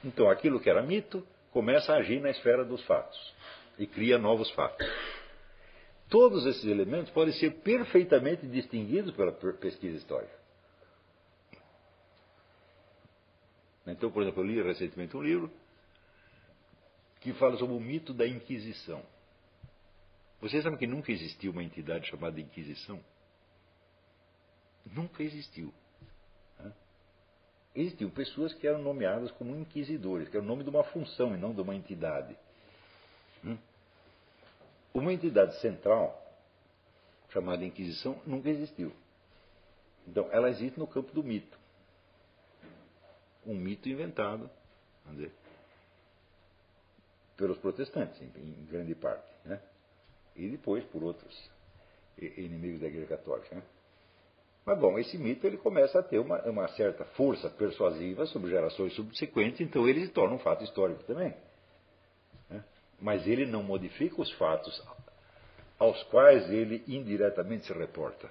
Então, 0.02 0.30
aquilo 0.30 0.58
que 0.58 0.68
era 0.68 0.82
mito 0.82 1.26
começa 1.52 1.92
a 1.92 1.96
agir 1.96 2.20
na 2.20 2.30
esfera 2.30 2.64
dos 2.64 2.82
fatos 2.84 3.34
e 3.78 3.86
cria 3.86 4.18
novos 4.18 4.50
fatos. 4.50 4.86
Todos 6.08 6.44
esses 6.46 6.64
elementos 6.64 7.10
podem 7.12 7.32
ser 7.34 7.50
perfeitamente 7.62 8.46
distinguidos 8.46 9.14
pela 9.14 9.30
pesquisa 9.32 9.96
histórica. 9.96 10.39
Então, 13.86 14.10
por 14.10 14.22
exemplo, 14.22 14.42
eu 14.42 14.46
li 14.46 14.62
recentemente 14.62 15.16
um 15.16 15.22
livro 15.22 15.50
que 17.20 17.32
fala 17.34 17.56
sobre 17.56 17.74
o 17.74 17.80
mito 17.80 18.14
da 18.14 18.26
Inquisição. 18.26 19.02
Vocês 20.40 20.62
sabem 20.62 20.78
que 20.78 20.86
nunca 20.86 21.12
existiu 21.12 21.52
uma 21.52 21.62
entidade 21.62 22.08
chamada 22.08 22.40
Inquisição? 22.40 23.00
Nunca 24.86 25.22
existiu. 25.22 25.72
Existiam 27.74 28.10
pessoas 28.10 28.52
que 28.54 28.66
eram 28.66 28.82
nomeadas 28.82 29.30
como 29.32 29.54
inquisidores, 29.54 30.28
que 30.28 30.36
era 30.36 30.44
o 30.44 30.48
nome 30.48 30.64
de 30.64 30.70
uma 30.70 30.82
função 30.84 31.34
e 31.34 31.38
não 31.38 31.54
de 31.54 31.60
uma 31.60 31.74
entidade. 31.74 32.36
Hum? 33.44 33.56
Uma 34.92 35.12
entidade 35.12 35.60
central, 35.60 36.20
chamada 37.28 37.64
Inquisição, 37.64 38.20
nunca 38.26 38.48
existiu. 38.50 38.92
Então, 40.08 40.28
ela 40.32 40.50
existe 40.50 40.80
no 40.80 40.86
campo 40.86 41.12
do 41.12 41.22
mito. 41.22 41.59
Um 43.46 43.54
mito 43.54 43.88
inventado, 43.88 44.50
dizer, 45.10 45.32
pelos 47.36 47.58
protestantes, 47.58 48.20
em, 48.20 48.66
grande 48.66 48.94
parte. 48.94 49.30
Né? 49.44 49.60
e 50.36 50.48
depois 50.48 50.84
por 50.84 51.02
outros 51.02 51.50
inimigos 52.18 52.80
da 52.80 52.86
Igreja 52.86 53.06
Católica. 53.06 53.54
Né? 53.54 53.62
Mas 54.64 54.78
bom, 54.78 54.98
esse 54.98 55.16
mito 55.18 55.46
ele 55.46 55.56
começa 55.56 55.98
a 55.98 56.02
ter 56.02 56.18
uma, 56.18 56.40
uma, 56.42 56.68
certa 56.68 57.04
força 57.04 57.48
persuasiva 57.50 58.26
sobre 58.26 58.50
gerações 58.50 58.94
subsequentes, 58.94 59.60
então 59.60 59.88
ele 59.88 60.06
se 60.06 60.12
torna 60.12 60.34
um 60.34 60.38
fato 60.38 60.62
histórico 60.64 61.02
também. 61.04 61.34
Né? 62.48 62.62
Mas 63.00 63.26
ele 63.26 63.46
não 63.46 63.62
modifica 63.62 64.20
os 64.20 64.30
fatos 64.32 64.82
aos 65.78 66.02
quais 66.04 66.50
ele 66.50 66.84
indiretamente 66.86 67.66
se 67.66 67.72
reporta. 67.72 68.28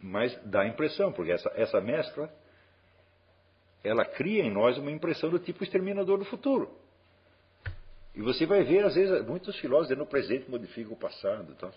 Mas 0.00 0.34
dá 0.44 0.66
impressão, 0.66 1.12
porque 1.12 1.32
essa, 1.32 1.52
essa 1.54 1.80
mescla 1.80 2.32
ela 3.82 4.04
cria 4.04 4.42
em 4.42 4.50
nós 4.50 4.78
uma 4.78 4.90
impressão 4.90 5.30
do 5.30 5.38
tipo 5.38 5.62
exterminador 5.62 6.18
do 6.18 6.24
futuro. 6.24 6.70
E 8.14 8.22
você 8.22 8.46
vai 8.46 8.64
ver, 8.64 8.84
às 8.84 8.94
vezes, 8.94 9.24
muitos 9.26 9.56
filósofos 9.58 9.88
dizendo 9.88 10.04
o 10.04 10.06
presente 10.06 10.50
modifica 10.50 10.92
o 10.92 10.96
passado. 10.96 11.52
Então, 11.52 11.70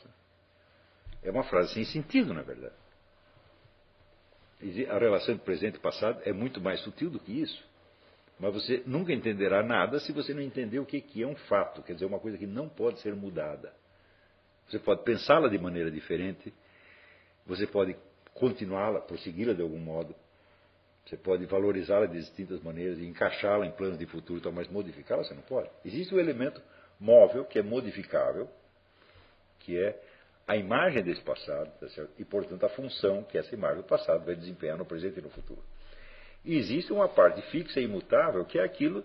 é 1.22 1.30
uma 1.30 1.44
frase 1.44 1.74
sem 1.74 1.84
sentido, 1.84 2.34
na 2.34 2.42
verdade. 2.42 2.74
A 4.90 4.98
relação 4.98 5.34
entre 5.34 5.46
presente 5.46 5.76
e 5.76 5.80
passado 5.80 6.22
é 6.24 6.32
muito 6.32 6.62
mais 6.62 6.80
sutil 6.82 7.10
do 7.10 7.20
que 7.20 7.42
isso. 7.42 7.64
Mas 8.40 8.54
você 8.54 8.82
nunca 8.86 9.12
entenderá 9.12 9.62
nada 9.62 10.00
se 10.00 10.14
você 10.14 10.34
não 10.34 10.42
entender 10.42 10.80
o 10.80 10.86
que 10.86 11.22
é 11.22 11.28
um 11.28 11.36
fato, 11.36 11.84
quer 11.84 11.94
dizer, 11.94 12.06
uma 12.06 12.20
coisa 12.20 12.38
que 12.38 12.48
não 12.48 12.70
pode 12.70 13.00
ser 13.02 13.14
mudada. 13.14 13.74
Você 14.70 14.80
pode 14.80 15.04
pensá-la 15.04 15.50
de 15.50 15.58
maneira 15.58 15.92
diferente, 15.92 16.54
você 17.46 17.68
pode 17.68 17.98
continuá-la, 18.34 19.02
prossegui-la 19.02 19.54
de 19.54 19.62
algum 19.62 19.80
modo, 19.80 20.16
você 21.10 21.18
pode 21.18 21.44
valorizá-la 21.48 22.06
de 22.06 22.20
distintas 22.20 22.62
maneiras 22.62 23.00
encaixá-la 23.00 23.66
em 23.66 23.72
planos 23.72 23.98
de 23.98 24.06
futuro, 24.06 24.54
mas 24.54 24.68
modificá-la 24.68 25.24
você 25.24 25.34
não 25.34 25.42
pode. 25.42 25.68
Existe 25.84 26.14
um 26.14 26.20
elemento 26.20 26.62
móvel 27.00 27.46
que 27.46 27.58
é 27.58 27.64
modificável, 27.64 28.48
que 29.60 29.76
é 29.76 30.00
a 30.48 30.56
imagem 30.56 31.04
desse 31.04 31.22
passado, 31.22 31.72
tá 31.80 31.88
e, 32.18 32.24
portanto, 32.24 32.64
a 32.64 32.70
função 32.70 33.24
que 33.24 33.40
essa 33.40 33.54
imagem 33.56 33.78
do 33.78 33.84
passado 33.84 34.24
vai 34.24 34.36
desempenhar 34.36 34.78
no 34.78 34.86
presente 34.86 35.20
e 35.20 35.22
no 35.22 35.30
futuro. 35.32 35.64
E 36.46 36.56
existe 36.58 36.94
uma 36.94 37.10
parte 37.10 37.42
fixa 37.50 37.80
e 37.80 37.86
imutável, 37.86 38.46
que 38.46 38.60
é 38.60 38.64
aquilo 38.64 39.04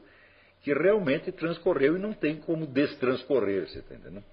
que 0.61 0.75
realmente 0.75 1.33
transcorreu 1.33 1.97
e 1.97 1.99
não 1.99 2.13
tem 2.13 2.37
como 2.37 2.67
destranscorrer, 2.67 3.67
você 3.67 3.79
está 3.79 3.95
entendendo? 3.95 4.25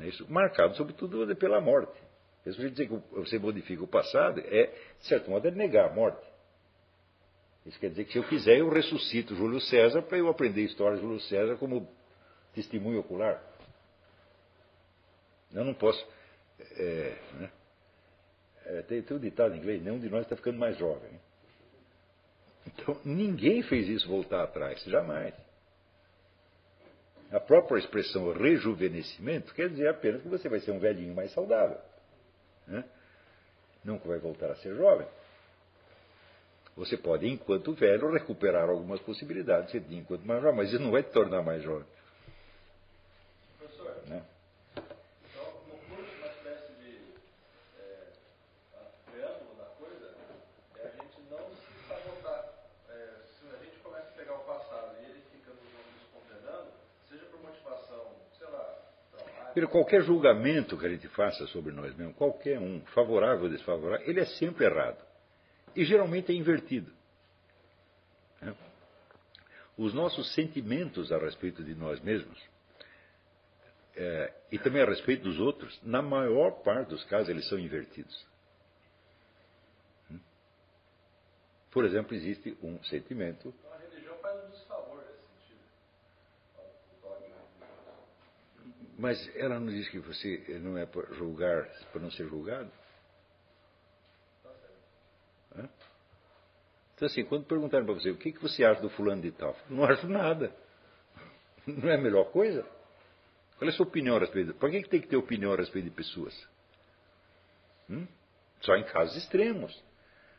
Isso 0.00 0.30
marcado, 0.30 0.76
sobretudo, 0.76 1.34
pela 1.36 1.60
morte. 1.60 1.98
Isso 2.44 2.60
quer 2.60 2.70
dizer 2.70 2.88
que 2.88 2.94
você 3.12 3.38
modifica 3.38 3.84
o 3.84 3.86
passado, 3.86 4.40
é, 4.40 4.66
de 5.00 5.06
certo 5.06 5.30
modo, 5.30 5.46
é 5.46 5.50
negar 5.50 5.90
a 5.90 5.94
morte. 5.94 6.26
Isso 7.64 7.78
quer 7.78 7.90
dizer 7.90 8.04
que 8.04 8.12
se 8.12 8.18
eu 8.18 8.24
quiser, 8.24 8.58
eu 8.58 8.68
ressuscito 8.68 9.36
Júlio 9.36 9.60
César 9.60 10.02
para 10.02 10.18
eu 10.18 10.28
aprender 10.28 10.62
a 10.62 10.64
história 10.64 10.96
de 10.96 11.02
Júlio 11.02 11.20
César 11.20 11.56
como 11.56 11.88
testemunho 12.54 12.98
ocular. 12.98 13.40
Eu 15.52 15.64
não 15.64 15.74
posso. 15.74 16.04
É, 16.58 17.18
né? 17.34 17.50
é, 18.66 18.82
tem, 18.82 19.02
tem 19.02 19.16
um 19.16 19.20
ditado 19.20 19.54
em 19.54 19.58
inglês: 19.58 19.82
nenhum 19.82 20.00
de 20.00 20.08
nós 20.08 20.22
está 20.22 20.34
ficando 20.34 20.58
mais 20.58 20.76
jovem. 20.76 21.20
Então, 22.66 23.00
ninguém 23.04 23.62
fez 23.62 23.88
isso 23.88 24.08
voltar 24.08 24.42
atrás, 24.42 24.82
jamais. 24.84 25.34
A 27.30 27.40
própria 27.40 27.78
expressão 27.78 28.32
rejuvenescimento 28.32 29.54
quer 29.54 29.68
dizer 29.70 29.88
apenas 29.88 30.22
que 30.22 30.28
você 30.28 30.48
vai 30.48 30.60
ser 30.60 30.72
um 30.72 30.78
velhinho 30.78 31.14
mais 31.14 31.32
saudável. 31.32 31.78
Né? 32.72 32.84
Nunca 33.84 34.08
vai 34.08 34.18
voltar 34.18 34.50
a 34.50 34.56
ser 34.56 34.74
jovem. 34.76 35.06
Você 36.76 36.96
pode, 36.96 37.28
enquanto 37.28 37.74
velho, 37.74 38.10
recuperar 38.12 38.68
algumas 38.70 38.98
possibilidades 39.00 39.70
de 39.72 39.94
enquanto 39.96 40.22
mais 40.24 40.40
jovem, 40.42 40.56
mas 40.56 40.70
isso 40.72 40.80
não 40.82 40.90
vai 40.90 41.02
te 41.02 41.10
tornar 41.10 41.42
mais 41.42 41.62
jovem. 41.62 41.86
Professor, 43.58 43.94
Né? 44.08 44.22
então, 44.74 45.44
no 45.68 45.76
curso, 45.94 46.10
uma 46.16 46.28
espécie 46.28 46.72
de 46.80 47.12
é, 47.78 48.08
a- 48.74 49.10
preâmbulo 49.10 49.54
da 49.58 49.66
coisa, 49.76 50.14
é 50.78 50.86
a 50.86 50.90
gente 51.02 51.20
não 51.30 51.44
se 51.50 51.86
sabotar. 51.88 52.48
É, 52.88 53.08
se 53.38 53.54
a 53.54 53.58
gente 53.64 53.76
começa 53.82 54.08
a 54.08 54.12
pegar 54.12 54.34
o 54.36 54.44
passado 54.44 54.96
e 55.02 55.04
ele 55.10 55.22
fica 55.30 55.50
nos, 55.50 55.62
nos 55.62 56.08
condenando, 56.14 56.70
seja 57.10 57.24
por 57.26 57.40
motivação, 57.42 58.12
sei 58.38 58.46
lá, 58.48 58.78
traumática, 59.10 59.41
Pelo 59.54 59.68
qualquer 59.68 60.02
julgamento 60.02 60.78
que 60.78 60.86
a 60.86 60.88
gente 60.88 61.08
faça 61.08 61.46
sobre 61.48 61.72
nós 61.72 61.94
mesmos, 61.94 62.16
qualquer 62.16 62.58
um, 62.58 62.80
favorável 62.94 63.44
ou 63.44 63.50
desfavorável, 63.50 64.06
ele 64.06 64.20
é 64.20 64.24
sempre 64.24 64.64
errado. 64.64 65.04
E 65.76 65.84
geralmente 65.84 66.32
é 66.32 66.34
invertido. 66.34 66.92
né? 68.40 68.54
Os 69.76 69.92
nossos 69.92 70.32
sentimentos 70.34 71.12
a 71.12 71.18
respeito 71.18 71.62
de 71.62 71.74
nós 71.74 72.00
mesmos, 72.00 72.38
é, 73.94 74.32
e 74.50 74.58
também 74.58 74.82
a 74.82 74.86
respeito 74.86 75.24
dos 75.24 75.38
outros, 75.38 75.78
na 75.82 76.00
maior 76.00 76.62
parte 76.62 76.88
dos 76.88 77.04
casos, 77.04 77.28
eles 77.28 77.46
são 77.48 77.58
invertidos. 77.58 78.26
Hum? 80.10 80.18
Por 81.70 81.84
exemplo, 81.84 82.14
existe 82.14 82.56
um 82.62 82.82
sentimento 82.84 83.54
então 83.58 83.72
a 83.72 83.76
religião 83.76 84.16
faz 84.18 84.44
um 84.44 84.48
desfavor 84.50 85.04
nesse 85.04 85.26
sentido. 85.26 85.60
O 86.96 87.02
dogma. 87.02 87.36
Mas 89.02 89.18
ela 89.34 89.58
não 89.58 89.66
diz 89.66 89.88
que 89.88 89.98
você 89.98 90.60
não 90.60 90.78
é 90.78 90.86
para 90.86 91.12
julgar, 91.14 91.68
para 91.90 92.00
não 92.00 92.08
ser 92.12 92.24
julgado? 92.28 92.70
Hã? 95.56 95.68
Então, 96.94 97.06
assim, 97.06 97.24
quando 97.24 97.44
perguntarem 97.44 97.84
para 97.84 97.96
você 97.96 98.10
o 98.10 98.16
que, 98.16 98.30
que 98.30 98.40
você 98.40 98.64
acha 98.64 98.80
do 98.80 98.88
fulano 98.90 99.20
de 99.20 99.32
tal, 99.32 99.56
não 99.68 99.82
acho 99.82 100.06
nada. 100.06 100.54
Não 101.66 101.88
é 101.88 101.96
a 101.96 102.00
melhor 102.00 102.30
coisa? 102.30 102.62
Qual 103.58 103.68
é 103.68 103.72
a 103.72 103.76
sua 103.76 103.86
opinião 103.86 104.16
a 104.16 104.20
respeito? 104.20 104.54
Por 104.54 104.70
que, 104.70 104.82
que 104.82 104.88
tem 104.88 105.00
que 105.00 105.08
ter 105.08 105.16
opinião 105.16 105.52
a 105.52 105.56
respeito 105.56 105.86
de 105.86 105.94
pessoas? 105.94 106.48
Hum? 107.90 108.06
Só 108.60 108.76
em 108.76 108.84
casos 108.84 109.16
extremos. 109.16 109.72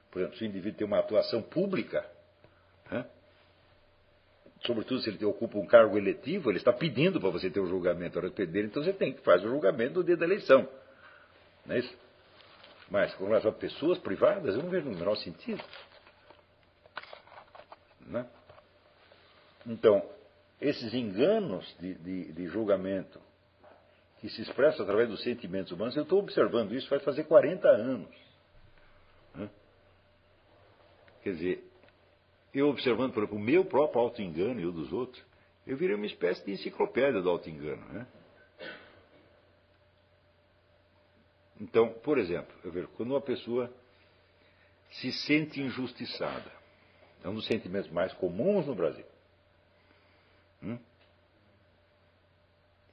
Por 0.10 0.22
exemplo, 0.22 0.38
se 0.38 0.44
o 0.46 0.48
indivíduo 0.48 0.78
tem 0.78 0.88
uma 0.88 1.00
atuação 1.00 1.42
pública? 1.42 2.10
Sobretudo 4.66 5.02
se 5.02 5.10
ele 5.10 5.24
ocupa 5.26 5.58
um 5.58 5.66
cargo 5.66 5.98
eletivo, 5.98 6.50
ele 6.50 6.58
está 6.58 6.72
pedindo 6.72 7.20
para 7.20 7.30
você 7.30 7.50
ter 7.50 7.60
um 7.60 7.68
julgamento 7.68 8.20
a 8.20 8.28
então 8.28 8.84
você 8.84 8.94
tem 8.94 9.14
que 9.14 9.22
fazer 9.22 9.46
o 9.46 9.52
julgamento 9.52 9.96
no 9.96 10.04
dia 10.04 10.16
da 10.16 10.26
eleição. 10.26 10.68
Não 11.66 11.76
é 11.76 11.80
isso? 11.80 11.98
Mas 12.90 13.14
com 13.16 13.26
relação 13.26 13.52
a 13.52 13.54
pessoas 13.54 13.98
privadas, 14.00 14.56
eu 14.56 14.64
não 14.64 14.70
vejo 14.70 14.88
o 14.88 14.96
menor 14.96 15.16
sentido. 15.16 15.64
Né? 18.02 18.26
Então, 19.66 20.04
esses 20.60 20.94
enganos 20.94 21.66
de, 21.80 21.96
de, 21.96 22.32
de 22.32 22.48
julgamento 22.48 23.20
que 24.20 24.30
se 24.30 24.42
expressam 24.42 24.84
através 24.84 25.10
dos 25.10 25.22
sentimentos 25.24 25.72
humanos, 25.74 25.96
eu 25.96 26.04
estou 26.04 26.20
observando 26.20 26.74
isso 26.74 26.88
faz 26.88 27.04
fazer 27.04 27.26
40 27.26 27.68
anos. 27.68 28.16
né? 29.36 29.50
Quer 31.22 31.32
dizer, 31.34 31.73
eu 32.54 32.70
observando, 32.70 33.14
por 33.14 33.24
exemplo, 33.24 33.38
o 33.38 33.42
meu 33.42 33.66
próprio 33.66 34.02
auto-engano 34.02 34.60
e 34.60 34.66
o 34.66 34.72
dos 34.72 34.94
outros, 34.94 35.24
eu 35.66 35.76
virei 35.76 35.96
uma 35.96 36.06
espécie 36.06 36.46
de 36.46 36.52
enciclopédia 36.52 37.22
do 37.22 37.30
auto-engano. 37.30 37.84
Né? 37.90 38.08
Então, 41.60 41.94
por 42.04 42.18
exemplo, 42.18 42.54
vejo, 42.72 42.88
quando 42.90 43.12
uma 43.12 43.22
pessoa 43.22 43.74
se 44.92 45.12
sente 45.12 45.62
injustiçada, 45.62 46.52
é 47.24 47.30
um 47.30 47.36
dos 47.36 47.48
sentimentos 47.48 47.90
mais 47.90 48.14
comuns 48.14 48.68
no 48.68 48.76
Brasil. 48.76 49.06
Hum? 50.62 50.78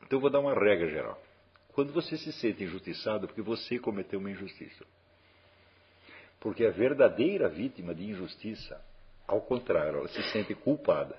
Então 0.03 0.17
eu 0.17 0.21
vou 0.21 0.31
dar 0.31 0.41
uma 0.41 0.55
regra 0.55 0.89
geral. 0.89 1.21
Quando 1.73 1.93
você 1.93 2.17
se 2.17 2.33
sente 2.33 2.65
injustiçado, 2.65 3.25
é 3.25 3.27
porque 3.27 3.43
você 3.43 3.79
cometeu 3.79 4.19
uma 4.19 4.31
injustiça. 4.31 4.85
Porque 6.41 6.65
a 6.65 6.71
verdadeira 6.71 7.49
vítima 7.49 7.95
de 7.95 8.05
injustiça, 8.05 8.83
ao 9.31 9.41
contrário, 9.41 9.99
ela 9.99 10.09
se 10.09 10.23
sente 10.33 10.55
culpada. 10.57 11.17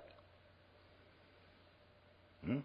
Hum? 2.44 2.62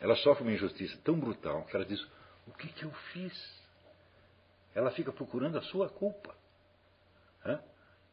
Ela 0.00 0.14
sofre 0.16 0.44
uma 0.44 0.52
injustiça 0.52 0.96
tão 1.02 1.18
brutal 1.18 1.64
que 1.64 1.74
ela 1.74 1.84
diz: 1.84 2.00
O 2.46 2.52
que, 2.52 2.68
que 2.68 2.84
eu 2.84 2.92
fiz? 3.12 3.66
Ela 4.72 4.92
fica 4.92 5.12
procurando 5.12 5.58
a 5.58 5.62
sua 5.62 5.88
culpa. 5.88 6.32
Hã? 7.44 7.60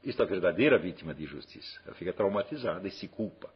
Isto 0.03 0.23
é 0.23 0.25
a 0.25 0.29
verdadeira 0.29 0.79
vítima 0.79 1.13
de 1.13 1.23
injustiça. 1.23 1.81
Ela 1.85 1.95
fica 1.95 2.11
traumatizada 2.13 2.87
e 2.87 2.91
se 2.91 3.07
culpa. 3.07 3.53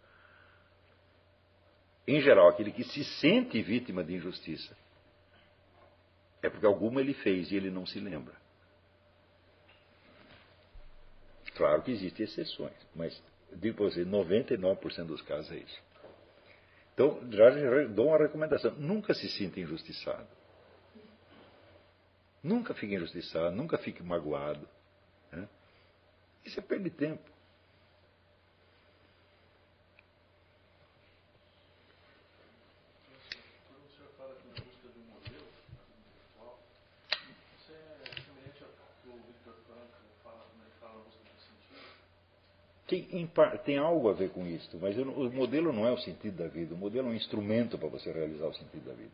Em 2.06 2.22
geral, 2.22 2.48
aquele 2.48 2.72
que 2.72 2.84
se 2.84 3.03
sente 3.19 3.61
vítima 3.61 4.03
de 4.03 4.14
injustiça 4.14 4.77
é 6.43 6.50
porque 6.50 6.66
alguma 6.66 7.01
ele 7.01 7.16
fez 7.16 7.51
e 7.51 7.56
ele 7.56 7.72
não 7.72 7.85
se 7.88 8.00
lembra. 8.00 8.35
Claro 11.58 11.82
que 11.82 11.92
existem 11.92 12.26
exceções, 12.26 12.77
mas 12.95 13.22
digo 13.53 13.77
para 13.77 13.86
você, 13.86 14.06
99% 14.06 15.06
dos 15.06 15.22
casos 15.24 15.52
é 15.52 15.58
isso. 15.58 15.82
Então, 16.94 17.19
já 17.32 17.50
dou 17.88 18.08
uma 18.08 18.18
recomendação: 18.18 18.72
nunca 18.76 19.14
se 19.14 19.30
sinta 19.30 19.60
injustiçado. 19.60 20.27
Nunca 22.44 22.74
fique 22.74 22.95
injustiçado, 22.95 23.56
nunca 23.56 23.77
fique 23.77 24.02
magoado. 24.02 24.68
Né? 25.32 25.48
Isso 26.45 26.60
é 26.60 26.64
perda 26.64 26.86
de 26.86 26.92
tempo. 26.92 27.30
Quando 33.68 33.86
o 33.86 33.90
senhor 33.90 34.10
fala 34.18 34.34
que 34.36 34.48
na 34.48 34.53
busca 34.53 34.88
de 34.88 35.00
um 35.00 35.03
modelo 35.14 35.48
intelectual, 36.00 36.60
isso 37.60 37.72
é 37.74 38.22
semelhante 38.24 38.64
ao 38.64 38.69
que 39.03 39.10
o 39.10 39.22
Victor 39.27 39.56
Frankl 39.68 40.08
fala 40.24 40.45
quando 40.50 40.61
ele 40.64 40.74
fala 40.80 40.94
na 40.94 41.03
busca 41.03 41.19
do 41.24 41.42
sentido? 41.42 41.82
Tem, 43.64 43.78
algo 43.78 44.10
a 44.10 44.14
ver 44.14 44.30
com 44.30 44.46
isso, 44.46 44.78
mas 44.80 44.98
eu 44.98 45.08
o 45.08 45.32
modelo 45.32 45.72
não 45.72 45.88
é 45.88 45.92
o 45.92 45.98
sentido 45.98 46.38
da 46.38 46.48
vida. 46.48 46.76
O 46.76 46.78
modelo 46.78 47.08
é 47.08 47.12
um 47.12 47.16
instrumento 47.16 47.78
para 47.78 47.88
você 47.88 48.12
realizar 48.12 48.46
o 48.46 48.54
sentido 48.54 48.86
da 48.86 48.94
vida. 48.94 49.12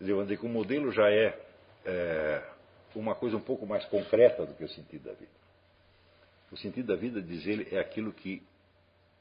Vamos 0.00 0.24
dizer 0.24 0.38
que 0.38 0.46
o 0.46 0.48
modelo 0.48 0.92
já 0.92 1.10
é, 1.10 1.38
é, 1.84 2.42
uma 2.94 3.14
coisa 3.14 3.36
um 3.36 3.40
pouco 3.40 3.66
mais 3.66 3.84
concreta 3.86 4.44
do 4.44 4.54
que 4.54 4.64
o 4.64 4.68
sentido 4.68 5.04
da 5.04 5.12
vida. 5.12 5.30
O 6.50 6.56
sentido 6.56 6.86
da 6.86 6.96
vida, 6.96 7.22
diz 7.22 7.46
ele, 7.46 7.74
é 7.74 7.78
aquilo 7.78 8.12
que 8.12 8.42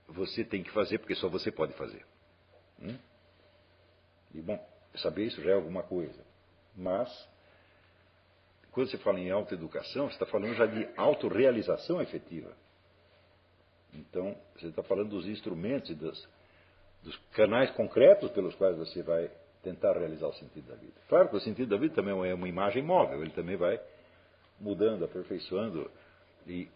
você 0.07 0.43
tem 0.43 0.63
que 0.63 0.71
fazer 0.71 0.99
porque 0.99 1.15
só 1.15 1.29
você 1.29 1.51
pode 1.51 1.73
fazer. 1.73 2.05
Hum? 2.81 2.97
E, 4.33 4.41
bom, 4.41 4.59
saber 4.95 5.25
isso 5.25 5.41
já 5.41 5.51
é 5.51 5.53
alguma 5.53 5.83
coisa. 5.83 6.23
Mas, 6.75 7.09
quando 8.71 8.89
você 8.89 8.97
fala 8.97 9.19
em 9.19 9.31
autoeducação, 9.31 10.07
você 10.07 10.15
está 10.15 10.25
falando 10.25 10.53
já 10.55 10.65
de 10.65 10.87
autorrealização 10.97 12.01
efetiva. 12.01 12.53
Então, 13.95 14.35
você 14.55 14.67
está 14.67 14.83
falando 14.83 15.09
dos 15.09 15.27
instrumentos 15.27 15.89
e 15.89 15.95
dos, 15.95 16.27
dos 17.03 17.15
canais 17.33 17.71
concretos 17.71 18.31
pelos 18.31 18.55
quais 18.55 18.77
você 18.77 19.01
vai 19.01 19.29
tentar 19.63 19.97
realizar 19.97 20.27
o 20.27 20.33
sentido 20.33 20.67
da 20.67 20.75
vida. 20.75 20.93
Claro 21.09 21.29
que 21.29 21.35
o 21.35 21.39
sentido 21.39 21.69
da 21.69 21.77
vida 21.77 21.95
também 21.95 22.13
é 22.29 22.33
uma 22.33 22.47
imagem 22.47 22.83
móvel, 22.83 23.21
ele 23.21 23.31
também 23.31 23.55
vai 23.55 23.79
mudando, 24.59 25.03
aperfeiçoando 25.03 25.89
e 26.47 26.69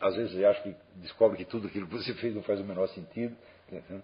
às 0.00 0.14
vezes 0.14 0.32
você 0.32 0.44
acha 0.44 0.62
que 0.62 0.76
descobre 0.96 1.36
que 1.36 1.44
tudo 1.44 1.66
aquilo 1.66 1.86
que 1.86 1.96
você 1.96 2.14
fez 2.14 2.34
não 2.34 2.42
faz 2.42 2.60
o 2.60 2.64
menor 2.64 2.86
sentido. 2.88 3.36
né? 3.70 4.02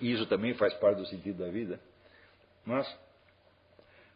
E 0.00 0.12
isso 0.12 0.26
também 0.26 0.54
faz 0.54 0.72
parte 0.74 0.98
do 0.98 1.06
sentido 1.06 1.44
da 1.44 1.50
vida. 1.50 1.80
Mas 2.64 2.86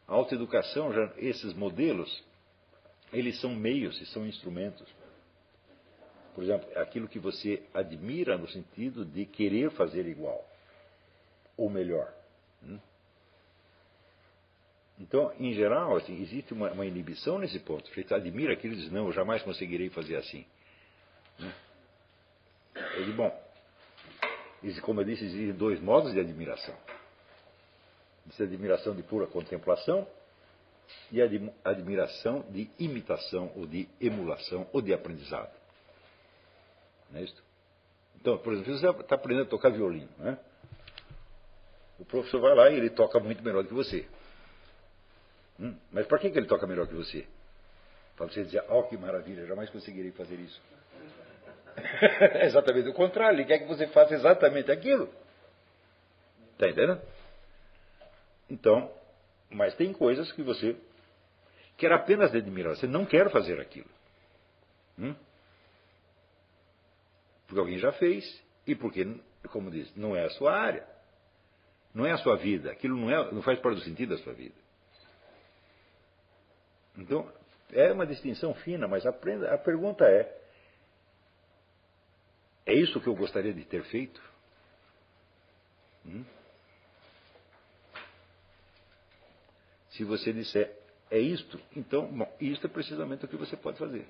a 0.07 0.15
autoeducação, 0.15 0.91
esses 1.17 1.53
modelos, 1.55 2.25
eles 3.13 3.41
são 3.41 3.55
meios 3.55 4.01
e 4.01 4.07
são 4.07 4.27
instrumentos. 4.27 4.89
Por 6.39 6.45
exemplo, 6.45 6.71
aquilo 6.79 7.09
que 7.09 7.19
você 7.19 7.65
admira 7.75 8.39
no 8.39 8.47
sentido 8.47 9.05
de 9.05 9.27
querer 9.27 9.73
fazer 9.73 10.07
igual, 10.07 10.49
ou 11.57 11.69
melhor. 11.69 12.15
Hum? 12.63 12.79
Então, 15.01 15.33
em 15.41 15.53
geral, 15.53 15.97
assim, 15.97 16.23
existe 16.23 16.55
uma, 16.55 16.71
uma 16.71 16.87
inibição 16.87 17.41
nesse 17.41 17.59
ponto. 17.59 17.93
Você 17.93 18.15
admira 18.15 18.53
aquilo 18.53 18.75
e 18.75 18.77
diz, 18.77 18.89
não, 18.93 19.07
eu 19.07 19.13
jamais 19.13 19.43
conseguirei 19.43 19.91
fazer 19.91 20.15
assim. 20.15 20.47
Eu 21.41 23.05
digo, 23.05 23.17
bom, 23.17 23.43
como 24.83 25.01
eu 25.01 25.05
disse, 25.07 25.25
existem 25.25 25.53
dois 25.55 25.81
modos 25.81 26.13
de 26.13 26.21
admiração. 26.21 26.77
Existe 28.27 28.45
admiração 28.45 28.95
de 28.95 29.03
pura 29.03 29.27
contemplação 29.27 30.07
e 31.11 31.21
a 31.21 31.29
admiração 31.65 32.43
de 32.49 32.71
imitação 32.79 33.51
ou 33.57 33.67
de 33.67 33.89
emulação 34.01 34.69
ou 34.73 34.81
de 34.81 34.95
aprendizado. 34.95 35.58
Não 37.11 37.21
é 37.21 37.25
isso? 37.25 37.43
Então, 38.21 38.39
por 38.39 38.53
exemplo, 38.53 38.77
você 38.77 38.89
está 38.89 39.15
aprendendo 39.15 39.47
a 39.47 39.51
tocar 39.51 39.71
violino, 39.71 40.09
né? 40.19 40.39
O 41.99 42.05
professor 42.05 42.41
vai 42.41 42.55
lá 42.55 42.71
e 42.71 42.77
ele 42.77 42.91
toca 42.91 43.19
muito 43.19 43.43
melhor 43.43 43.63
do 43.63 43.69
que 43.69 43.75
você. 43.75 44.07
Hum? 45.59 45.75
Mas 45.91 46.07
para 46.07 46.19
que, 46.19 46.31
que 46.31 46.39
ele 46.39 46.47
toca 46.47 46.67
melhor 46.67 46.87
que 46.87 46.95
você? 46.95 47.27
Para 48.17 48.27
você 48.27 48.45
dizer, 48.45 48.65
oh 48.69 48.85
que 48.85 48.97
maravilha, 48.97 49.47
jamais 49.47 49.71
conseguirei 49.71 50.13
fazer 50.13 50.37
isso. 50.37 50.61
é 51.77 52.47
exatamente 52.47 52.89
o 52.89 52.95
contrário, 52.95 53.37
ele 53.37 53.45
quer 53.45 53.59
que 53.59 53.67
você 53.67 53.87
faça 53.89 54.15
exatamente 54.15 54.71
aquilo. 54.71 55.13
Está 56.53 56.69
entendendo? 56.69 57.01
Então, 58.51 58.91
mas 59.51 59.75
tem 59.75 59.93
coisas 59.93 60.31
que 60.33 60.43
você 60.43 60.77
quer 61.77 61.93
apenas 61.93 62.35
admirar, 62.35 62.77
você 62.77 62.87
não 62.87 63.05
quer 63.05 63.31
fazer 63.31 63.61
aquilo. 63.61 63.89
Hum? 64.99 65.15
Porque 67.49 67.59
alguém 67.59 67.79
já 67.79 67.91
fez 67.93 68.25
e 68.67 68.75
porque, 68.75 69.05
como 69.51 69.71
diz, 69.71 69.93
não 69.97 70.15
é 70.15 70.27
a 70.27 70.31
sua 70.31 70.55
área. 70.55 70.87
Não 71.95 72.05
é 72.05 72.13
a 72.13 72.19
sua 72.19 72.37
vida. 72.37 72.71
Aquilo 72.71 72.97
não, 72.97 73.11
é, 73.11 73.33
não 73.33 73.43
faz 73.43 73.59
parte 73.59 73.79
do 73.79 73.85
sentido 73.85 74.15
da 74.15 74.23
sua 74.23 74.35
vida. 74.35 74.55
Então, 76.97 77.33
é 77.73 77.91
uma 77.91 78.07
distinção 78.07 78.53
fina, 78.55 78.87
mas 78.87 79.07
aprenda, 79.07 79.53
a 79.53 79.59
pergunta 79.59 80.05
é: 80.05 80.41
é 82.67 82.75
isso 82.75 83.01
que 83.01 83.09
eu 83.09 83.17
gostaria 83.17 83.55
de 83.55 83.65
ter 83.65 83.83
feito? 83.85 84.21
Hum? 86.05 86.25
Se 89.91 90.05
você 90.05 90.33
disser 90.33 90.77
é 91.11 91.19
isto, 91.19 91.59
então, 91.75 92.07
bom, 92.07 92.37
isto 92.39 92.67
é 92.67 92.71
precisamente 92.71 93.25
o 93.25 93.29
que 93.29 93.37
você 93.37 93.57
pode 93.57 93.79
fazer. 93.79 94.07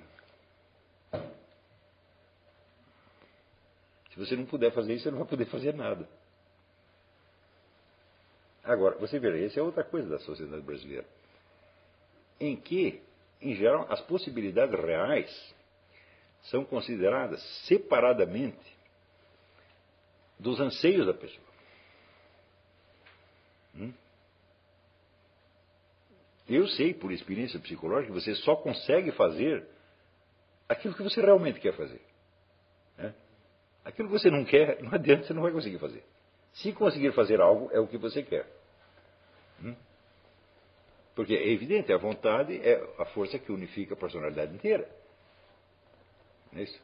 Você 4.18 4.34
não 4.34 4.44
puder 4.44 4.72
fazer 4.72 4.94
isso, 4.94 5.04
você 5.04 5.10
não 5.10 5.18
vai 5.18 5.28
poder 5.28 5.46
fazer 5.46 5.72
nada. 5.74 6.08
Agora, 8.64 8.98
você 8.98 9.18
veja, 9.18 9.46
essa 9.46 9.60
é 9.60 9.62
outra 9.62 9.84
coisa 9.84 10.08
da 10.08 10.18
sociedade 10.18 10.62
brasileira. 10.62 11.06
Em 12.40 12.56
que, 12.56 13.00
em 13.40 13.54
geral, 13.54 13.86
as 13.90 14.00
possibilidades 14.02 14.78
reais 14.78 15.54
são 16.42 16.64
consideradas 16.64 17.42
separadamente 17.66 18.76
dos 20.38 20.60
anseios 20.60 21.06
da 21.06 21.14
pessoa. 21.14 21.46
Hum? 23.76 23.92
Eu 26.48 26.66
sei, 26.68 26.92
por 26.94 27.12
experiência 27.12 27.58
psicológica, 27.60 28.12
que 28.12 28.20
você 28.20 28.34
só 28.36 28.56
consegue 28.56 29.12
fazer 29.12 29.66
aquilo 30.68 30.94
que 30.94 31.02
você 31.02 31.20
realmente 31.20 31.60
quer 31.60 31.74
fazer. 31.74 32.00
Aquilo 33.88 34.08
que 34.08 34.18
você 34.18 34.30
não 34.30 34.44
quer, 34.44 34.82
não 34.82 34.92
adianta, 34.92 35.24
você 35.24 35.32
não 35.32 35.40
vai 35.40 35.50
conseguir 35.50 35.78
fazer. 35.78 36.04
Se 36.52 36.72
conseguir 36.74 37.10
fazer 37.12 37.40
algo, 37.40 37.70
é 37.72 37.80
o 37.80 37.86
que 37.86 37.96
você 37.96 38.22
quer. 38.22 38.46
Hum? 39.64 39.74
Porque 41.14 41.32
é 41.32 41.48
evidente, 41.48 41.90
a 41.90 41.96
vontade 41.96 42.60
é 42.62 42.86
a 42.98 43.06
força 43.06 43.38
que 43.38 43.50
unifica 43.50 43.94
a 43.94 43.96
personalidade 43.96 44.54
inteira. 44.54 44.86
Não 46.52 46.60
é 46.60 46.64
isso? 46.64 46.78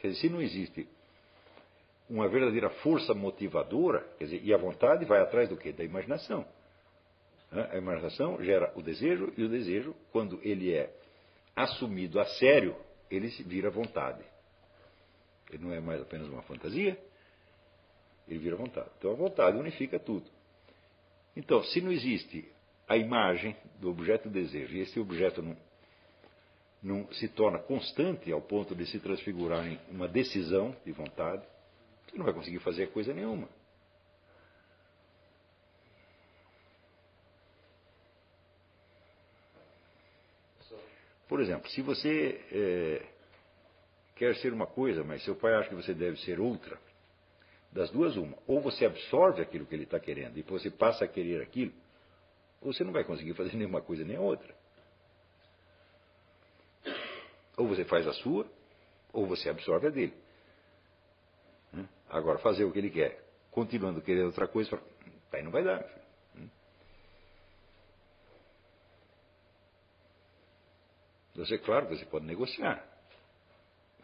Quer 0.00 0.08
dizer, 0.08 0.20
se 0.20 0.28
não 0.30 0.40
existe 0.40 0.88
uma 2.08 2.26
verdadeira 2.26 2.70
força 2.70 3.12
motivadora, 3.12 4.00
quer 4.16 4.24
dizer, 4.24 4.40
e 4.42 4.54
a 4.54 4.56
vontade 4.56 5.04
vai 5.04 5.20
atrás 5.20 5.50
do 5.50 5.58
quê? 5.58 5.72
Da 5.72 5.84
imaginação. 5.84 6.46
A 7.52 7.76
imaginação 7.76 8.42
gera 8.42 8.72
o 8.74 8.82
desejo, 8.82 9.30
e 9.36 9.44
o 9.44 9.48
desejo, 9.48 9.94
quando 10.10 10.40
ele 10.42 10.72
é 10.72 10.90
assumido 11.54 12.18
a 12.18 12.24
sério, 12.24 12.74
ele 13.10 13.30
se 13.30 13.42
vira 13.42 13.68
vontade. 13.68 14.24
Ele 15.50 15.64
não 15.64 15.72
é 15.72 15.80
mais 15.80 16.00
apenas 16.00 16.28
uma 16.28 16.42
fantasia, 16.42 16.98
ele 18.28 18.38
vira 18.38 18.56
vontade. 18.56 18.90
Então 18.98 19.12
a 19.12 19.14
vontade 19.14 19.56
unifica 19.56 19.98
tudo. 19.98 20.26
Então, 21.36 21.62
se 21.64 21.80
não 21.80 21.92
existe 21.92 22.50
a 22.88 22.96
imagem 22.96 23.56
do 23.80 23.90
objeto 23.90 24.28
desejo, 24.28 24.74
e 24.74 24.80
esse 24.80 24.98
objeto 24.98 25.42
não, 25.42 25.56
não 26.82 27.12
se 27.12 27.28
torna 27.28 27.58
constante 27.58 28.32
ao 28.32 28.40
ponto 28.40 28.74
de 28.74 28.86
se 28.86 28.98
transfigurar 28.98 29.66
em 29.66 29.78
uma 29.90 30.08
decisão 30.08 30.74
de 30.84 30.92
vontade, 30.92 31.46
você 32.06 32.16
não 32.16 32.24
vai 32.24 32.34
conseguir 32.34 32.60
fazer 32.60 32.90
coisa 32.92 33.12
nenhuma. 33.12 33.48
Por 41.28 41.40
exemplo, 41.40 41.68
se 41.70 41.82
você 41.82 42.40
é, 42.52 43.15
quer 44.16 44.34
ser 44.36 44.52
uma 44.52 44.66
coisa, 44.66 45.04
mas 45.04 45.22
seu 45.22 45.36
pai 45.36 45.54
acha 45.54 45.68
que 45.68 45.74
você 45.74 45.94
deve 45.94 46.16
ser 46.22 46.40
outra, 46.40 46.78
das 47.70 47.90
duas, 47.90 48.16
uma. 48.16 48.36
Ou 48.46 48.60
você 48.60 48.86
absorve 48.86 49.42
aquilo 49.42 49.66
que 49.66 49.74
ele 49.74 49.84
está 49.84 50.00
querendo 50.00 50.36
e 50.38 50.42
você 50.42 50.70
passa 50.70 51.04
a 51.04 51.08
querer 51.08 51.42
aquilo, 51.42 51.72
ou 52.60 52.72
você 52.72 52.82
não 52.82 52.92
vai 52.92 53.04
conseguir 53.04 53.34
fazer 53.34 53.54
nenhuma 53.56 53.82
coisa 53.82 54.02
nem 54.02 54.18
outra. 54.18 54.54
Ou 57.56 57.68
você 57.68 57.84
faz 57.84 58.06
a 58.06 58.12
sua, 58.14 58.50
ou 59.12 59.26
você 59.26 59.48
absorve 59.48 59.86
a 59.86 59.90
dele. 59.90 60.14
Né? 61.72 61.88
Agora, 62.08 62.38
fazer 62.38 62.64
o 62.64 62.72
que 62.72 62.78
ele 62.78 62.90
quer, 62.90 63.22
continuando 63.50 64.02
querendo 64.02 64.26
outra 64.26 64.48
coisa, 64.48 64.78
aí 65.32 65.42
não 65.42 65.50
vai 65.50 65.62
dar. 65.62 65.86
Você, 71.34 71.58
claro, 71.58 71.86
você 71.88 72.04
pode 72.06 72.24
negociar. 72.24 72.95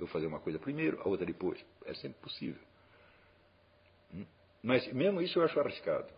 Eu 0.02 0.08
fazer 0.08 0.26
uma 0.26 0.40
coisa 0.40 0.58
primeiro, 0.58 1.00
a 1.00 1.08
outra 1.08 1.24
depois. 1.24 1.64
É 1.86 1.94
sempre 1.94 2.20
possível. 2.20 2.60
Hum? 4.12 4.26
Mas 4.60 4.92
mesmo 4.92 5.22
isso 5.22 5.38
eu 5.38 5.44
acho 5.44 5.60
arriscado. 5.60 6.12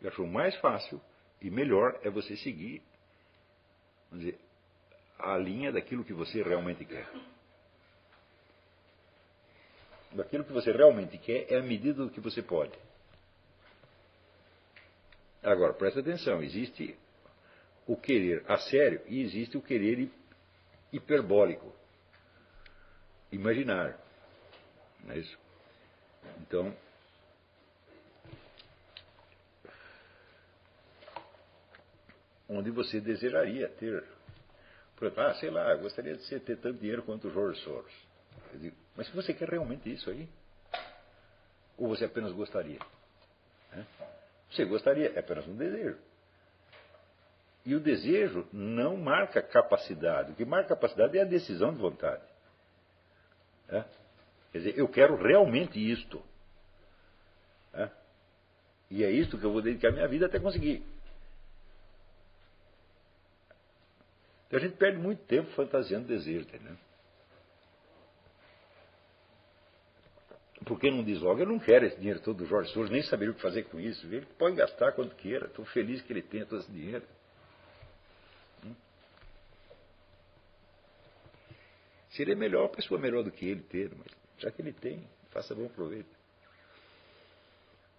Eu 0.00 0.08
acho 0.08 0.26
mais 0.26 0.56
fácil 0.56 0.98
e 1.42 1.50
melhor 1.50 2.00
é 2.02 2.08
você 2.08 2.34
seguir 2.38 2.82
dizer, 4.10 4.38
a 5.18 5.36
linha 5.36 5.70
daquilo 5.70 6.02
que 6.02 6.14
você 6.14 6.42
realmente 6.42 6.86
quer. 6.86 7.06
Daquilo 10.12 10.44
que 10.44 10.52
você 10.52 10.72
realmente 10.72 11.18
quer 11.18 11.52
é 11.52 11.58
a 11.58 11.62
medida 11.62 12.04
do 12.04 12.10
que 12.10 12.20
você 12.20 12.40
pode. 12.40 12.72
Agora, 15.42 15.74
presta 15.74 16.00
atenção, 16.00 16.42
existe 16.42 16.96
o 17.86 17.98
querer 17.98 18.42
a 18.48 18.56
sério 18.56 19.02
e 19.06 19.20
existe 19.20 19.58
o 19.58 19.62
querer 19.62 20.10
hiperbólico, 20.90 21.70
imaginário. 23.30 23.94
Não 25.04 25.14
é 25.14 25.18
isso? 25.18 25.38
Então, 26.40 26.74
onde 32.48 32.70
você 32.70 33.00
desejaria 33.00 33.68
ter. 33.68 34.04
Por 34.96 35.06
exemplo, 35.06 35.24
ah, 35.24 35.34
sei 35.34 35.50
lá, 35.50 35.74
gostaria 35.74 36.16
de 36.16 36.40
ter 36.40 36.56
tanto 36.56 36.80
dinheiro 36.80 37.02
quanto 37.02 37.28
o 37.28 37.32
George 37.32 37.60
Soros. 37.62 37.92
Digo, 38.54 38.76
mas 38.96 39.08
você 39.10 39.34
quer 39.34 39.48
realmente 39.48 39.92
isso 39.92 40.08
aí? 40.10 40.28
Ou 41.76 41.88
você 41.88 42.06
apenas 42.06 42.32
gostaria? 42.32 42.78
Né? 43.72 43.86
Você 44.50 44.64
gostaria, 44.64 45.12
é 45.14 45.18
apenas 45.18 45.46
um 45.46 45.54
desejo. 45.54 45.98
E 47.64 47.74
o 47.74 47.80
desejo 47.80 48.46
não 48.52 48.96
marca 48.96 49.42
capacidade. 49.42 50.32
O 50.32 50.34
que 50.34 50.44
marca 50.44 50.70
capacidade 50.70 51.18
é 51.18 51.22
a 51.22 51.24
decisão 51.24 51.74
de 51.74 51.80
vontade. 51.80 52.22
É? 53.68 53.84
Quer 54.52 54.58
dizer, 54.58 54.78
eu 54.78 54.88
quero 54.88 55.16
realmente 55.16 55.78
isto. 55.78 56.22
É? 57.74 57.90
E 58.90 59.04
é 59.04 59.10
isto 59.10 59.38
que 59.38 59.44
eu 59.44 59.52
vou 59.52 59.62
dedicar 59.62 59.90
minha 59.92 60.08
vida 60.08 60.26
até 60.26 60.38
conseguir. 60.38 60.82
Então 64.46 64.58
a 64.58 64.62
gente 64.62 64.76
perde 64.76 64.98
muito 64.98 65.24
tempo 65.24 65.50
fantasiando 65.50 66.06
desejo, 66.06 66.46
entendeu? 66.46 66.76
Porque 70.64 70.90
não 70.90 71.04
diz 71.04 71.20
logo, 71.20 71.40
eu 71.40 71.46
não 71.46 71.58
quero 71.58 71.84
esse 71.84 71.96
dinheiro 71.96 72.20
todo 72.20 72.38
do 72.38 72.46
Jorge 72.46 72.72
Soros, 72.72 72.90
nem 72.90 73.02
saber 73.02 73.28
o 73.28 73.34
que 73.34 73.40
fazer 73.40 73.64
com 73.64 73.78
isso. 73.78 74.06
Ele 74.06 74.26
pode 74.38 74.56
gastar 74.56 74.92
quanto 74.92 75.14
queira, 75.16 75.46
estou 75.46 75.64
feliz 75.66 76.00
que 76.02 76.12
ele 76.12 76.22
tenha 76.22 76.46
todo 76.46 76.60
esse 76.60 76.70
dinheiro. 76.70 77.04
Seria 82.16 82.34
melhor 82.34 82.64
a 82.64 82.68
pessoa 82.70 82.98
melhor 82.98 83.22
do 83.22 83.30
que 83.30 83.46
ele 83.46 83.60
ter, 83.60 83.90
mas 83.94 84.06
já 84.38 84.50
que 84.50 84.62
ele 84.62 84.72
tem, 84.72 85.06
faça 85.30 85.54
bom 85.54 85.68
proveito. 85.68 86.08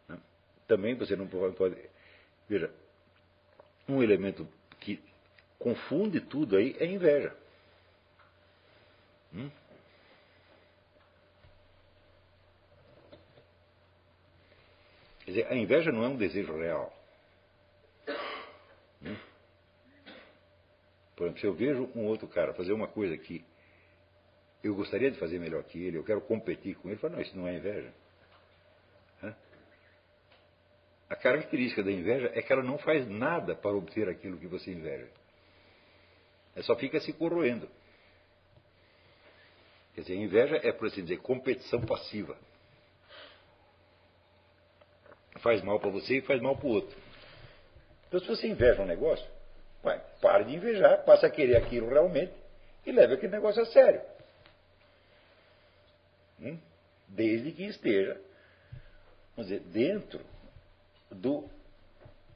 Né? 0.09 0.17
Também 0.67 0.95
você 0.95 1.15
não 1.15 1.27
pode. 1.27 1.77
Veja, 2.49 2.73
um 3.87 4.01
elemento 4.01 4.47
que 4.79 4.99
confunde 5.59 6.19
tudo 6.19 6.57
aí 6.57 6.75
é 6.79 6.85
inveja. 6.85 7.35
Hum? 9.33 9.51
Quer 15.19 15.31
dizer, 15.31 15.47
a 15.47 15.55
inveja 15.55 15.91
não 15.91 16.03
é 16.03 16.07
um 16.07 16.17
desejo 16.17 16.57
real. 16.57 16.91
Hum? 19.03 19.15
exemplo, 21.19 21.39
se 21.39 21.45
eu 21.45 21.53
vejo 21.53 21.91
um 21.95 22.05
outro 22.05 22.27
cara 22.27 22.53
fazer 22.53 22.73
uma 22.73 22.87
coisa 22.87 23.15
que 23.15 23.45
eu 24.67 24.75
gostaria 24.75 25.11
de 25.11 25.17
fazer 25.17 25.39
melhor 25.39 25.63
que 25.63 25.83
ele, 25.83 25.97
eu 25.97 26.03
quero 26.03 26.21
competir 26.21 26.75
com 26.75 26.87
ele, 26.87 26.95
eu 26.97 26.99
falo, 26.99 27.13
não, 27.15 27.21
isso 27.21 27.37
não 27.37 27.47
é 27.47 27.55
inveja. 27.55 27.91
A 31.09 31.15
característica 31.15 31.81
da 31.81 31.91
inveja 31.91 32.31
é 32.33 32.41
que 32.41 32.51
ela 32.51 32.63
não 32.63 32.77
faz 32.77 33.07
nada 33.07 33.55
para 33.55 33.71
obter 33.71 34.09
aquilo 34.09 34.37
que 34.37 34.47
você 34.47 34.71
inveja. 34.71 35.07
Ela 36.53 36.65
só 36.65 36.75
fica 36.75 36.99
se 36.99 37.13
corroendo. 37.13 37.69
Quer 39.95 40.01
dizer, 40.01 40.15
inveja 40.15 40.59
é, 40.61 40.71
por 40.71 40.87
assim 40.87 41.01
dizer, 41.01 41.17
competição 41.19 41.81
passiva. 41.81 42.37
Faz 45.39 45.63
mal 45.63 45.79
para 45.79 45.89
você 45.89 46.17
e 46.17 46.21
faz 46.21 46.41
mal 46.41 46.57
para 46.57 46.67
o 46.67 46.71
outro. 46.71 46.97
Então, 48.07 48.19
se 48.19 48.27
você 48.27 48.47
inveja 48.47 48.81
um 48.81 48.85
negócio, 48.85 49.25
vai, 49.81 49.99
pare 50.21 50.45
de 50.45 50.55
invejar, 50.55 51.05
passa 51.05 51.27
a 51.27 51.29
querer 51.29 51.55
aquilo 51.55 51.89
realmente 51.89 52.33
e 52.85 52.91
leve 52.91 53.13
aquele 53.13 53.31
negócio 53.31 53.61
a 53.61 53.65
sério. 53.67 54.01
Hum? 56.39 56.59
Desde 57.07 57.51
que 57.51 57.63
esteja, 57.63 58.21
vamos 59.35 59.49
dizer, 59.49 59.61
dentro 59.61 60.23
do 61.09 61.49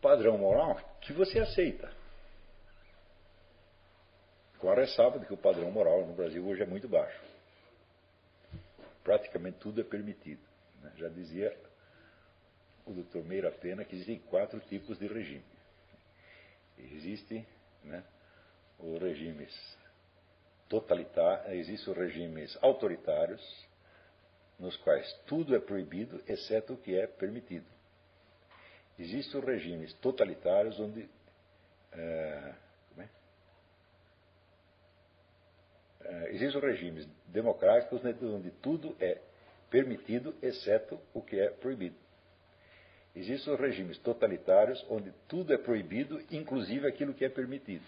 padrão 0.02 0.38
moral 0.38 0.80
que 1.02 1.14
você 1.14 1.40
aceita. 1.40 1.92
A 4.64 4.76
ressalva 4.76 5.20
de 5.20 5.26
que 5.26 5.34
o 5.34 5.38
padrão 5.38 5.72
moral 5.72 6.06
no 6.06 6.14
Brasil 6.14 6.46
hoje 6.48 6.62
é 6.62 6.66
muito 6.66 6.88
baixo. 6.88 7.20
Praticamente 9.04 9.58
tudo 9.58 9.82
é 9.82 9.84
permitido. 9.84 10.42
Né? 10.82 10.94
Já 10.98 11.10
dizia 11.10 11.58
o 12.86 12.94
Dr. 12.94 13.24
Meira 13.26 13.52
Pena 13.52 13.84
que 13.84 13.96
existem 13.96 14.20
quatro 14.20 14.60
tipos 14.62 15.00
de 15.00 15.08
regime. 15.08 15.44
Existem 16.78 17.46
né, 17.84 18.04
os 18.80 19.02
regimes 19.02 19.78
totalitários, 20.70 21.54
existem 21.54 21.92
os 21.94 22.00
regimes 22.00 22.58
autoritários, 22.62 23.42
nos 24.62 24.78
quais 24.78 25.12
tudo 25.26 25.56
é 25.56 25.60
proibido, 25.60 26.22
exceto 26.28 26.74
o 26.74 26.78
que 26.78 26.96
é 26.96 27.08
permitido. 27.08 27.66
Existem 28.98 29.42
regimes 29.42 29.92
totalitários 29.96 30.80
onde. 30.80 31.10
É, 31.92 32.54
é? 33.00 33.10
É, 36.04 36.32
existem 36.32 36.62
regimes 36.62 37.08
democráticos 37.28 38.02
onde 38.06 38.52
tudo 38.62 38.96
é 39.00 39.20
permitido, 39.72 40.36
exceto 40.42 41.00
o 41.14 41.22
que 41.22 41.40
é 41.40 41.50
proibido. 41.50 41.96
Existem 43.16 43.56
regimes 43.56 43.98
totalitários 43.98 44.86
onde 44.90 45.12
tudo 45.28 45.54
é 45.54 45.58
proibido, 45.58 46.22
inclusive 46.30 46.88
aquilo 46.88 47.14
que 47.14 47.26
é 47.26 47.30
permitido. 47.30 47.84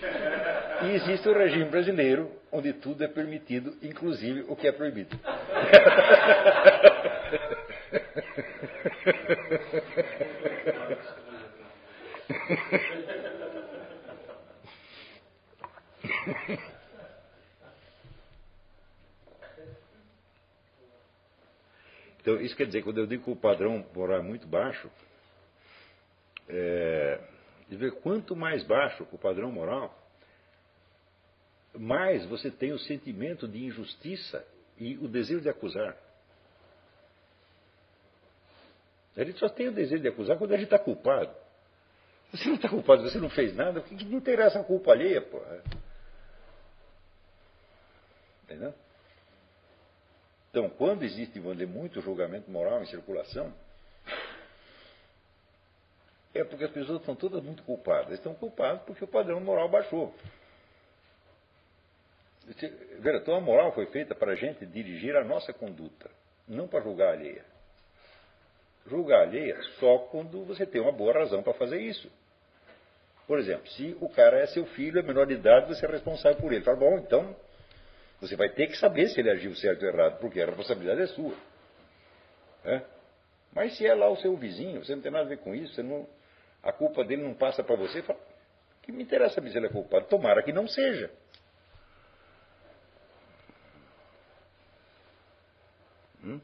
E 0.82 0.94
existe 0.94 1.28
o 1.28 1.32
regime 1.32 1.64
brasileiro 1.64 2.30
onde 2.52 2.72
tudo 2.72 3.02
é 3.02 3.08
permitido, 3.08 3.76
inclusive 3.82 4.44
o 4.48 4.56
que 4.56 4.68
é 4.68 4.72
proibido. 4.72 5.18
Então, 22.20 22.40
isso 22.42 22.54
quer 22.54 22.66
dizer, 22.66 22.82
quando 22.82 22.98
eu 22.98 23.06
digo 23.06 23.24
que 23.24 23.30
o 23.30 23.36
padrão 23.36 23.84
moral 23.94 24.18
é 24.18 24.22
muito 24.22 24.46
baixo, 24.46 24.90
é, 26.46 27.18
quanto 28.02 28.36
mais 28.36 28.62
baixo 28.64 29.08
o 29.10 29.18
padrão 29.18 29.50
moral, 29.50 29.96
mais 31.78 32.24
você 32.26 32.50
tem 32.50 32.72
o 32.72 32.78
sentimento 32.78 33.46
de 33.46 33.64
injustiça 33.64 34.44
e 34.76 34.96
o 34.98 35.08
desejo 35.08 35.40
de 35.40 35.48
acusar. 35.48 35.96
A 39.16 39.24
gente 39.24 39.38
só 39.38 39.48
tem 39.48 39.68
o 39.68 39.72
desejo 39.72 40.02
de 40.02 40.08
acusar 40.08 40.38
quando 40.38 40.52
a 40.52 40.56
gente 40.56 40.66
está 40.66 40.78
culpado. 40.78 41.34
Você 42.32 42.46
não 42.46 42.56
está 42.56 42.68
culpado, 42.68 43.02
você 43.02 43.18
não 43.18 43.30
fez 43.30 43.54
nada, 43.56 43.80
o 43.80 43.82
que, 43.82 43.96
que 43.96 44.14
interessa 44.14 44.60
a 44.60 44.64
culpa 44.64 44.92
alheia, 44.92 45.20
porra? 45.22 45.62
Entendeu? 48.44 48.74
Então, 50.50 50.68
quando 50.70 51.02
existe, 51.02 51.40
muito 51.40 52.00
julgamento 52.00 52.50
moral 52.50 52.82
em 52.82 52.86
circulação, 52.86 53.52
é 56.34 56.44
porque 56.44 56.64
as 56.64 56.70
pessoas 56.70 57.00
estão 57.00 57.14
todas 57.14 57.42
muito 57.42 57.62
culpadas. 57.62 58.12
Estão 58.12 58.34
culpadas 58.34 58.82
porque 58.82 59.04
o 59.04 59.08
padrão 59.08 59.40
moral 59.40 59.68
baixou. 59.68 60.14
Vera, 63.00 63.18
então 63.18 63.34
a 63.34 63.40
moral 63.40 63.72
foi 63.72 63.86
feita 63.86 64.14
para 64.14 64.32
a 64.32 64.34
gente 64.34 64.64
dirigir 64.64 65.14
a 65.16 65.24
nossa 65.24 65.52
conduta, 65.52 66.10
não 66.46 66.66
para 66.66 66.80
julgar 66.80 67.08
a 67.08 67.12
alheia. 67.12 67.44
Julgar 68.86 69.20
a 69.20 69.22
alheia 69.22 69.60
só 69.78 69.98
quando 70.10 70.44
você 70.44 70.64
tem 70.64 70.80
uma 70.80 70.92
boa 70.92 71.12
razão 71.12 71.42
para 71.42 71.52
fazer 71.54 71.80
isso. 71.80 72.10
Por 73.26 73.38
exemplo, 73.38 73.68
se 73.68 73.94
o 74.00 74.08
cara 74.08 74.38
é 74.38 74.46
seu 74.46 74.64
filho, 74.64 74.98
é 74.98 75.02
menor 75.02 75.26
de 75.26 75.34
idade, 75.34 75.68
você 75.68 75.84
é 75.84 75.90
responsável 75.90 76.40
por 76.40 76.50
ele. 76.50 76.64
Fala, 76.64 76.78
bom, 76.78 76.98
então 76.98 77.36
você 78.20 78.34
vai 78.34 78.48
ter 78.48 78.68
que 78.68 78.78
saber 78.78 79.08
se 79.08 79.20
ele 79.20 79.30
agiu 79.30 79.54
certo 79.54 79.82
ou 79.82 79.88
errado, 79.88 80.18
porque 80.18 80.40
a 80.40 80.46
responsabilidade 80.46 81.02
é 81.02 81.06
sua. 81.08 81.34
É? 82.64 82.82
Mas 83.52 83.76
se 83.76 83.86
é 83.86 83.94
lá 83.94 84.08
o 84.08 84.16
seu 84.16 84.34
vizinho, 84.36 84.82
você 84.82 84.94
não 84.94 85.02
tem 85.02 85.12
nada 85.12 85.26
a 85.26 85.28
ver 85.28 85.38
com 85.38 85.54
isso, 85.54 85.82
não, 85.82 86.08
a 86.62 86.72
culpa 86.72 87.04
dele 87.04 87.22
não 87.22 87.34
passa 87.34 87.62
para 87.62 87.76
você, 87.76 88.02
fala, 88.02 88.18
que 88.82 88.90
me 88.90 89.02
interessa 89.02 89.40
se 89.40 89.56
ele 89.56 89.66
é 89.66 89.68
culpado? 89.68 90.06
Tomara 90.06 90.42
que 90.42 90.52
não 90.52 90.66
seja. 90.66 91.10
Hum? 96.28 96.40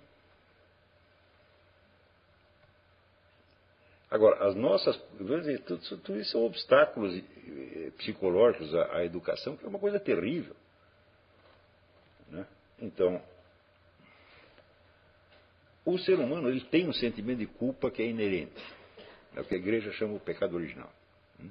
Agora, 4.10 4.48
as 4.48 4.54
nossas. 4.54 4.96
Dizer, 5.18 5.60
tudo, 5.62 5.98
tudo, 5.98 6.20
isso 6.20 6.32
são 6.32 6.44
obstáculos 6.44 7.20
psicológicos 7.98 8.74
à, 8.74 8.98
à, 8.98 9.04
educação, 9.04 9.56
que 9.56 9.64
é 9.64 9.68
uma 9.68 9.78
coisa 9.78 9.98
terrível. 10.00 10.54
Né? 12.28 12.46
Então, 12.80 13.20
o 15.84 15.98
ser 15.98 16.18
humano 16.18 16.48
ele 16.48 16.62
tem 16.62 16.88
um 16.88 16.92
sentimento 16.92 17.40
de 17.40 17.46
culpa 17.46 17.90
que 17.90 18.02
é 18.02 18.06
inerente. 18.06 18.62
É 19.34 19.40
o 19.40 19.44
que 19.44 19.54
a 19.54 19.58
igreja 19.58 19.92
chama 19.92 20.14
o 20.14 20.20
pecado 20.20 20.54
original. 20.54 20.92
Hum? 21.40 21.50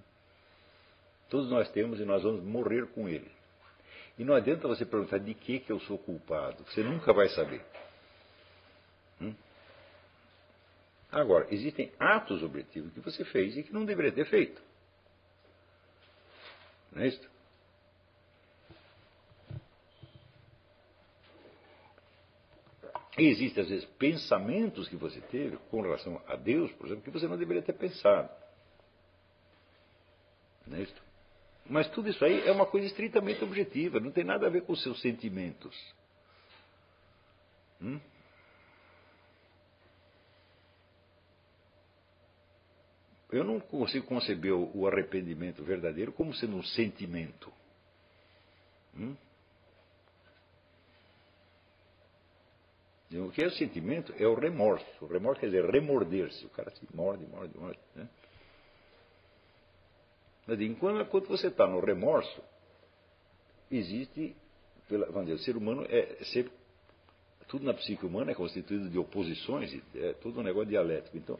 Todos 1.30 1.50
nós 1.50 1.70
temos 1.72 2.00
e 2.00 2.06
nós 2.06 2.24
vamos 2.24 2.44
morrer 2.44 2.88
com 2.88 3.10
ele. 3.10 3.30
E 4.18 4.24
não 4.24 4.36
adianta 4.36 4.68
você 4.68 4.86
perguntar 4.86 5.18
de 5.18 5.34
que, 5.34 5.60
que 5.60 5.72
eu 5.72 5.80
sou 5.82 5.98
culpado. 5.98 6.64
Você 6.66 6.82
nunca 6.82 7.12
vai 7.12 7.28
saber. 7.30 7.62
Hum? 9.22 9.34
Agora, 11.14 11.46
existem 11.54 11.92
atos 12.00 12.42
objetivos 12.42 12.92
que 12.92 13.00
você 13.00 13.24
fez 13.24 13.56
e 13.56 13.62
que 13.62 13.72
não 13.72 13.86
deveria 13.86 14.12
ter 14.12 14.26
feito. 14.26 14.60
Não 16.92 17.04
é 17.04 17.08
isso? 17.08 17.32
Existem, 23.16 23.64
às 23.64 23.70
vezes, 23.70 23.86
pensamentos 23.86 24.90
que 24.90 24.96
você 24.96 25.22
teve 25.22 25.58
com 25.70 25.82
relação 25.82 26.20
a 26.28 26.36
Deus, 26.36 26.72
por 26.74 26.88
exemplo, 26.88 27.04
que 27.04 27.12
você 27.12 27.28
não 27.28 27.38
deveria 27.38 27.62
ter 27.62 27.74
pensado. 27.74 28.32
Não 30.66 30.78
é 30.78 30.82
isso? 30.82 30.96
Mas 31.64 31.88
tudo 31.90 32.10
isso 32.10 32.26
aí 32.26 32.42
é 32.48 32.52
uma 32.52 32.66
coisa 32.66 32.88
estritamente 32.88 33.44
objetiva, 33.44 34.00
não 34.00 34.12
tem 34.12 34.24
nada 34.24 34.48
a 34.48 34.50
ver 34.50 34.64
com 34.64 34.74
os 34.74 34.82
seus 34.82 35.00
sentimentos. 35.00 35.78
Hum? 37.80 38.00
Eu 43.34 43.44
não 43.44 43.60
consigo 43.60 44.06
conceber 44.06 44.54
o 44.54 44.88
arrependimento 44.88 45.64
verdadeiro 45.64 46.14
como 46.14 46.36
sendo 46.36 46.56
um 46.56 46.62
sentimento. 46.62 47.52
Hum? 48.96 49.16
O 53.12 53.32
que 53.32 53.44
é 53.44 53.48
o 53.48 53.52
sentimento 53.52 54.14
é 54.20 54.28
o 54.28 54.36
remorso. 54.36 54.86
O 55.02 55.08
remorso 55.08 55.40
quer 55.40 55.48
dizer 55.48 55.66
remorder-se. 55.66 56.46
O 56.46 56.50
cara 56.50 56.70
se 56.76 56.88
morde, 56.94 57.26
morde, 57.26 57.58
morde. 57.58 57.80
Né? 57.96 58.08
Mas 60.46 60.62
enquanto, 60.62 61.02
enquanto 61.02 61.28
você 61.28 61.48
está 61.48 61.66
no 61.66 61.80
remorso, 61.80 62.40
existe, 63.72 64.36
pela, 64.88 65.08
vamos 65.08 65.26
dizer, 65.26 65.40
o 65.42 65.44
ser 65.44 65.58
humano 65.58 65.88
é, 65.90 66.18
é 66.20 66.24
sempre, 66.26 66.52
tudo 67.48 67.66
na 67.66 67.74
psique 67.74 68.06
humana 68.06 68.32
é 68.32 68.36
constituído 68.36 68.90
de 68.90 69.00
oposições, 69.00 69.74
é 69.96 70.14
tudo 70.14 70.40
um 70.40 70.44
negócio 70.44 70.70
dialético. 70.70 71.18
Então, 71.18 71.40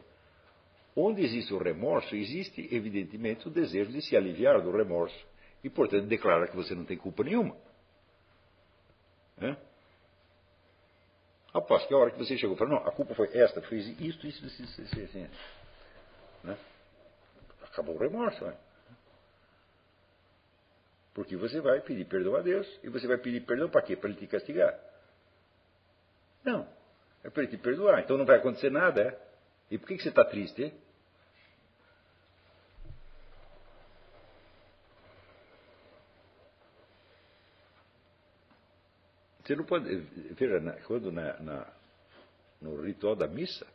Onde 0.96 1.22
existe 1.22 1.52
o 1.52 1.58
remorso, 1.58 2.14
existe, 2.14 2.68
evidentemente, 2.72 3.48
o 3.48 3.50
desejo 3.50 3.90
de 3.90 4.00
se 4.00 4.16
aliviar 4.16 4.60
do 4.60 4.70
remorso. 4.70 5.26
E, 5.62 5.68
portanto, 5.68 6.06
declarar 6.06 6.48
que 6.48 6.56
você 6.56 6.74
não 6.74 6.84
tem 6.84 6.96
culpa 6.96 7.24
nenhuma. 7.24 7.56
É? 9.38 9.56
Após 11.52 11.84
que 11.86 11.94
a 11.94 11.96
hora 11.96 12.10
que 12.10 12.18
você 12.18 12.36
chegou 12.36 12.54
e 12.54 12.58
falou, 12.58 12.74
não, 12.74 12.86
a 12.86 12.92
culpa 12.92 13.14
foi 13.14 13.28
esta, 13.36 13.60
fez 13.62 13.86
isso, 14.00 14.26
isso, 14.26 14.46
isso, 14.46 14.62
isso, 14.62 14.82
isso, 14.82 15.00
assim. 15.00 15.26
Né? 16.44 16.58
Acabou 17.62 17.96
o 17.96 17.98
remorso. 17.98 18.44
Né? 18.44 18.56
Porque 21.14 21.36
você 21.36 21.60
vai 21.60 21.80
pedir 21.80 22.04
perdão 22.06 22.36
a 22.36 22.40
Deus 22.40 22.68
e 22.82 22.88
você 22.88 23.06
vai 23.06 23.18
pedir 23.18 23.40
perdão 23.40 23.68
para 23.68 23.82
quê? 23.82 23.96
Para 23.96 24.10
ele 24.10 24.18
te 24.18 24.26
castigar? 24.26 24.78
Não. 26.44 26.68
É 27.22 27.30
para 27.30 27.44
ele 27.44 27.56
te 27.56 27.56
perdoar. 27.56 28.00
Então 28.00 28.18
não 28.18 28.26
vai 28.26 28.38
acontecer 28.38 28.70
nada, 28.70 29.00
é? 29.00 29.18
E 29.70 29.78
por 29.78 29.88
que, 29.88 29.96
que 29.96 30.02
você 30.02 30.08
está 30.08 30.24
triste? 30.24 30.62
Hein? 30.62 30.83
Você 39.44 39.54
não 39.54 39.64
pode. 39.64 39.94
Veja, 39.94 40.60
quando 40.86 41.12
na, 41.12 41.38
na, 41.40 41.72
no 42.60 42.82
ritual 42.82 43.14
da 43.14 43.26
missa, 43.26 43.66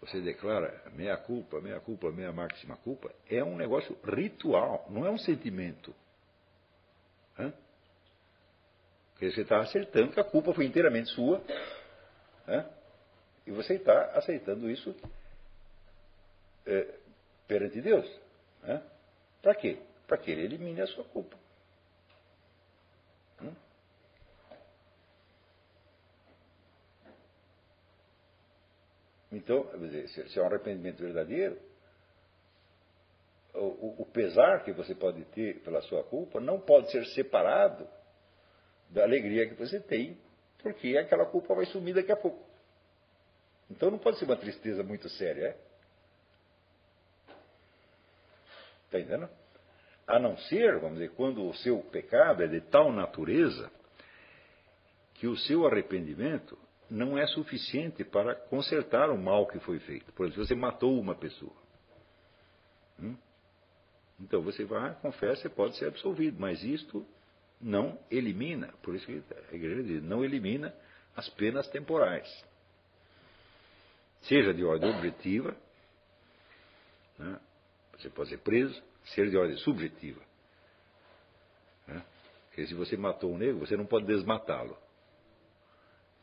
você 0.00 0.20
declara 0.20 0.82
meia 0.92 1.16
culpa, 1.16 1.60
meia 1.60 1.80
culpa, 1.80 2.10
meia 2.10 2.32
máxima 2.32 2.76
culpa, 2.76 3.10
é 3.28 3.42
um 3.42 3.56
negócio 3.56 3.96
ritual, 4.04 4.86
não 4.90 5.06
é 5.06 5.10
um 5.10 5.18
sentimento. 5.18 5.94
Hã? 7.38 7.52
Porque 9.12 9.30
você 9.30 9.42
está 9.42 9.60
acertando 9.60 10.12
que 10.12 10.20
a 10.20 10.24
culpa 10.24 10.52
foi 10.52 10.66
inteiramente 10.66 11.10
sua, 11.10 11.42
hã? 12.46 12.66
e 13.46 13.50
você 13.50 13.74
está 13.74 14.16
aceitando 14.16 14.70
isso 14.70 14.94
é, 16.66 16.98
perante 17.46 17.80
Deus. 17.80 18.24
Para 19.44 19.54
quê? 19.54 19.78
Para 20.06 20.16
que 20.16 20.30
ele 20.30 20.42
elimine 20.42 20.80
a 20.80 20.86
sua 20.86 21.04
culpa. 21.04 21.36
Hum? 23.42 23.54
Então, 29.34 29.68
se 30.08 30.38
é 30.38 30.42
um 30.42 30.46
arrependimento 30.46 31.02
verdadeiro, 31.02 31.58
o, 33.52 34.02
o, 34.02 34.06
pesar 34.06 34.64
que 34.64 34.72
você 34.72 34.94
pode 34.94 35.24
ter 35.26 35.60
pela 35.60 35.80
sua 35.82 36.02
culpa 36.04 36.40
não 36.40 36.60
pode 36.60 36.90
ser 36.90 37.04
separado 37.06 37.86
da 38.90 39.02
alegria 39.02 39.48
que 39.48 39.54
você 39.54 39.80
tem, 39.80 40.18
porque 40.58 40.96
aquela 40.96 41.26
culpa 41.26 41.54
vai 41.54 41.66
sumir 41.66 41.94
daqui 41.94 42.10
a 42.10 42.16
pouco. 42.16 42.44
Então 43.70 43.90
não 43.90 43.98
pode 43.98 44.18
ser 44.18 44.24
uma 44.24 44.36
tristeza 44.36 44.82
muito 44.82 45.08
séria, 45.08 45.48
é? 45.48 45.56
Está 48.86 49.00
entendendo? 49.00 49.28
A 50.06 50.18
não 50.18 50.36
ser, 50.36 50.78
vamos 50.78 50.98
dizer, 50.98 51.12
quando 51.14 51.48
o 51.48 51.54
seu 51.54 51.78
pecado 51.80 52.42
é 52.42 52.46
de 52.46 52.60
tal 52.60 52.92
natureza 52.92 53.70
que 55.14 55.26
o 55.26 55.36
seu 55.36 55.66
arrependimento 55.66 56.58
não 56.94 57.18
é 57.18 57.26
suficiente 57.26 58.04
para 58.04 58.34
consertar 58.34 59.10
o 59.10 59.18
mal 59.18 59.46
que 59.48 59.58
foi 59.58 59.80
feito. 59.80 60.12
Por 60.12 60.26
exemplo, 60.26 60.46
você 60.46 60.54
matou 60.54 60.98
uma 60.98 61.14
pessoa. 61.14 61.56
Hum? 63.00 63.16
Então 64.20 64.40
você 64.42 64.64
vai, 64.64 64.94
confessa 65.00 65.48
e 65.48 65.50
pode 65.50 65.76
ser 65.76 65.88
absolvido, 65.88 66.38
mas 66.38 66.62
isto 66.62 67.04
não 67.60 67.98
elimina, 68.10 68.68
por 68.82 68.94
isso 68.94 69.04
que 69.06 69.22
a 69.50 69.54
igreja 69.54 69.82
diz, 69.82 70.02
não 70.04 70.24
elimina 70.24 70.72
as 71.16 71.28
penas 71.30 71.68
temporais. 71.68 72.28
Seja 74.22 74.54
de 74.54 74.64
ordem 74.64 74.90
objetiva, 74.90 75.56
né? 77.18 77.40
você 77.98 78.08
pode 78.08 78.28
ser 78.28 78.38
preso, 78.38 78.80
seja 79.06 79.30
de 79.30 79.36
ordem 79.36 79.56
subjetiva. 79.58 80.20
Né? 81.88 82.04
Porque 82.46 82.66
se 82.66 82.74
você 82.74 82.96
matou 82.96 83.32
um 83.32 83.38
negro, 83.38 83.58
você 83.58 83.76
não 83.76 83.84
pode 83.84 84.06
desmatá-lo. 84.06 84.78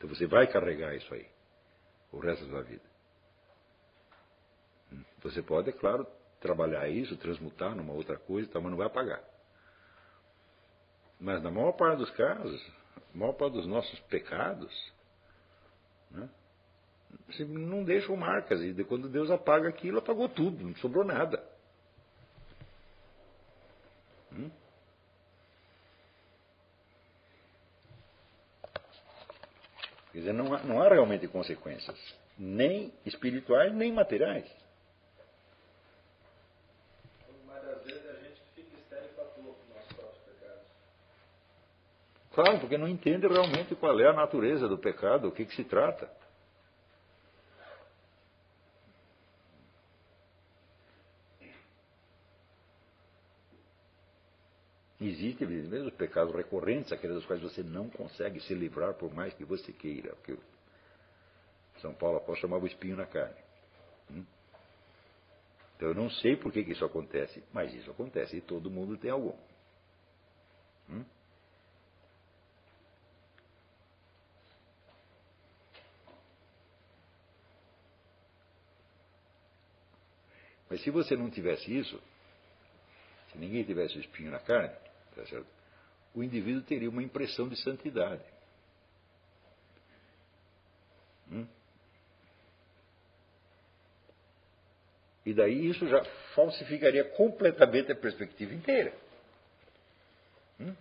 Então 0.02 0.12
você 0.12 0.26
vai 0.26 0.48
carregar 0.48 0.96
isso 0.96 1.14
aí 1.14 1.24
o 2.10 2.18
resto 2.18 2.44
da 2.46 2.50
sua 2.50 2.62
vida. 2.62 2.82
Hum? 4.92 5.04
Você 5.22 5.40
pode, 5.40 5.70
é 5.70 5.72
claro, 5.72 6.04
trabalhar 6.40 6.88
isso, 6.88 7.16
transmutar 7.16 7.76
numa 7.76 7.92
outra 7.92 8.18
coisa, 8.18 8.50
mas 8.52 8.64
não 8.64 8.76
vai 8.76 8.90
pagar. 8.90 9.22
Mas 11.20 11.40
na 11.40 11.52
maior 11.52 11.70
parte 11.70 11.98
dos 11.98 12.10
casos, 12.10 12.60
a 13.14 13.16
maior 13.16 13.32
parte 13.34 13.52
dos 13.52 13.66
nossos 13.66 13.96
pecados, 14.00 14.92
né, 16.10 16.28
não 17.46 17.84
deixam 17.84 18.16
marcas. 18.16 18.60
E 18.60 18.74
quando 18.82 19.08
Deus 19.08 19.30
apaga 19.30 19.68
aquilo, 19.68 20.00
apagou 20.00 20.28
tudo, 20.28 20.64
não 20.64 20.74
sobrou 20.78 21.04
nada. 21.04 21.40
Hum? 24.32 24.50
Quer 30.12 30.18
dizer, 30.18 30.32
não 30.34 30.54
há, 30.54 30.62
não 30.62 30.82
há 30.82 30.88
realmente 30.88 31.26
consequências, 31.26 31.98
nem 32.38 32.92
espirituais, 33.06 33.72
nem 33.72 33.90
materiais. 33.90 34.46
Claro, 42.34 42.60
porque 42.60 42.78
não 42.78 42.88
entende 42.88 43.26
realmente 43.26 43.74
qual 43.74 43.98
é 44.00 44.08
a 44.08 44.12
natureza 44.12 44.66
do 44.66 44.78
pecado, 44.78 45.28
o 45.28 45.32
que, 45.32 45.44
que 45.44 45.54
se 45.54 45.64
trata. 45.64 46.10
Existe, 55.42 55.68
mesmo 55.68 55.88
os 55.88 55.94
pecados 55.94 56.34
recorrentes, 56.34 56.92
aqueles 56.92 57.16
dos 57.16 57.26
quais 57.26 57.42
você 57.42 57.62
não 57.62 57.90
consegue 57.90 58.40
se 58.40 58.54
livrar 58.54 58.94
por 58.94 59.12
mais 59.12 59.34
que 59.34 59.44
você 59.44 59.72
queira. 59.72 60.14
Porque 60.14 60.36
São 61.80 61.92
Paulo 61.92 62.18
após 62.18 62.38
chamava 62.38 62.64
o 62.64 62.66
espinho 62.66 62.96
na 62.96 63.06
carne. 63.06 63.36
Hum? 64.10 64.24
Então 65.76 65.88
eu 65.88 65.94
não 65.94 66.08
sei 66.08 66.36
por 66.36 66.52
que, 66.52 66.62
que 66.62 66.72
isso 66.72 66.84
acontece, 66.84 67.42
mas 67.52 67.74
isso 67.74 67.90
acontece 67.90 68.36
e 68.36 68.40
todo 68.40 68.70
mundo 68.70 68.96
tem 68.96 69.10
algum. 69.10 69.36
Hum? 70.88 71.04
Mas 80.70 80.80
se 80.82 80.90
você 80.90 81.16
não 81.16 81.28
tivesse 81.28 81.76
isso, 81.76 82.00
se 83.32 83.38
ninguém 83.38 83.64
tivesse 83.64 83.98
o 83.98 84.00
espinho 84.00 84.30
na 84.30 84.38
carne, 84.38 84.74
tá 85.14 85.24
o 86.14 86.22
indivíduo 86.22 86.62
teria 86.62 86.90
uma 86.90 87.02
impressão 87.02 87.48
de 87.48 87.56
santidade. 87.56 88.22
Hum? 91.30 91.46
E 95.24 95.32
daí 95.32 95.68
isso 95.68 95.86
já 95.88 96.04
falsificaria 96.34 97.04
completamente 97.04 97.92
a 97.92 97.96
perspectiva 97.96 98.52
inteira. 98.52 98.92
Hum? 100.60 100.74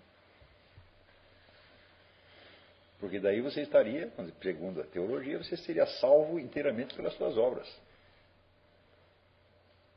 Porque 2.99 3.19
daí 3.19 3.41
você 3.41 3.61
estaria, 3.61 4.11
segundo 4.41 4.81
a 4.81 4.85
teologia, 4.85 5.37
você 5.37 5.55
seria 5.57 5.85
salvo 5.85 6.39
inteiramente 6.39 6.93
pelas 6.93 7.13
suas 7.13 7.37
obras. 7.37 7.67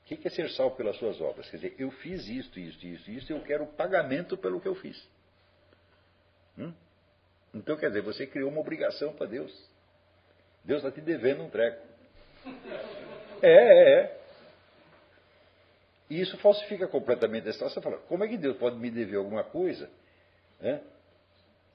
O 0.04 0.06
que 0.06 0.28
é 0.28 0.30
ser 0.30 0.50
salvo 0.50 0.76
pelas 0.76 0.96
suas 0.96 1.18
obras? 1.18 1.48
Quer 1.48 1.56
dizer, 1.56 1.74
eu 1.78 1.90
fiz 1.90 2.28
isto, 2.28 2.60
isto, 2.60 2.86
isto, 2.86 3.10
isto, 3.10 3.32
eu 3.32 3.40
quero 3.40 3.66
pagamento 3.66 4.36
pelo 4.36 4.60
que 4.60 4.68
eu 4.68 4.74
fiz. 4.74 5.02
Hum? 6.58 6.74
Então, 7.54 7.74
quer 7.76 7.88
dizer, 7.88 8.02
você 8.02 8.26
criou 8.26 8.50
uma 8.50 8.60
obrigação 8.60 9.14
para 9.14 9.26
Deus. 9.26 9.50
Deus 10.62 10.84
está 10.84 10.90
te 10.90 11.00
devendo 11.00 11.42
um 11.42 11.48
treco. 11.48 11.82
É, 13.40 13.48
é, 13.48 14.00
é. 14.00 14.20
E 16.10 16.20
isso 16.20 16.36
falsifica 16.38 16.86
completamente 16.86 17.48
a 17.48 17.52
situação. 17.52 17.82
Você 17.82 17.88
fala, 17.88 18.02
como 18.02 18.24
é 18.24 18.28
que 18.28 18.36
Deus 18.36 18.58
pode 18.58 18.76
me 18.76 18.90
dever 18.90 19.16
alguma 19.16 19.42
coisa 19.42 19.90
né, 20.60 20.82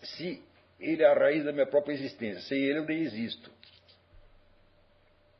se 0.04 0.44
Ele 0.80 1.02
é 1.02 1.08
a 1.08 1.14
raiz 1.14 1.44
da 1.44 1.52
minha 1.52 1.66
própria 1.66 1.94
existência? 1.94 2.42
Sem 2.44 2.60
Ele 2.60 2.80
eu 2.80 2.86
nem 2.86 3.02
existo. 3.02 3.52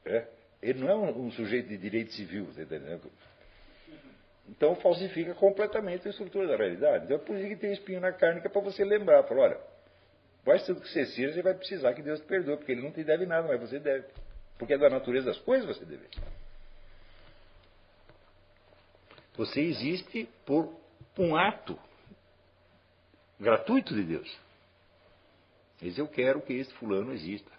É? 0.06 0.39
Ele 0.62 0.80
não 0.80 0.90
é 0.90 0.96
um, 0.96 1.28
um 1.28 1.32
sujeito 1.32 1.70
de 1.70 1.78
direito 1.78 2.12
civil, 2.14 2.48
tá 2.54 2.62
entendendo? 2.62 3.10
Então 4.50 4.76
falsifica 4.78 5.34
completamente 5.36 6.08
a 6.08 6.12
estrutura 6.12 6.48
da 6.48 6.58
realidade. 6.58 7.06
Então 7.06 7.18
é 7.18 7.20
por 7.20 7.36
isso 7.38 7.48
que 7.48 7.56
tem 7.56 7.72
espinho 7.72 8.02
na 8.02 8.12
carne, 8.12 8.42
que 8.42 8.48
é 8.48 8.50
para 8.50 8.62
você 8.62 8.84
lembrar. 8.84 9.26
Olha, 9.32 9.60
vai 10.44 10.60
ser 10.60 10.72
o 10.72 10.82
que 10.82 10.90
você 10.90 11.06
seja, 11.06 11.34
você 11.34 11.42
vai 11.42 11.54
precisar 11.54 11.94
que 11.94 12.02
Deus 12.02 12.20
te 12.20 12.26
perdoe, 12.26 12.58
porque 12.58 12.72
Ele 12.72 12.82
não 12.82 12.92
te 12.92 13.04
deve 13.04 13.26
nada, 13.26 13.48
mas 13.48 13.60
você 13.60 13.80
deve. 13.80 14.08
Porque 14.58 14.74
é 14.74 14.78
da 14.78 14.90
natureza 14.90 15.28
das 15.28 15.38
coisas 15.40 15.66
você 15.66 15.86
deve. 15.86 16.06
Você 19.36 19.62
existe 19.62 20.28
por 20.46 20.76
um 21.18 21.36
ato 21.36 21.80
gratuito 23.40 23.94
de 23.94 24.04
Deus. 24.04 24.40
Diz, 25.80 25.98
eu 25.98 26.08
quero 26.08 26.42
que 26.42 26.54
este 26.54 26.74
fulano 26.74 27.14
exista. 27.14 27.59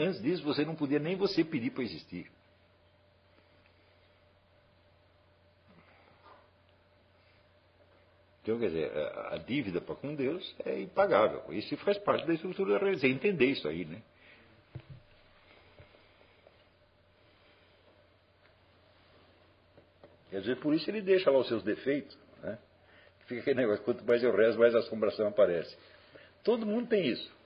Antes 0.00 0.22
disso, 0.22 0.42
você 0.42 0.64
não 0.64 0.74
podia 0.74 0.98
nem 0.98 1.16
você 1.16 1.44
pedir 1.44 1.70
para 1.70 1.82
existir. 1.82 2.30
Então, 8.42 8.58
quer 8.58 8.68
dizer, 8.68 8.90
a 9.30 9.36
dívida 9.36 9.80
para 9.80 9.94
com 9.94 10.14
Deus 10.14 10.56
é 10.64 10.80
impagável. 10.80 11.52
Isso 11.52 11.76
faz 11.78 11.98
parte 11.98 12.26
da 12.26 12.32
estrutura 12.32 12.78
da 12.78 12.84
religião. 12.86 13.12
Entender 13.12 13.46
isso 13.46 13.68
aí, 13.68 13.84
né? 13.84 14.00
Quer 20.30 20.40
dizer, 20.40 20.56
por 20.60 20.74
isso 20.74 20.88
ele 20.88 21.02
deixa 21.02 21.30
lá 21.30 21.38
os 21.38 21.48
seus 21.48 21.62
defeitos. 21.62 22.16
Né? 22.42 22.58
Fica 23.26 23.40
aquele 23.42 23.60
negócio, 23.60 23.84
quanto 23.84 24.04
mais 24.04 24.22
eu 24.22 24.34
rezo, 24.34 24.58
mais 24.58 24.74
assombração 24.74 25.28
aparece. 25.28 25.76
Todo 26.42 26.64
mundo 26.64 26.88
tem 26.88 27.06
isso. 27.06 27.39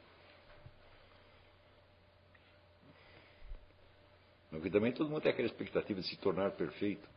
Porque 4.55 4.71
também 4.71 4.93
todo 4.93 5.11
mundo 5.11 5.23
tem 5.23 5.33
aquela 5.33 5.49
expectativa 5.49 6.01
de 6.01 6.09
se 6.09 6.17
tornar 6.17 6.53
perfeito. 6.53 7.09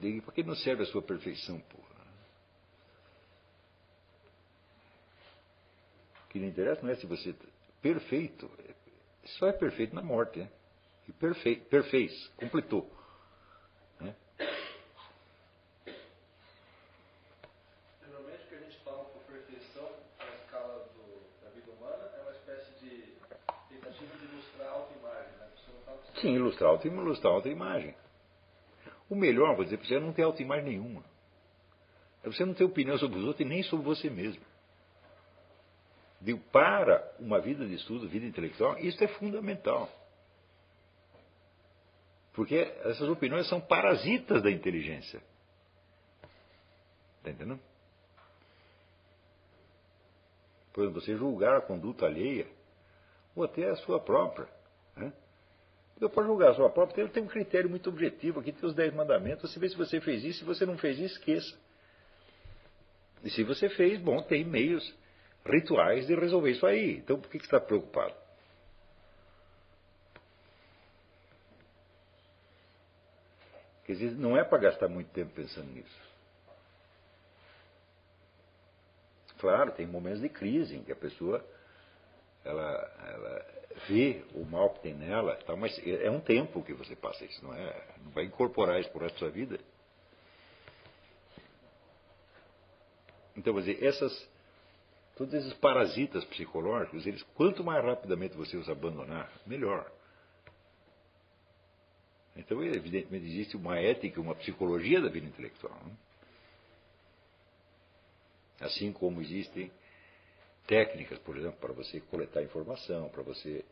E 0.00 0.20
para 0.20 0.32
que 0.32 0.42
não 0.42 0.56
serve 0.56 0.82
a 0.82 0.86
sua 0.86 1.00
perfeição, 1.00 1.60
porra? 1.60 1.92
O 6.24 6.28
que 6.28 6.40
não 6.40 6.48
interessa 6.48 6.82
não 6.82 6.90
é 6.90 6.96
se 6.96 7.06
você. 7.06 7.34
Perfeito. 7.80 8.50
Só 9.24 9.46
é 9.46 9.52
perfeito 9.52 9.94
na 9.94 10.02
morte. 10.02 10.40
Né? 10.40 10.50
E 11.08 11.12
perfe... 11.12 11.56
perfez, 11.56 12.28
completou. 12.36 12.90
Né? 14.00 14.16
Geralmente 18.04 18.44
o 18.44 18.48
que 18.48 18.54
a 18.54 18.58
gente 18.58 18.78
toma 18.82 19.04
por 19.04 19.22
perfeição 19.22 19.88
na 20.18 20.34
escala 20.34 20.88
do, 20.94 21.44
da 21.44 21.50
vida 21.50 21.70
humana 21.70 22.10
é 22.16 22.20
uma 22.22 22.32
espécie 22.32 22.72
de 22.80 23.14
tentativa 23.68 24.16
de 24.16 24.24
ilustrar 24.24 24.68
a 24.68 24.72
autoimagem. 24.72 25.32
Né? 25.32 25.44
A 25.44 25.56
pessoa 25.56 25.76
não 25.76 25.84
tá 25.84 25.92
Sim, 26.22 26.34
ilustrar 26.34 26.70
a 26.70 26.72
auto- 26.74 26.86
ilustrar 26.86 27.32
a 27.32 27.36
autoimagem. 27.36 27.94
O 29.10 29.16
melhor, 29.16 29.56
vou 29.56 29.64
dizer 29.64 29.76
para 29.76 29.86
você, 29.86 29.96
é 29.96 30.00
não 30.00 30.12
ter 30.12 30.22
autoimagem 30.22 30.64
nenhuma. 30.64 31.04
É 32.22 32.28
você 32.28 32.44
não 32.44 32.54
ter 32.54 32.62
opinião 32.64 32.96
sobre 32.96 33.18
os 33.18 33.24
outros 33.24 33.44
e 33.44 33.48
nem 33.48 33.62
sobre 33.64 33.84
você 33.84 34.08
mesmo. 34.08 34.42
Digo, 36.20 36.38
para 36.52 37.12
uma 37.18 37.40
vida 37.40 37.66
de 37.66 37.74
estudo, 37.74 38.08
vida 38.08 38.24
intelectual, 38.24 38.78
isso 38.78 39.02
é 39.02 39.08
fundamental. 39.08 39.90
Porque 42.32 42.54
essas 42.84 43.08
opiniões 43.08 43.48
são 43.48 43.60
parasitas 43.60 44.40
da 44.40 44.50
inteligência. 44.50 45.20
Está 47.18 47.30
entendendo? 47.30 47.60
Por 50.72 50.84
exemplo, 50.84 51.00
você 51.00 51.16
julgar 51.16 51.56
a 51.56 51.60
conduta 51.60 52.06
alheia, 52.06 52.46
ou 53.34 53.42
até 53.44 53.68
a 53.68 53.76
sua 53.76 54.00
própria. 54.00 54.48
Eu 56.02 56.10
posso 56.10 56.26
julgar 56.26 56.50
a 56.50 56.54
sua 56.54 56.68
própria, 56.68 57.04
tem, 57.04 57.08
tem 57.08 57.22
um 57.22 57.28
critério 57.28 57.70
muito 57.70 57.88
objetivo 57.88 58.40
aqui, 58.40 58.50
tem 58.50 58.68
os 58.68 58.74
dez 58.74 58.92
mandamentos, 58.92 59.48
você 59.48 59.60
vê 59.60 59.68
se 59.68 59.76
você 59.76 60.00
fez 60.00 60.24
isso, 60.24 60.40
se 60.40 60.44
você 60.44 60.66
não 60.66 60.76
fez 60.76 60.98
isso, 60.98 61.14
esqueça. 61.14 61.56
E 63.22 63.30
se 63.30 63.44
você 63.44 63.68
fez, 63.68 64.00
bom, 64.00 64.20
tem 64.20 64.44
meios 64.44 64.92
rituais 65.46 66.08
de 66.08 66.16
resolver 66.16 66.50
isso 66.50 66.66
aí. 66.66 66.96
Então 66.96 67.20
por 67.20 67.30
que 67.30 67.38
que 67.38 67.46
você 67.46 67.54
está 67.54 67.60
preocupado? 67.64 68.14
Quer 73.84 73.92
dizer, 73.92 74.10
não 74.16 74.36
é 74.36 74.42
para 74.42 74.58
gastar 74.58 74.88
muito 74.88 75.10
tempo 75.12 75.32
pensando 75.34 75.70
nisso. 75.70 76.02
Claro, 79.38 79.70
tem 79.70 79.86
momentos 79.86 80.20
de 80.20 80.28
crise 80.28 80.74
em 80.76 80.82
que 80.82 80.90
a 80.90 80.96
pessoa 80.96 81.44
ela, 82.44 82.92
ela 83.06 83.46
vê 83.88 84.22
o 84.34 84.44
mal 84.44 84.70
que 84.70 84.80
tem 84.80 84.94
nela, 84.94 85.36
tal, 85.46 85.56
mas 85.56 85.80
é 85.86 86.10
um 86.10 86.20
tempo 86.20 86.62
que 86.62 86.72
você 86.72 86.94
passa 86.96 87.24
isso, 87.24 87.44
não 87.44 87.54
é? 87.54 87.86
Não 88.04 88.10
vai 88.12 88.24
incorporar 88.24 88.80
isso 88.80 88.90
por 88.90 89.02
da 89.02 89.10
sua 89.18 89.30
vida. 89.30 89.58
Então, 93.36 93.54
quer 93.54 93.60
dizer, 93.60 93.84
essas, 93.84 94.28
todos 95.16 95.32
esses 95.34 95.52
parasitas 95.54 96.24
psicológicos, 96.26 97.06
eles, 97.06 97.22
quanto 97.34 97.64
mais 97.64 97.84
rapidamente 97.84 98.36
você 98.36 98.56
os 98.56 98.68
abandonar, 98.68 99.32
melhor. 99.46 99.90
Então, 102.36 102.62
evidentemente, 102.62 103.26
existe 103.26 103.56
uma 103.56 103.78
ética, 103.78 104.20
uma 104.20 104.34
psicologia 104.34 105.00
da 105.00 105.08
vida 105.08 105.26
intelectual. 105.26 105.78
Né? 105.84 105.92
Assim 108.60 108.92
como 108.92 109.20
existem 109.20 109.70
técnicas, 110.66 111.18
por 111.20 111.36
exemplo, 111.36 111.58
para 111.60 111.72
você 111.72 112.00
coletar 112.00 112.42
informação, 112.42 113.08
para 113.08 113.22
você 113.22 113.64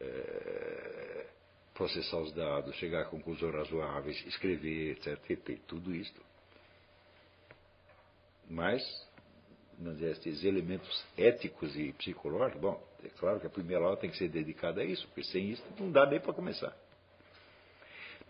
eh, 0.00 1.26
processar 1.74 2.18
os 2.18 2.32
dados, 2.32 2.74
chegar 2.76 3.02
a 3.02 3.04
conclusões 3.04 3.54
razoáveis, 3.54 4.24
escrever, 4.26 4.92
etc. 4.92 5.38
Tem 5.42 5.56
tudo 5.66 5.94
isso. 5.94 6.14
Mas, 8.48 8.82
esses 10.00 10.44
elementos 10.44 11.04
éticos 11.18 11.76
e 11.76 11.92
psicológicos, 11.92 12.60
bom, 12.60 12.82
é 13.04 13.08
claro 13.08 13.40
que 13.40 13.46
a 13.46 13.50
primeira 13.50 13.84
aula 13.84 13.96
tem 13.96 14.10
que 14.10 14.16
ser 14.16 14.28
dedicada 14.28 14.80
a 14.80 14.84
isso, 14.84 15.06
porque 15.08 15.24
sem 15.24 15.50
isso 15.50 15.64
não 15.78 15.90
dá 15.90 16.06
nem 16.06 16.20
para 16.20 16.32
começar. 16.32 16.74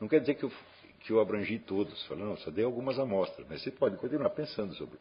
Não 0.00 0.08
quer 0.08 0.20
dizer 0.20 0.34
que 0.34 0.44
eu, 0.44 0.52
que 1.00 1.12
eu 1.12 1.20
abrangi 1.20 1.58
todos, 1.58 2.04
falando, 2.06 2.36
só 2.38 2.50
dei 2.50 2.64
algumas 2.64 2.98
amostras, 2.98 3.46
mas 3.48 3.62
você 3.62 3.70
pode 3.70 3.96
continuar 3.96 4.30
pensando 4.30 4.74
sobre, 4.74 4.98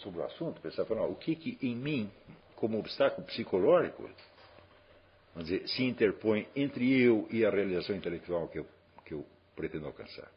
sobre 0.00 0.20
o 0.20 0.24
assunto, 0.24 0.60
pensar, 0.60 0.84
falando, 0.84 1.10
o 1.10 1.16
que, 1.16 1.34
que 1.34 1.58
em 1.66 1.74
mim, 1.74 2.10
como 2.56 2.78
obstáculo 2.78 3.26
psicológico, 3.26 4.08
vamos 5.34 5.48
dizer, 5.48 5.68
se 5.68 5.84
interpõe 5.84 6.48
entre 6.54 7.00
eu 7.02 7.26
e 7.30 7.44
a 7.44 7.50
realização 7.50 7.96
intelectual 7.96 8.48
que 8.48 8.58
eu, 8.58 8.66
que 9.04 9.14
eu 9.14 9.26
pretendo 9.54 9.86
alcançar. 9.86 10.30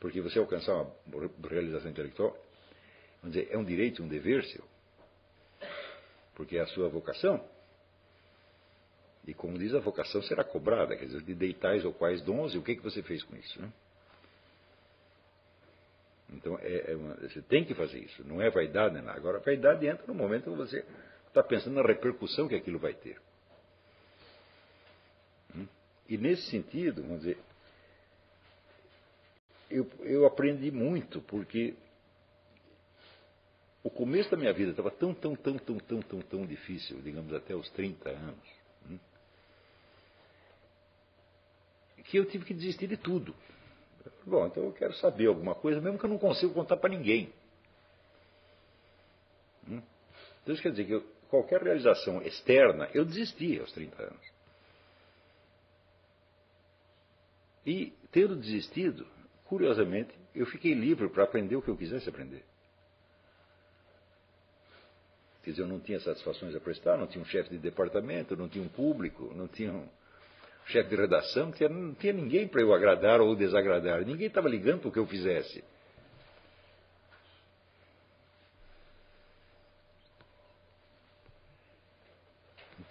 Porque 0.00 0.20
você 0.20 0.38
alcançar 0.38 0.74
uma 1.06 1.48
realização 1.48 1.90
intelectual, 1.90 2.36
vamos 3.22 3.36
dizer, 3.36 3.52
é 3.52 3.58
um 3.58 3.64
direito, 3.64 4.02
um 4.02 4.08
dever 4.08 4.44
seu, 4.44 4.64
porque 6.34 6.56
é 6.56 6.60
a 6.60 6.66
sua 6.66 6.88
vocação. 6.88 7.42
E 9.26 9.32
como 9.32 9.56
diz, 9.56 9.72
a 9.74 9.78
vocação 9.78 10.20
será 10.22 10.42
cobrada, 10.42 10.96
quer 10.96 11.04
dizer, 11.04 11.22
de 11.22 11.34
deitais 11.34 11.84
ou 11.84 11.92
quais 11.92 12.20
dons, 12.22 12.54
e 12.54 12.58
o 12.58 12.62
que, 12.62 12.74
que 12.74 12.82
você 12.82 13.02
fez 13.02 13.22
com 13.22 13.36
isso? 13.36 13.62
Né? 13.62 13.72
Então, 16.34 16.58
é, 16.60 16.92
é 16.92 16.96
uma, 16.96 17.14
você 17.14 17.42
tem 17.42 17.64
que 17.64 17.74
fazer 17.74 17.98
isso, 17.98 18.26
não 18.26 18.40
é 18.40 18.50
vaidade, 18.50 19.00
não. 19.00 19.12
Agora, 19.12 19.38
a 19.38 19.40
vaidade 19.40 19.86
entra 19.86 20.06
no 20.06 20.14
momento 20.14 20.50
que 20.50 20.56
você 20.56 20.84
está 21.28 21.42
pensando 21.42 21.74
na 21.74 21.82
repercussão 21.82 22.48
que 22.48 22.54
aquilo 22.54 22.78
vai 22.78 22.94
ter. 22.94 23.20
Hum? 25.54 25.66
E 26.08 26.16
nesse 26.16 26.42
sentido, 26.50 27.02
vamos 27.02 27.20
dizer, 27.20 27.38
eu, 29.70 29.88
eu 30.00 30.26
aprendi 30.26 30.70
muito, 30.70 31.20
porque 31.22 31.74
o 33.82 33.90
começo 33.90 34.30
da 34.30 34.36
minha 34.36 34.52
vida 34.52 34.70
estava 34.70 34.90
tão, 34.90 35.14
tão, 35.14 35.34
tão, 35.34 35.58
tão, 35.58 35.78
tão, 35.80 36.02
tão, 36.02 36.20
tão 36.20 36.46
difícil, 36.46 37.00
digamos 37.02 37.32
até 37.32 37.54
os 37.54 37.68
30 37.70 38.10
anos 38.10 38.62
que 42.12 42.18
eu 42.18 42.26
tive 42.26 42.44
que 42.44 42.52
desistir 42.52 42.86
de 42.86 42.98
tudo. 42.98 43.34
Bom, 44.24 44.46
então 44.46 44.64
eu 44.64 44.72
quero 44.72 44.94
saber 44.94 45.26
alguma 45.26 45.54
coisa, 45.54 45.80
mesmo 45.80 45.98
que 45.98 46.04
eu 46.04 46.10
não 46.10 46.18
consiga 46.18 46.52
contar 46.52 46.76
para 46.76 46.90
ninguém. 46.90 47.32
Hum? 49.68 49.82
Então 50.42 50.54
isso 50.54 50.62
quer 50.62 50.70
dizer 50.70 50.86
que 50.86 50.92
eu, 50.92 51.02
qualquer 51.28 51.62
realização 51.62 52.22
externa, 52.22 52.88
eu 52.92 53.04
desisti 53.04 53.58
aos 53.58 53.72
30 53.72 54.02
anos. 54.02 54.32
E, 57.64 57.92
tendo 58.10 58.36
desistido, 58.36 59.06
curiosamente, 59.44 60.12
eu 60.34 60.46
fiquei 60.46 60.74
livre 60.74 61.08
para 61.08 61.24
aprender 61.24 61.54
o 61.56 61.62
que 61.62 61.68
eu 61.68 61.76
quisesse 61.76 62.08
aprender. 62.08 62.44
Quer 65.42 65.50
dizer, 65.50 65.62
eu 65.62 65.68
não 65.68 65.80
tinha 65.80 65.98
satisfações 66.00 66.54
a 66.54 66.60
prestar, 66.60 66.96
não 66.96 67.06
tinha 67.06 67.22
um 67.22 67.26
chefe 67.26 67.50
de 67.50 67.58
departamento, 67.58 68.36
não 68.36 68.48
tinha 68.48 68.64
um 68.64 68.68
público, 68.68 69.32
não 69.34 69.48
tinha 69.48 69.72
um, 69.72 69.88
chefe 70.66 70.90
de 70.90 70.96
redação, 70.96 71.50
tinha, 71.52 71.68
não 71.68 71.94
tinha 71.94 72.12
ninguém 72.12 72.46
para 72.46 72.60
eu 72.60 72.72
agradar 72.72 73.20
ou 73.20 73.34
desagradar. 73.34 74.04
Ninguém 74.04 74.26
estava 74.26 74.48
ligando 74.48 74.80
para 74.80 74.88
o 74.88 74.92
que 74.92 74.98
eu 74.98 75.06
fizesse. 75.06 75.62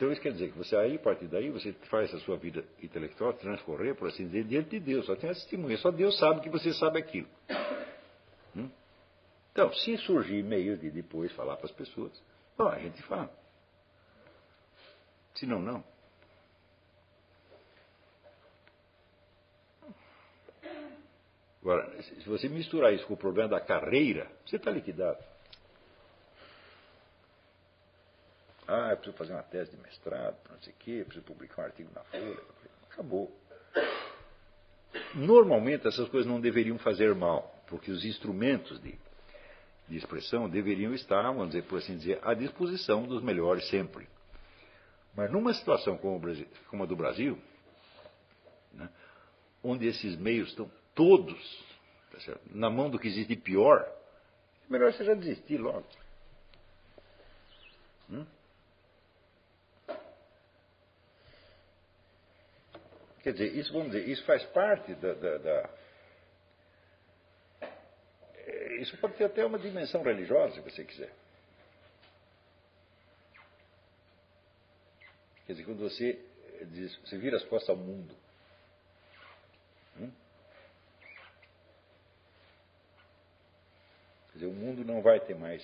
Então 0.01 0.11
isso 0.11 0.21
quer 0.21 0.31
dizer 0.31 0.51
que 0.51 0.57
você 0.57 0.75
aí, 0.75 0.95
a 0.95 0.99
partir 0.99 1.27
daí, 1.27 1.51
você 1.51 1.73
faz 1.89 2.11
a 2.11 2.19
sua 2.21 2.35
vida 2.35 2.65
intelectual 2.81 3.33
transcorrer, 3.33 3.93
por 3.93 4.07
assim 4.07 4.25
dizer, 4.25 4.45
diante 4.45 4.71
de 4.71 4.79
Deus. 4.79 5.05
Só 5.05 5.15
tem 5.15 5.29
a 5.29 5.33
testemunha. 5.33 5.77
Só 5.77 5.91
Deus 5.91 6.17
sabe 6.17 6.41
que 6.41 6.49
você 6.49 6.73
sabe 6.73 6.97
aquilo. 6.97 7.27
Hum? 8.55 8.67
Então, 9.51 9.71
se 9.73 9.97
surgir 9.99 10.43
meio 10.43 10.75
de 10.75 10.89
depois 10.89 11.31
falar 11.33 11.55
para 11.57 11.67
as 11.67 11.71
pessoas, 11.71 12.11
bom, 12.57 12.67
a 12.67 12.79
gente 12.79 12.99
fala. 13.03 13.31
Se 15.35 15.45
não, 15.45 15.59
não. 15.59 15.90
Agora, 21.61 22.01
se 22.01 22.27
você 22.27 22.49
misturar 22.49 22.91
isso 22.93 23.05
com 23.05 23.13
o 23.13 23.17
problema 23.17 23.49
da 23.49 23.61
carreira, 23.61 24.27
você 24.45 24.55
está 24.55 24.71
liquidado. 24.71 25.23
Ah, 28.67 28.91
eu 28.91 28.97
preciso 28.97 29.17
fazer 29.17 29.33
uma 29.33 29.43
tese 29.43 29.71
de 29.71 29.77
mestrado, 29.77 30.37
não 30.49 30.59
sei 30.61 30.73
o 30.73 30.75
quê, 30.77 31.03
preciso 31.03 31.25
publicar 31.25 31.61
um 31.61 31.65
artigo 31.65 31.89
na 31.93 32.01
Folha. 32.05 32.39
Acabou. 32.89 33.31
Normalmente 35.13 35.87
essas 35.87 36.07
coisas 36.09 36.29
não 36.29 36.39
deveriam 36.41 36.77
fazer 36.79 37.13
mal, 37.13 37.63
porque 37.67 37.91
os 37.91 38.03
instrumentos 38.05 38.81
de, 38.81 38.97
de 39.87 39.97
expressão 39.97 40.49
deveriam 40.49 40.93
estar, 40.93 41.21
vamos 41.23 41.47
dizer, 41.47 41.63
por 41.63 41.77
assim 41.79 41.97
dizer, 41.97 42.19
à 42.23 42.33
disposição 42.33 43.03
dos 43.03 43.21
melhores 43.21 43.67
sempre. 43.69 44.07
Mas 45.15 45.29
numa 45.31 45.53
situação 45.53 45.97
como, 45.97 46.17
Brasil, 46.19 46.47
como 46.69 46.83
a 46.83 46.85
do 46.85 46.95
Brasil, 46.95 47.37
né, 48.73 48.89
onde 49.61 49.85
esses 49.85 50.17
meios 50.17 50.49
estão 50.49 50.71
todos 50.93 51.71
tá 52.11 52.37
na 52.47 52.69
mão 52.69 52.89
do 52.89 52.99
que 52.99 53.07
existe 53.07 53.35
de 53.35 53.41
pior, 53.41 53.89
melhor 54.69 54.93
você 54.93 55.03
já 55.03 55.13
desistir 55.13 55.57
logo. 55.57 55.85
Hum? 58.09 58.25
Quer 63.23 63.33
dizer, 63.33 63.55
isso, 63.55 63.71
vamos 63.71 63.91
dizer, 63.91 64.07
isso 64.09 64.25
faz 64.25 64.43
parte 64.45 64.95
da, 64.95 65.13
da, 65.13 65.37
da 65.37 65.69
é, 68.33 68.81
isso 68.81 68.97
pode 68.97 69.15
ter 69.15 69.25
até 69.25 69.45
uma 69.45 69.59
dimensão 69.59 70.01
religiosa, 70.01 70.55
se 70.55 70.61
você 70.61 70.83
quiser. 70.83 71.13
Quer 75.45 75.53
dizer, 75.53 75.65
quando 75.65 75.79
você 75.79 76.19
diz, 76.71 76.95
você 76.97 77.17
vira 77.17 77.37
as 77.37 77.43
costas 77.43 77.69
ao 77.69 77.75
mundo. 77.75 78.15
Hum? 79.99 80.11
Dizer, 84.41 84.47
o 84.47 84.53
mundo 84.53 84.83
não 84.83 85.01
vai 85.01 85.19
ter 85.19 85.35
mais 85.35 85.61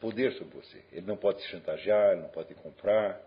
poder 0.00 0.32
sobre 0.34 0.56
você. 0.56 0.82
Ele 0.92 1.06
não 1.06 1.16
pode 1.16 1.38
te 1.42 1.48
chantagear, 1.48 2.16
não 2.16 2.28
pode 2.28 2.48
te 2.48 2.54
comprar. 2.54 3.20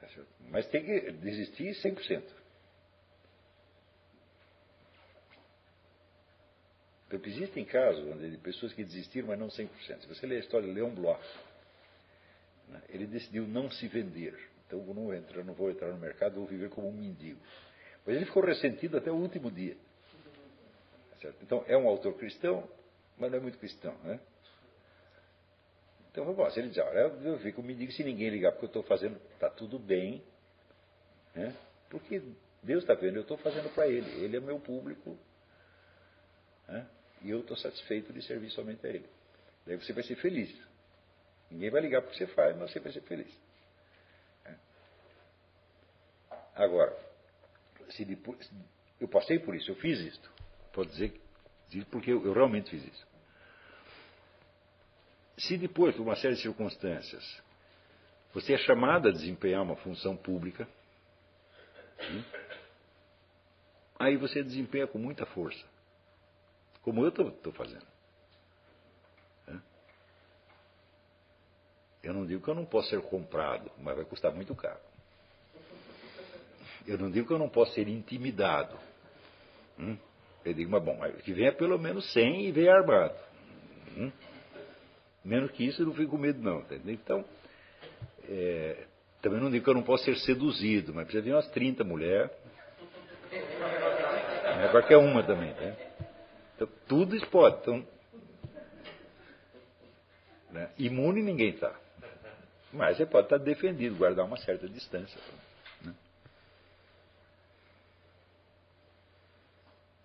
Tá 0.00 0.08
Mas 0.48 0.66
tem 0.68 0.84
que 0.84 1.12
desistir 1.12 1.74
100%. 1.82 2.22
Porque 7.08 7.28
existem 7.28 7.64
casos 7.64 8.20
de 8.20 8.36
pessoas 8.38 8.72
que 8.72 8.84
desistiram, 8.84 9.28
mas 9.28 9.38
não 9.38 9.48
100%. 9.48 9.68
Se 10.00 10.06
você 10.06 10.26
ler 10.26 10.36
a 10.36 10.40
história 10.40 10.68
de 10.68 10.72
Leon 10.72 10.94
Bloch, 10.94 11.20
né, 12.68 12.80
ele 12.88 13.06
decidiu 13.06 13.48
não 13.48 13.68
se 13.68 13.88
vender. 13.88 14.38
Então, 14.66 14.78
eu 14.86 14.94
não, 14.94 15.12
entro, 15.12 15.44
não 15.44 15.54
vou 15.54 15.70
entrar 15.70 15.88
no 15.88 15.98
mercado, 15.98 16.36
vou 16.36 16.46
viver 16.46 16.70
como 16.70 16.88
um 16.88 16.92
mendigo. 16.92 17.40
Mas 18.06 18.14
ele 18.14 18.26
ficou 18.26 18.44
ressentido 18.44 18.96
até 18.96 19.10
o 19.10 19.16
último 19.16 19.50
dia. 19.50 19.76
Certo? 21.20 21.36
Então, 21.42 21.64
é 21.66 21.76
um 21.76 21.86
autor 21.86 22.14
cristão, 22.14 22.68
mas 23.18 23.30
não 23.30 23.38
é 23.38 23.40
muito 23.40 23.58
cristão. 23.58 23.94
Né? 24.02 24.18
Então, 26.10 26.32
bom, 26.32 26.50
se 26.50 26.58
ele 26.58 26.70
diz, 26.70 26.78
olha, 26.78 26.98
eu 26.98 27.38
fico 27.38 27.62
mendigo 27.62 27.92
se 27.92 28.02
ninguém 28.02 28.30
ligar, 28.30 28.52
porque 28.52 28.64
eu 28.64 28.68
estou 28.68 28.82
fazendo, 28.82 29.20
está 29.34 29.50
tudo 29.50 29.78
bem. 29.78 30.24
Né? 31.34 31.54
Porque 31.88 32.22
Deus 32.62 32.82
está 32.82 32.94
vendo, 32.94 33.16
eu 33.16 33.22
estou 33.22 33.36
fazendo 33.38 33.72
para 33.74 33.86
Ele. 33.86 34.24
Ele 34.24 34.36
é 34.36 34.40
meu 34.40 34.58
público. 34.58 35.16
Né? 36.66 36.86
E 37.22 37.30
eu 37.30 37.40
estou 37.40 37.56
satisfeito 37.56 38.12
de 38.12 38.22
servir 38.22 38.50
somente 38.50 38.84
a 38.86 38.90
Ele. 38.90 39.08
Daí 39.66 39.76
você 39.76 39.92
vai 39.92 40.02
ser 40.02 40.16
feliz. 40.16 40.50
Ninguém 41.50 41.70
vai 41.70 41.80
ligar 41.82 42.02
porque 42.02 42.16
você 42.16 42.26
faz, 42.28 42.56
mas 42.56 42.72
você 42.72 42.80
vai 42.80 42.92
ser 42.92 43.02
feliz. 43.02 43.32
É. 44.46 44.54
Agora, 46.54 46.96
se 47.90 48.04
depois, 48.04 48.50
eu 49.00 49.08
passei 49.08 49.38
por 49.38 49.54
isso, 49.54 49.70
eu 49.70 49.74
fiz 49.76 49.98
isto. 50.00 50.39
Pode 50.72 50.90
dizer, 50.90 51.20
porque 51.90 52.12
eu, 52.12 52.32
realmente 52.32 52.70
fiz 52.70 52.84
isso. 52.84 53.06
Se 55.38 55.56
depois, 55.56 55.94
por 55.96 56.02
uma 56.02 56.16
série 56.16 56.34
de 56.34 56.42
circunstâncias, 56.42 57.42
você 58.32 58.54
é 58.54 58.58
chamado 58.58 59.08
a 59.08 59.10
desempenhar 59.10 59.62
uma 59.62 59.76
função 59.76 60.16
pública, 60.16 60.68
aí 63.98 64.16
você 64.16 64.42
desempenha 64.42 64.86
com 64.86 64.98
muita 64.98 65.26
força 65.26 65.64
como 66.82 67.04
eu 67.04 67.08
estou 67.08 67.52
fazendo. 67.52 67.86
Eu 72.02 72.14
não 72.14 72.24
digo 72.24 72.42
que 72.42 72.48
eu 72.48 72.54
não 72.54 72.64
posso 72.64 72.88
ser 72.88 73.00
comprado, 73.02 73.70
mas 73.78 73.94
vai 73.94 74.04
custar 74.06 74.32
muito 74.32 74.54
caro. 74.54 74.80
Eu 76.86 76.96
não 76.96 77.10
digo 77.10 77.26
que 77.26 77.32
eu 77.32 77.38
não 77.38 77.50
posso 77.50 77.74
ser 77.74 77.86
intimidado. 77.88 78.78
Eu 80.44 80.54
digo, 80.54 80.70
mas 80.70 80.82
bom, 80.82 80.98
que 81.22 81.32
venha 81.32 81.52
pelo 81.52 81.78
menos 81.78 82.10
100 82.12 82.46
e 82.46 82.52
venha 82.52 82.74
armado. 82.74 83.14
Hum? 83.96 84.10
Menos 85.24 85.50
que 85.50 85.64
isso 85.64 85.82
eu 85.82 85.86
não 85.86 85.94
fico 85.94 86.12
com 86.12 86.18
medo, 86.18 86.42
não. 86.42 86.60
Entendeu? 86.60 86.94
Então, 86.94 87.24
é, 88.28 88.86
também 89.20 89.40
não 89.40 89.50
digo 89.50 89.64
que 89.64 89.70
eu 89.70 89.74
não 89.74 89.82
posso 89.82 90.04
ser 90.04 90.16
seduzido, 90.16 90.94
mas 90.94 91.04
precisa 91.04 91.22
vir 91.22 91.34
umas 91.34 91.48
30 91.50 91.84
mulheres. 91.84 92.30
Não 93.30 94.62
é 94.62 94.68
qualquer 94.70 94.96
uma 94.96 95.22
também. 95.22 95.52
Né? 95.52 95.76
Então, 96.54 96.68
tudo 96.88 97.14
isso 97.14 97.26
pode. 97.26 97.58
Então, 97.60 97.86
né? 100.50 100.70
Imune 100.78 101.22
ninguém 101.22 101.50
está. 101.50 101.74
Mas 102.72 102.96
você 102.96 103.06
pode 103.06 103.26
estar 103.26 103.38
defendido, 103.38 103.96
guardar 103.96 104.24
uma 104.24 104.36
certa 104.36 104.68
distância. 104.68 105.20
Né? 105.82 105.94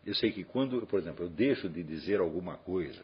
Eu 0.06 0.14
sei 0.14 0.32
que 0.32 0.44
quando, 0.44 0.86
por 0.86 1.00
exemplo, 1.00 1.26
eu 1.26 1.30
deixo 1.30 1.68
de 1.68 1.84
dizer 1.84 2.20
alguma 2.20 2.58
coisa 2.58 3.04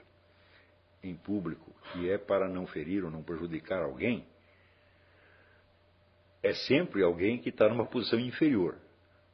em 1.03 1.15
público 1.15 1.73
que 1.91 2.09
é 2.09 2.17
para 2.17 2.47
não 2.47 2.67
ferir 2.67 3.03
ou 3.03 3.09
não 3.09 3.23
prejudicar 3.23 3.81
alguém, 3.81 4.25
é 6.43 6.53
sempre 6.53 7.03
alguém 7.03 7.39
que 7.39 7.49
está 7.49 7.67
numa 7.67 7.85
posição 7.85 8.19
inferior. 8.19 8.77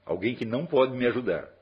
Alguém 0.06 0.36
que 0.36 0.46
não 0.46 0.66
pode 0.66 0.94
me 0.94 1.06
ajudar. 1.08 1.58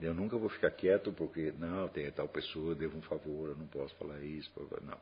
Eu 0.00 0.14
nunca 0.14 0.38
vou 0.38 0.48
ficar 0.48 0.70
quieto 0.70 1.12
porque, 1.12 1.52
não, 1.58 1.88
tem 1.88 2.10
tal 2.12 2.28
pessoa, 2.28 2.74
devo 2.74 2.98
um 2.98 3.02
favor, 3.02 3.48
eu 3.48 3.56
não 3.56 3.66
posso 3.66 3.94
falar 3.96 4.22
isso. 4.22 4.52
Não. 4.82 4.98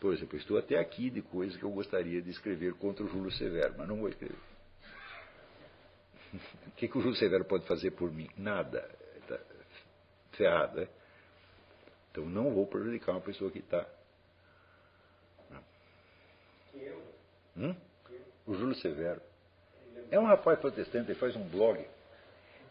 Por 0.00 0.14
exemplo, 0.14 0.36
estou 0.38 0.58
até 0.58 0.78
aqui 0.78 1.10
de 1.10 1.20
coisas 1.20 1.56
que 1.56 1.62
eu 1.62 1.70
gostaria 1.70 2.22
de 2.22 2.30
escrever 2.30 2.74
contra 2.74 3.04
o 3.04 3.08
Júlio 3.08 3.30
Severo, 3.32 3.74
mas 3.76 3.86
não 3.86 3.96
vou 3.96 4.08
escrever. 4.08 4.38
o 6.34 6.70
que, 6.76 6.88
que 6.88 6.98
o 6.98 7.02
Júlio 7.02 7.16
Severo 7.16 7.44
pode 7.44 7.66
fazer 7.66 7.90
por 7.92 8.10
mim? 8.10 8.28
Nada. 8.36 8.88
Está 9.16 9.38
ferrado, 10.32 10.80
né? 10.80 10.88
Então 12.10 12.24
não 12.24 12.52
vou 12.52 12.66
prejudicar 12.66 13.12
uma 13.12 13.20
pessoa 13.20 13.50
que 13.50 13.58
está. 13.58 13.86
Hum? 17.56 17.74
o 18.46 18.54
Júlio 18.54 18.74
Severo. 18.76 19.20
É 20.10 20.18
um 20.18 20.24
rapaz 20.24 20.58
protestante, 20.58 21.10
ele 21.10 21.18
faz 21.18 21.36
um 21.36 21.48
blog. 21.48 21.84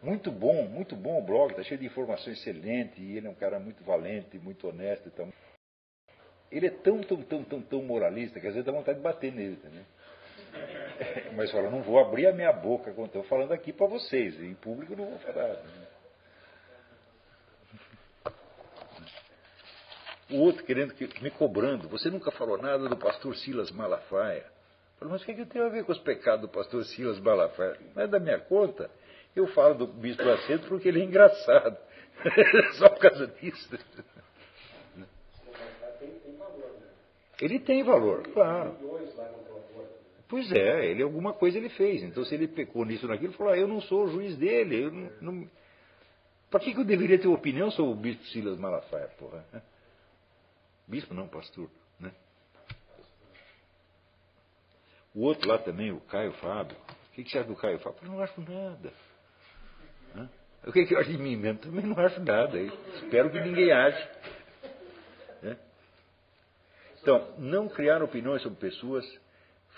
Muito 0.02 0.32
bom, 0.32 0.66
muito 0.68 0.96
bom 0.96 1.20
o 1.20 1.26
blog, 1.26 1.52
está 1.52 1.64
cheio 1.64 1.80
de 1.80 1.86
informações 1.86 2.38
excelentes, 2.38 2.98
e 2.98 3.18
ele 3.18 3.28
é 3.28 3.30
um 3.30 3.36
cara 3.36 3.60
muito 3.60 3.84
valente, 3.84 4.38
muito 4.40 4.68
honesto. 4.68 5.08
Então, 5.08 5.32
ele 6.52 6.68
é 6.68 6.72
tão, 6.72 7.02
tão, 7.02 7.22
tão, 7.22 7.44
tão, 7.44 7.62
tão 7.62 7.82
moralista 7.84 8.40
que 8.40 8.48
às 8.48 8.54
vezes 8.54 8.66
dá 8.66 8.72
vontade 8.72 8.98
de 8.98 9.04
bater 9.04 9.32
nele, 9.32 9.54
entendeu? 9.54 9.84
Mas 11.36 11.52
fala, 11.52 11.70
não 11.70 11.82
vou 11.82 12.00
abrir 12.00 12.28
a 12.28 12.32
minha 12.32 12.52
boca 12.52 12.92
quando 12.92 13.08
estou 13.08 13.24
falando 13.24 13.52
aqui 13.52 13.72
para 13.72 13.88
vocês, 13.88 14.40
em 14.42 14.56
público 14.56 14.96
não 14.96 15.06
vou 15.06 15.20
falar. 15.20 15.48
Né? 15.48 15.88
O 20.32 20.38
outro 20.42 20.64
querendo 20.64 20.94
que, 20.94 21.10
me 21.24 21.32
cobrando, 21.32 21.88
você 21.88 22.10
nunca 22.10 22.30
falou 22.32 22.58
nada 22.58 22.88
do 22.88 22.98
pastor 22.98 23.36
Silas 23.36 23.72
Malafaia. 23.72 24.46
Falei, 25.00 25.14
mas 25.14 25.22
o 25.22 25.26
que, 25.26 25.34
que 25.34 25.46
tem 25.46 25.62
a 25.62 25.70
ver 25.70 25.86
com 25.86 25.94
os 25.94 26.00
pecados 26.00 26.42
do 26.42 26.50
pastor 26.50 26.84
Silas 26.86 27.18
Balafé? 27.20 27.78
Não 27.96 28.04
é 28.04 28.08
da 28.08 28.20
minha 28.20 28.38
conta. 28.38 28.92
Eu 29.36 29.48
falo 29.48 29.74
do 29.74 29.88
bispo 29.88 30.28
Aceto 30.30 30.68
porque 30.68 30.90
ele 30.90 31.02
é 31.02 31.06
engraçado. 31.06 31.78
Só 32.78 32.90
por 32.90 33.00
causa 33.00 33.28
disso. 33.28 33.80
Ele 37.42 37.60
tem 37.60 37.84
valor, 37.84 38.28
claro. 38.34 38.76
Pois 40.28 40.52
é, 40.52 40.86
ele 40.86 41.02
alguma 41.02 41.34
coisa 41.34 41.58
ele 41.58 41.70
fez. 41.70 42.04
Então 42.04 42.24
se 42.24 42.36
ele 42.36 42.48
pecou 42.48 42.86
nisso 42.86 43.08
naquilo, 43.08 43.34
falou, 43.34 43.54
ah, 43.54 43.58
eu 43.58 43.68
não 43.68 43.82
sou 43.82 44.06
o 44.06 44.10
juiz 44.10 44.38
dele. 44.38 44.84
Eu 44.84 44.92
não, 44.92 45.12
não... 45.22 45.50
Para 46.52 46.60
que, 46.60 46.74
que 46.74 46.80
eu 46.80 46.86
deveria 46.86 47.18
ter 47.18 47.28
opinião 47.28 47.72
sobre 47.72 47.92
o 47.92 47.96
bispo 47.96 48.24
Silas 48.26 48.60
Malafaia, 48.60 49.08
porra? 49.18 49.44
Bispo 50.88 51.14
não, 51.14 51.28
pastor. 51.28 51.70
Né? 52.00 52.12
O 55.14 55.22
outro 55.22 55.50
lá 55.50 55.58
também, 55.58 55.92
o 55.92 56.00
Caio 56.02 56.34
Fábio. 56.34 56.78
O 56.78 57.16
que, 57.16 57.24
que 57.24 57.32
você 57.32 57.40
acha 57.40 57.48
do 57.48 57.56
Caio 57.56 57.80
Fábio? 57.80 58.00
Eu 58.04 58.10
não 58.10 58.22
acho 58.22 58.42
nada. 58.42 58.94
Hã? 60.16 60.30
O 60.66 60.72
que, 60.72 60.86
que 60.86 60.94
eu 60.94 61.00
acho 61.00 61.12
de 61.12 61.18
mim 61.18 61.36
mesmo? 61.36 61.60
Também 61.60 61.86
não 61.86 61.98
acho 61.98 62.20
nada. 62.22 62.58
Eu 62.58 62.74
espero 62.96 63.32
que 63.32 63.40
ninguém 63.40 63.72
ache. 63.72 64.10
Então, 67.02 67.34
não 67.38 67.70
criar 67.70 68.04
opiniões 68.04 68.42
sobre 68.42 68.60
pessoas 68.60 69.06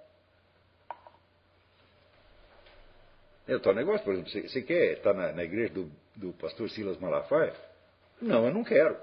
É 3.47 3.55
o 3.55 3.59
tal 3.59 3.73
negócio, 3.73 4.03
por 4.03 4.13
exemplo, 4.13 4.31
você, 4.31 4.61
quer 4.61 4.93
estar 4.93 5.13
na, 5.13 5.33
na 5.33 5.43
igreja 5.43 5.73
do, 5.73 5.91
do, 6.15 6.33
pastor 6.33 6.69
Silas 6.69 6.97
Malafaia? 6.97 7.53
Não, 8.21 8.45
eu 8.45 8.53
não 8.53 8.63
quero. 8.63 8.95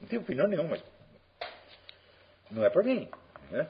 Não 0.00 0.08
tenho 0.08 0.22
opinião 0.22 0.46
nenhuma, 0.46 0.78
não 2.50 2.64
é 2.64 2.70
para 2.70 2.82
mim. 2.82 3.08
Né? 3.50 3.68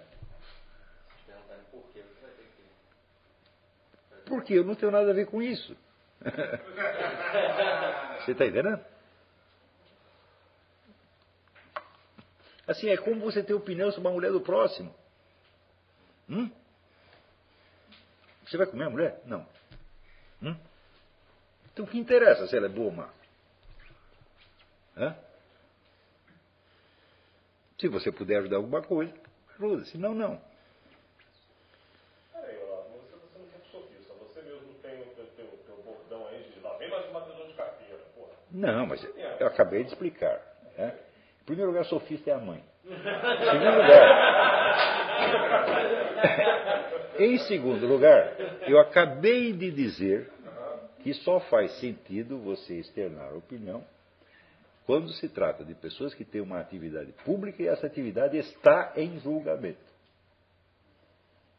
Porque 4.27 4.55
eu 4.55 4.65
não 4.65 4.75
tenho 4.75 4.93
nada 4.93 5.11
a 5.11 5.15
ver 5.15 5.27
com 5.27 5.43
isso. 5.43 5.77
Você 8.21 8.33
está 8.33 8.47
entendendo? 8.47 8.85
Assim, 12.67 12.89
é 12.89 12.97
como 12.97 13.21
você 13.21 13.43
ter 13.43 13.55
opinião 13.55 13.91
sobre 13.91 14.09
a 14.09 14.13
mulher 14.13 14.31
do 14.31 14.41
próximo. 14.41 14.95
Hum? 16.29 16.51
Você 18.47 18.57
vai 18.57 18.67
comer 18.67 18.85
a 18.85 18.91
mulher? 18.91 19.21
Não. 19.25 19.45
Hum? 20.41 20.57
Então 21.73 21.85
o 21.85 21.89
que 21.89 21.99
interessa 21.99 22.47
se 22.47 22.57
ela 22.57 22.67
é 22.67 22.69
boa 22.69 22.87
ou 22.87 22.93
má? 22.93 23.11
Hã? 24.97 25.17
Se 27.81 27.89
você 27.89 28.13
puder 28.13 28.37
ajudar 28.39 28.57
alguma 28.57 28.83
coisa, 28.83 29.13
ajuda. 29.55 29.85
Se 29.87 29.97
não, 29.97 30.15
não. 30.15 30.39
Peraí, 32.33 32.59
Olavo, 32.59 32.91
você, 32.91 33.17
você 33.17 33.39
não 33.39 33.47
é 33.47 33.71
sofista. 33.71 34.13
Você 34.15 34.43
mesmo 34.43 34.75
tem 34.83 35.01
o 35.01 35.05
teu, 35.15 35.25
teu, 35.35 35.47
teu 35.67 35.83
bordão 35.83 36.27
aí 36.29 36.43
de 36.53 36.61
lá, 36.61 36.77
bem 36.77 36.91
mais 36.91 37.09
um 37.09 37.13
batedor 37.13 37.49
de 37.49 37.55
carteira, 37.55 37.97
porra. 38.15 38.33
Não, 38.61 38.87
mas 38.87 39.03
eu 39.39 39.47
acabei 39.47 39.83
de 39.83 39.89
explicar. 39.89 40.39
Né? 40.77 40.95
Em 41.41 41.45
primeiro 41.45 41.71
lugar, 41.71 41.87
sofista 41.87 42.31
é 42.31 42.35
a 42.35 42.39
mãe. 42.39 42.63
Em 42.85 42.99
segundo 43.09 43.77
lugar, 43.77 44.41
em 47.19 47.39
segundo 47.39 47.87
lugar, 47.87 48.37
eu 48.69 48.79
acabei 48.79 49.53
de 49.55 49.71
dizer 49.71 50.31
que 51.03 51.15
só 51.15 51.41
faz 51.41 51.73
sentido 51.81 52.39
você 52.39 52.75
externar 52.75 53.35
opinião 53.35 53.83
quando 54.85 55.09
se 55.13 55.29
trata 55.29 55.65
de 55.65 55.75
pessoas 55.75 56.13
que 56.13 56.25
têm 56.25 56.43
uma 56.43 56.61
atividade 56.61 57.13
pública 57.25 57.63
e 57.63 57.69
essa 57.69 57.87
atividade 57.87 58.37
está 58.37 58.93
em 58.97 59.19
julgamento. 59.21 59.79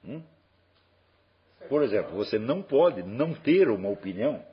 Hum? 0.06 0.22
Por 1.68 1.82
exemplo, 1.82 2.16
você 2.16 2.38
não 2.38 2.62
pode 2.62 3.02
não 3.02 3.34
ter 3.34 3.70
uma 3.70 3.90
opinião 3.90 4.44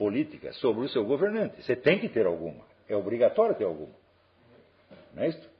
política 0.00 0.50
sobre 0.54 0.86
o 0.86 0.88
seu 0.88 1.04
governante. 1.04 1.62
Você 1.62 1.76
tem 1.76 2.00
que 2.00 2.08
ter 2.08 2.24
alguma. 2.24 2.64
É 2.88 2.96
obrigatório 2.96 3.54
ter 3.54 3.64
alguma. 3.64 3.94
Não 5.12 5.22
é 5.22 5.28
isso? 5.28 5.50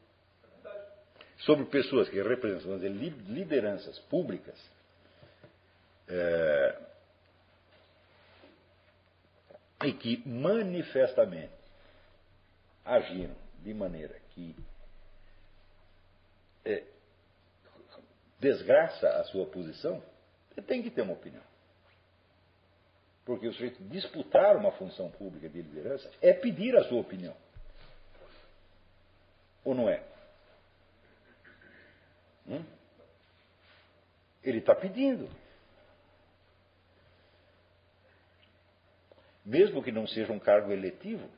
Sobre 1.41 1.67
pessoas 1.67 2.09
que 2.09 2.23
representam 2.23 2.79
lideranças 2.79 3.99
públicas. 3.99 4.59
É, 6.09 6.81
e 9.85 9.93
que 9.93 10.27
manifestamente 10.27 11.53
agiram 12.83 13.37
de 13.63 13.75
maneira 13.75 14.19
que 14.31 14.57
é, 16.65 16.83
desgraça 18.39 19.07
a 19.07 19.25
sua 19.25 19.45
posição, 19.45 20.03
você 20.49 20.63
tem 20.63 20.83
que 20.83 20.91
ter 20.91 21.03
uma 21.03 21.13
opinião. 21.13 21.50
Porque 23.31 23.47
o 23.47 23.53
sujeito 23.53 23.81
disputar 23.85 24.57
uma 24.57 24.73
função 24.73 25.09
pública 25.09 25.49
de 25.49 25.63
liderança 25.63 26.11
é 26.21 26.33
pedir 26.33 26.77
a 26.77 26.83
sua 26.83 27.01
opinião. 27.01 27.37
Ou 29.65 29.73
não 29.73 29.89
é? 29.89 30.03
Hum? 32.49 32.65
Ele 34.43 34.59
está 34.59 34.75
pedindo. 34.75 35.31
Mesmo 39.47 39.81
que 39.81 39.93
não 39.93 40.09
seja 40.09 40.33
um 40.33 40.41
cargo 40.41 40.73
eletivo, 40.73 41.31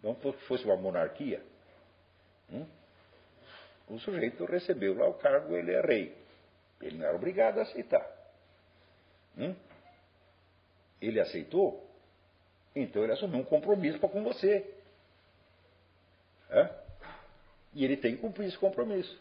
que 0.00 0.46
fosse 0.46 0.64
uma 0.64 0.76
monarquia. 0.76 1.42
Hum? 2.52 2.64
O 3.88 3.98
sujeito 3.98 4.44
recebeu 4.44 4.96
lá 4.96 5.08
o 5.08 5.14
cargo, 5.14 5.56
ele 5.56 5.72
é 5.72 5.80
rei. 5.80 6.16
Ele 6.80 6.98
não 6.98 7.04
era 7.04 7.16
obrigado 7.16 7.58
a 7.58 7.62
aceitar. 7.62 8.08
Hum? 9.36 9.56
Ele 11.02 11.18
aceitou, 11.18 11.84
então 12.74 13.02
ele 13.02 13.12
assumiu 13.12 13.40
um 13.40 13.44
compromisso 13.44 13.98
para 13.98 14.08
com 14.08 14.22
você. 14.22 14.64
É? 16.48 16.70
E 17.74 17.84
ele 17.84 17.96
tem 17.96 18.14
que 18.14 18.22
cumprir 18.22 18.46
esse 18.46 18.56
compromisso. 18.56 19.20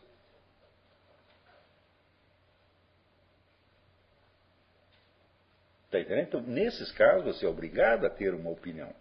Está 5.85 5.99
entendendo? 5.99 6.27
Então, 6.27 6.41
nesses 6.41 6.91
casos, 6.91 7.25
você 7.25 7.45
é 7.45 7.49
obrigado 7.49 8.05
a 8.05 8.09
ter 8.09 8.33
uma 8.33 8.49
opinião. 8.49 8.93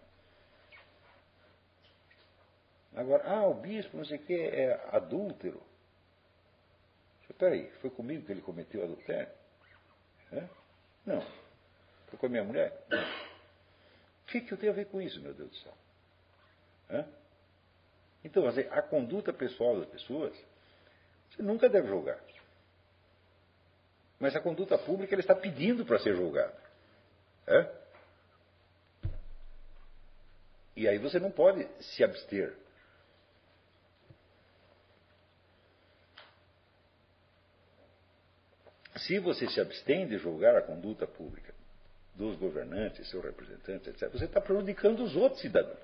Agora, 2.97 3.23
ah, 3.29 3.47
o 3.47 3.55
bispo, 3.55 3.97
não 3.97 4.05
sei 4.05 4.17
o 4.17 4.23
que, 4.23 4.35
é 4.35 4.73
adúltero. 4.91 5.63
Espera 7.29 7.55
aí, 7.55 7.71
foi 7.81 7.91
comigo 7.91 8.27
que 8.27 8.33
ele 8.33 8.41
cometeu 8.41 8.83
adultério? 8.83 9.33
É? 10.33 10.49
Não. 11.07 11.40
Foi 12.11 12.19
com 12.19 12.27
a 12.27 12.29
minha 12.29 12.45
mulher? 12.45 12.77
O 12.91 14.27
que, 14.27 14.41
que 14.41 14.53
eu 14.53 14.59
tenho 14.59 14.73
a 14.73 14.75
ver 14.75 14.87
com 14.87 15.01
isso, 15.01 15.21
meu 15.21 15.33
Deus 15.33 15.49
do 15.49 15.57
céu? 15.57 15.75
É? 16.91 17.05
Então, 18.25 18.45
a 18.47 18.83
conduta 18.83 19.33
pessoal 19.33 19.79
das 19.79 19.89
pessoas, 19.89 20.37
você 21.31 21.43
nunca 21.43 21.69
deve 21.69 21.89
julgar. 21.89 22.21
Mas 24.19 24.37
a 24.37 24.41
conduta 24.41 24.77
pública, 24.77 25.15
ele 25.15 25.23
está 25.23 25.35
pedindo 25.35 25.87
para 25.87 25.99
ser 26.01 26.15
julgada. 26.15 26.55
É? 27.47 27.81
E 30.77 30.89
aí 30.89 30.99
você 30.99 31.19
não 31.19 31.31
pode 31.31 31.67
se 31.83 32.05
abster. 32.05 32.57
Se 38.97 39.19
você 39.19 39.49
se 39.49 39.61
abstém 39.61 40.07
de 40.07 40.19
julgar 40.19 40.57
a 40.57 40.63
conduta 40.63 41.07
pública 41.07 41.50
dos 42.21 42.37
governantes, 42.37 43.09
seus 43.09 43.25
representantes, 43.25 43.89
etc., 43.89 44.11
você 44.13 44.27
está 44.27 44.43
prejudicando 44.43 45.03
os 45.03 45.17
outros 45.17 45.41
cidadãos. 45.41 45.79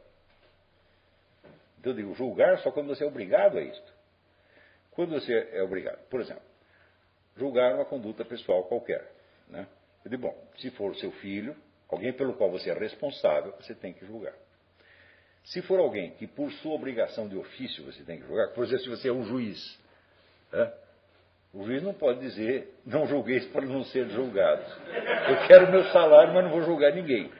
Então 1.81 1.93
eu 1.93 1.97
digo, 1.97 2.15
julgar 2.15 2.59
só 2.59 2.71
quando 2.71 2.89
você 2.89 3.05
é 3.05 3.07
obrigado 3.07 3.57
a 3.57 3.63
isto. 3.63 3.95
Quando 4.91 5.13
você 5.13 5.33
é 5.53 5.63
obrigado, 5.63 5.99
por 6.11 6.21
exemplo, 6.21 6.43
julgar 7.39 7.75
uma 7.75 7.87
conduta 7.87 8.23
pessoal 8.23 8.65
qualquer. 8.65 9.11
Né? 9.49 9.67
Eu 10.05 10.11
digo, 10.11 10.23
bom, 10.25 10.49
se 10.59 10.71
for 10.73 10.95
seu 10.97 11.11
filho, 11.13 11.57
alguém 11.89 12.13
pelo 12.13 12.35
qual 12.35 12.51
você 12.51 12.71
é 12.71 12.75
responsável, 12.75 13.53
você 13.59 13.75
tem 13.75 13.95
que 13.95 14.05
julgar. 14.05 14.35
Se 15.45 15.63
for 15.63 15.81
alguém 15.81 16.11
que 16.17 16.27
por 16.27 16.53
sua 16.53 16.75
obrigação 16.75 17.29
de 17.29 17.37
ofício 17.37 17.83
você 17.85 18.03
tem 18.03 18.21
que 18.21 18.27
julgar, 18.27 18.49
por 18.49 18.65
exemplo, 18.65 18.85
se 18.85 18.91
você 18.91 19.09
é 19.09 19.13
um 19.13 19.25
juiz, 19.25 19.79
né? 20.53 20.73
O 21.53 21.65
juiz 21.65 21.83
não 21.83 21.95
pode 21.95 22.21
dizer, 22.21 22.75
não 22.85 23.07
julguei 23.07 23.41
para 23.49 23.65
não 23.65 23.85
ser 23.85 24.09
julgado. 24.11 24.63
Eu 25.29 25.47
quero 25.47 25.71
meu 25.71 25.85
salário, 25.85 26.35
mas 26.35 26.45
não 26.45 26.51
vou 26.51 26.63
julgar 26.63 26.93
ninguém. 26.93 27.31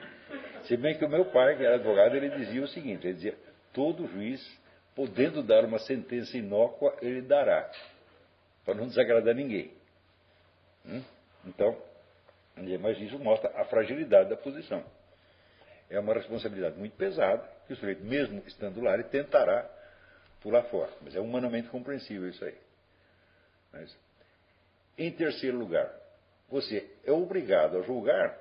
Se 0.63 0.75
bem 0.75 0.97
que 0.97 1.05
o 1.05 1.09
meu 1.09 1.25
pai, 1.25 1.55
que 1.55 1.63
era 1.63 1.75
advogado, 1.75 2.15
ele 2.15 2.29
dizia 2.29 2.63
o 2.63 2.67
seguinte: 2.67 3.05
ele 3.05 3.13
dizia, 3.13 3.37
todo 3.73 4.07
juiz, 4.07 4.41
podendo 4.95 5.43
dar 5.43 5.63
uma 5.63 5.79
sentença 5.79 6.35
inócua, 6.37 6.95
ele 7.01 7.21
dará, 7.21 7.69
para 8.65 8.73
não 8.73 8.87
desagradar 8.87 9.35
ninguém. 9.35 9.71
Hum? 10.85 11.03
Então, 11.45 11.77
mas 12.79 12.99
isso 12.99 13.19
mostra 13.19 13.51
a 13.55 13.65
fragilidade 13.65 14.29
da 14.29 14.35
posição. 14.35 14.83
É 15.89 15.99
uma 15.99 16.13
responsabilidade 16.13 16.77
muito 16.77 16.97
pesada, 16.97 17.47
que 17.65 17.73
o 17.73 17.75
sujeito, 17.75 18.03
mesmo 18.03 18.43
estando 18.45 18.81
lá, 18.81 18.93
ele 18.93 19.03
tentará 19.03 19.69
pular 20.41 20.63
fora. 20.63 20.91
Mas 21.01 21.15
é 21.15 21.19
humanamente 21.19 21.69
compreensível 21.69 22.27
isso 22.27 22.43
aí. 22.43 22.55
Em 24.97 25.11
terceiro 25.11 25.57
lugar, 25.57 25.93
você 26.49 26.89
é 27.03 27.11
obrigado 27.11 27.77
a 27.77 27.81
julgar 27.81 28.35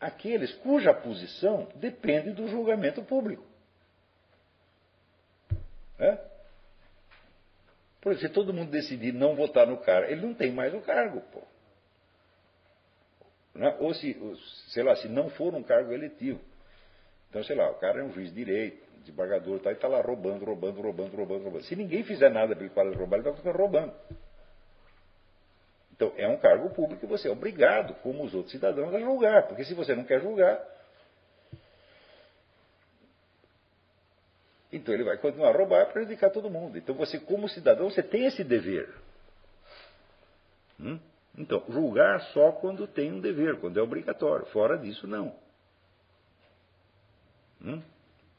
aqueles 0.00 0.52
cuja 0.56 0.92
posição 0.94 1.68
depende 1.76 2.32
do 2.32 2.48
julgamento 2.48 3.02
público. 3.02 3.44
É? 5.98 6.18
Por 8.00 8.12
exemplo, 8.12 8.28
se 8.28 8.34
todo 8.34 8.52
mundo 8.52 8.70
decidir 8.70 9.12
não 9.12 9.34
votar 9.34 9.66
no 9.66 9.78
cara, 9.78 10.10
ele 10.10 10.20
não 10.20 10.34
tem 10.34 10.52
mais 10.52 10.72
o 10.74 10.80
cargo, 10.80 11.20
pô. 11.32 11.42
É? 13.58 13.76
Ou 13.80 13.94
se, 13.94 14.14
sei 14.68 14.82
lá, 14.82 14.94
se 14.96 15.08
não 15.08 15.30
for 15.30 15.54
um 15.54 15.62
cargo 15.62 15.92
eletivo. 15.92 16.40
Então, 17.30 17.42
sei 17.42 17.56
lá, 17.56 17.70
o 17.70 17.74
cara 17.74 18.00
é 18.00 18.04
um 18.04 18.12
juiz 18.12 18.28
de 18.28 18.44
direito, 18.44 18.86
desembargador, 19.00 19.58
tá, 19.60 19.70
e 19.70 19.74
está 19.74 19.88
lá 19.88 20.00
roubando, 20.00 20.44
roubando, 20.44 20.80
roubando, 20.80 21.16
roubando, 21.16 21.42
roubando. 21.44 21.64
Se 21.64 21.74
ninguém 21.74 22.04
fizer 22.04 22.28
nada 22.28 22.54
para 22.54 22.64
ele 22.64 22.74
parar 22.74 22.90
de 22.90 22.96
roubar, 22.96 23.16
ele 23.16 23.24
vai 23.24 23.32
continuar 23.32 23.56
roubando. 23.56 23.94
Então, 25.96 26.12
é 26.16 26.28
um 26.28 26.36
cargo 26.36 26.68
público 26.70 27.06
e 27.06 27.08
você 27.08 27.26
é 27.26 27.30
obrigado, 27.30 27.94
como 28.02 28.22
os 28.22 28.34
outros 28.34 28.52
cidadãos, 28.52 28.94
a 28.94 29.00
julgar. 29.00 29.48
Porque 29.48 29.64
se 29.64 29.72
você 29.72 29.94
não 29.94 30.04
quer 30.04 30.20
julgar, 30.20 30.62
então 34.70 34.94
ele 34.94 35.04
vai 35.04 35.16
continuar 35.16 35.48
a 35.48 35.56
roubar 35.56 35.82
e 35.82 35.92
prejudicar 35.92 36.30
todo 36.30 36.50
mundo. 36.50 36.76
Então, 36.76 36.94
você, 36.94 37.18
como 37.18 37.48
cidadão, 37.48 37.88
você 37.88 38.02
tem 38.02 38.26
esse 38.26 38.44
dever. 38.44 38.94
Hum? 40.78 41.00
Então, 41.36 41.64
julgar 41.70 42.20
só 42.32 42.52
quando 42.52 42.86
tem 42.86 43.10
um 43.10 43.20
dever, 43.20 43.58
quando 43.58 43.80
é 43.80 43.82
obrigatório. 43.82 44.44
Fora 44.46 44.76
disso, 44.76 45.06
não. 45.06 45.34
Hum? 47.62 47.82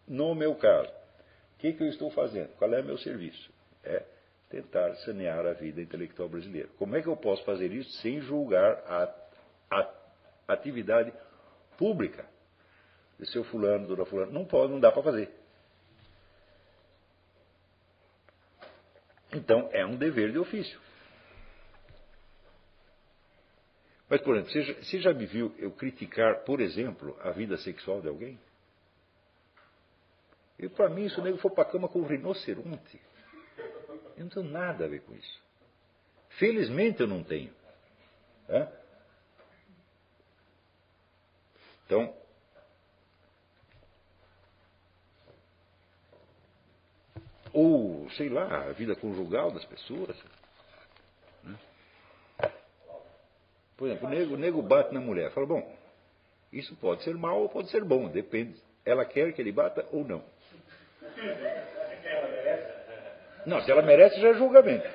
No 0.07 0.35
meu 0.35 0.53
caso, 0.55 0.89
o 0.89 1.57
que, 1.57 1.73
que 1.73 1.83
eu 1.83 1.87
estou 1.87 2.11
fazendo? 2.11 2.49
Qual 2.57 2.71
é 2.71 2.81
o 2.81 2.85
meu 2.85 2.99
serviço? 2.99 3.51
É 3.83 4.03
tentar 4.49 4.95
sanear 4.97 5.45
a 5.45 5.53
vida 5.53 5.81
intelectual 5.81 6.29
brasileira. 6.29 6.69
Como 6.77 6.95
é 6.95 7.01
que 7.01 7.07
eu 7.07 7.17
posso 7.17 7.43
fazer 7.43 7.71
isso 7.71 7.91
sem 8.01 8.21
julgar 8.21 8.73
a, 8.85 9.13
a 9.69 10.53
atividade 10.53 11.13
pública? 11.77 12.25
De 13.19 13.29
seu 13.31 13.43
fulano, 13.45 13.87
dona 13.87 14.05
fulano, 14.05 14.31
não 14.31 14.45
pode, 14.45 14.71
não 14.71 14.79
dá 14.79 14.91
para 14.91 15.01
fazer. 15.01 15.31
Então, 19.33 19.69
é 19.71 19.85
um 19.85 19.95
dever 19.95 20.31
de 20.31 20.37
ofício. 20.37 20.79
Mas, 24.09 24.21
por 24.21 24.35
exemplo, 24.35 24.51
você 24.51 24.61
já, 24.61 24.73
você 24.73 24.99
já 24.99 25.13
me 25.13 25.25
viu 25.25 25.53
eu 25.57 25.71
criticar, 25.71 26.43
por 26.43 26.61
exemplo, 26.61 27.17
a 27.21 27.31
vida 27.31 27.57
sexual 27.57 28.01
de 28.01 28.07
alguém? 28.07 28.39
E 30.57 30.69
para 30.69 30.89
mim, 30.89 31.05
isso 31.05 31.21
nego 31.21 31.37
foi 31.37 31.51
para 31.51 31.63
a 31.63 31.71
cama 31.71 31.89
com 31.89 31.99
um 31.99 32.07
rinoceronte. 32.07 33.01
Eu 34.17 34.23
não 34.23 34.29
tenho 34.29 34.49
nada 34.49 34.85
a 34.85 34.87
ver 34.87 35.01
com 35.01 35.13
isso. 35.13 35.41
Felizmente 36.39 37.01
eu 37.01 37.07
não 37.07 37.23
tenho. 37.23 37.53
Então, 41.85 42.13
ou, 47.53 48.09
sei 48.11 48.29
lá, 48.29 48.67
a 48.67 48.73
vida 48.73 48.95
conjugal 48.95 49.51
das 49.51 49.65
pessoas. 49.65 50.15
Né? 51.43 51.57
Por 53.75 53.87
exemplo, 53.87 54.07
o 54.07 54.09
nego, 54.09 54.33
o 54.33 54.37
nego 54.37 54.61
bate 54.61 54.93
na 54.93 54.99
mulher. 54.99 55.31
Fala, 55.31 55.47
bom, 55.47 55.77
isso 56.51 56.75
pode 56.75 57.03
ser 57.03 57.15
mal 57.15 57.41
ou 57.41 57.49
pode 57.49 57.69
ser 57.69 57.83
bom, 57.83 58.09
depende. 58.09 58.61
Ela 58.85 59.05
quer 59.05 59.33
que 59.33 59.41
ele 59.41 59.51
bata 59.51 59.87
ou 59.91 60.03
não. 60.03 60.23
Não, 63.47 63.61
se 63.61 63.71
ela 63.71 63.81
merece, 63.81 64.19
já 64.19 64.27
é 64.27 64.33
julgamento. 64.33 64.85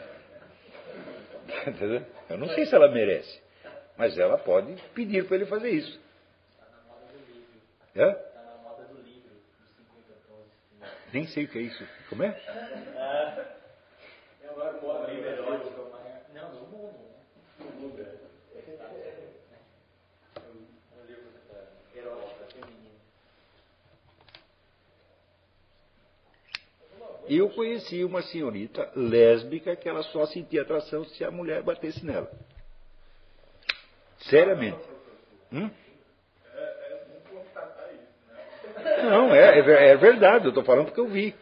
Eu 2.29 2.37
não 2.37 2.49
sei 2.49 2.67
se 2.67 2.75
ela 2.75 2.87
merece, 2.87 3.41
mas 3.97 4.19
ela 4.19 4.37
pode 4.37 4.75
pedir 4.95 5.27
para 5.27 5.37
ele 5.37 5.47
fazer 5.47 5.71
isso. 5.71 5.99
É? 7.97 8.15
Nem 11.15 11.27
sei 11.29 11.45
o 11.45 11.49
que 11.49 11.59
é 11.59 11.63
isso. 11.63 11.89
Como 12.11 12.23
é? 12.23 12.29
Não, 16.35 16.55
no 16.55 16.67
mundo. 16.67 16.95
No 17.59 17.71
mundo. 17.71 18.07
Um 20.95 21.07
livro 21.07 21.23
erótico, 21.95 22.45
feminino. 22.53 23.01
Eu 27.37 27.49
conheci 27.51 28.05
uma 28.05 28.23
senhorita 28.23 28.91
lésbica 28.95 29.77
que 29.77 29.89
ela 29.89 30.03
só 30.05 30.27
sentia 30.27 30.63
atração 30.63 31.05
se 31.05 31.25
a 31.25 31.31
mulher 31.31 31.63
batesse 31.63 32.05
nela. 32.05 32.31
Seriamente. 34.19 34.81
Hum? 35.53 35.71
Não, 39.05 39.35
é, 39.35 39.59
é, 39.59 39.89
é 39.91 39.97
verdade, 39.97 40.47
eu 40.47 40.51
estou 40.51 40.65
falando 40.65 40.87
porque 40.87 41.01
eu 41.01 41.09
vi. 41.09 41.35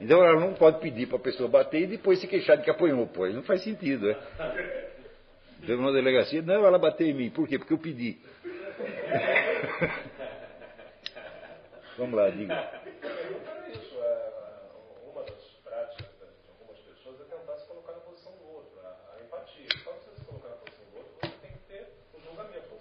Então 0.00 0.24
ela 0.24 0.40
não 0.40 0.54
pode 0.54 0.80
pedir 0.80 1.06
para 1.06 1.18
a 1.18 1.20
pessoa 1.20 1.48
bater 1.48 1.82
e 1.82 1.86
depois 1.86 2.18
se 2.20 2.26
queixar 2.26 2.56
de 2.56 2.64
que 2.64 2.70
apanhou. 2.70 3.06
Pô, 3.06 3.26
não 3.26 3.42
faz 3.42 3.62
sentido. 3.62 4.10
É? 4.10 4.16
Teve 5.60 5.74
uma 5.74 5.92
delegacia, 5.92 6.40
não, 6.40 6.64
ela 6.64 6.78
bateu 6.78 7.06
em 7.06 7.12
mim. 7.12 7.28
Por 7.30 7.46
quê? 7.46 7.58
Porque 7.58 7.74
eu 7.74 7.78
pedi. 7.78 8.18
Vamos 11.98 12.14
lá, 12.18 12.30
diga. 12.30 12.54
Para 12.56 13.68
isso, 13.68 13.94
é, 14.02 14.32
uma 15.04 15.22
das 15.22 15.44
práticas 15.62 16.08
de 16.08 16.48
algumas 16.48 16.78
pessoas 16.80 17.20
é 17.20 17.24
tentar 17.24 17.56
se 17.58 17.66
colocar 17.66 17.92
na 17.92 17.98
posição 17.98 18.32
do 18.38 18.48
outro, 18.48 18.80
a, 18.82 18.88
a 18.88 19.20
empatia. 19.22 19.66
Para 19.84 19.92
você 19.92 20.10
se 20.16 20.24
colocar 20.24 20.48
na 20.48 20.54
posição 20.56 20.86
do 20.90 20.96
outro, 20.96 21.12
você 21.20 21.28
tem 21.42 21.52
que 21.52 21.58
ter 21.68 21.92
um 22.16 22.20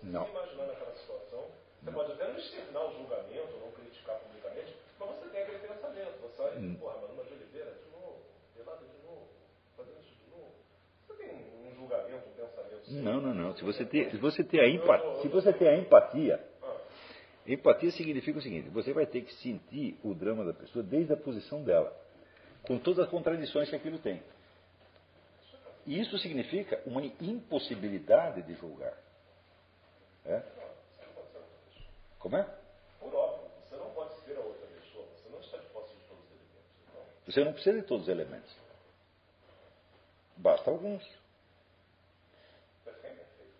Você 0.09 0.17
Não. 0.17 0.25
se 0.25 0.31
imaginar 0.31 0.65
naquela 0.65 0.91
situação. 0.95 1.45
Você 1.83 1.91
pode 1.91 2.11
até 2.13 2.27
não 2.27 2.37
externar 2.39 2.85
o 2.87 2.93
julgamento, 2.97 3.57
não 3.61 3.71
criticar 3.71 4.15
publicamente, 4.19 4.75
mas 4.99 5.09
você 5.09 5.29
tem 5.29 5.41
aquele 5.43 5.59
pensamento. 5.59 6.19
Você 6.21 6.41
olha, 6.41 6.59
Hum. 6.59 6.75
porra, 6.79 6.97
Manu 6.97 7.23
de 7.23 7.33
Oliveira, 7.33 7.71
de 7.71 7.91
novo, 7.91 8.21
pelada 8.55 8.81
de 8.85 9.05
novo, 9.07 9.27
fazendo 9.77 9.99
isso 10.01 10.15
de 10.25 10.31
novo. 10.31 10.51
Você 11.07 11.13
tem 11.13 11.29
um 11.29 11.75
julgamento, 11.75 12.27
um 12.27 12.31
pensamento. 12.33 12.85
seu. 12.85 13.03
Não, 13.03 13.21
não, 13.21 13.33
não. 13.35 13.55
Se 13.55 13.63
você 13.63 13.85
tem, 13.85 14.09
se 14.09 14.17
você 14.17 14.43
tem 14.43 14.59
a 14.59 14.67
empatia, 14.67 15.21
se 15.21 15.27
você 15.27 15.53
tem 15.53 15.67
a 15.67 15.77
empatia, 15.77 16.43
empatia 17.47 17.91
significa 17.91 18.39
o 18.39 18.41
seguinte: 18.41 18.67
você 18.69 18.91
vai 18.91 19.05
ter 19.05 19.21
que 19.21 19.33
sentir 19.35 19.97
o 20.03 20.13
drama 20.15 20.43
da 20.43 20.53
pessoa 20.53 20.83
desde 20.83 21.13
a 21.13 21.17
posição 21.17 21.63
dela, 21.63 21.95
com 22.63 22.79
todas 22.79 23.05
as 23.05 23.09
contradições 23.11 23.69
que 23.69 23.75
aquilo 23.75 23.99
tem. 23.99 24.21
E 25.85 25.99
isso 25.99 26.17
significa 26.17 26.81
uma 26.85 27.01
impossibilidade 27.03 28.41
de 28.41 28.53
julgar. 28.55 28.93
É? 30.29 30.43
Como 32.19 32.37
é? 32.37 32.45
Por 32.99 33.15
óbvio, 33.15 33.49
você 33.67 33.75
não 33.75 33.89
pode 33.91 34.13
ser 34.21 34.37
a 34.37 34.41
outra 34.41 34.67
pessoa, 34.67 35.05
você 35.05 35.29
não 35.29 35.39
está 35.39 35.57
de 35.57 35.65
posse 35.67 35.95
de 35.95 36.03
todos 36.03 36.23
os 36.23 36.31
elementos. 36.31 36.65
Então, 36.87 37.01
Você 37.25 37.43
não 37.43 37.53
precisa 37.53 37.81
de 37.81 37.87
todos 37.87 38.03
os 38.03 38.09
elementos. 38.09 38.55
Basta 40.37 40.69
alguns. 40.69 41.03
perfeito, 42.85 43.17
perfeito. 43.17 43.53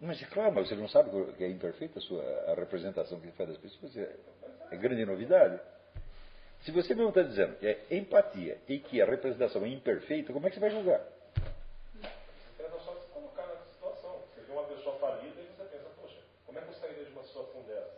Mas 0.00 0.22
é 0.22 0.26
claro, 0.26 0.52
mas 0.52 0.68
você 0.68 0.74
não 0.74 0.88
sabe 0.88 1.10
que 1.34 1.44
é 1.44 1.48
imperfeita 1.48 1.98
a, 1.98 2.02
sua, 2.02 2.22
a 2.50 2.54
representação 2.54 3.18
que 3.20 3.30
faz 3.32 3.48
das 3.48 3.58
pessoas. 3.58 3.96
É, 3.96 4.14
é 4.70 4.76
grande 4.76 5.04
novidade. 5.04 5.60
Se 6.62 6.72
você 6.72 6.94
mesmo 6.94 7.10
está 7.10 7.22
dizendo 7.22 7.56
que 7.58 7.66
é 7.66 7.86
empatia 7.90 8.58
e 8.68 8.78
que 8.78 9.00
a 9.00 9.06
representação 9.06 9.64
é 9.64 9.68
imperfeita, 9.68 10.32
como 10.32 10.46
é 10.46 10.50
que 10.50 10.56
você 10.56 10.60
vai 10.60 10.70
julgar? 10.70 11.00
Você 11.94 12.62
tenta 12.62 12.78
só 12.80 12.94
se 12.94 13.06
colocar 13.08 13.46
nessa 13.46 13.64
situação. 13.72 14.20
Você 14.34 14.40
vê 14.40 14.52
uma 14.52 14.64
pessoa 14.64 14.98
falida 14.98 15.40
e 15.40 15.46
você 15.46 15.64
pensa, 15.64 15.88
poxa, 16.00 16.18
como 16.44 16.58
é 16.58 16.62
que 16.62 16.68
eu 16.68 16.74
sairia 16.74 17.04
de 17.04 17.12
uma 17.12 17.22
situação 17.22 17.62
dessa? 17.62 17.92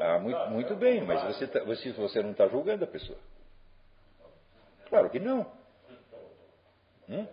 Ah, 0.00 0.18
muito, 0.18 0.40
muito 0.48 0.74
bem, 0.76 1.02
mas 1.04 1.22
você, 1.24 1.46
tá- 1.46 1.62
você, 1.62 1.92
você 1.92 2.22
não 2.22 2.30
está 2.32 2.48
julgando 2.48 2.84
a 2.84 2.88
pessoa. 2.88 3.18
Claro 4.88 5.10
que 5.10 5.20
não. 5.20 5.40
Hum? 7.08 7.26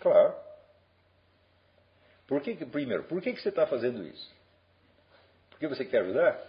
Claro. 0.00 0.34
Por 2.26 2.40
que- 2.40 2.64
primeiro, 2.66 3.04
por 3.04 3.20
que, 3.20 3.32
que 3.34 3.40
você 3.42 3.50
está 3.50 3.66
fazendo 3.66 4.02
isso? 4.04 4.34
Porque 5.50 5.68
você 5.68 5.84
quer 5.84 6.00
ajudar? 6.02 6.40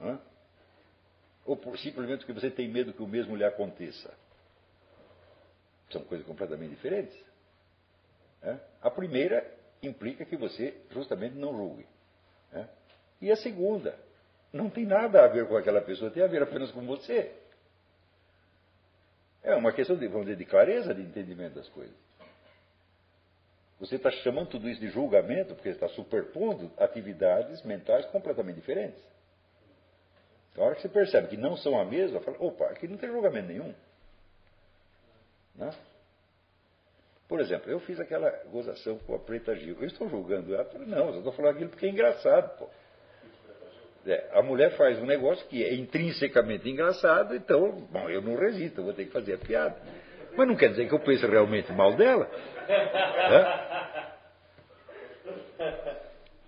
Hã? 0.00 0.18
Ou 1.44 1.56
por, 1.56 1.76
simplesmente 1.78 2.20
porque 2.24 2.32
você 2.40 2.50
tem 2.50 2.68
medo 2.68 2.92
que 2.92 3.02
o 3.02 3.06
mesmo 3.06 3.34
lhe 3.34 3.44
aconteça? 3.44 4.14
São 5.90 6.04
coisas 6.04 6.26
completamente 6.26 6.70
diferentes. 6.70 7.18
Hã? 8.44 8.60
A 8.80 8.90
primeira 8.90 9.57
implica 9.82 10.24
que 10.24 10.36
você 10.36 10.74
justamente 10.90 11.34
não 11.36 11.56
julgue. 11.56 11.86
Hã? 12.52 12.68
E 13.20 13.30
a 13.30 13.36
segunda, 13.36 13.98
não 14.52 14.70
tem 14.70 14.86
nada 14.86 15.24
a 15.24 15.28
ver 15.28 15.46
com 15.46 15.56
aquela 15.56 15.80
pessoa, 15.80 16.10
tem 16.10 16.22
a 16.22 16.26
ver 16.26 16.42
apenas 16.42 16.70
com 16.70 16.84
você. 16.86 17.32
É 19.42 19.54
uma 19.54 19.72
questão 19.72 19.96
de, 19.96 20.06
vamos 20.08 20.26
dizer, 20.26 20.36
de 20.36 20.44
clareza 20.44 20.94
de 20.94 21.02
entendimento 21.02 21.54
das 21.54 21.68
coisas. 21.68 21.94
Você 23.80 23.94
está 23.94 24.10
chamando 24.10 24.48
tudo 24.48 24.68
isso 24.68 24.80
de 24.80 24.88
julgamento 24.88 25.54
porque 25.54 25.68
está 25.68 25.88
superpondo 25.88 26.70
atividades 26.76 27.62
mentais 27.62 28.04
completamente 28.06 28.56
diferentes. 28.56 29.00
Então, 30.50 30.64
a 30.64 30.66
hora 30.66 30.76
que 30.76 30.82
você 30.82 30.88
percebe 30.88 31.28
que 31.28 31.36
não 31.36 31.56
são 31.56 31.78
a 31.78 31.84
mesma, 31.84 32.20
fala, 32.20 32.36
opa, 32.40 32.64
aqui 32.66 32.88
não 32.88 32.96
tem 32.96 33.08
julgamento 33.08 33.46
nenhum. 33.46 33.72
Né? 35.54 35.70
Por 37.28 37.40
exemplo, 37.40 37.70
eu 37.70 37.78
fiz 37.80 38.00
aquela 38.00 38.30
gozação 38.50 38.98
com 39.00 39.14
a 39.14 39.18
Preta 39.18 39.54
Gil. 39.54 39.76
Eu 39.78 39.86
estou 39.86 40.08
julgando 40.08 40.54
ela? 40.54 40.66
Não, 40.86 41.10
eu 41.10 41.18
estou 41.18 41.32
falando 41.32 41.56
aquilo 41.56 41.70
porque 41.70 41.86
é 41.86 41.90
engraçado. 41.90 42.68
É, 44.06 44.30
a 44.32 44.42
mulher 44.42 44.74
faz 44.76 44.98
um 44.98 45.04
negócio 45.04 45.46
que 45.48 45.62
é 45.62 45.74
intrinsecamente 45.74 46.66
engraçado, 46.68 47.34
então, 47.34 47.72
bom, 47.90 48.08
eu 48.08 48.22
não 48.22 48.36
resisto, 48.36 48.78
eu 48.80 48.84
vou 48.84 48.94
ter 48.94 49.04
que 49.04 49.12
fazer 49.12 49.34
a 49.34 49.38
piada. 49.38 49.76
Mas 50.34 50.48
não 50.48 50.56
quer 50.56 50.70
dizer 50.70 50.88
que 50.88 50.94
eu 50.94 51.00
pense 51.00 51.26
realmente 51.26 51.70
mal 51.72 51.94
dela. 51.94 52.30
De 52.66 52.66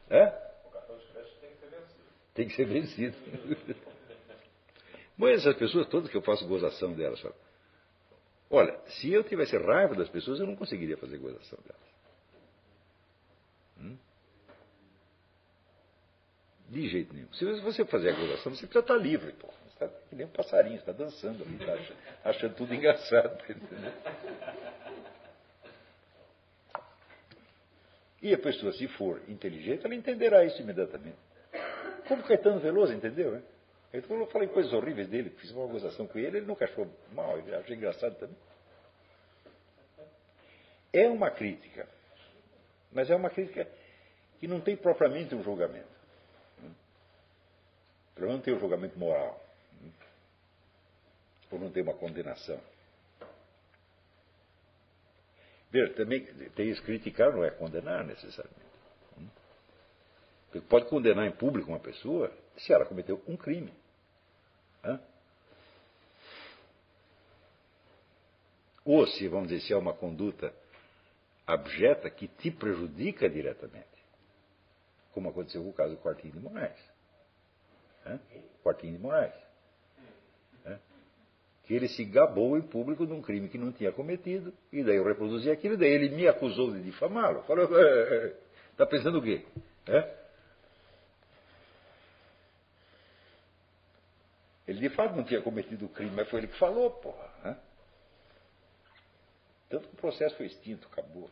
crédito 0.09 2.00
tem 2.34 2.49
que 2.49 2.55
ser 2.55 2.65
vencido. 2.65 3.17
Mas 5.17 5.41
essas 5.41 5.57
pessoas 5.57 5.86
todas 5.89 6.09
que 6.09 6.17
eu 6.17 6.23
faço 6.23 6.47
gozação 6.47 6.94
delas, 6.94 7.20
falam, 7.20 7.36
olha, 8.50 8.78
se 8.86 9.12
eu 9.12 9.24
tivesse 9.24 9.56
raiva 9.56 9.94
das 9.94 10.08
pessoas, 10.08 10.40
eu 10.40 10.46
não 10.46 10.56
conseguiria 10.56 10.96
fazer 10.96 11.18
gozação 11.18 11.58
delas. 11.64 11.90
Hum? 13.78 13.96
De 16.68 16.88
jeito 16.88 17.14
nenhum. 17.14 17.32
Se 17.32 17.44
você 17.62 17.84
fazer 17.84 18.10
a 18.10 18.12
acusação, 18.12 18.52
você 18.54 18.66
precisa 18.66 18.80
estar 18.80 18.96
livre, 18.96 19.32
pô. 19.32 19.46
Você 19.46 19.84
está 19.84 19.88
que 19.88 20.14
nem 20.14 20.26
um 20.26 20.30
passarinho, 20.30 20.76
está 20.76 20.92
dançando 20.92 21.42
ali, 21.42 21.54
está 21.54 21.72
achando, 21.72 21.96
achando 22.24 22.54
tudo 22.56 22.74
engraçado. 22.74 23.42
Entendeu? 23.48 23.92
E 28.22 28.34
a 28.34 28.38
pessoa, 28.38 28.72
se 28.72 28.86
for 28.88 29.20
inteligente, 29.28 29.84
ela 29.84 29.94
entenderá 29.94 30.44
isso 30.44 30.60
imediatamente. 30.60 31.16
Como 32.06 32.22
Caetano 32.22 32.60
Veloso, 32.60 32.92
entendeu? 32.92 33.32
Né? 33.32 33.42
Eu 33.93 34.27
falei 34.28 34.49
coisas 34.49 34.73
horríveis 34.73 35.09
dele, 35.09 35.31
fiz 35.31 35.51
uma 35.51 35.67
acusação 35.67 36.07
com 36.07 36.19
ele, 36.19 36.39
ele 36.39 36.47
nunca 36.47 36.65
achou 36.65 36.89
mal, 37.12 37.39
ele 37.39 37.55
achou 37.55 37.75
engraçado 37.75 38.17
também. 38.19 38.36
É 40.93 41.09
uma 41.09 41.31
crítica, 41.31 41.89
mas 42.93 43.10
é 43.10 43.17
uma 43.17 43.31
crítica 43.31 43.69
que 44.39 44.47
não 44.47 44.60
tem 44.60 44.77
propriamente 44.77 45.35
um 45.35 45.43
julgamento. 45.43 45.89
Pelo 48.15 48.27
menos 48.27 48.39
não 48.39 48.44
tem 48.44 48.55
um 48.55 48.60
julgamento 48.60 48.99
moral. 48.99 49.41
Ou 51.51 51.59
não 51.59 51.70
tem 51.70 51.83
uma 51.83 51.94
condenação. 51.94 52.60
Veja, 55.70 55.94
também 55.94 56.25
tem 56.55 56.69
isso, 56.69 56.83
criticar 56.83 57.33
não 57.33 57.44
é 57.44 57.51
condenar 57.51 58.05
necessariamente. 58.05 58.70
Porque 60.51 60.67
pode 60.67 60.86
condenar 60.86 61.27
em 61.27 61.33
público 61.33 61.70
uma 61.70 61.78
pessoa 61.78 62.33
se 62.57 62.73
ela 62.73 62.85
cometeu 62.85 63.23
um 63.27 63.36
crime. 63.36 63.73
Hã? 64.85 65.01
Ou 68.93 69.07
se, 69.07 69.28
vamos 69.28 69.47
dizer, 69.51 69.60
se 69.60 69.73
é 69.73 69.77
uma 69.77 69.94
conduta 69.94 70.52
abjeta 71.47 72.10
que 72.10 72.27
te 72.27 72.51
prejudica 72.51 73.31
diretamente. 73.31 73.86
Como 75.12 75.28
aconteceu 75.28 75.62
com 75.62 75.70
o 75.70 75.73
caso 75.73 75.94
do 75.94 76.02
Quartinho 76.02 76.33
de 76.33 76.41
Moraes. 76.41 76.91
Quartinho 78.65 78.94
de 78.94 78.99
Moraes. 78.99 79.35
Que 81.62 81.75
ele 81.75 81.86
se 81.86 82.05
gabou 82.05 82.59
em 82.59 82.62
público 82.62 83.07
de 83.07 83.12
um 83.12 83.23
crime 83.23 83.49
que 83.49 83.57
não 83.57 83.70
tinha 83.70 83.93
cometido, 83.93 84.52
e 84.73 84.83
daí 84.83 84.97
eu 84.97 85.05
reproduzi 85.05 85.49
aquilo, 85.52 85.77
daí 85.77 85.93
ele 85.93 86.09
me 86.09 86.27
acusou 86.27 86.73
de 86.73 86.83
difamá-lo. 86.83 87.44
Falou, 87.44 87.69
está 88.73 88.85
pensando 88.86 89.19
o 89.19 89.23
quê? 89.23 89.47
Ele 94.67 94.81
de 94.81 94.89
fato 94.97 95.15
não 95.15 95.23
tinha 95.23 95.41
cometido 95.41 95.86
o 95.86 95.89
crime, 95.89 96.10
mas 96.10 96.28
foi 96.28 96.41
ele 96.41 96.49
que 96.49 96.59
falou, 96.59 96.91
porra. 96.91 97.69
Tanto 99.70 99.89
que 99.89 99.94
o 99.94 99.99
processo 99.99 100.36
foi 100.36 100.47
extinto, 100.47 100.89
acabou. 100.89 101.31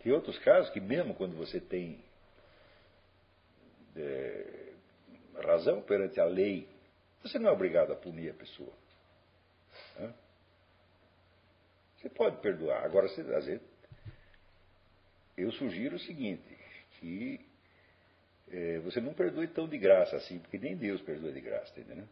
Tem 0.00 0.10
outros 0.10 0.36
casos 0.40 0.72
que 0.72 0.80
mesmo 0.80 1.14
quando 1.14 1.36
você 1.36 1.60
tem 1.60 2.04
é, 3.94 4.72
razão 5.44 5.80
perante 5.80 6.18
a 6.18 6.24
lei, 6.24 6.68
você 7.22 7.38
não 7.38 7.50
é 7.50 7.52
obrigado 7.52 7.92
a 7.92 7.96
punir 7.96 8.30
a 8.30 8.34
pessoa. 8.34 8.72
Né? 10.00 10.12
Você 11.96 12.08
pode 12.08 12.38
perdoar. 12.38 12.84
Agora, 12.84 13.08
você, 13.08 13.20
às 13.20 13.46
vezes, 13.46 13.62
eu 15.36 15.52
sugiro 15.52 15.94
o 15.94 16.00
seguinte, 16.00 16.58
que 16.98 17.51
é, 18.52 18.78
você 18.80 19.00
não 19.00 19.14
perdoe 19.14 19.48
tão 19.48 19.66
de 19.66 19.78
graça 19.78 20.16
assim, 20.16 20.38
porque 20.38 20.58
nem 20.58 20.76
Deus 20.76 21.00
perdoa 21.00 21.32
de 21.32 21.40
graça, 21.40 21.72
tá 21.74 21.80
entendeu? 21.80 22.06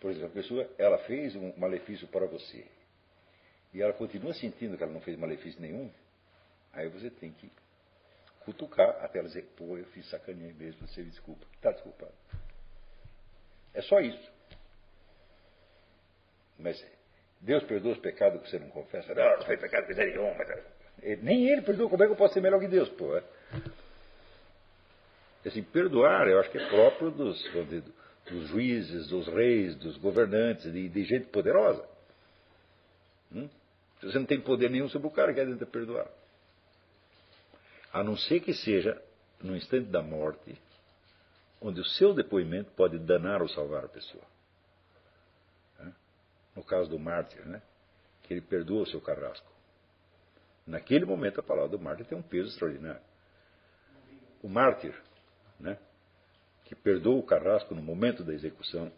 Por 0.00 0.10
exemplo, 0.10 0.28
a 0.28 0.32
pessoa, 0.32 0.68
ela 0.76 0.98
fez 1.04 1.36
um 1.36 1.56
malefício 1.56 2.08
para 2.08 2.26
você, 2.26 2.66
e 3.72 3.80
ela 3.80 3.92
continua 3.92 4.34
sentindo 4.34 4.76
que 4.76 4.82
ela 4.82 4.92
não 4.92 5.00
fez 5.00 5.16
malefício 5.16 5.60
nenhum, 5.60 5.90
aí 6.72 6.88
você 6.88 7.10
tem 7.10 7.30
que 7.32 7.50
cutucar 8.40 8.88
até 9.04 9.18
ela 9.18 9.28
dizer, 9.28 9.44
pô, 9.56 9.78
eu 9.78 9.84
fiz 9.86 10.08
sacaninha 10.10 10.52
mesmo, 10.54 10.86
você 10.86 11.02
me 11.02 11.10
desculpa. 11.10 11.46
Está 11.54 11.70
desculpado. 11.70 12.12
É 13.72 13.82
só 13.82 14.00
isso. 14.00 14.32
Mas 16.58 16.84
Deus 17.40 17.62
perdoa 17.64 17.92
os 17.92 17.98
pecados 17.98 18.42
que 18.42 18.50
você 18.50 18.58
não 18.58 18.68
confessa. 18.70 19.14
Não, 19.14 19.36
não 19.36 19.46
foi 19.46 19.56
pecado 19.56 19.86
que 19.86 19.94
nenhum. 19.94 20.34
Mas... 20.36 21.22
Nem 21.22 21.48
ele 21.48 21.62
perdoa. 21.62 21.88
Como 21.88 22.02
é 22.02 22.06
que 22.06 22.12
eu 22.12 22.16
posso 22.16 22.34
ser 22.34 22.40
melhor 22.40 22.60
que 22.60 22.68
Deus? 22.68 22.88
Pô, 22.90 23.16
é? 23.16 23.22
Assim, 25.44 25.62
perdoar, 25.62 26.28
eu 26.28 26.38
acho 26.38 26.50
que 26.50 26.58
é 26.58 26.68
próprio 26.68 27.10
dos, 27.10 27.42
dos 28.28 28.48
juízes, 28.48 29.08
dos 29.08 29.26
reis, 29.26 29.74
dos 29.76 29.96
governantes, 29.96 30.70
de, 30.70 30.88
de 30.88 31.04
gente 31.04 31.26
poderosa. 31.28 31.82
Hum? 33.32 33.48
Você 34.02 34.18
não 34.18 34.26
tem 34.26 34.40
poder 34.40 34.70
nenhum 34.70 34.88
sobre 34.88 35.08
o 35.08 35.10
cara 35.10 35.32
que 35.32 35.40
adianta 35.40 35.64
perdoar. 35.64 36.08
A 37.92 38.04
não 38.04 38.16
ser 38.16 38.40
que 38.40 38.52
seja 38.52 39.00
no 39.42 39.56
instante 39.56 39.86
da 39.86 40.02
morte, 40.02 40.56
onde 41.60 41.80
o 41.80 41.84
seu 41.84 42.14
depoimento 42.14 42.70
pode 42.72 42.98
danar 42.98 43.42
ou 43.42 43.48
salvar 43.48 43.84
a 43.84 43.88
pessoa 43.88 44.24
no 46.54 46.64
caso 46.64 46.90
do 46.90 46.98
mártir, 46.98 47.44
né? 47.46 47.62
que 48.22 48.34
ele 48.34 48.40
perdoa 48.40 48.82
o 48.82 48.86
seu 48.86 49.00
carrasco. 49.00 49.50
Naquele 50.66 51.04
momento, 51.04 51.40
a 51.40 51.42
palavra 51.42 51.70
do 51.70 51.78
mártir 51.78 52.06
tem 52.06 52.16
um 52.16 52.22
peso 52.22 52.50
extraordinário. 52.50 53.00
O 54.42 54.48
mártir, 54.48 54.94
né? 55.60 55.78
que 56.70 56.74
perdoa 56.76 57.18
o 57.18 57.22
carrasco 57.22 57.74
no 57.74 57.82
momento 57.82 58.22
da 58.22 58.32
execução, 58.32 58.92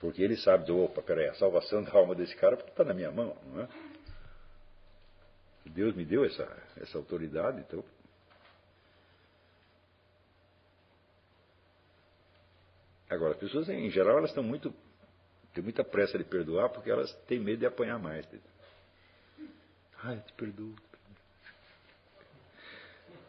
porque 0.00 0.20
ele 0.20 0.36
sabe, 0.36 0.72
opa, 0.72 1.00
peraí, 1.00 1.28
a 1.28 1.34
salvação 1.34 1.80
da 1.80 1.92
alma 1.92 2.12
desse 2.12 2.34
cara 2.34 2.56
está 2.56 2.82
na 2.82 2.92
minha 2.92 3.12
mão, 3.12 3.36
não 3.46 3.62
é? 3.62 3.68
Deus 5.66 5.94
me 5.94 6.04
deu 6.04 6.24
essa, 6.24 6.42
essa 6.76 6.98
autoridade, 6.98 7.60
então. 7.60 7.84
Agora, 13.08 13.34
as 13.34 13.38
pessoas, 13.38 13.68
em 13.68 13.88
geral, 13.90 14.18
elas 14.18 14.30
estão 14.30 14.42
muito 14.42 14.74
tem 15.54 15.62
muita 15.62 15.84
pressa 15.84 16.18
de 16.18 16.24
perdoar 16.24 16.68
porque 16.70 16.90
elas 16.90 17.10
têm 17.26 17.38
medo 17.38 17.60
de 17.60 17.66
apanhar 17.66 17.98
mais. 17.98 18.26
Ai, 20.02 20.16
eu 20.16 20.22
te 20.22 20.32
perdoo. 20.32 20.74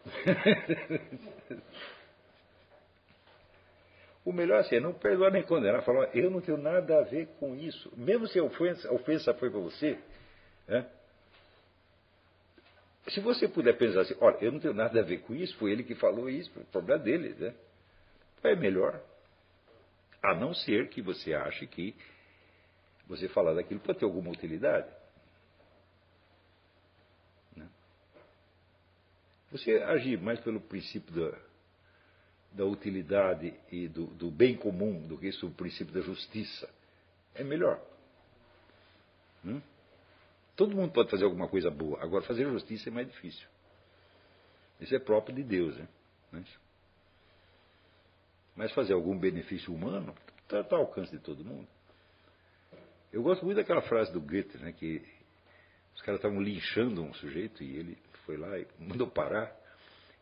o 4.27 4.33
melhor 4.33 4.59
assim, 4.59 4.75
é 4.75 4.80
não 4.81 4.93
perdoar 4.93 5.31
nem 5.31 5.41
condenar. 5.41 5.81
Falar, 5.83 6.14
eu 6.14 6.30
não 6.30 6.41
tenho 6.41 6.57
nada 6.57 6.99
a 6.99 7.01
ver 7.03 7.27
com 7.39 7.56
isso. 7.56 7.89
Mesmo 7.95 8.27
se 8.27 8.38
a 8.38 8.43
ofensa, 8.43 8.89
a 8.89 8.91
ofensa 8.91 9.33
foi 9.33 9.49
para 9.49 9.59
você, 9.61 9.97
né? 10.67 10.85
se 13.07 13.22
você 13.22 13.47
puder 13.47 13.77
pensar 13.77 14.01
assim, 14.01 14.15
olha, 14.19 14.35
eu 14.41 14.51
não 14.51 14.59
tenho 14.59 14.73
nada 14.73 14.99
a 14.99 15.03
ver 15.03 15.19
com 15.19 15.33
isso, 15.33 15.56
foi 15.56 15.72
ele 15.72 15.81
que 15.81 15.95
falou 15.95 16.30
isso, 16.30 16.51
o 16.59 16.65
problema 16.65 17.01
dele, 17.01 17.35
né? 17.39 17.56
É 18.43 18.53
melhor. 18.53 19.01
A 20.22 20.35
não 20.35 20.53
ser 20.53 20.89
que 20.89 21.01
você 21.01 21.33
ache 21.33 21.65
que 21.65 21.95
você 23.07 23.30
falar 23.30 23.53
daquilo 23.53 23.80
pode 23.80 23.99
ter 23.99 24.03
alguma 24.03 24.30
utilidade. 24.30 24.89
Né? 27.56 27.65
Você 29.53 29.72
agir 29.83 30.19
mais 30.19 30.41
pelo 30.41 30.59
princípio 30.59 31.14
da, 31.15 31.47
da 32.51 32.66
utilidade 32.66 33.53
e 33.72 33.88
do, 33.88 34.08
do, 34.08 34.32
bem 34.32 34.56
comum 34.56 35.08
do 35.08 35.17
que 35.17 35.27
isso, 35.27 35.48
o 35.48 35.51
princípio 35.51 35.93
da 35.93 36.01
justiça 36.01 36.69
é 37.35 37.43
melhor. 37.43 37.80
Hum? 39.45 39.61
Todo 40.56 40.76
mundo 40.76 40.92
pode 40.92 41.09
fazer 41.09 41.26
alguma 41.26 41.48
coisa 41.48 41.69
boa, 41.69 42.01
agora 42.01 42.24
fazer 42.24 42.45
justiça 42.45 42.90
é 42.90 42.92
mais 42.92 43.08
difícil. 43.08 43.48
Isso 44.80 44.95
é 44.95 45.00
próprio 45.00 45.35
de 45.35 45.43
Deus. 45.43 45.77
Né? 45.77 45.88
Mas 48.56 48.72
fazer 48.72 48.93
algum 48.93 49.17
benefício 49.17 49.74
humano 49.74 50.16
está 50.43 50.64
tá 50.64 50.76
ao 50.76 50.84
alcance 50.84 51.11
de 51.11 51.19
todo 51.19 51.45
mundo. 51.45 51.67
Eu 53.11 53.22
gosto 53.22 53.45
muito 53.45 53.58
daquela 53.58 53.82
frase 53.84 54.11
do 54.11 54.19
Goethe, 54.19 54.58
né, 54.58 54.72
que 54.72 55.01
os 55.95 56.01
caras 56.01 56.19
estavam 56.19 56.42
linchando 56.42 57.01
um 57.03 57.14
sujeito 57.14 57.64
e 57.64 57.76
ele 57.76 57.98
foi 58.26 58.38
lá 58.38 58.58
e 58.59 58.67
mandou 58.80 59.08
parar. 59.08 59.56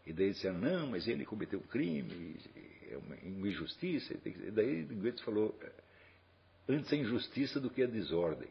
E 0.05 0.13
daí 0.13 0.31
disseram, 0.31 0.59
não, 0.59 0.87
mas 0.87 1.07
ele 1.07 1.25
cometeu 1.25 1.59
um 1.59 1.63
crime, 1.63 2.39
é 2.89 2.97
uma 2.97 3.47
injustiça. 3.47 4.13
E 4.23 4.51
daí 4.51 4.83
Goethe 4.83 5.23
falou, 5.23 5.57
antes 6.69 6.91
a 6.93 6.95
injustiça 6.95 7.59
do 7.59 7.69
que 7.69 7.81
a 7.81 7.87
desordem. 7.87 8.49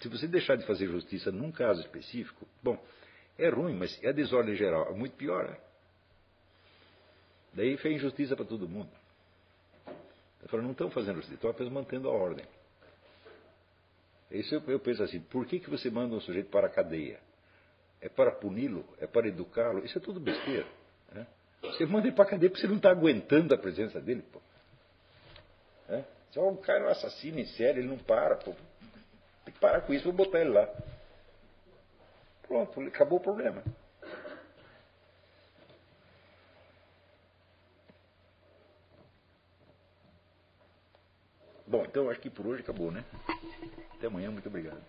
Se 0.00 0.08
você 0.08 0.26
deixar 0.26 0.56
de 0.56 0.66
fazer 0.66 0.86
justiça 0.86 1.30
num 1.30 1.52
caso 1.52 1.80
específico, 1.80 2.46
bom, 2.62 2.82
é 3.38 3.48
ruim, 3.48 3.74
mas 3.74 3.98
é 4.02 4.08
a 4.08 4.12
desordem 4.12 4.54
geral 4.54 4.90
é 4.90 4.94
muito 4.94 5.16
pior. 5.16 5.48
Né? 5.48 5.56
Daí 7.54 7.76
fez 7.78 7.96
injustiça 7.96 8.36
para 8.36 8.44
todo 8.44 8.68
mundo. 8.68 8.90
Ele 9.86 10.48
falou, 10.48 10.64
não 10.64 10.72
estão 10.72 10.90
fazendo 10.90 11.20
isso, 11.20 11.32
estão 11.32 11.50
apenas 11.50 11.72
mantendo 11.72 12.08
a 12.08 12.12
ordem. 12.12 12.44
Isso 14.30 14.54
eu, 14.54 14.62
eu 14.68 14.80
penso 14.80 15.02
assim, 15.02 15.20
por 15.20 15.44
que, 15.46 15.58
que 15.58 15.68
você 15.68 15.90
manda 15.90 16.14
um 16.14 16.20
sujeito 16.20 16.50
para 16.50 16.66
a 16.66 16.70
cadeia? 16.70 17.20
É 18.00 18.08
para 18.08 18.32
puni-lo? 18.32 18.84
É 18.98 19.06
para 19.06 19.28
educá-lo? 19.28 19.84
Isso 19.84 19.98
é 19.98 20.00
tudo 20.00 20.18
besteira. 20.18 20.66
Né? 21.12 21.26
Você 21.62 21.84
manda 21.84 22.06
ele 22.06 22.16
para 22.16 22.24
a 22.24 22.28
cadeia 22.28 22.48
porque 22.48 22.62
você 22.62 22.68
não 22.68 22.76
está 22.76 22.90
aguentando 22.90 23.54
a 23.54 23.58
presença 23.58 24.00
dele. 24.00 24.22
Pô. 24.22 24.40
É? 25.88 26.04
Se 26.32 26.38
o 26.38 26.56
cara 26.56 26.86
um 26.86 26.88
assassino 26.88 27.38
em 27.38 27.46
série, 27.46 27.80
ele 27.80 27.88
não 27.88 27.98
para, 27.98 28.36
pô. 28.36 28.54
Tem 29.44 29.52
que 29.52 29.60
parar 29.60 29.82
com 29.82 29.92
isso, 29.92 30.04
vou 30.04 30.12
botar 30.12 30.40
ele 30.40 30.50
lá. 30.50 30.68
Pronto, 32.46 32.80
acabou 32.80 33.18
o 33.18 33.22
problema. 33.22 33.62
Bom, 41.66 41.84
então 41.84 42.10
acho 42.10 42.20
que 42.20 42.30
por 42.30 42.46
hoje 42.46 42.62
acabou, 42.62 42.90
né? 42.90 43.04
Até 43.94 44.08
amanhã, 44.08 44.30
muito 44.30 44.48
obrigado. 44.48 44.82